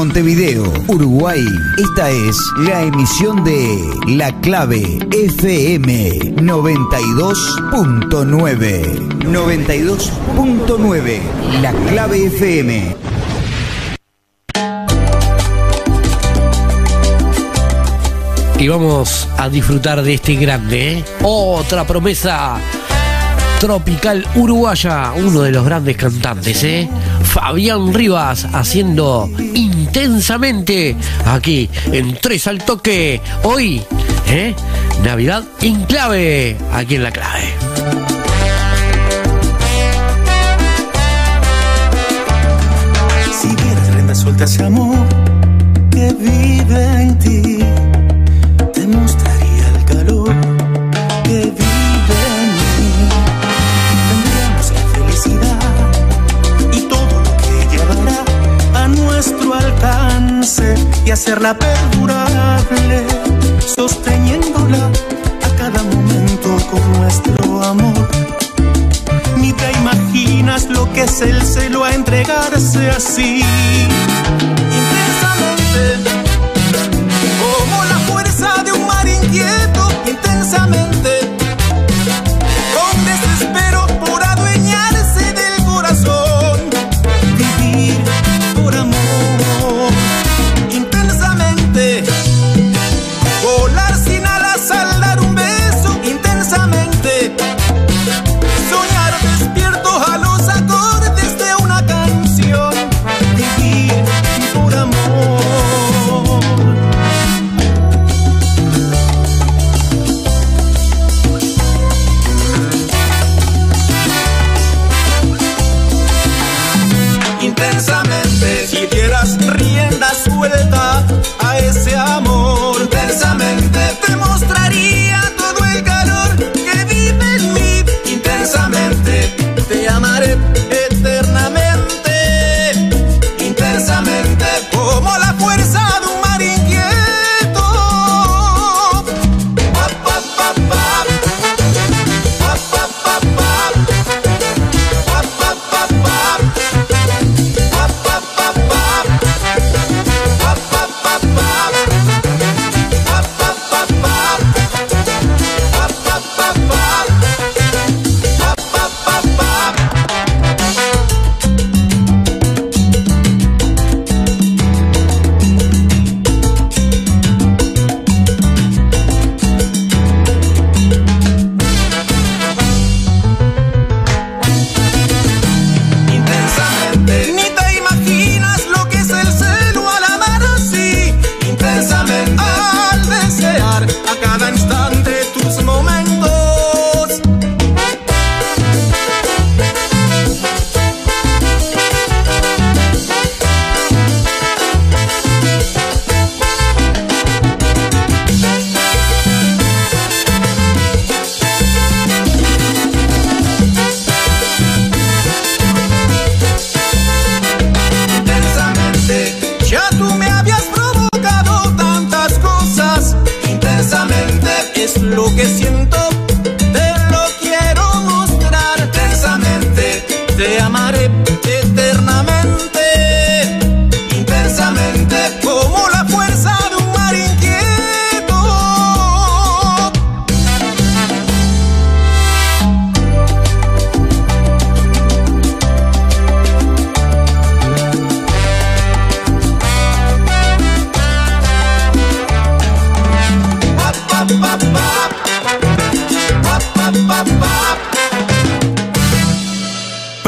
Montevideo, 0.00 0.64
Uruguay, 0.88 1.44
esta 1.76 2.08
es 2.08 2.34
la 2.56 2.84
emisión 2.84 3.44
de 3.44 3.78
La 4.06 4.32
Clave 4.40 4.98
FM 5.12 6.32
92.9. 6.36 9.20
92.9, 9.20 11.20
La 11.60 11.74
Clave 11.90 12.28
FM. 12.28 12.96
Y 18.58 18.68
vamos 18.68 19.28
a 19.36 19.50
disfrutar 19.50 20.02
de 20.02 20.14
este 20.14 20.36
grande, 20.36 20.92
¿eh? 20.92 21.04
Otra 21.22 21.86
promesa 21.86 22.58
tropical 23.60 24.26
uruguaya, 24.36 25.12
uno 25.14 25.42
de 25.42 25.50
los 25.50 25.66
grandes 25.66 25.94
cantantes, 25.98 26.64
¿eh? 26.64 26.88
Fabián 27.22 27.92
Rivas 27.92 28.46
haciendo 28.54 29.28
intensamente 29.90 30.94
aquí 31.26 31.68
en 31.92 32.16
Tres 32.16 32.46
al 32.46 32.62
Toque. 32.62 33.20
Hoy, 33.42 33.82
¿eh? 34.28 34.54
Navidad 35.02 35.42
en 35.62 35.82
clave, 35.82 36.56
aquí 36.72 36.94
en 36.94 37.02
la 37.02 37.10
clave. 37.10 37.42
Si 43.40 43.48
vieras 43.48 43.94
rienda 43.94 44.14
suelta 44.14 44.44
ese 44.44 44.64
amor 44.64 44.96
que 45.90 46.14
vive 46.20 47.02
en 47.02 47.18
ti, 47.18 47.58
y 61.06 61.10
hacerla 61.12 61.56
perdurable, 61.56 63.06
sosteniéndola 63.64 64.90
a 65.44 65.56
cada 65.56 65.80
momento 65.84 66.56
con 66.68 66.92
nuestro 66.94 67.62
amor. 67.62 68.08
Ni 69.36 69.52
te 69.52 69.70
imaginas 69.72 70.68
lo 70.68 70.92
que 70.92 71.02
es 71.02 71.20
el 71.20 71.40
celo 71.42 71.84
a 71.84 71.94
entregarse 71.94 72.90
así. 72.90 73.44
Intensamente, 74.80 76.09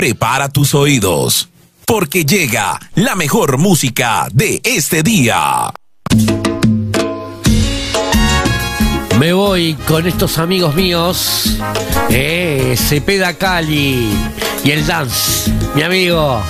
prepara 0.02 0.48
tus 0.48 0.74
oídos, 0.74 1.48
porque 1.86 2.24
llega 2.24 2.76
la 2.96 3.14
mejor 3.14 3.56
música 3.58 4.26
de 4.32 4.60
este 4.64 5.04
día. 5.04 5.72
Me 9.20 9.32
voy 9.32 9.74
con 9.86 10.08
estos 10.08 10.38
amigos 10.38 10.74
míos, 10.74 11.56
eh, 12.10 12.74
Cepeda 12.76 13.34
Cali 13.34 14.08
y 14.64 14.70
el 14.72 14.84
Dance, 14.84 15.52
mi 15.76 15.82
amigo, 15.82 16.42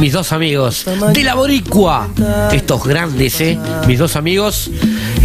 mis 0.00 0.12
dos 0.12 0.32
amigos 0.32 0.84
de 1.12 1.22
la 1.22 1.34
Boricua, 1.34 2.08
estos 2.50 2.82
grandes, 2.82 3.40
eh, 3.40 3.56
mis 3.86 4.00
dos 4.00 4.16
amigos. 4.16 4.68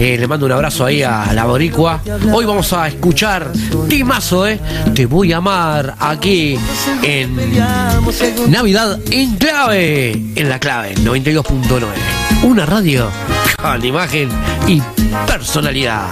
Eh, 0.03 0.17
le 0.17 0.27
mando 0.27 0.47
un 0.47 0.51
abrazo 0.51 0.83
ahí 0.83 1.03
a 1.03 1.31
la 1.31 1.45
Boricua. 1.45 2.01
Hoy 2.33 2.43
vamos 2.43 2.73
a 2.73 2.87
escuchar 2.87 3.51
Timazo, 3.87 4.47
eh. 4.47 4.59
Te 4.95 5.05
voy 5.05 5.31
a 5.31 5.37
amar 5.37 5.93
aquí 5.99 6.57
en 7.03 7.35
Navidad 8.49 8.99
en 9.11 9.35
clave, 9.35 10.13
en 10.35 10.49
la 10.49 10.57
clave 10.57 10.95
92.9. 10.95 11.83
Una 12.41 12.65
radio 12.65 13.11
con 13.61 13.85
imagen 13.85 14.29
y 14.67 14.81
personalidad. 15.27 16.07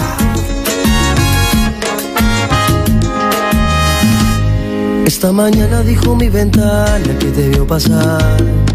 Esta 5.04 5.32
mañana 5.32 5.82
dijo 5.82 6.16
mi 6.16 6.30
ventana 6.30 7.18
que 7.20 7.32
te 7.32 7.50
vio 7.50 7.66
pasar. 7.66 8.69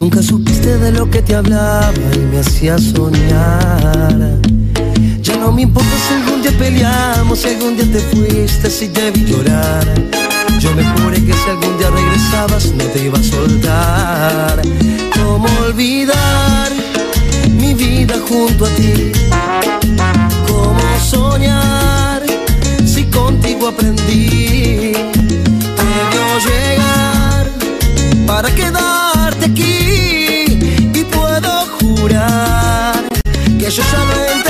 Nunca 0.00 0.22
supiste 0.22 0.78
de 0.78 0.92
lo 0.92 1.10
que 1.10 1.20
te 1.20 1.34
hablaba 1.34 1.92
y 2.14 2.18
me 2.20 2.38
hacía 2.38 2.78
soñar. 2.78 4.38
Ya 5.20 5.36
no 5.36 5.52
me 5.52 5.60
importa 5.60 5.90
si 6.08 6.14
algún 6.14 6.40
día 6.40 6.52
peleamos, 6.58 7.40
si 7.40 7.48
algún 7.48 7.76
día 7.76 7.84
te 7.92 7.98
fuiste, 7.98 8.70
si 8.70 8.88
te 8.88 9.10
vi 9.10 9.26
llorar. 9.26 9.86
Yo 10.58 10.74
me 10.74 10.84
juré 10.84 11.22
que 11.22 11.34
si 11.34 11.50
algún 11.50 11.76
día 11.76 11.90
regresabas 11.90 12.72
no 12.72 12.84
te 12.84 13.04
iba 13.04 13.18
a 13.18 13.22
soltar. 13.22 14.62
¿Cómo 15.22 15.46
olvidar 15.66 16.72
mi 17.50 17.74
vida 17.74 18.14
junto 18.26 18.64
a 18.64 18.68
ti? 18.70 19.12
¿Cómo 20.48 20.80
soñar 21.10 22.22
si 22.86 23.04
contigo 23.04 23.68
aprendí? 23.68 24.94
Debió 25.76 26.38
llegar 26.46 27.50
para 28.26 28.48
quedarte 28.54 28.99
que 33.58 33.70
yo 33.70 33.82
ya 33.82 34.04
lo 34.04 34.49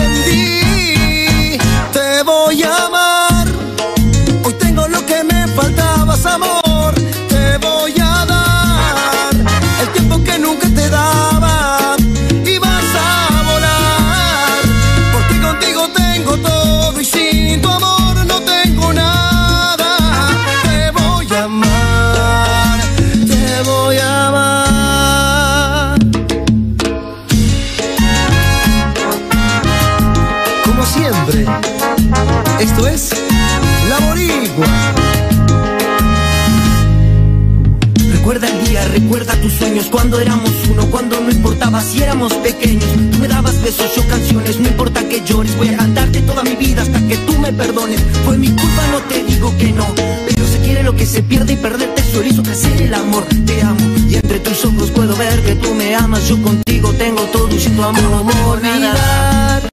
sueños 39.71 39.89
Cuando 39.91 40.19
éramos 40.21 40.51
uno, 40.71 40.87
cuando 40.91 41.21
no 41.21 41.31
importaba 41.31 41.81
si 41.81 42.03
éramos 42.03 42.33
pequeños. 42.35 42.85
Tú 43.13 43.19
me 43.19 43.29
dabas 43.29 43.61
besos, 43.63 43.95
yo 43.95 44.07
canciones 44.09 44.59
No 44.59 44.69
importa 44.69 45.09
que 45.09 45.23
llores, 45.25 45.57
voy 45.57 45.69
a 45.69 45.77
cantarte 45.77 46.21
toda 46.23 46.43
mi 46.43 46.57
vida 46.57 46.83
Hasta 46.83 47.01
que 47.07 47.17
tú 47.19 47.39
me 47.39 47.53
perdones. 47.53 48.01
Fue 48.25 48.37
mi 48.37 48.49
culpa, 48.49 48.83
no 48.93 48.99
te 49.09 49.25
digo 49.25 49.57
que 49.59 49.73
no. 49.73 49.87
Pero 50.27 50.47
se 50.47 50.59
quiere 50.59 50.83
lo 50.83 50.95
que 50.97 51.07
se 51.07 51.23
pierde 51.23 51.53
y 51.53 51.57
perderte 51.57 52.03
solo 52.03 52.27
hizo 52.27 52.43
crecer 52.43 52.83
el 52.83 52.95
amor. 52.95 53.25
Te 53.47 53.63
amo 53.63 53.81
y 54.09 54.15
entre 54.17 54.41
tus 54.41 54.65
ojos 54.65 54.91
puedo 54.91 55.15
ver 55.17 55.41
que 55.43 55.55
tú 55.55 55.75
me 55.75 55.95
amas. 55.95 56.29
Yo 56.29 56.41
contigo 56.43 56.93
tengo 56.95 57.23
todo 57.33 57.55
y 57.55 57.61
sin 57.61 57.77
tu 57.77 57.83
amor. 57.83 58.03
No 58.03 58.19
¿Cómo 58.19 58.33
tengo 58.33 58.57
nada. 58.57 59.61
olvidar 59.63 59.71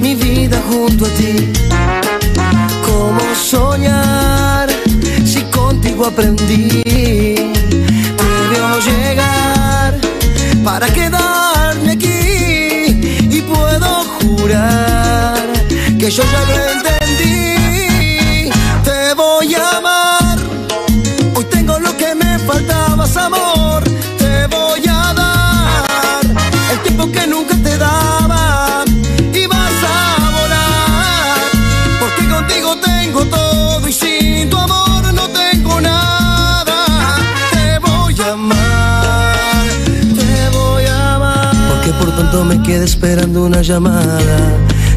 mi 0.00 0.14
vida 0.14 0.62
junto 0.68 1.06
a 1.06 1.08
ti? 1.08 1.52
¿Cómo 2.84 3.20
soñar 3.34 4.68
si 5.24 5.42
contigo 5.50 6.06
aprendí? 6.06 7.55
Llegar 8.86 9.98
para 10.64 10.86
quedarme 10.88 11.92
aquí 11.92 13.00
y 13.36 13.42
puedo 13.42 14.04
jurar 14.20 15.42
que 15.98 16.10
yo 16.10 16.22
ya 16.22 16.40
lo 16.40 16.85
quedé 42.66 42.84
esperando 42.84 43.44
una 43.44 43.62
llamada. 43.62 44.18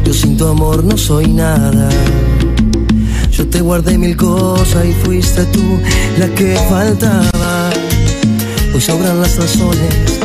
Yo 0.04 0.12
sin 0.12 0.36
tu 0.36 0.48
amor 0.48 0.82
no 0.82 0.98
soy 0.98 1.28
nada. 1.28 1.88
Yo 3.30 3.46
te 3.48 3.60
guardé 3.60 3.96
mil 3.96 4.16
cosas 4.16 4.84
y 4.84 4.92
fuiste 5.04 5.44
tú 5.46 5.78
la 6.18 6.26
que 6.34 6.56
faltaba. 6.68 7.70
Hoy 8.74 8.80
sobran 8.80 9.20
las 9.20 9.36
razones, 9.36 10.18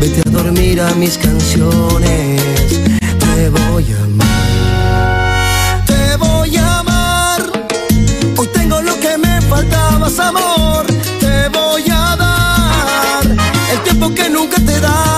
vete 0.00 0.22
a 0.28 0.30
dormir 0.30 0.80
a 0.80 0.94
mis 0.94 1.18
canciones. 1.18 2.40
Te 3.18 3.48
voy 3.50 3.86
a 3.92 4.04
amar, 4.04 5.84
te 5.84 6.16
voy 6.16 6.56
a 6.56 6.78
amar. 6.78 7.40
Hoy 8.36 8.48
tengo 8.54 8.80
lo 8.80 8.94
que 9.00 9.18
me 9.18 9.40
faltabas, 9.42 10.18
amor. 10.20 10.86
Te 11.18 11.48
voy 11.48 11.82
a 11.90 12.16
dar 12.16 13.24
el 13.72 13.80
tiempo 13.82 14.14
que 14.14 14.30
nunca 14.30 14.56
te 14.58 14.78
daba 14.78 15.11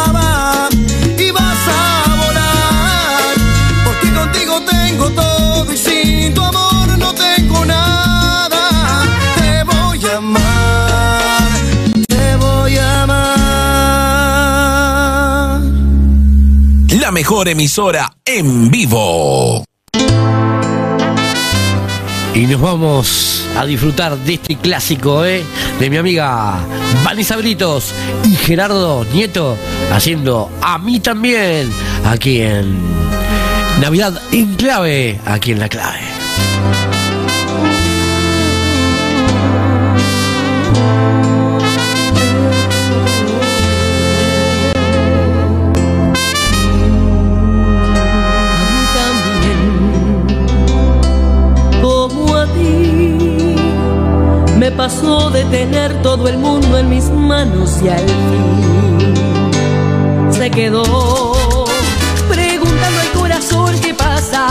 mejor 17.24 17.48
emisora 17.48 18.14
en 18.22 18.70
vivo. 18.70 19.64
Y 22.34 22.40
nos 22.40 22.60
vamos 22.60 23.48
a 23.56 23.64
disfrutar 23.64 24.18
de 24.18 24.34
este 24.34 24.56
clásico, 24.56 25.24
¿eh? 25.24 25.42
De 25.80 25.88
mi 25.88 25.96
amiga 25.96 26.58
Vanessa 27.02 27.38
Britos 27.38 27.94
y 28.24 28.36
Gerardo 28.36 29.06
Nieto 29.06 29.56
haciendo 29.90 30.50
a 30.60 30.76
mí 30.76 31.00
también 31.00 31.72
aquí 32.04 32.42
en 32.42 32.76
Navidad 33.80 34.20
en 34.30 34.56
clave, 34.56 35.18
aquí 35.24 35.52
en 35.52 35.60
la 35.60 35.70
clave. 35.70 36.13
Tener 55.58 56.02
todo 56.02 56.26
el 56.26 56.36
mundo 56.36 56.76
en 56.78 56.88
mis 56.88 57.04
manos 57.10 57.80
y 57.80 57.88
al 57.88 58.04
se 60.32 60.50
quedó 60.50 60.82
preguntando 62.28 63.00
al 63.00 63.10
corazón 63.20 63.78
qué 63.80 63.94
pasa 63.94 64.48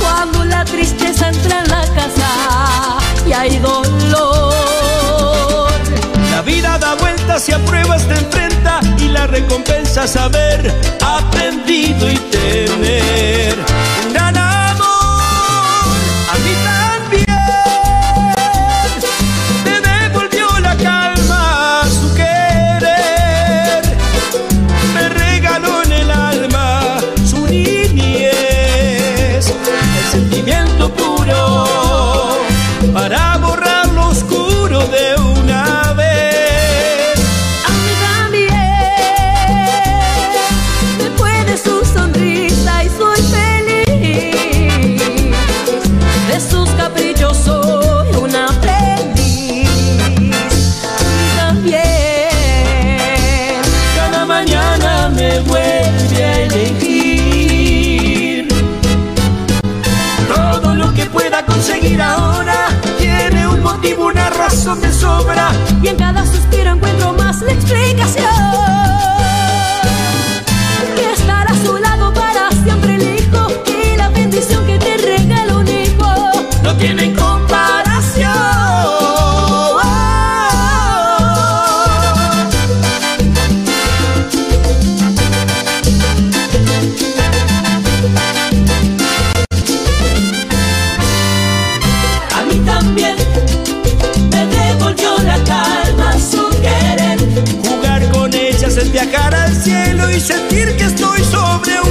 cuando 0.00 0.44
la 0.44 0.64
tristeza 0.64 1.30
entra 1.30 1.58
en 1.58 1.68
la 1.68 1.82
casa 1.98 2.28
y 3.26 3.32
hay 3.32 3.58
dolor. 3.58 4.52
La 6.30 6.42
vida 6.42 6.78
da 6.78 6.94
vueltas 6.94 7.48
y 7.48 7.52
a 7.52 7.58
pruebas 7.64 8.06
te 8.06 8.14
enfrenta 8.14 8.78
y 8.98 9.08
la 9.08 9.26
recompensa 9.26 10.04
es 10.04 10.14
haber 10.14 10.72
aprendido 11.02 12.08
y 12.08 12.16
tener 12.30 13.73
sobra 64.92 65.52
y 65.82 65.88
en 65.88 65.96
cada 65.96 66.24
suspiro 66.26 66.72
encuentro 66.72 67.12
más 67.12 67.40
la 67.42 67.52
explicación. 67.52 67.83
que 100.72 100.84
estoy 100.84 101.22
sobre 101.24 101.83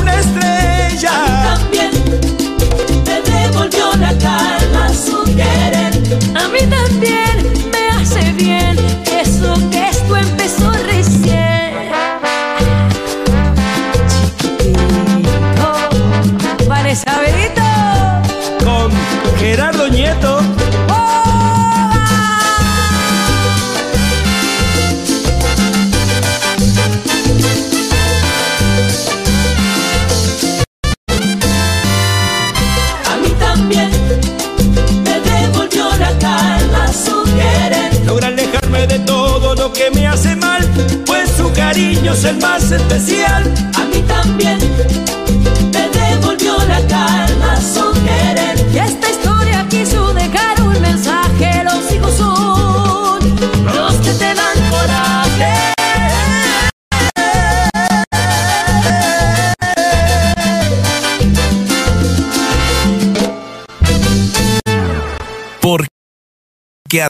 que 39.74 39.90
me 39.92 40.08
hace 40.08 40.36
mal, 40.36 40.62
pues 41.06 41.30
su 41.32 41.52
cariño 41.54 42.14
es 42.14 42.24
el 42.24 42.38
más 42.38 42.72
especial. 42.72 43.44
A 43.76 43.86
mí 43.86 44.02
también. 44.08 44.60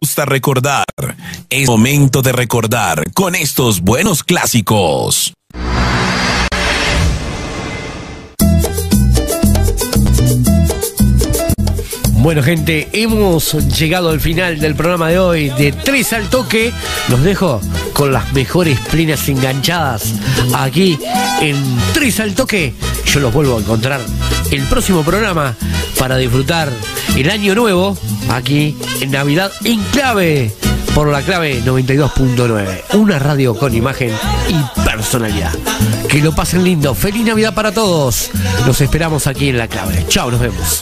Gusta 0.02 0.26
recordar. 0.26 0.86
Es 1.50 1.68
momento 1.68 2.22
de 2.22 2.32
recordar 2.32 3.12
con 3.14 3.36
estos 3.36 3.82
buenos 3.82 4.24
clásicos. 4.24 5.34
Bueno, 12.24 12.42
gente, 12.42 12.88
hemos 12.94 13.54
llegado 13.78 14.10
al 14.10 14.22
final 14.22 14.58
del 14.58 14.76
programa 14.76 15.10
de 15.10 15.20
hoy 15.20 15.50
de 15.50 15.74
Tres 15.74 16.14
al 16.14 16.30
Toque. 16.30 16.72
Los 17.10 17.22
dejo 17.22 17.60
con 17.92 18.14
las 18.14 18.32
mejores 18.32 18.80
plenas 18.90 19.28
enganchadas 19.28 20.14
aquí 20.56 20.98
en 21.42 21.58
Tres 21.94 22.22
al 22.22 22.34
Toque. 22.34 22.74
Yo 23.08 23.20
los 23.20 23.34
vuelvo 23.34 23.58
a 23.58 23.60
encontrar 23.60 24.00
el 24.52 24.62
próximo 24.68 25.04
programa 25.04 25.54
para 26.00 26.16
disfrutar 26.16 26.72
el 27.18 27.30
año 27.30 27.56
nuevo 27.56 27.98
aquí 28.30 28.78
en 29.02 29.12
Navidad 29.12 29.52
en 29.66 29.84
clave 29.92 30.50
por 30.96 31.12
la 31.12 31.24
clave 31.24 31.62
92.9. 31.62 32.94
Una 32.94 33.20
radio 33.20 33.54
con 33.54 33.76
imagen 33.76 34.14
y 34.48 34.83
personalidad. 35.04 35.52
Que 36.08 36.22
lo 36.22 36.34
pasen 36.34 36.64
lindo. 36.64 36.96
Feliz 36.96 37.26
Navidad 37.26 37.54
para 37.54 37.74
todos. 37.74 38.32
Los 38.66 38.80
esperamos 38.80 39.28
aquí 39.28 39.50
en 39.50 39.58
la 39.58 39.68
clave. 39.68 40.06
Chao, 40.08 40.32
nos 40.32 40.40
vemos. 40.40 40.82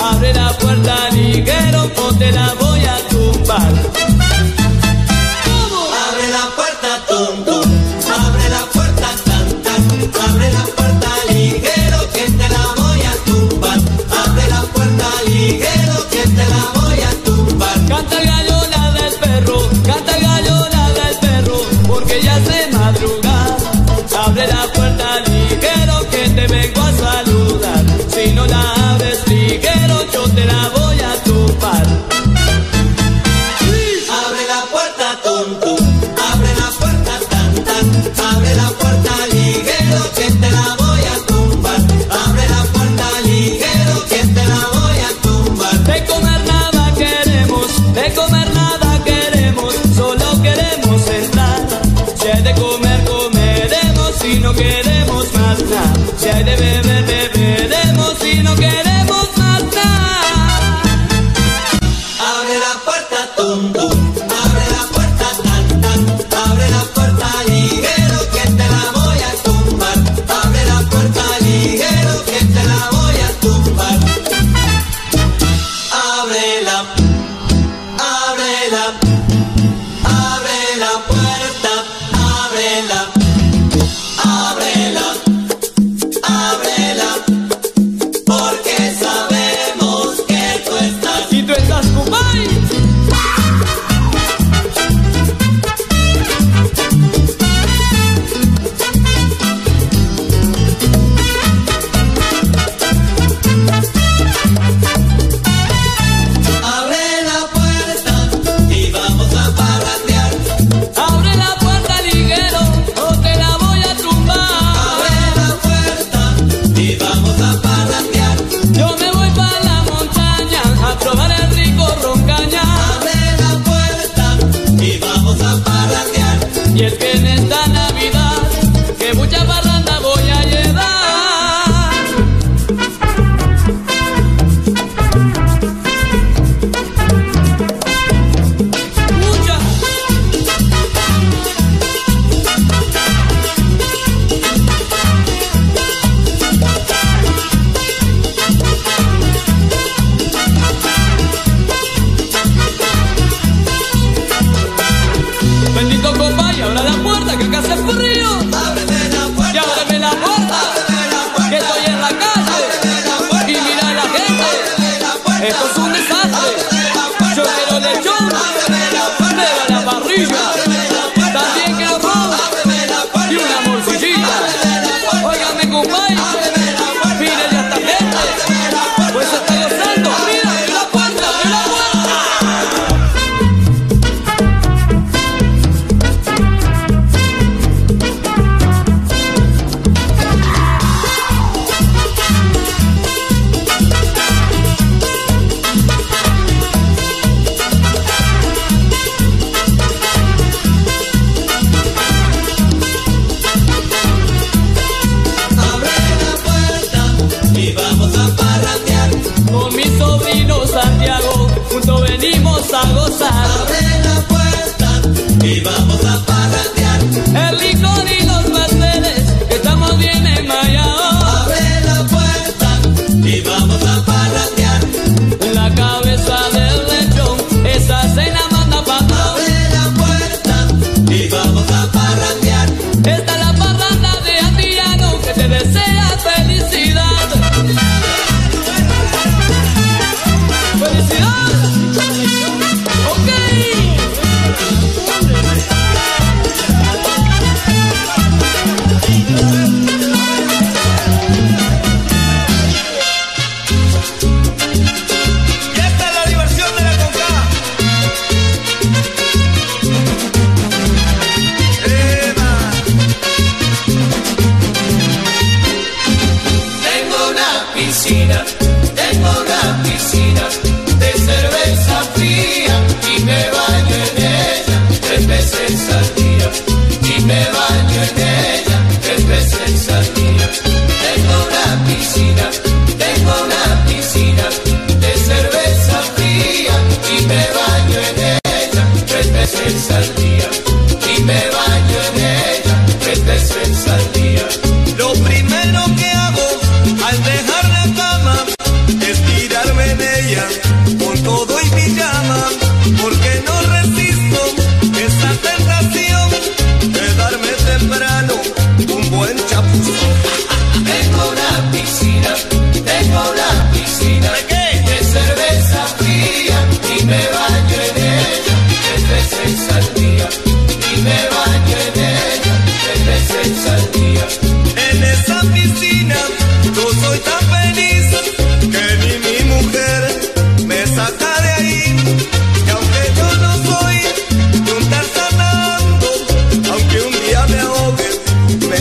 Abre 0.00 0.32
la 0.32 0.58
puerta 0.58 1.08
o 1.96 2.14
te 2.14 2.30
la 2.32 2.54
voy 2.54 2.84
a 2.84 2.98
tumbar. 3.08 4.17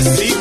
Me 0.03 0.36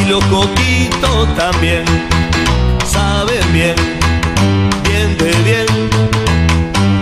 y 0.00 0.04
lo 0.06 0.20
coquito 0.20 1.26
también 1.36 1.84
saben 2.86 3.52
bien, 3.52 3.74
bien 4.84 5.18
de 5.18 5.32
bien. 5.44 5.66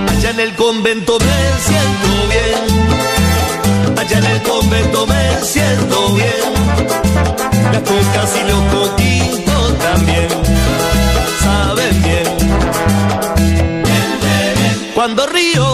Allá 0.09 0.31
en 0.31 0.41
el 0.41 0.55
convento 0.55 1.19
me 1.19 1.27
siento 1.67 2.09
bien, 2.28 3.99
allá 3.99 4.19
en 4.19 4.25
el 4.25 4.43
convento 4.43 5.07
me 5.07 5.43
siento 5.43 6.15
bien. 6.15 6.51
Las 7.73 7.83
cocas 7.83 8.36
y 8.41 8.43
los 8.51 8.62
coquitos 8.75 9.78
también 9.78 10.28
saben 11.41 12.02
bien, 12.02 12.25
bien 13.85 14.20
de 14.20 14.60
bien. 14.60 14.91
Cuando 14.94 15.27
río 15.27 15.69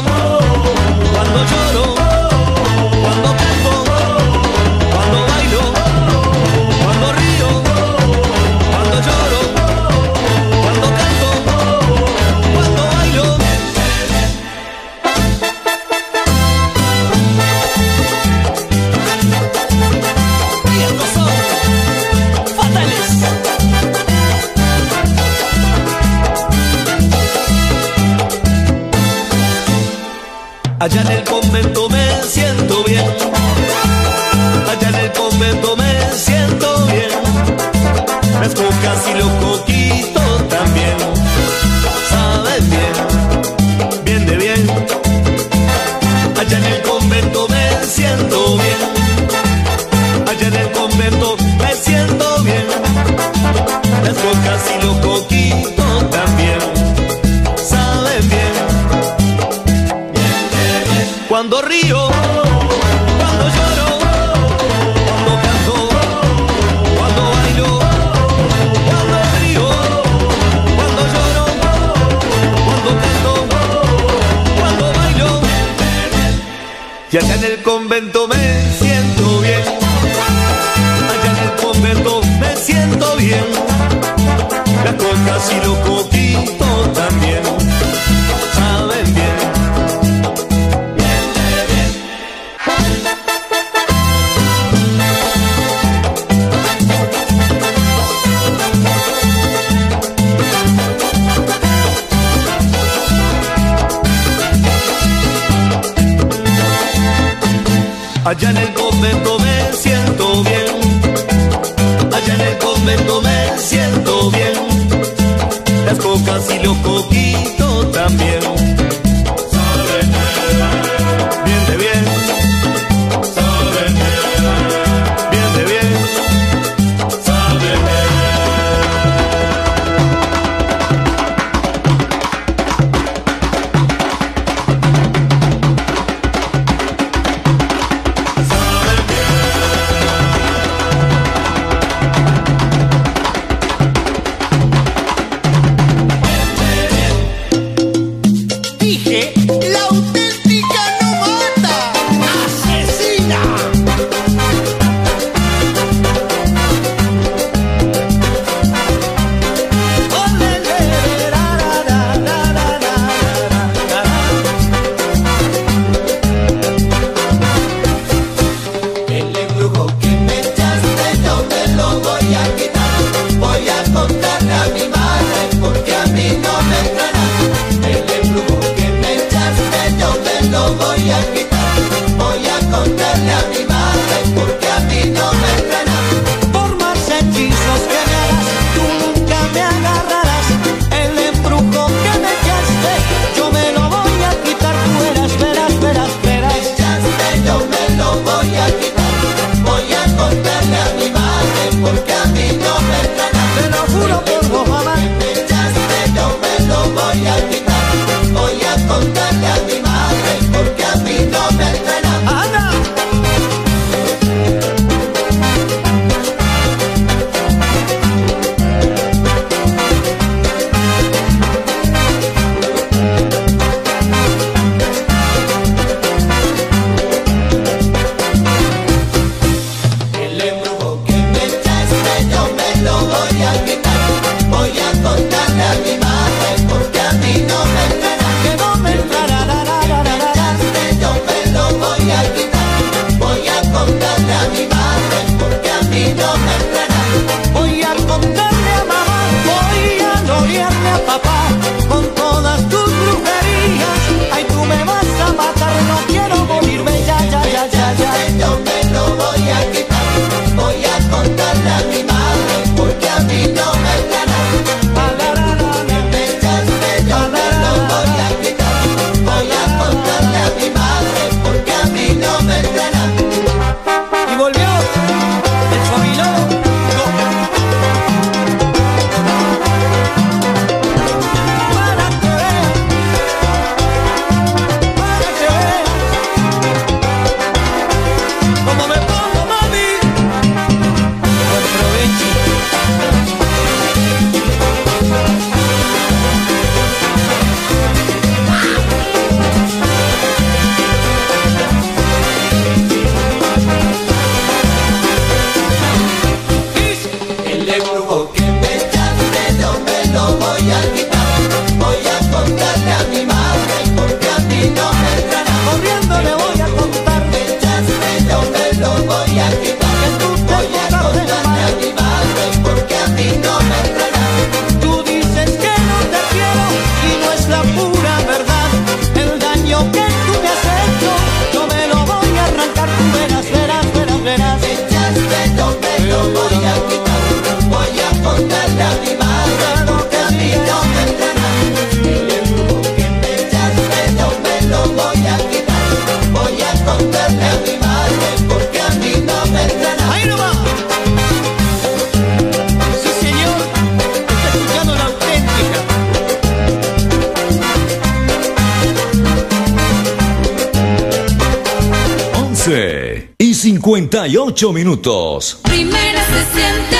8 364.56 364.72
minutos. 364.72 365.58
Primera 365.64 366.24
se 366.24 366.58
siente. 366.58 366.96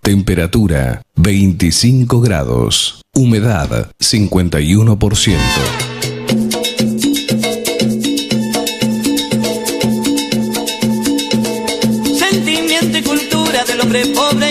Temperatura 0.00 1.02
25 1.16 2.20
grados. 2.20 3.02
Humedad 3.12 3.90
51%. 3.98 5.36
Sentimiento 12.16 12.98
y 12.98 13.02
cultura 13.02 13.64
del 13.64 13.80
hombre 13.80 14.06
pobre 14.06 14.45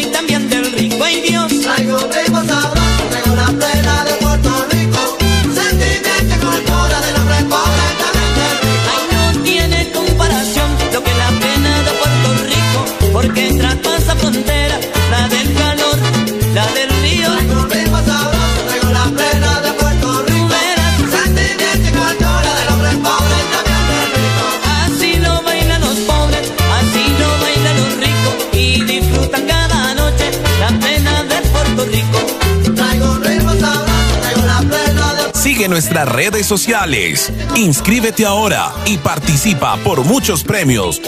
nuestras 35.86 36.10
redes 36.16 36.48
sociales. 36.48 37.32
Inscríbete 37.56 38.26
ahora 38.26 38.74
y 38.88 38.98
participa 38.98 39.78
por 39.84 40.04
muchos 40.04 40.44
premios. 40.44 41.00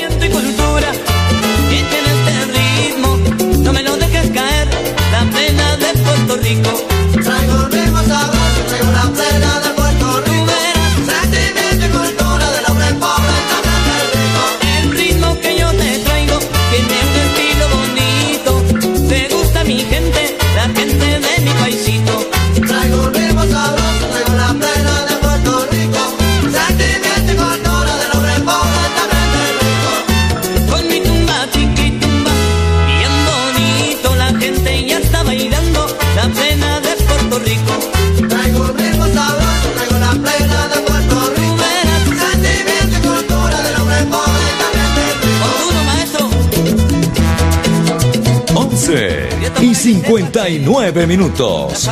59 50.07 51.05
minutos. 51.05 51.89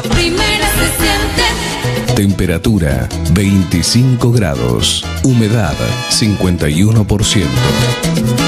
Temperatura 2.16 3.10
25 3.34 4.32
grados, 4.32 5.03
humedad 5.24 5.76
51%. 6.10 8.44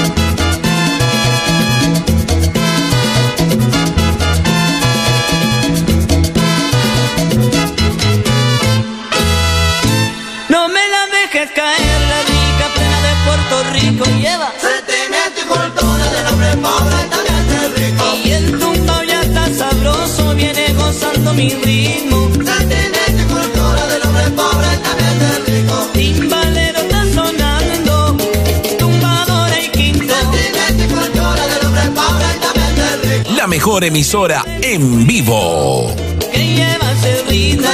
emisora 33.86 34.44
en 34.62 35.06
vivo. 35.06 35.94
Que 36.32 36.38
lleva 36.38 36.94
Sevilla, 37.00 37.70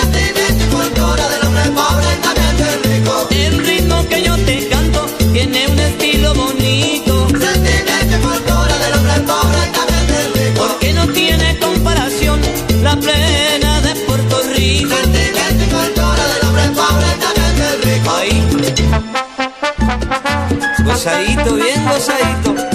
tu 0.59 0.77
cultura 0.77 1.29
del 1.29 1.47
hombre 1.47 1.63
pobre, 1.71 2.07
también 2.23 2.57
del 2.59 2.83
rico. 2.85 3.29
El 3.31 3.67
ritmo 3.67 4.09
que 4.09 4.23
yo 4.23 4.37
te 4.39 4.69
canto 4.69 5.07
tiene 5.33 5.67
un 5.67 5.79
estilo 5.79 6.35
bonito. 6.35 7.29
Sentimiento 7.29 8.29
cultura 8.29 8.79
del 8.79 8.95
hombre 8.99 9.21
pobre, 9.27 9.61
también 9.73 10.07
del 10.07 10.35
rico. 10.35 10.67
Porque 10.67 10.93
no 10.93 11.09
tiene 11.09 11.59
comparación 11.59 12.41
la 12.83 12.97
plena 12.97 13.81
de 13.81 13.95
Puerto 14.07 14.43
Rico. 14.55 14.95
Sentimiento 14.95 15.77
cultura 15.77 16.25
del 16.35 16.49
hombre 16.49 16.65
pobre, 16.75 17.07
también 17.25 17.57
del 17.57 17.83
rico. 17.83 18.11
Ahí. 18.17 18.37
Gozadito, 20.85 21.55
bien 21.55 21.85
gozadito. 21.87 22.74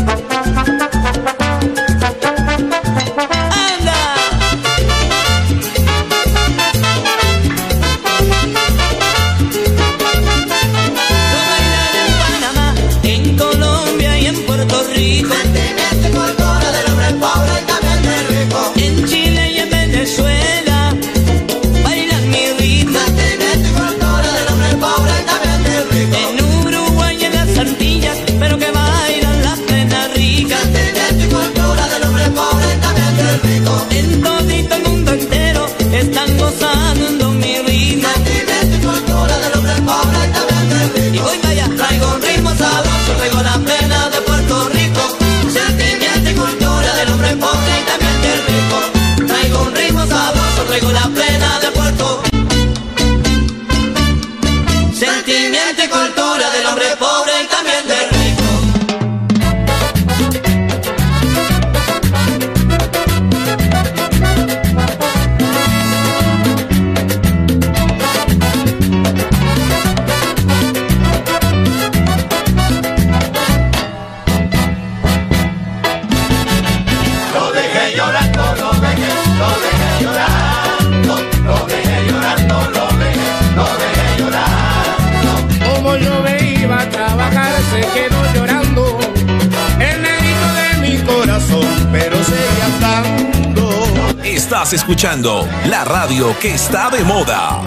Estás 94.69 94.83
escuchando 94.83 95.49
la 95.65 95.83
radio 95.83 96.37
que 96.37 96.53
está 96.53 96.91
de 96.91 97.03
moda. 97.03 97.63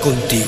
racconti 0.00 0.39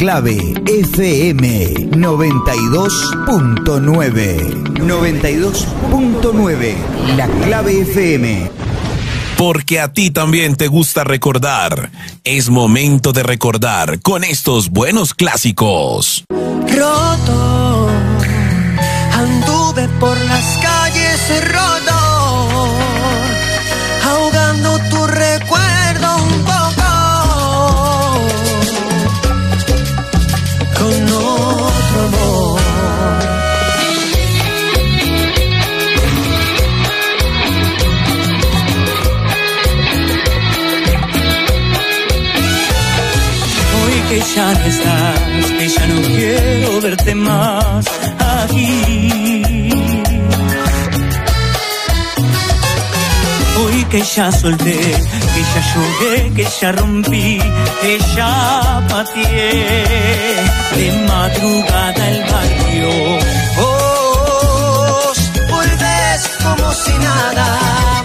Clave 0.00 0.54
FM 0.66 1.90
92.9. 1.90 4.78
92.9. 4.78 6.74
La 7.18 7.28
Clave 7.28 7.82
FM. 7.82 8.50
Porque 9.36 9.78
a 9.78 9.92
ti 9.92 10.10
también 10.10 10.56
te 10.56 10.68
gusta 10.68 11.04
recordar. 11.04 11.90
Es 12.24 12.48
momento 12.48 13.12
de 13.12 13.24
recordar 13.24 14.00
con 14.00 14.24
estos 14.24 14.70
buenos 14.70 15.12
clásicos. 15.12 16.24
Roto, 16.30 17.90
anduve 19.12 19.86
por 20.00 20.18
las 20.18 20.58
calles 20.62 21.52
rotas 21.52 21.89
ya 44.34 44.52
no 44.52 44.64
estás, 44.64 45.20
que 45.58 45.68
ya 45.68 45.86
no 45.86 46.00
quiero 46.02 46.80
verte 46.80 47.14
más 47.14 47.84
aquí. 48.18 49.42
Hoy 53.58 53.84
que 53.90 54.02
ya 54.02 54.30
solté, 54.32 54.80
que 55.34 55.42
ya 55.52 55.62
lloré, 55.70 56.32
que 56.36 56.46
ya 56.60 56.72
rompí, 56.72 57.38
que 57.82 57.98
ya 58.16 58.86
pateé 58.88 59.84
de 60.76 61.06
madrugada 61.08 62.08
el 62.10 62.20
barrio. 62.30 62.90
Vos 63.56 65.18
volvés 65.50 66.20
como 66.42 66.72
si 66.72 66.92
nada 66.98 68.04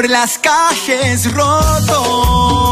por 0.00 0.08
las 0.08 0.38
calles 0.38 1.30
roto. 1.30 2.69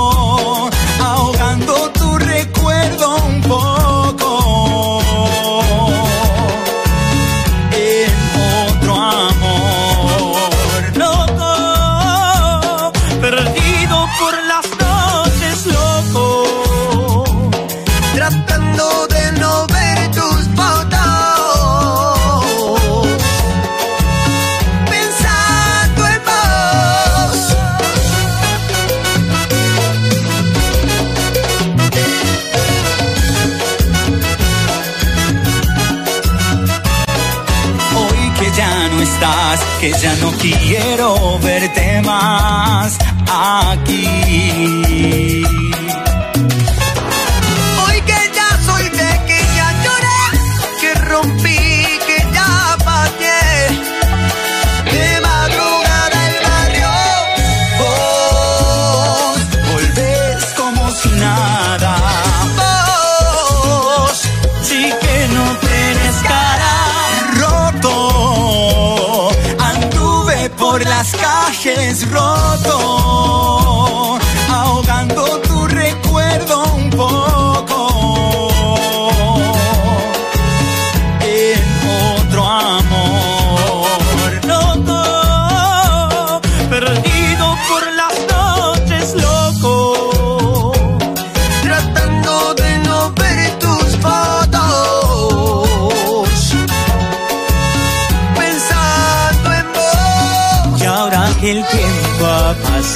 ya 39.97 40.15
no 40.17 40.31
quiero 40.33 41.39
verte 41.39 42.03
más 42.03 42.99
aquí. 43.27 44.88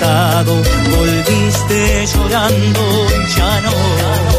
pasado, 0.02 0.62
volviste 0.96 2.06
llorando 2.06 3.06
y 3.24 3.36
ya 3.36 3.60
no. 3.60 4.31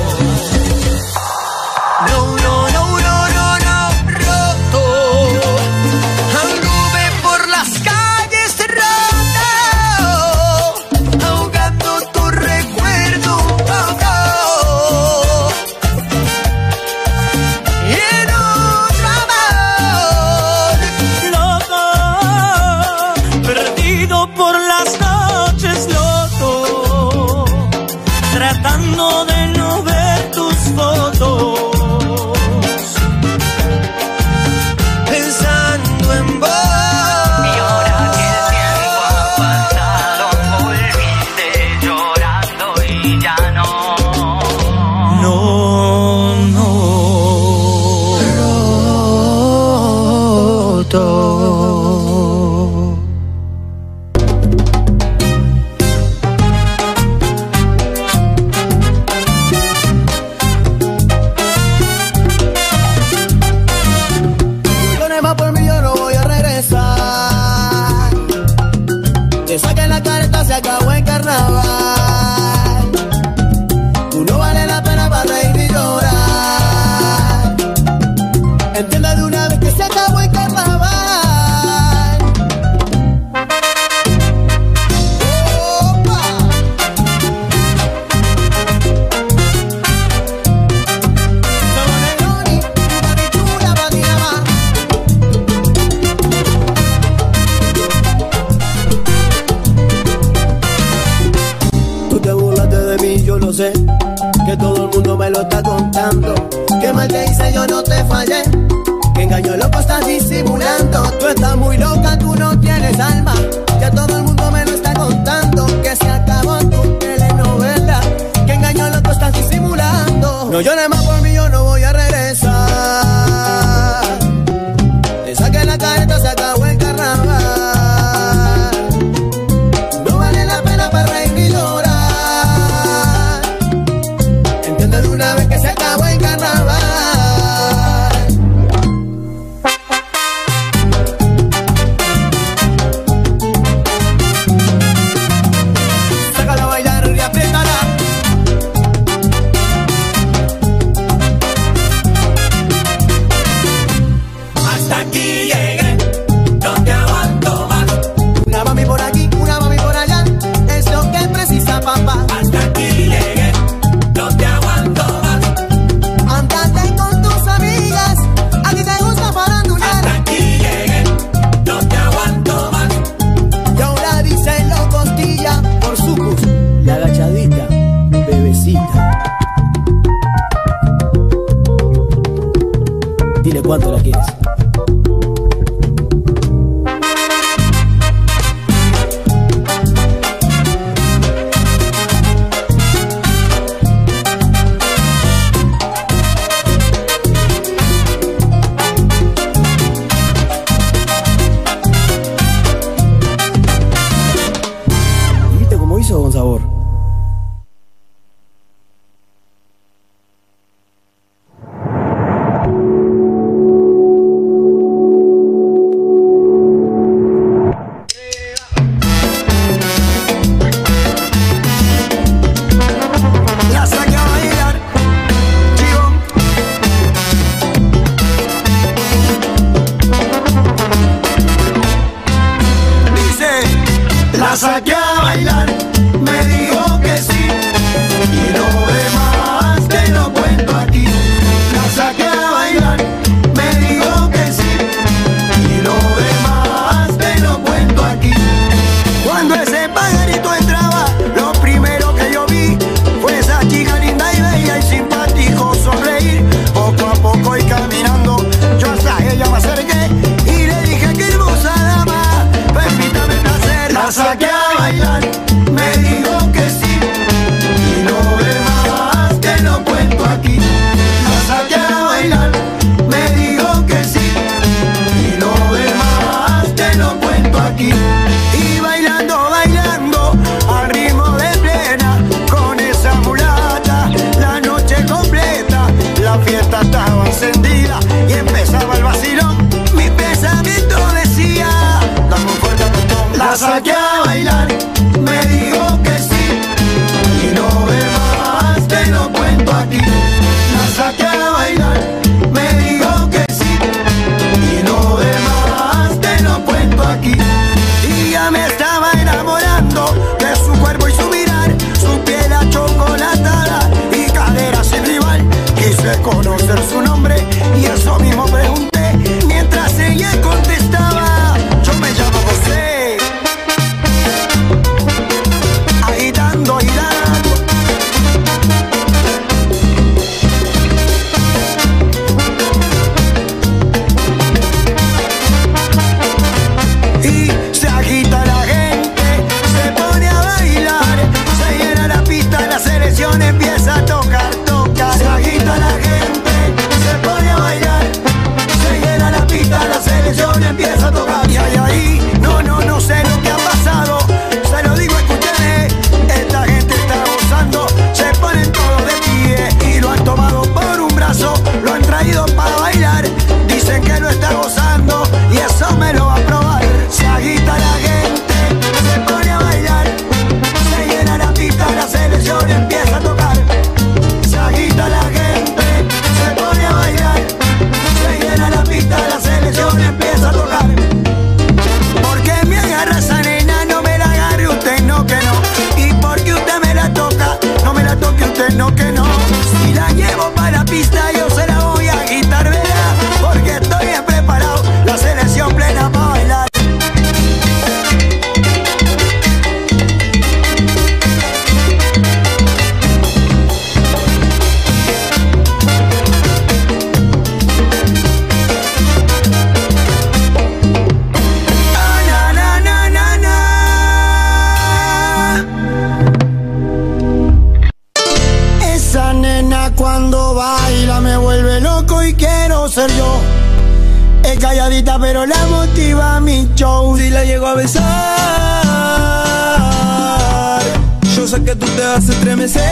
tú 431.86 431.92
te 431.96 432.04
vas 432.04 432.30
a 432.30 432.32
estremecer. 432.32 432.84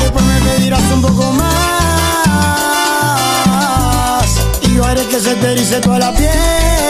Después 0.00 0.24
me 0.24 0.40
pedirás 0.40 0.82
un 0.92 1.02
poco 1.02 1.32
más 1.32 1.48
y 4.62 4.74
yo 4.74 4.84
haré 4.84 5.06
que 5.06 5.20
se 5.20 5.34
te 5.36 5.52
erice 5.52 5.80
toda 5.80 5.98
la 5.98 6.12
piel. 6.12 6.83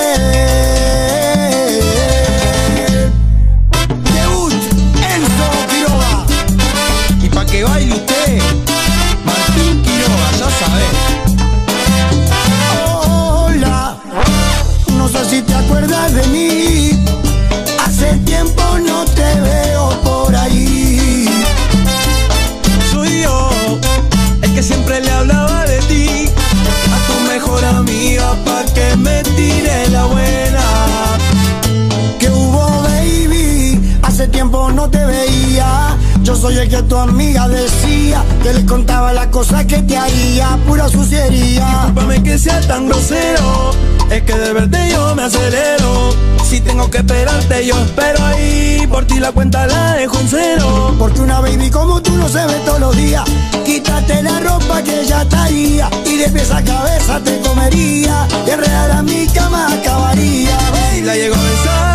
oye 36.44 36.68
que 36.68 36.82
tu 36.82 36.96
amiga 36.96 37.48
decía 37.48 38.22
que 38.42 38.52
le 38.52 38.66
contaba 38.66 39.12
las 39.12 39.28
cosas 39.28 39.64
que 39.64 39.78
te 39.82 39.96
haría, 39.96 40.58
pura 40.66 40.88
suciería. 40.88 41.66
Discúlpame 41.66 42.22
que 42.22 42.38
sea 42.38 42.60
tan 42.60 42.86
grosero, 42.86 43.70
es 44.10 44.22
que 44.22 44.34
de 44.34 44.52
verte 44.52 44.78
yo 44.90 45.14
me 45.14 45.22
acelero. 45.22 46.10
Si 46.44 46.60
tengo 46.60 46.90
que 46.90 46.98
esperarte, 46.98 47.66
yo 47.66 47.74
espero 47.80 48.22
ahí. 48.24 48.86
Por 48.88 49.06
ti 49.06 49.18
la 49.18 49.32
cuenta 49.32 49.66
la 49.66 49.94
dejo 49.94 50.20
en 50.20 50.28
cero. 50.28 50.94
Porque 50.98 51.20
una 51.20 51.40
baby 51.40 51.70
como 51.70 52.02
tú 52.02 52.12
no 52.12 52.28
se 52.28 52.44
ve 52.46 52.54
todos 52.64 52.80
los 52.80 52.96
días. 52.96 53.24
Quítate 53.64 54.22
la 54.22 54.38
ropa 54.40 54.82
que 54.82 55.04
ya 55.06 55.22
estaría. 55.22 55.88
Y 56.04 56.18
de 56.18 56.28
pies 56.28 56.50
a 56.50 56.62
cabeza 56.62 57.20
te 57.20 57.40
comería. 57.40 58.28
Y 58.46 58.50
enredar 58.50 58.90
a 58.90 59.02
mi 59.02 59.26
cama 59.28 59.72
acabaría. 59.72 60.56
Baby, 60.70 61.00
la 61.00 61.14
llegó 61.16 61.34
a 61.34 61.42
besar 61.42 61.93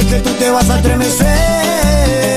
sé 0.00 0.06
que 0.06 0.20
tú 0.20 0.30
te 0.34 0.50
vas 0.50 0.68
a 0.70 0.76
estremecer 0.76 2.27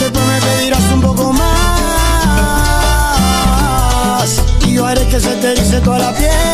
Después 0.00 0.24
me 0.26 0.40
pedirás 0.40 0.92
un 0.92 1.00
poco 1.00 1.32
más. 1.32 1.44
Y 4.66 4.74
yo 4.74 4.84
haré 4.84 5.06
que 5.06 5.20
se 5.20 5.30
te 5.36 5.54
dice 5.54 5.80
toda 5.80 5.98
la 5.98 6.12
piel. 6.12 6.53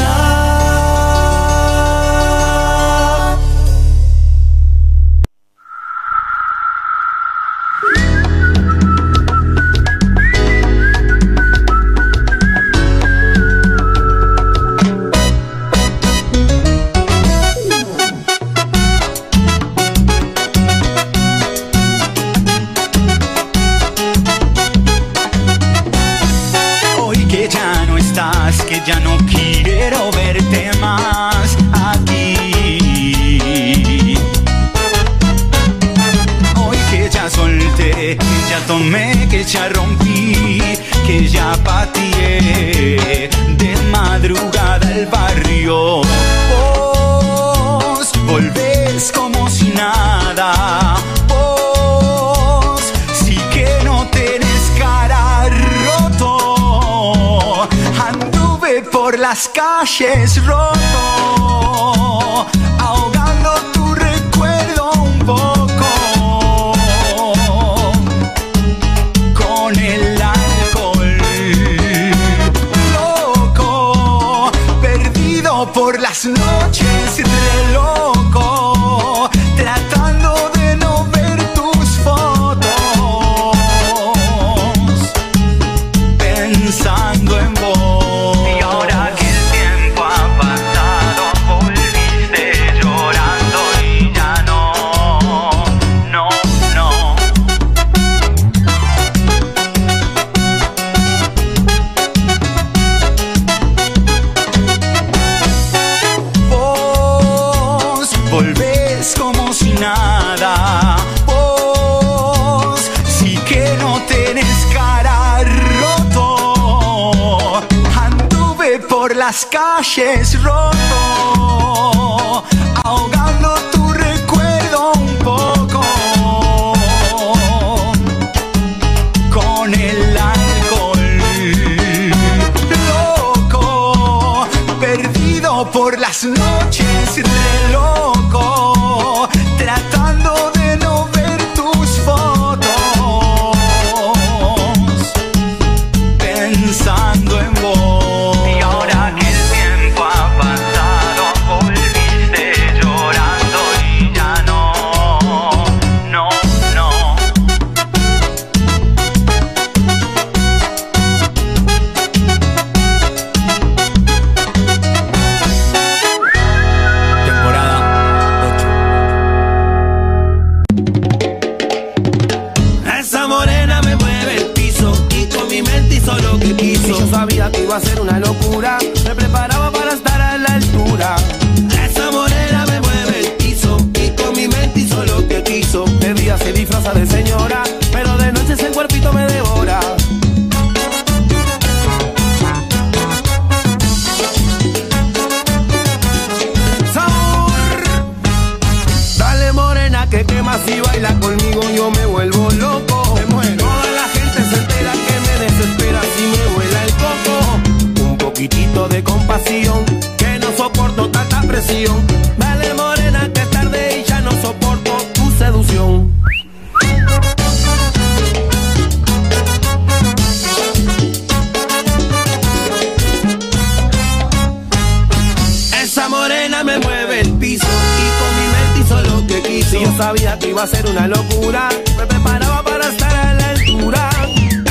Yo 229.81 229.91
sabía 229.97 230.37
que 230.37 230.49
iba 230.49 230.61
a 230.61 230.67
ser 230.67 230.85
una 230.85 231.07
locura. 231.07 231.69
Me 231.97 232.05
preparaba 232.05 232.63
para 232.63 232.87
estar 232.87 233.15
a 233.15 233.33
la 233.33 233.49
altura. 233.49 234.09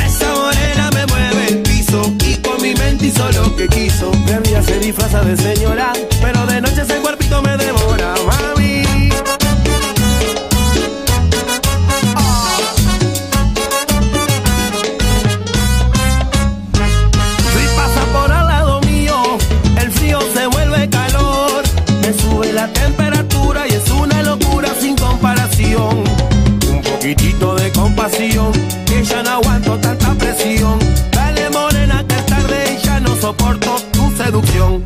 Esa 0.06 0.32
morena 0.34 0.90
me 0.94 1.06
mueve 1.06 1.48
el 1.48 1.62
piso 1.62 2.00
y 2.24 2.36
con 2.36 2.62
mi 2.62 2.74
mente 2.76 3.06
hizo 3.06 3.28
lo 3.32 3.56
que 3.56 3.66
quiso. 3.66 4.12
De 4.26 4.38
día 4.40 4.62
se 4.62 4.78
disfraza 4.78 5.20
de 5.22 5.36
señora, 5.36 5.92
pero 6.22 6.46
de 6.46 6.60
noche 6.60 6.82
ese 6.82 6.94
cuerpito 7.00 7.42
me 7.42 7.56
devora. 7.56 8.19
canción 28.20 28.52
que 28.84 29.02
ya 29.02 29.22
no 29.22 29.30
aguanto 29.30 29.78
tanta 29.78 30.14
presión. 30.14 30.78
Dale 31.10 31.48
morena 31.50 32.04
que 32.06 32.16
es 32.16 32.26
tarde 32.26 32.78
y 32.78 32.84
ya 32.84 33.00
no 33.00 33.16
soporto 33.16 33.76
tu 33.92 34.10
seducción. 34.16 34.84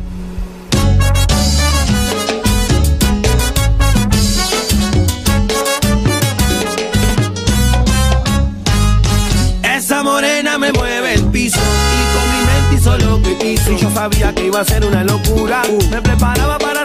Esa 9.63 10.03
morena 10.03 10.57
me 10.57 10.71
mueve 10.71 11.13
el 11.15 11.25
piso 11.25 11.59
y 11.59 12.15
con 12.15 12.25
mi 12.31 12.45
mente 12.45 12.75
hizo 12.75 12.97
lo 12.99 13.21
que 13.21 13.37
quiso. 13.37 13.71
Y 13.71 13.77
yo 13.77 13.91
sabía 13.91 14.33
que 14.33 14.45
iba 14.45 14.61
a 14.61 14.65
ser 14.65 14.85
una 14.85 15.03
locura. 15.03 15.61
Uh. 15.69 15.89
Me 15.89 16.01
preparaba 16.01 16.57
para 16.57 16.84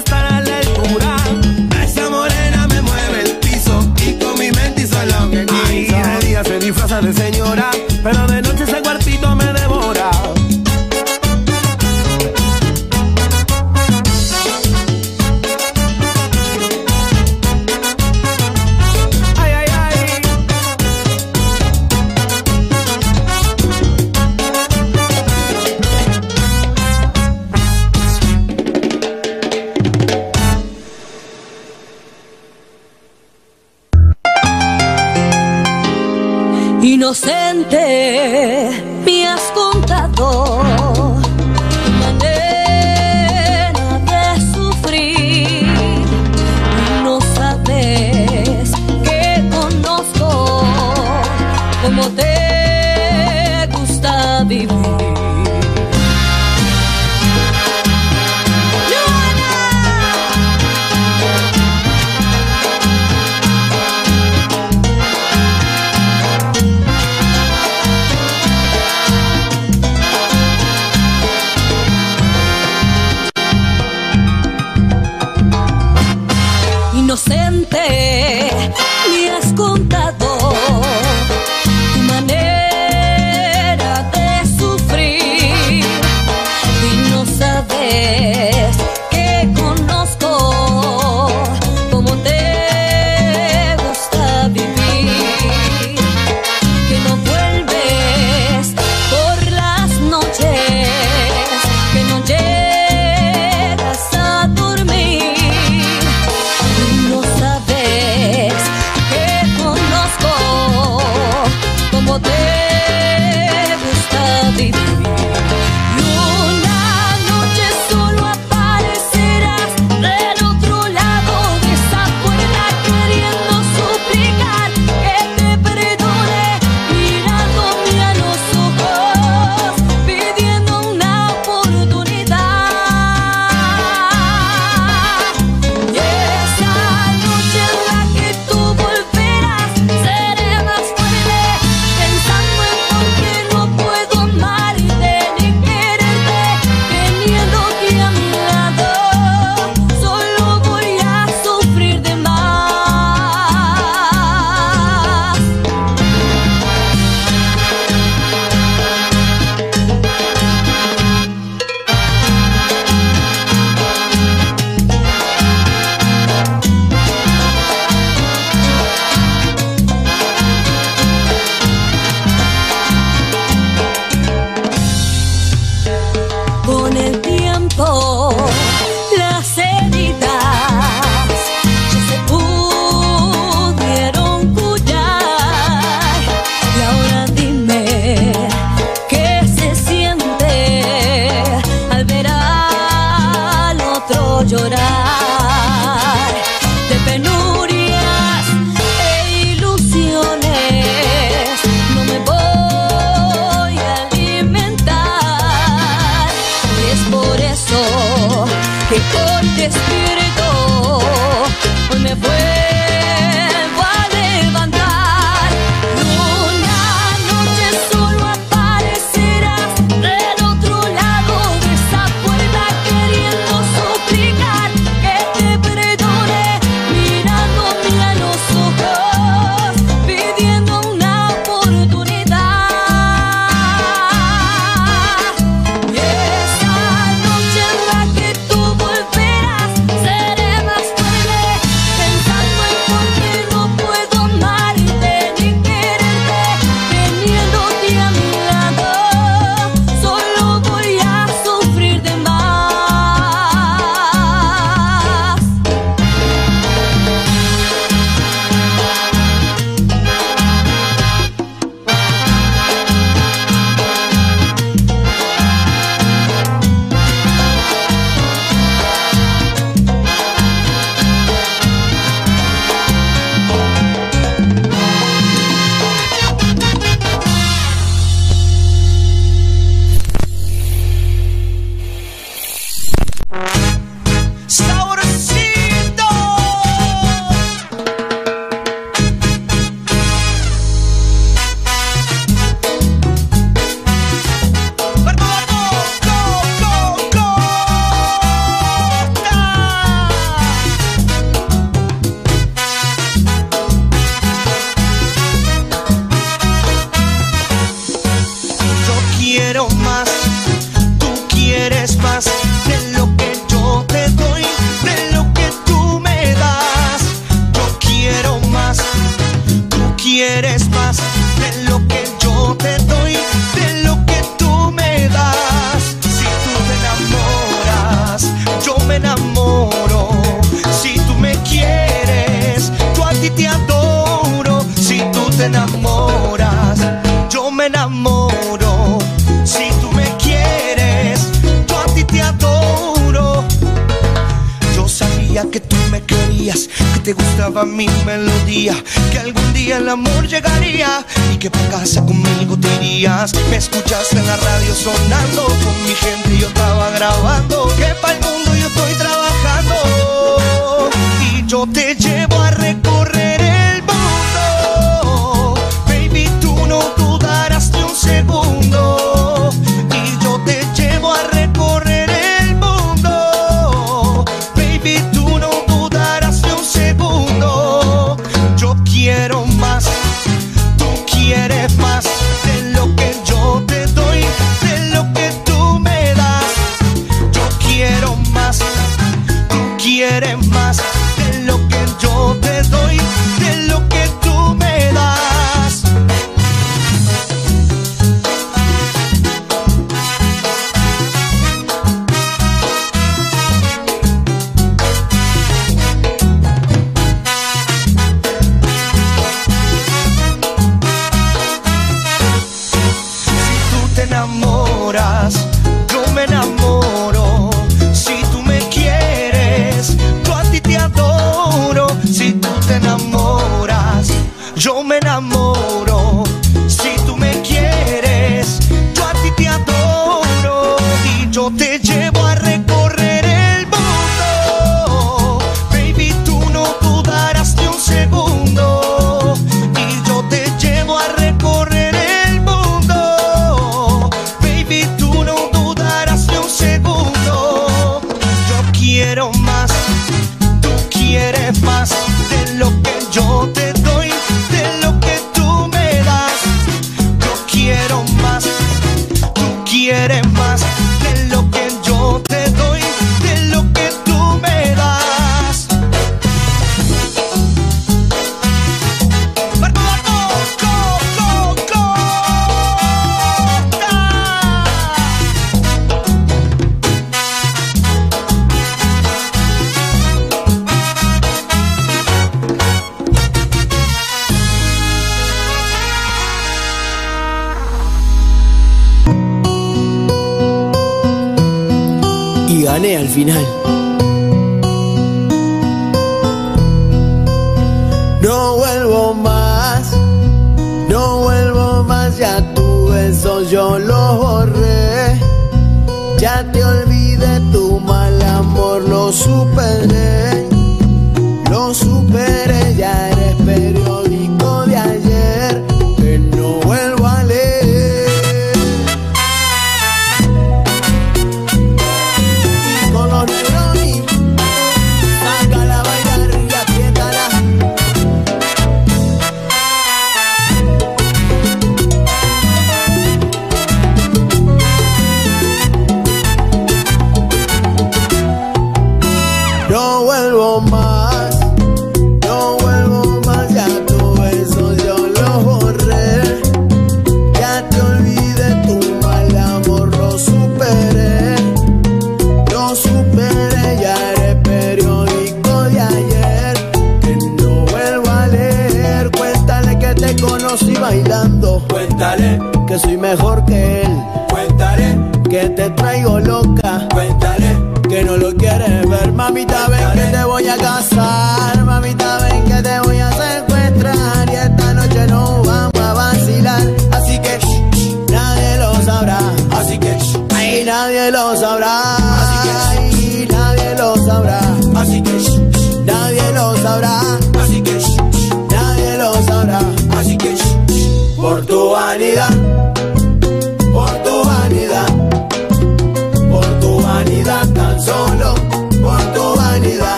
yo 361.60 361.66
te 361.66 361.94
llevo 361.94 362.36
a 362.36 362.50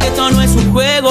que 0.00 0.06
esto 0.08 0.30
no 0.30 0.42
es 0.42 0.50
un 0.52 0.72
juego. 0.72 1.10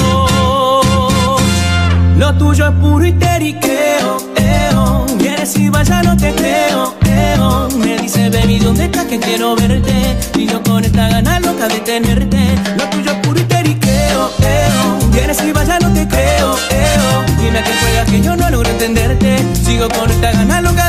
Lo 2.17 2.33
tuyo 2.37 2.67
es 2.67 2.75
puro 2.75 3.05
y 3.05 3.09
histeriqueo, 3.09 4.17
eo. 4.35 5.05
Vienes 5.17 5.55
y 5.55 5.69
vaya, 5.69 6.03
no 6.03 6.17
te 6.17 6.33
creo, 6.35 6.95
eo. 7.05 7.69
Me 7.77 7.97
dice, 7.97 8.29
baby, 8.29 8.59
¿dónde 8.59 8.85
estás? 8.85 9.05
Que 9.05 9.19
quiero 9.19 9.55
verte. 9.55 10.17
Y 10.35 10.45
yo 10.45 10.61
con 10.63 10.83
esta 10.83 11.07
gana 11.07 11.39
loca 11.39 11.67
de 11.67 11.79
tenerte. 11.79 12.55
Lo 12.77 12.83
tuyo 12.89 13.11
es 13.11 13.17
puro 13.19 13.39
y 13.39 13.41
histeriqueo, 13.43 14.31
eo. 14.41 15.09
Vienes 15.11 15.41
y 15.43 15.51
vaya, 15.51 15.79
no 15.79 15.93
te 15.93 16.07
creo, 16.07 16.55
eo. 16.69 17.25
Dime 17.41 17.63
que 17.63 17.73
juegas 17.81 18.09
que 18.09 18.21
yo 18.21 18.35
no 18.35 18.49
logro 18.49 18.69
entenderte. 18.69 19.37
Sigo 19.63 19.87
con 19.89 20.09
esta 20.11 20.31
gana 20.33 20.61
loca 20.61 20.88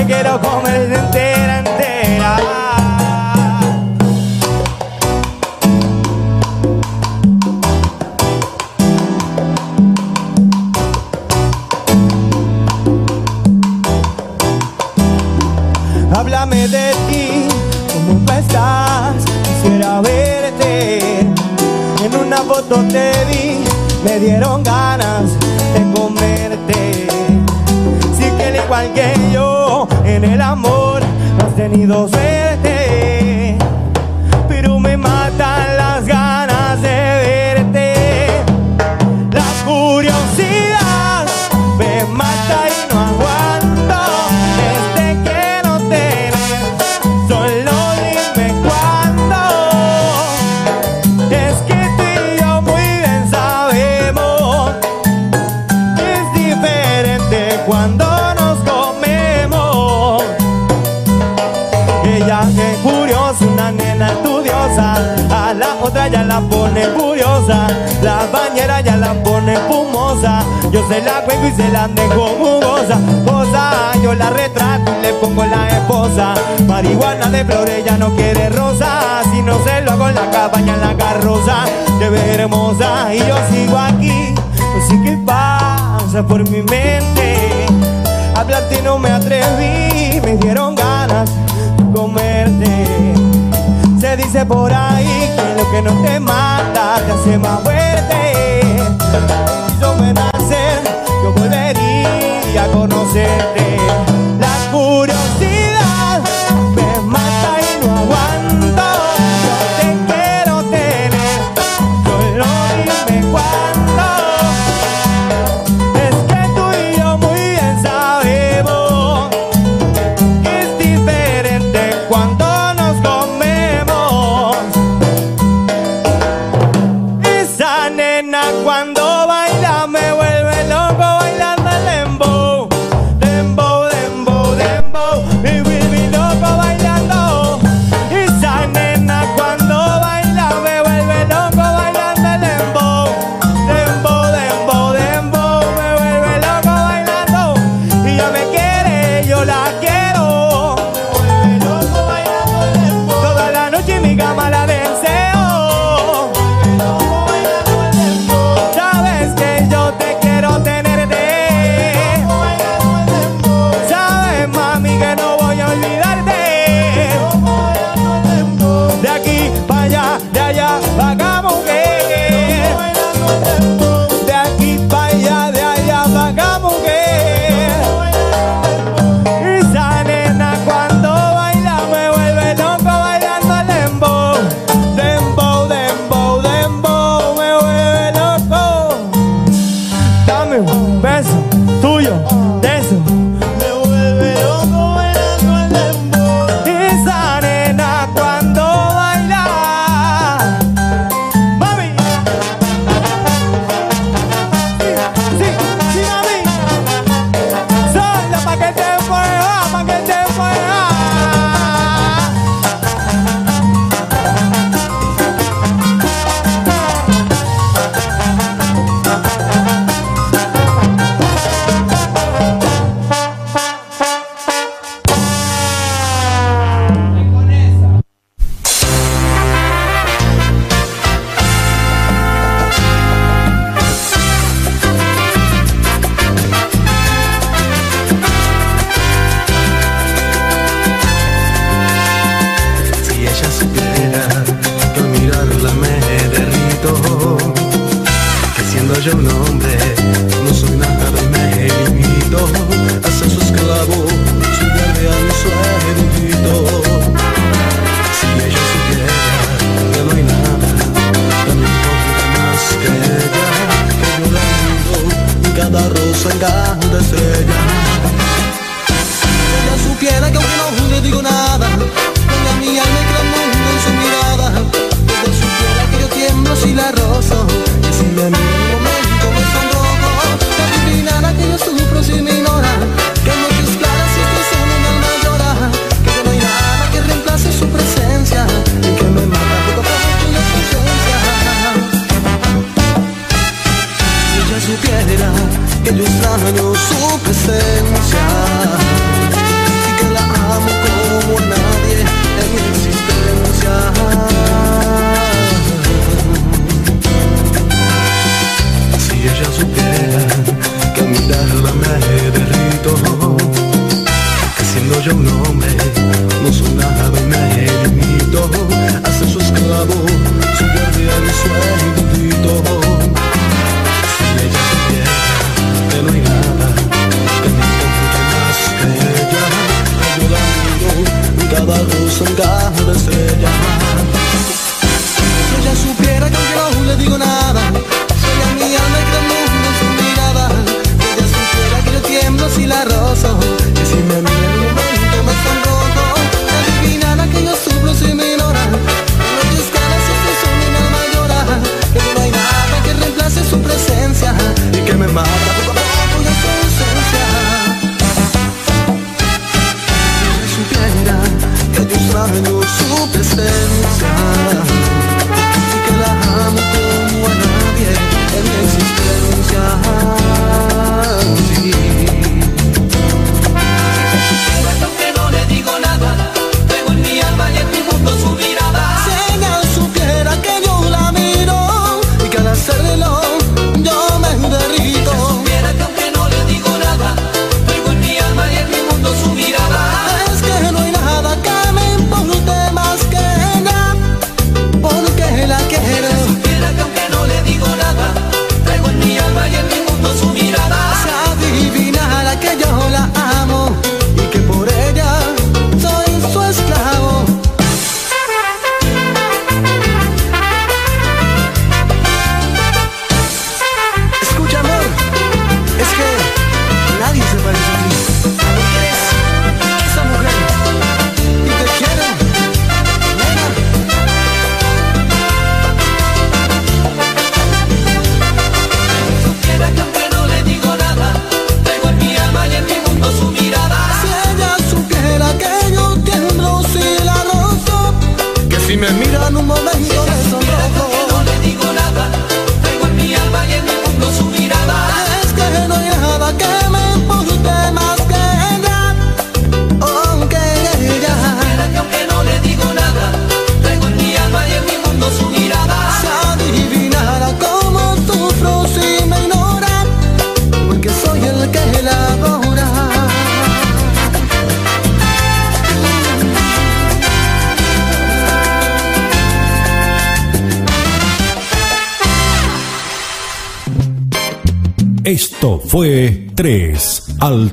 Que 0.00 0.06
quiero 0.06 0.40
comer 0.40 1.09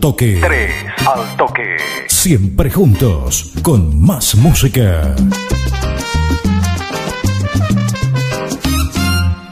toque. 0.07 0.39
Tres 0.41 0.71
al 1.05 1.35
toque. 1.35 1.75
Siempre 2.07 2.71
juntos, 2.71 3.51
con 3.61 4.01
más 4.01 4.35
música. 4.35 5.13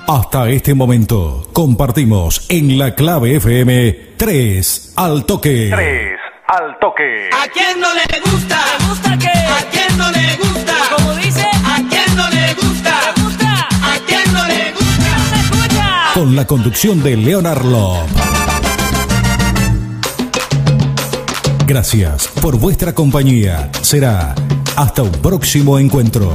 Hasta 0.08 0.48
este 0.50 0.74
momento, 0.74 1.50
compartimos 1.52 2.46
en 2.48 2.78
la 2.78 2.96
clave 2.96 3.36
FM 3.36 4.14
3 4.16 4.94
al 4.96 5.26
toque. 5.26 5.72
3 5.76 6.20
al 6.48 6.80
toque. 6.80 7.28
Pues 7.32 7.44
¿A 7.44 7.52
quién 7.52 7.82
no 7.82 7.90
le 7.94 8.20
gusta? 8.22 8.58
¿Le 8.80 8.88
gusta 8.88 9.12
¿A 9.12 9.62
quién 9.72 9.98
no 9.98 10.10
le 10.12 10.36
gusta? 10.38 10.74
Como 10.96 11.16
dice, 11.16 11.46
¿a 11.66 11.82
quién 11.90 12.16
no 12.16 12.30
le 12.30 12.54
gusta? 12.54 12.94
¿A 13.92 14.00
quién 14.08 14.34
no 14.34 14.48
le 14.48 14.72
gusta? 14.72 16.12
Con 16.14 16.34
la 16.34 16.48
conducción 16.48 17.04
de 17.04 17.18
Leonardo. 17.18 18.06
Gracias 21.68 22.28
por 22.42 22.60
vuestra 22.60 22.94
compañía. 22.94 23.72
Será 23.82 24.36
hasta 24.76 25.02
un 25.02 25.12
próximo 25.12 25.80
encuentro. 25.80 26.32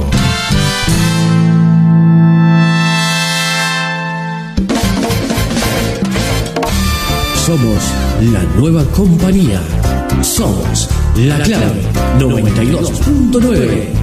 Somos 7.45 7.81
la 8.33 8.43
nueva 8.57 8.83
compañía. 8.91 9.61
Somos 10.21 10.89
la 11.15 11.39
clave 11.39 11.81
92.9. 12.19 14.00